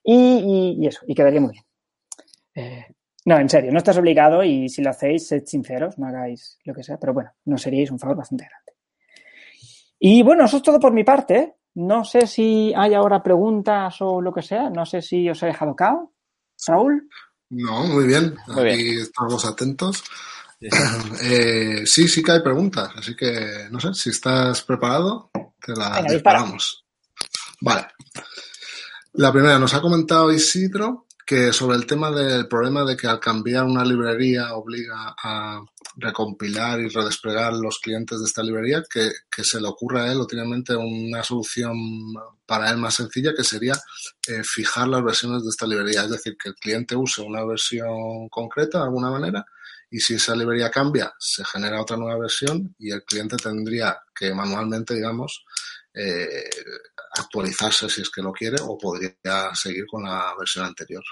Y, 0.04 0.86
eso, 0.86 1.02
y 1.08 1.14
quedaría 1.14 1.40
muy 1.40 1.52
bien. 1.52 1.66
Eh, 2.56 2.86
no, 3.26 3.38
en 3.38 3.50
serio, 3.50 3.72
no 3.72 3.78
estás 3.78 3.98
obligado 3.98 4.44
y 4.44 4.68
si 4.70 4.82
lo 4.82 4.90
hacéis, 4.90 5.28
sed 5.28 5.44
sinceros, 5.46 5.98
no 6.00 6.08
hagáis 6.08 6.58
lo 6.64 6.74
que 6.74 6.82
sea, 6.82 6.98
pero 6.98 7.14
bueno, 7.14 7.32
nos 7.46 7.62
seríais 7.62 7.92
un 7.92 8.00
favor 8.00 8.18
bastante 8.18 8.46
grande. 8.46 8.74
Y 10.00 10.24
bueno, 10.24 10.46
eso 10.46 10.58
es 10.58 10.64
todo 10.64 10.80
por 10.80 10.94
mi 10.94 11.04
parte. 11.04 11.56
No 11.76 12.04
sé 12.04 12.26
si 12.26 12.74
hay 12.76 12.96
ahora 12.96 13.22
preguntas 13.22 13.98
o 14.00 14.22
lo 14.22 14.34
que 14.34 14.42
sea. 14.42 14.70
No 14.70 14.86
sé 14.86 15.02
si 15.02 15.30
os 15.30 15.42
he 15.44 15.48
dejado 15.48 15.76
cao. 15.76 16.14
Saúl. 16.56 17.08
No, 17.50 17.84
muy 17.86 18.08
bien. 18.08 18.36
Aquí 18.48 18.98
estamos 19.00 19.46
atentos. 19.46 20.04
Eh, 21.22 21.84
sí, 21.86 22.08
sí 22.08 22.24
que 22.24 22.32
hay 22.32 22.42
preguntas, 22.42 22.90
así 22.96 23.16
que 23.16 23.68
no 23.70 23.80
sé, 23.80 23.94
si 23.94 24.10
estás 24.10 24.62
preparado, 24.64 25.30
te 25.64 25.74
la 25.74 26.02
disparamos. 26.02 26.84
Vale. 27.62 27.88
La 29.14 29.32
primera, 29.32 29.60
nos 29.60 29.74
ha 29.74 29.82
comentado 29.82 30.32
Isidro 30.32 31.08
que 31.28 31.52
sobre 31.52 31.76
el 31.76 31.86
tema 31.86 32.10
del 32.10 32.48
problema 32.48 32.86
de 32.86 32.96
que 32.96 33.06
al 33.06 33.20
cambiar 33.20 33.66
una 33.66 33.84
librería 33.84 34.56
obliga 34.56 35.14
a 35.22 35.60
recompilar 35.98 36.80
y 36.80 36.88
redesplegar 36.88 37.52
los 37.54 37.80
clientes 37.80 38.20
de 38.20 38.26
esta 38.26 38.44
librería, 38.44 38.82
que, 38.90 39.12
se 39.44 39.60
le 39.60 39.68
ocurra 39.68 40.04
a 40.04 40.12
él 40.12 40.22
o 40.22 40.26
tiene 40.26 40.46
en 40.46 40.52
mente 40.52 40.76
una 40.76 41.24
solución 41.24 41.76
para 42.46 42.70
él 42.70 42.78
más 42.78 42.96
sencilla 42.96 43.34
que 43.36 43.44
sería 43.44 43.74
eh, 44.28 44.42
fijar 44.44 44.88
las 44.88 45.04
versiones 45.04 45.44
de 45.44 45.50
esta 45.50 45.68
librería, 45.68 46.04
es 46.04 46.12
decir, 46.12 46.38
que 46.42 46.50
el 46.50 46.56
cliente 46.56 46.96
use 46.96 47.22
una 47.22 47.44
versión 47.44 48.30
concreta 48.30 48.78
de 48.78 48.86
alguna 48.86 49.12
manera 49.12 49.46
y 49.90 50.00
si 50.00 50.16
esa 50.16 50.36
librería 50.36 50.70
cambia, 50.70 51.14
se 51.18 51.44
genera 51.46 51.82
otra 51.82 51.98
nueva 51.98 52.20
versión 52.20 52.76
y 52.78 52.92
el 52.92 53.04
cliente 53.04 53.38
tendría 53.38 53.98
que 54.14 54.34
manualmente, 54.34 54.94
digamos, 54.94 55.46
eh, 55.94 56.50
actualizarse 57.18 57.90
si 57.90 58.02
es 58.02 58.10
que 58.10 58.22
lo 58.22 58.32
quiere 58.32 58.58
o 58.62 58.78
podría 58.78 59.54
seguir 59.54 59.86
con 59.88 60.04
la 60.04 60.34
versión 60.38 60.66
anterior. 60.66 61.04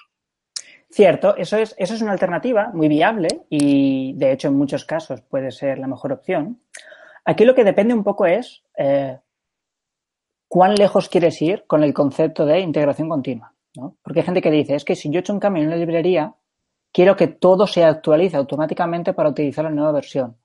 Cierto, 0.92 1.36
eso 1.36 1.58
es, 1.58 1.76
eso 1.78 1.94
es 1.94 2.02
una 2.02 2.12
alternativa 2.12 2.70
muy 2.74 2.88
viable 2.88 3.28
y 3.50 4.14
de 4.16 4.32
hecho 4.32 4.48
en 4.50 4.58
muchos 4.58 4.86
casos 4.86 5.22
puede 5.22 5.52
ser 5.52 5.80
la 5.80 5.88
mejor 5.88 6.14
opción. 6.14 6.62
Aquí 7.26 7.44
lo 7.44 7.56
que 7.56 7.64
depende 7.64 7.94
un 7.94 8.04
poco 8.04 8.26
es 8.26 8.64
eh, 8.78 9.18
cuán 10.48 10.76
lejos 10.76 11.10
quieres 11.10 11.42
ir 11.42 11.66
con 11.66 11.84
el 11.84 11.94
concepto 11.94 12.46
de 12.46 12.60
integración 12.60 13.10
continua. 13.10 13.54
¿no? 13.76 13.98
Porque 14.04 14.20
hay 14.20 14.26
gente 14.26 14.42
que 14.42 14.52
dice, 14.52 14.76
es 14.76 14.86
que 14.86 14.96
si 14.96 15.10
yo 15.10 15.18
he 15.18 15.22
hecho 15.22 15.34
un 15.34 15.40
cambio 15.40 15.64
en 15.64 15.68
una 15.68 15.78
librería, 15.78 16.34
quiero 16.96 17.18
que 17.18 17.28
todo 17.28 17.68
se 17.68 17.84
actualice 17.84 18.38
automáticamente 18.38 19.12
para 19.12 19.28
utilizar 19.28 19.66
la 19.66 19.72
nueva 19.72 19.92
versión. 19.92 20.38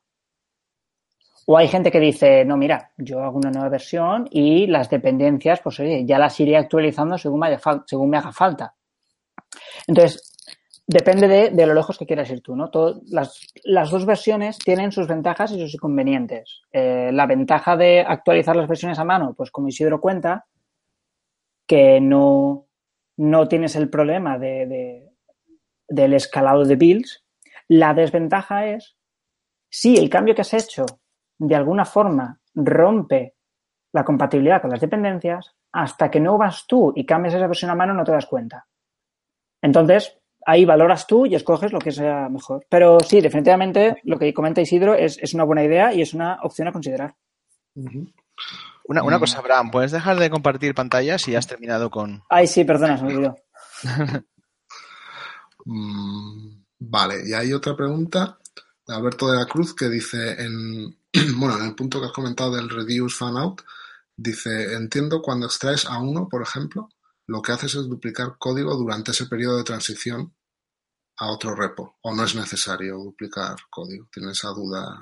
O 1.47 1.57
hay 1.57 1.69
gente 1.69 1.93
que 1.93 2.01
dice, 2.01 2.45
no, 2.45 2.57
mira, 2.57 2.91
yo 2.97 3.23
hago 3.23 3.39
una 3.39 3.53
nueva 3.53 3.69
versión 3.69 4.27
y 4.33 4.67
las 4.67 4.91
dependencias, 4.91 5.61
pues 5.61 5.79
oye, 5.79 6.05
ya 6.05 6.19
las 6.19 6.41
iré 6.41 6.57
actualizando 6.57 7.17
según 7.19 7.39
me, 7.39 7.57
según 7.87 8.11
me 8.11 8.19
haga 8.19 8.33
falta. 8.33 8.75
Entonces, 9.87 10.37
depende 10.89 11.51
de, 11.53 11.67
lo 11.67 11.73
lejos 11.75 11.97
que 11.97 12.07
quieras 12.07 12.29
ir 12.31 12.41
tú, 12.41 12.57
¿no? 12.57 12.69
las, 13.07 13.91
dos 13.91 14.05
versiones 14.05 14.59
tienen 14.59 14.91
sus 14.91 15.07
ventajas 15.07 15.53
y 15.53 15.61
sus 15.61 15.75
inconvenientes. 15.75 16.63
Eh, 16.73 17.11
la 17.13 17.27
ventaja 17.27 17.77
de 17.77 18.01
actualizar 18.01 18.57
las 18.57 18.69
versiones 18.69 18.99
a 18.99 19.05
mano, 19.05 19.35
pues 19.37 19.53
como 19.53 19.69
Isidro 19.69 20.01
cuenta, 20.01 20.47
que 21.65 22.01
no, 22.01 22.67
no 23.19 23.47
tienes 23.47 23.77
el 23.77 23.89
problema 23.89 24.37
de, 24.37 25.10
del 25.91 26.15
escalado 26.15 26.65
de 26.65 26.77
builds. 26.77 27.23
La 27.69 27.93
desventaja 27.93 28.67
es 28.67 28.97
si 29.69 29.97
el 29.97 30.09
cambio 30.09 30.35
que 30.35 30.41
has 30.41 30.55
hecho 30.55 30.87
de 31.39 31.55
alguna 31.55 31.85
forma 31.85 32.41
rompe 32.55 33.35
la 33.93 34.05
compatibilidad 34.05 34.61
con 34.61 34.71
las 34.71 34.81
dependencias, 34.81 35.55
hasta 35.73 36.11
que 36.11 36.21
no 36.21 36.39
vas 36.39 36.67
tú 36.67 36.93
y 36.95 37.05
cambias 37.05 37.35
esa 37.35 37.47
versión 37.47 37.71
a 37.71 37.75
mano 37.75 37.95
no 37.95 38.05
te 38.05 38.13
das 38.13 38.27
cuenta. 38.27 38.67
Entonces, 39.63 40.19
ahí 40.47 40.65
valoras 40.65 41.07
tú 41.07 41.27
y 41.27 41.35
escoges 41.35 41.73
lo 41.73 41.79
que 41.79 41.93
sea 41.93 42.29
mejor. 42.29 42.65
Pero 42.69 43.01
sí, 43.01 43.21
definitivamente 43.21 44.01
lo 44.05 44.19
que 44.19 44.33
comenta 44.35 44.61
Isidro 44.61 44.95
es, 44.95 45.35
una 45.35 45.45
buena 45.45 45.65
idea 45.65 45.93
y 45.93 46.03
es 46.03 46.15
una 46.15 46.39
opción 46.43 46.69
a 46.69 46.73
considerar. 46.73 47.15
una, 48.85 49.03
una, 49.03 49.19
cosa, 49.19 49.39
Abraham, 49.39 49.71
¿puedes 49.71 49.93
dejar 49.93 50.19
de 50.19 50.31
compartir 50.31 50.75
pantalla 50.75 51.19
si 51.19 51.35
has 51.35 51.47
terminado 51.47 51.91
con...? 51.91 52.23
Ay, 52.29 52.47
sí, 52.47 52.65
perdona, 52.65 52.97
se 52.97 53.05
me 53.05 53.15
olvidó. 53.15 53.37
Mm, 55.65 56.63
vale, 56.79 57.29
y 57.29 57.33
hay 57.33 57.53
otra 57.53 57.77
pregunta 57.77 58.39
Alberto 58.95 59.31
de 59.31 59.39
la 59.39 59.47
Cruz, 59.47 59.75
que 59.75 59.89
dice 59.89 60.43
en, 60.43 60.97
bueno, 61.39 61.59
en 61.59 61.67
el 61.67 61.75
punto 61.75 62.01
que 62.01 62.07
has 62.07 62.13
comentado 62.13 62.55
del 62.55 62.69
reduce 62.69 63.17
fan 63.17 63.37
out, 63.37 63.63
dice, 64.17 64.75
entiendo 64.75 65.23
cuando 65.23 65.47
extraes 65.47 65.87
a 65.87 65.99
uno, 66.01 66.29
por 66.29 66.43
ejemplo, 66.43 66.89
lo 67.27 67.43
que 67.43 67.53
haces 67.53 67.75
es 67.75 67.89
duplicar 67.89 68.37
código 68.39 68.75
durante 68.75 69.13
ese 69.13 69.27
periodo 69.27 69.59
de 69.59 69.65
transición 69.65 70.35
a 71.19 71.31
otro 71.31 71.55
repo, 71.55 71.97
o 72.03 72.15
no 72.15 72.25
es 72.25 72.35
necesario 72.35 72.97
duplicar 72.97 73.57
código. 73.69 74.09
¿Tienes 74.13 74.39
esa 74.39 74.49
duda? 74.49 75.01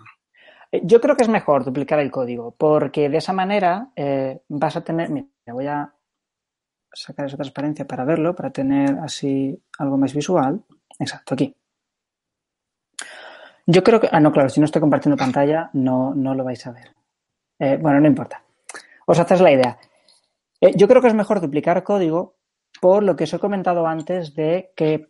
Eh, 0.72 0.82
yo 0.84 1.00
creo 1.00 1.16
que 1.16 1.22
es 1.22 1.28
mejor 1.28 1.64
duplicar 1.64 2.00
el 2.00 2.10
código, 2.10 2.54
porque 2.58 3.08
de 3.08 3.18
esa 3.18 3.32
manera 3.32 3.92
eh, 3.96 4.42
vas 4.48 4.76
a 4.76 4.82
tener. 4.82 5.10
Mira, 5.10 5.28
voy 5.46 5.66
a 5.66 5.94
sacar 6.92 7.26
esa 7.26 7.36
transparencia 7.36 7.86
para 7.86 8.04
verlo, 8.04 8.34
para 8.34 8.50
tener 8.50 8.98
así 8.98 9.60
algo 9.78 9.96
más 9.96 10.14
visual. 10.14 10.62
Exacto, 10.98 11.34
aquí. 11.34 11.54
Yo 13.66 13.82
creo 13.82 14.00
que. 14.00 14.08
Ah, 14.10 14.20
no, 14.20 14.32
claro, 14.32 14.48
si 14.48 14.60
no 14.60 14.64
estoy 14.64 14.80
compartiendo 14.80 15.16
pantalla, 15.16 15.70
no, 15.74 16.14
no 16.14 16.34
lo 16.34 16.44
vais 16.44 16.66
a 16.66 16.72
ver. 16.72 16.94
Eh, 17.58 17.78
bueno, 17.80 18.00
no 18.00 18.06
importa. 18.06 18.42
Os 19.06 19.18
haces 19.18 19.40
la 19.40 19.52
idea. 19.52 19.78
yo 20.60 20.88
creo 20.88 21.00
que 21.00 21.08
es 21.08 21.14
mejor 21.14 21.40
duplicar 21.40 21.82
código 21.82 22.36
por 22.80 23.02
lo 23.02 23.16
que 23.16 23.24
os 23.24 23.32
he 23.32 23.38
comentado 23.38 23.86
antes 23.86 24.34
de 24.34 24.72
que 24.76 25.08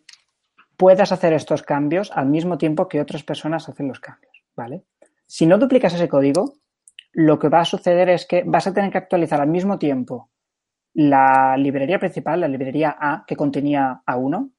puedas 0.76 1.12
hacer 1.12 1.32
estos 1.32 1.62
cambios 1.62 2.10
al 2.12 2.26
mismo 2.26 2.58
tiempo 2.58 2.88
que 2.88 3.00
otras 3.00 3.22
personas 3.22 3.68
hacen 3.68 3.88
los 3.88 4.00
cambios, 4.00 4.44
¿vale? 4.56 4.84
Si 5.26 5.46
no 5.46 5.58
duplicas 5.58 5.94
ese 5.94 6.08
código, 6.08 6.54
lo 7.12 7.38
que 7.38 7.48
va 7.48 7.60
a 7.60 7.64
suceder 7.64 8.08
es 8.08 8.26
que 8.26 8.44
vas 8.46 8.66
a 8.66 8.72
tener 8.72 8.90
que 8.90 8.98
actualizar 8.98 9.40
al 9.40 9.48
mismo 9.48 9.78
tiempo 9.78 10.30
la 10.98 11.56
librería 11.56 12.00
principal, 12.00 12.40
la 12.40 12.48
librería 12.48 12.96
A, 12.98 13.24
que 13.24 13.36
contenía 13.36 14.02
A1, 14.04 14.50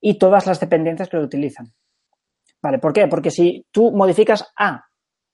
y 0.00 0.18
todas 0.18 0.44
las 0.44 0.58
dependencias 0.58 1.08
que 1.08 1.16
lo 1.16 1.22
utilizan. 1.22 1.72
¿Vale? 2.60 2.80
¿Por 2.80 2.92
qué? 2.92 3.06
Porque 3.06 3.30
si 3.30 3.64
tú 3.70 3.92
modificas 3.92 4.52
A 4.56 4.84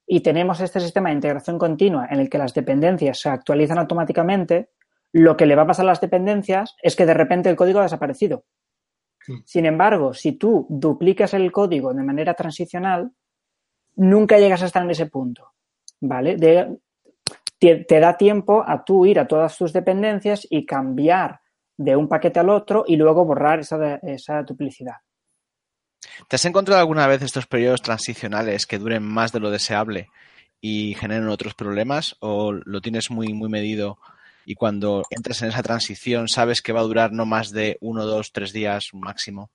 y 0.07 0.21
tenemos 0.21 0.61
este 0.61 0.79
sistema 0.81 1.09
de 1.09 1.15
integración 1.15 1.59
continua 1.59 2.07
en 2.11 2.21
el 2.21 2.29
que 2.29 2.37
las 2.37 2.53
dependencias 2.53 3.19
se 3.19 3.31
actualizan 3.31 3.79
automáticamente, 3.79 4.69
lo 5.13 5.39
que 5.39 5.47
le 5.47 5.57
va 5.57 5.63
a 5.63 5.69
pasar 5.69 5.87
a 5.87 5.89
las 5.89 6.03
dependencias 6.03 6.77
es 6.83 6.97
que 6.97 7.07
de 7.07 7.15
repente 7.15 7.49
el 7.49 7.57
código 7.57 7.79
ha 7.79 7.85
desaparecido. 7.85 8.45
Sin 9.47 9.65
embargo, 9.65 10.13
si 10.13 10.33
tú 10.33 10.67
duplicas 10.69 11.33
el 11.33 11.51
código 11.51 11.95
de 11.95 12.03
manera 12.03 12.35
transicional, 12.35 13.11
nunca 13.97 14.39
llegas 14.39 14.63
a 14.63 14.67
estar 14.67 14.83
en 14.83 14.91
ese 14.91 15.07
punto, 15.07 15.53
¿vale? 16.01 16.37
Te, 17.63 18.01
da 18.01 18.17
tiempo 18.17 18.65
a 18.67 18.85
tú 18.85 19.07
ir 19.07 19.21
a 19.21 19.29
todas 19.29 19.57
tus 19.57 19.73
dependencias 19.73 20.47
y 20.51 20.67
cambiar 20.67 21.41
de 21.77 21.95
un 21.95 22.09
paquete 22.09 22.41
al 22.41 22.51
otro 22.51 22.85
y 22.87 22.97
luego 22.97 23.25
borrar 23.25 23.61
esa, 23.61 23.97
esa 24.03 24.43
duplicidad. 24.43 24.97
¿Te 26.27 26.37
has 26.37 26.45
encontrado 26.45 26.81
alguna 26.81 27.07
vez 27.07 27.23
estos 27.23 27.47
periodos 27.47 27.81
transicionales 27.81 28.67
que 28.67 28.79
duren 28.79 29.05
más 29.05 29.31
de 29.31 29.39
lo 29.39 29.51
deseable 29.51 30.09
y 30.61 30.95
generen 30.95 31.29
otros 31.29 31.55
problemas 31.55 32.17
o 32.19 32.53
lo 32.53 32.81
tienes 32.81 33.11
muy, 33.11 33.33
muy 33.33 33.49
medido 33.49 33.99
y 34.45 34.57
cuando 34.57 35.05
entres 35.11 35.43
en 35.43 35.51
esa 35.51 35.63
transición 35.63 36.27
sabes 36.27 36.63
que 36.63 36.73
va 36.73 36.81
a 36.81 36.85
durar 36.85 37.13
no 37.13 37.27
más 37.27 37.53
de 37.53 37.79
uno, 37.81 38.05
dos, 38.05 38.33
tres 38.33 38.53
días 38.53 38.89
máximo? 38.93 39.51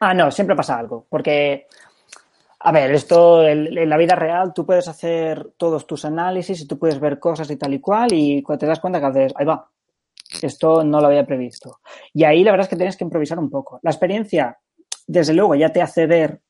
Ah, 0.00 0.14
no, 0.14 0.30
siempre 0.30 0.56
pasa 0.56 0.78
algo, 0.78 1.06
porque 1.10 1.66
a 2.66 2.72
ver, 2.72 2.90
esto 2.90 3.46
en, 3.46 3.88
la 3.88 3.96
vida 3.96 4.16
real 4.16 4.52
tú 4.52 4.66
puedes 4.66 4.88
hacer 4.88 5.52
todos 5.56 5.86
tus 5.86 6.04
análisis 6.04 6.60
y 6.60 6.66
tú 6.66 6.80
puedes 6.80 6.98
ver 6.98 7.20
cosas 7.20 7.48
y 7.52 7.56
tal 7.56 7.74
y 7.74 7.80
cual 7.80 8.08
y 8.12 8.42
cuando 8.42 8.58
te 8.58 8.66
das 8.66 8.80
cuenta 8.80 8.98
que 8.98 9.06
haces, 9.06 9.32
ahí 9.36 9.46
va, 9.46 9.70
esto 10.42 10.82
no 10.82 11.00
lo 11.00 11.06
había 11.06 11.24
previsto. 11.24 11.78
Y 12.12 12.24
ahí 12.24 12.42
la 12.42 12.50
verdad 12.50 12.64
es 12.64 12.68
que 12.68 12.74
tienes 12.74 12.96
que 12.96 13.04
improvisar 13.04 13.38
un 13.38 13.50
poco. 13.50 13.78
La 13.84 13.92
experiencia, 13.92 14.58
desde 15.06 15.32
luego, 15.32 15.54
ya 15.54 15.72
te 15.72 15.80
hace 15.80 16.08
ver 16.08 16.40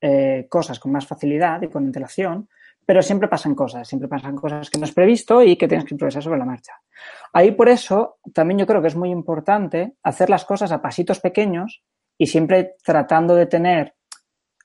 eh, 0.00 0.46
cosas 0.48 0.80
con 0.80 0.90
más 0.90 1.06
facilidad 1.06 1.60
y 1.60 1.68
con 1.68 1.84
antelación, 1.84 2.48
pero 2.86 3.02
siempre 3.02 3.28
pasan 3.28 3.54
cosas, 3.54 3.86
siempre 3.86 4.08
pasan 4.08 4.34
cosas 4.34 4.70
que 4.70 4.78
no 4.78 4.84
has 4.84 4.92
previsto 4.92 5.42
y 5.42 5.56
que 5.56 5.68
tienes 5.68 5.84
que 5.84 5.92
improvisar 5.92 6.22
sobre 6.22 6.38
la 6.38 6.46
marcha. 6.46 6.80
Ahí 7.34 7.50
por 7.50 7.68
eso 7.68 8.20
también 8.32 8.60
yo 8.60 8.66
creo 8.66 8.80
que 8.80 8.88
es 8.88 8.96
muy 8.96 9.10
importante 9.10 9.96
hacer 10.02 10.30
las 10.30 10.46
cosas 10.46 10.72
a 10.72 10.80
pasitos 10.80 11.20
pequeños 11.20 11.82
y 12.16 12.26
siempre 12.26 12.76
tratando 12.82 13.34
de 13.34 13.44
tener 13.44 13.96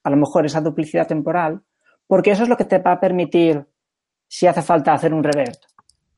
a 0.06 0.10
lo 0.12 0.18
mejor 0.18 0.46
esa 0.46 0.62
duplicidad 0.62 1.08
temporal, 1.08 1.62
porque 2.06 2.30
eso 2.30 2.44
es 2.44 2.50
lo 2.50 2.56
que 2.56 2.66
te 2.66 2.78
va 2.78 2.92
a 2.92 3.00
permitir, 3.00 3.66
si 4.28 4.46
hace 4.46 4.62
falta, 4.62 4.94
hacer 4.94 5.12
un 5.16 5.24
revert, 5.24 5.60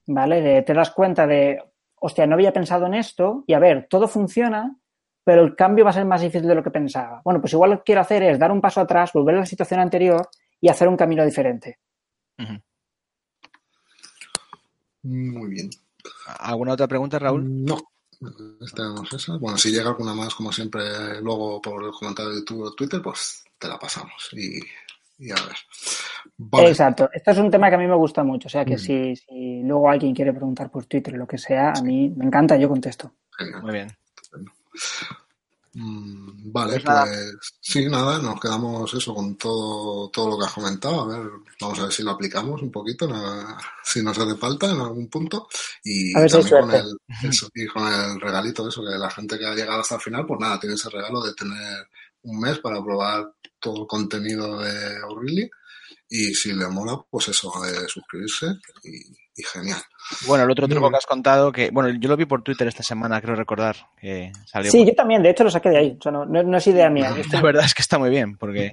¿vale? 0.08 0.62
te 0.62 0.74
das 0.74 0.92
cuenta 0.92 1.26
de, 1.26 1.64
hostia, 1.96 2.28
no 2.28 2.36
había 2.36 2.52
pensado 2.52 2.86
en 2.86 2.96
esto 2.96 3.46
y 3.48 3.54
a 3.54 3.60
ver, 3.60 3.88
todo 3.90 4.10
funciona, 4.10 4.76
pero 5.24 5.42
el 5.42 5.56
cambio 5.56 5.86
va 5.86 5.92
a 5.92 5.94
ser 5.94 6.06
más 6.06 6.22
difícil 6.22 6.50
de 6.50 6.56
lo 6.56 6.64
que 6.64 6.70
pensaba. 6.70 7.22
Bueno, 7.24 7.40
pues 7.40 7.54
igual 7.54 7.72
lo 7.72 7.78
que 7.78 7.84
quiero 7.84 8.02
hacer 8.02 8.24
es 8.24 8.38
dar 8.38 8.52
un 8.52 8.60
paso 8.60 8.82
atrás, 8.82 9.14
volver 9.14 9.36
a 9.36 9.40
la 9.40 9.46
situación 9.46 9.80
anterior 9.80 10.28
y 10.60 10.68
hacer 10.68 10.90
un 10.90 10.98
camino 10.98 11.24
diferente. 11.24 11.80
Muy 15.04 15.50
bien. 15.50 15.70
¿Alguna 16.40 16.74
otra 16.74 16.90
pregunta, 16.90 17.20
Raúl? 17.20 17.64
No. 17.64 17.78
Esa. 18.62 19.38
Bueno, 19.38 19.58
si 19.58 19.72
llega 19.72 19.90
alguna 19.90 20.14
más, 20.14 20.36
como 20.36 20.52
siempre, 20.52 21.22
luego 21.22 21.62
por 21.62 21.86
el 21.86 21.92
comentario 21.92 22.34
de 22.34 22.44
tu 22.44 22.74
Twitter, 22.76 23.02
pues 23.02 23.47
te 23.58 23.68
la 23.68 23.78
pasamos 23.78 24.30
y, 24.34 24.60
a 25.32 25.36
ver. 25.36 26.68
Exacto. 26.68 27.10
Esto 27.12 27.32
es 27.32 27.38
un 27.38 27.50
tema 27.50 27.70
que 27.70 27.76
a 27.76 27.80
mí 27.80 27.88
me 27.88 27.96
gusta 27.96 28.24
mucho. 28.24 28.48
O 28.48 28.52
sea 28.52 28.64
que 28.64 28.76
mm. 28.76 28.80
si, 28.80 29.16
si, 29.16 29.64
luego 29.64 29.90
alguien 29.90 30.14
quiere 30.14 30.32
preguntar 30.32 30.70
por 30.70 30.86
Twitter 30.86 31.16
o 31.16 31.18
lo 31.18 31.28
que 31.28 31.38
sea, 31.38 31.72
a 31.72 31.82
mí 31.82 32.10
me 32.16 32.26
encanta, 32.26 32.56
yo 32.56 32.70
contesto. 32.70 33.14
Muy 33.62 33.74
bien. 33.74 33.98
Mm, 35.80 36.52
vale, 36.52 36.80
pues, 36.80 36.84
pues 36.84 37.54
sí, 37.62 37.86
nada, 37.88 38.18
nos 38.18 38.40
quedamos 38.40 38.92
eso 38.96 39.14
con 39.14 39.38
todo, 39.38 40.10
todo 40.10 40.32
lo 40.32 40.40
que 40.40 40.46
has 40.46 40.54
comentado. 40.54 41.02
A 41.02 41.08
ver, 41.08 41.30
vamos 41.62 41.80
a 41.80 41.84
ver 41.84 41.92
si 41.92 42.02
lo 42.02 42.12
aplicamos 42.12 42.60
un 42.64 42.72
poquito, 42.72 43.08
si 43.84 44.02
nos 44.02 44.18
hace 44.18 44.36
falta 44.38 44.72
en 44.72 44.80
algún 44.80 45.08
punto. 45.08 45.48
Y 45.84 46.14
también 46.14 46.50
con 46.50 46.72
el, 46.74 46.98
y 47.54 47.68
con 47.68 47.94
el 47.94 48.20
regalito, 48.20 48.68
eso, 48.68 48.82
que 48.82 48.98
la 48.98 49.12
gente 49.12 49.38
que 49.38 49.46
ha 49.46 49.54
llegado 49.54 49.82
hasta 49.82 49.96
el 49.96 50.02
final, 50.02 50.26
pues 50.26 50.40
nada, 50.40 50.60
tiene 50.60 50.74
ese 50.74 50.90
regalo 50.90 51.22
de 51.22 51.34
tener 51.36 51.88
un 52.28 52.40
mes 52.40 52.60
para 52.60 52.82
probar 52.84 53.32
todo 53.60 53.82
el 53.82 53.88
contenido 53.88 54.60
de 54.60 55.02
O'Reilly 55.04 55.50
y 56.10 56.34
si 56.34 56.54
le 56.54 56.68
mola, 56.68 57.00
pues 57.10 57.30
eso, 57.30 57.52
de 57.62 57.88
suscribirse 57.88 58.48
y, 58.84 59.44
genial. 59.44 59.80
Bueno, 60.26 60.46
el 60.46 60.52
otro 60.52 60.68
truco 60.68 60.90
que 60.90 60.96
has 60.96 61.06
contado, 61.06 61.52
que 61.52 61.70
bueno, 61.70 61.90
yo 62.00 62.10
lo 62.10 62.18
vi 62.18 62.26
por 62.26 62.42
Twitter 62.42 62.68
esta 62.68 62.82
semana, 62.82 63.22
creo 63.22 63.36
recordar. 63.36 63.76
Que 64.00 64.32
salió 64.46 64.72
sí, 64.72 64.86
yo 64.86 64.96
también, 64.96 65.22
de 65.22 65.30
hecho 65.30 65.44
lo 65.44 65.52
saqué 65.52 65.70
de 65.70 65.78
ahí, 65.78 65.98
o 66.00 66.02
sea, 66.02 66.12
no, 66.12 66.58
es 66.58 66.68
idea 66.68 66.90
mía. 66.90 67.14
La 67.32 67.42
verdad 67.42 67.66
es 67.66 67.74
que 67.74 67.82
está 67.82 68.00
muy 68.00 68.10
bien, 68.10 68.38
porque, 68.38 68.72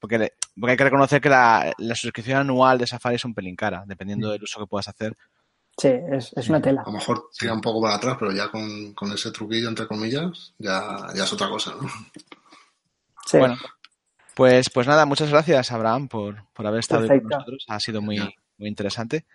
porque, 0.00 0.32
porque 0.58 0.70
hay 0.72 0.76
que 0.76 0.84
reconocer 0.84 1.20
que 1.20 1.28
la, 1.28 1.72
suscripción 1.94 2.38
anual 2.38 2.78
de 2.78 2.86
Safari 2.86 3.16
es 3.16 3.24
un 3.24 3.34
pelín 3.34 3.54
cara, 3.54 3.84
dependiendo 3.86 4.30
del 4.30 4.42
uso 4.42 4.58
que 4.58 4.66
puedas 4.66 4.88
hacer. 4.88 5.16
Sí, 5.76 5.88
es, 5.88 6.32
es 6.36 6.48
una 6.48 6.60
tela. 6.60 6.82
A 6.82 6.90
lo 6.90 6.92
mejor 6.92 7.28
tira 7.38 7.54
un 7.54 7.60
poco 7.60 7.80
para 7.80 7.94
atrás, 7.94 8.16
pero 8.18 8.32
ya 8.32 8.50
con, 8.50 8.92
con 8.94 9.12
ese 9.12 9.30
truquillo, 9.30 9.68
entre 9.68 9.86
comillas, 9.86 10.54
ya, 10.58 11.06
ya 11.14 11.24
es 11.24 11.32
otra 11.32 11.48
cosa, 11.48 11.74
¿no? 11.80 11.88
Bueno, 13.38 13.58
pues, 14.34 14.70
pues 14.70 14.86
nada, 14.86 15.06
muchas 15.06 15.30
gracias, 15.30 15.70
Abraham, 15.72 16.08
por, 16.08 16.44
por 16.52 16.66
haber 16.66 16.80
estado 16.80 17.06
con 17.06 17.22
nosotros. 17.22 17.64
Ha 17.68 17.80
sido 17.80 18.02
muy, 18.02 18.18
muy 18.58 18.68
interesante. 18.68 19.26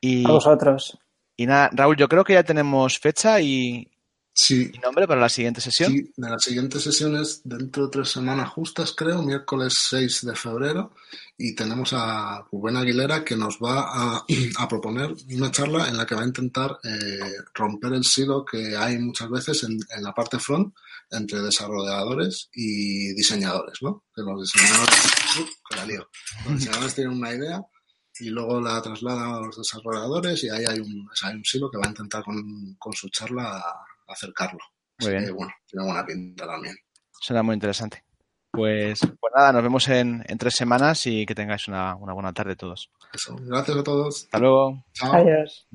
Y, 0.00 0.26
a 0.26 0.32
vosotros. 0.32 0.98
Y 1.36 1.46
nada, 1.46 1.70
Raúl, 1.72 1.96
yo 1.96 2.08
creo 2.08 2.24
que 2.24 2.34
ya 2.34 2.42
tenemos 2.42 2.98
fecha 2.98 3.40
y, 3.40 3.90
Sí. 4.38 4.70
¿Y 4.70 4.78
nombre 4.80 5.08
para 5.08 5.22
la 5.22 5.30
siguiente 5.30 5.62
sesión? 5.62 5.90
Sí, 5.90 6.12
de 6.14 6.28
la 6.28 6.38
siguiente 6.38 6.78
sesión 6.78 7.16
es 7.16 7.40
dentro 7.42 7.84
de 7.84 7.90
tres 7.90 8.10
semanas 8.10 8.50
justas, 8.50 8.92
creo, 8.92 9.22
miércoles 9.22 9.72
6 9.78 10.26
de 10.26 10.36
febrero, 10.36 10.92
y 11.38 11.54
tenemos 11.54 11.94
a 11.94 12.46
Rubén 12.52 12.76
Aguilera 12.76 13.24
que 13.24 13.34
nos 13.34 13.56
va 13.56 13.86
a, 13.88 14.26
a 14.58 14.68
proponer 14.68 15.14
una 15.34 15.50
charla 15.50 15.88
en 15.88 15.96
la 15.96 16.04
que 16.04 16.14
va 16.14 16.20
a 16.20 16.26
intentar 16.26 16.78
eh, 16.84 17.32
romper 17.54 17.94
el 17.94 18.04
silo 18.04 18.44
que 18.44 18.76
hay 18.76 18.98
muchas 18.98 19.30
veces 19.30 19.64
en, 19.64 19.78
en, 19.96 20.02
la 20.02 20.12
parte 20.12 20.38
front 20.38 20.74
entre 21.10 21.40
desarrolladores 21.40 22.48
y 22.52 23.14
diseñadores, 23.14 23.78
¿no? 23.82 24.04
Que 24.14 24.22
los 24.22 24.42
diseñadores, 24.42 25.38
uh, 25.40 25.76
la 25.76 25.86
lío. 25.86 26.08
Los 26.44 26.58
diseñadores 26.58 26.94
tienen 26.94 27.16
una 27.16 27.32
idea 27.32 27.60
y 28.18 28.30
luego 28.30 28.60
la 28.60 28.80
trasladan 28.82 29.34
a 29.34 29.40
los 29.40 29.56
desarrolladores 29.56 30.42
y 30.44 30.50
ahí 30.50 30.64
hay 30.64 30.80
un, 30.80 31.08
hay 31.22 31.34
un 31.34 31.44
silo 31.44 31.70
que 31.70 31.78
va 31.78 31.84
a 31.86 31.90
intentar 31.90 32.24
con, 32.24 32.74
con 32.78 32.92
su 32.92 33.08
charla 33.10 33.62
acercarlo. 34.08 34.60
Muy 35.00 35.10
bien. 35.10 35.34
bueno, 35.34 35.52
tiene 35.66 35.84
buena 35.84 36.06
pinta 36.06 36.46
también. 36.46 36.76
Será 37.20 37.42
muy 37.42 37.54
interesante. 37.54 38.04
Pues, 38.50 39.00
pues 39.00 39.32
nada, 39.36 39.52
nos 39.52 39.62
vemos 39.62 39.86
en, 39.88 40.24
en, 40.26 40.38
tres 40.38 40.54
semanas 40.54 41.06
y 41.06 41.26
que 41.26 41.34
tengáis 41.34 41.68
una, 41.68 41.94
una 41.96 42.14
buena 42.14 42.32
tarde 42.32 42.56
todos. 42.56 42.90
Eso. 43.12 43.36
Gracias 43.38 43.76
a 43.76 43.84
todos. 43.84 44.24
Hasta 44.24 44.38
luego. 44.38 44.84
Chao. 44.94 45.12
Adiós. 45.12 45.68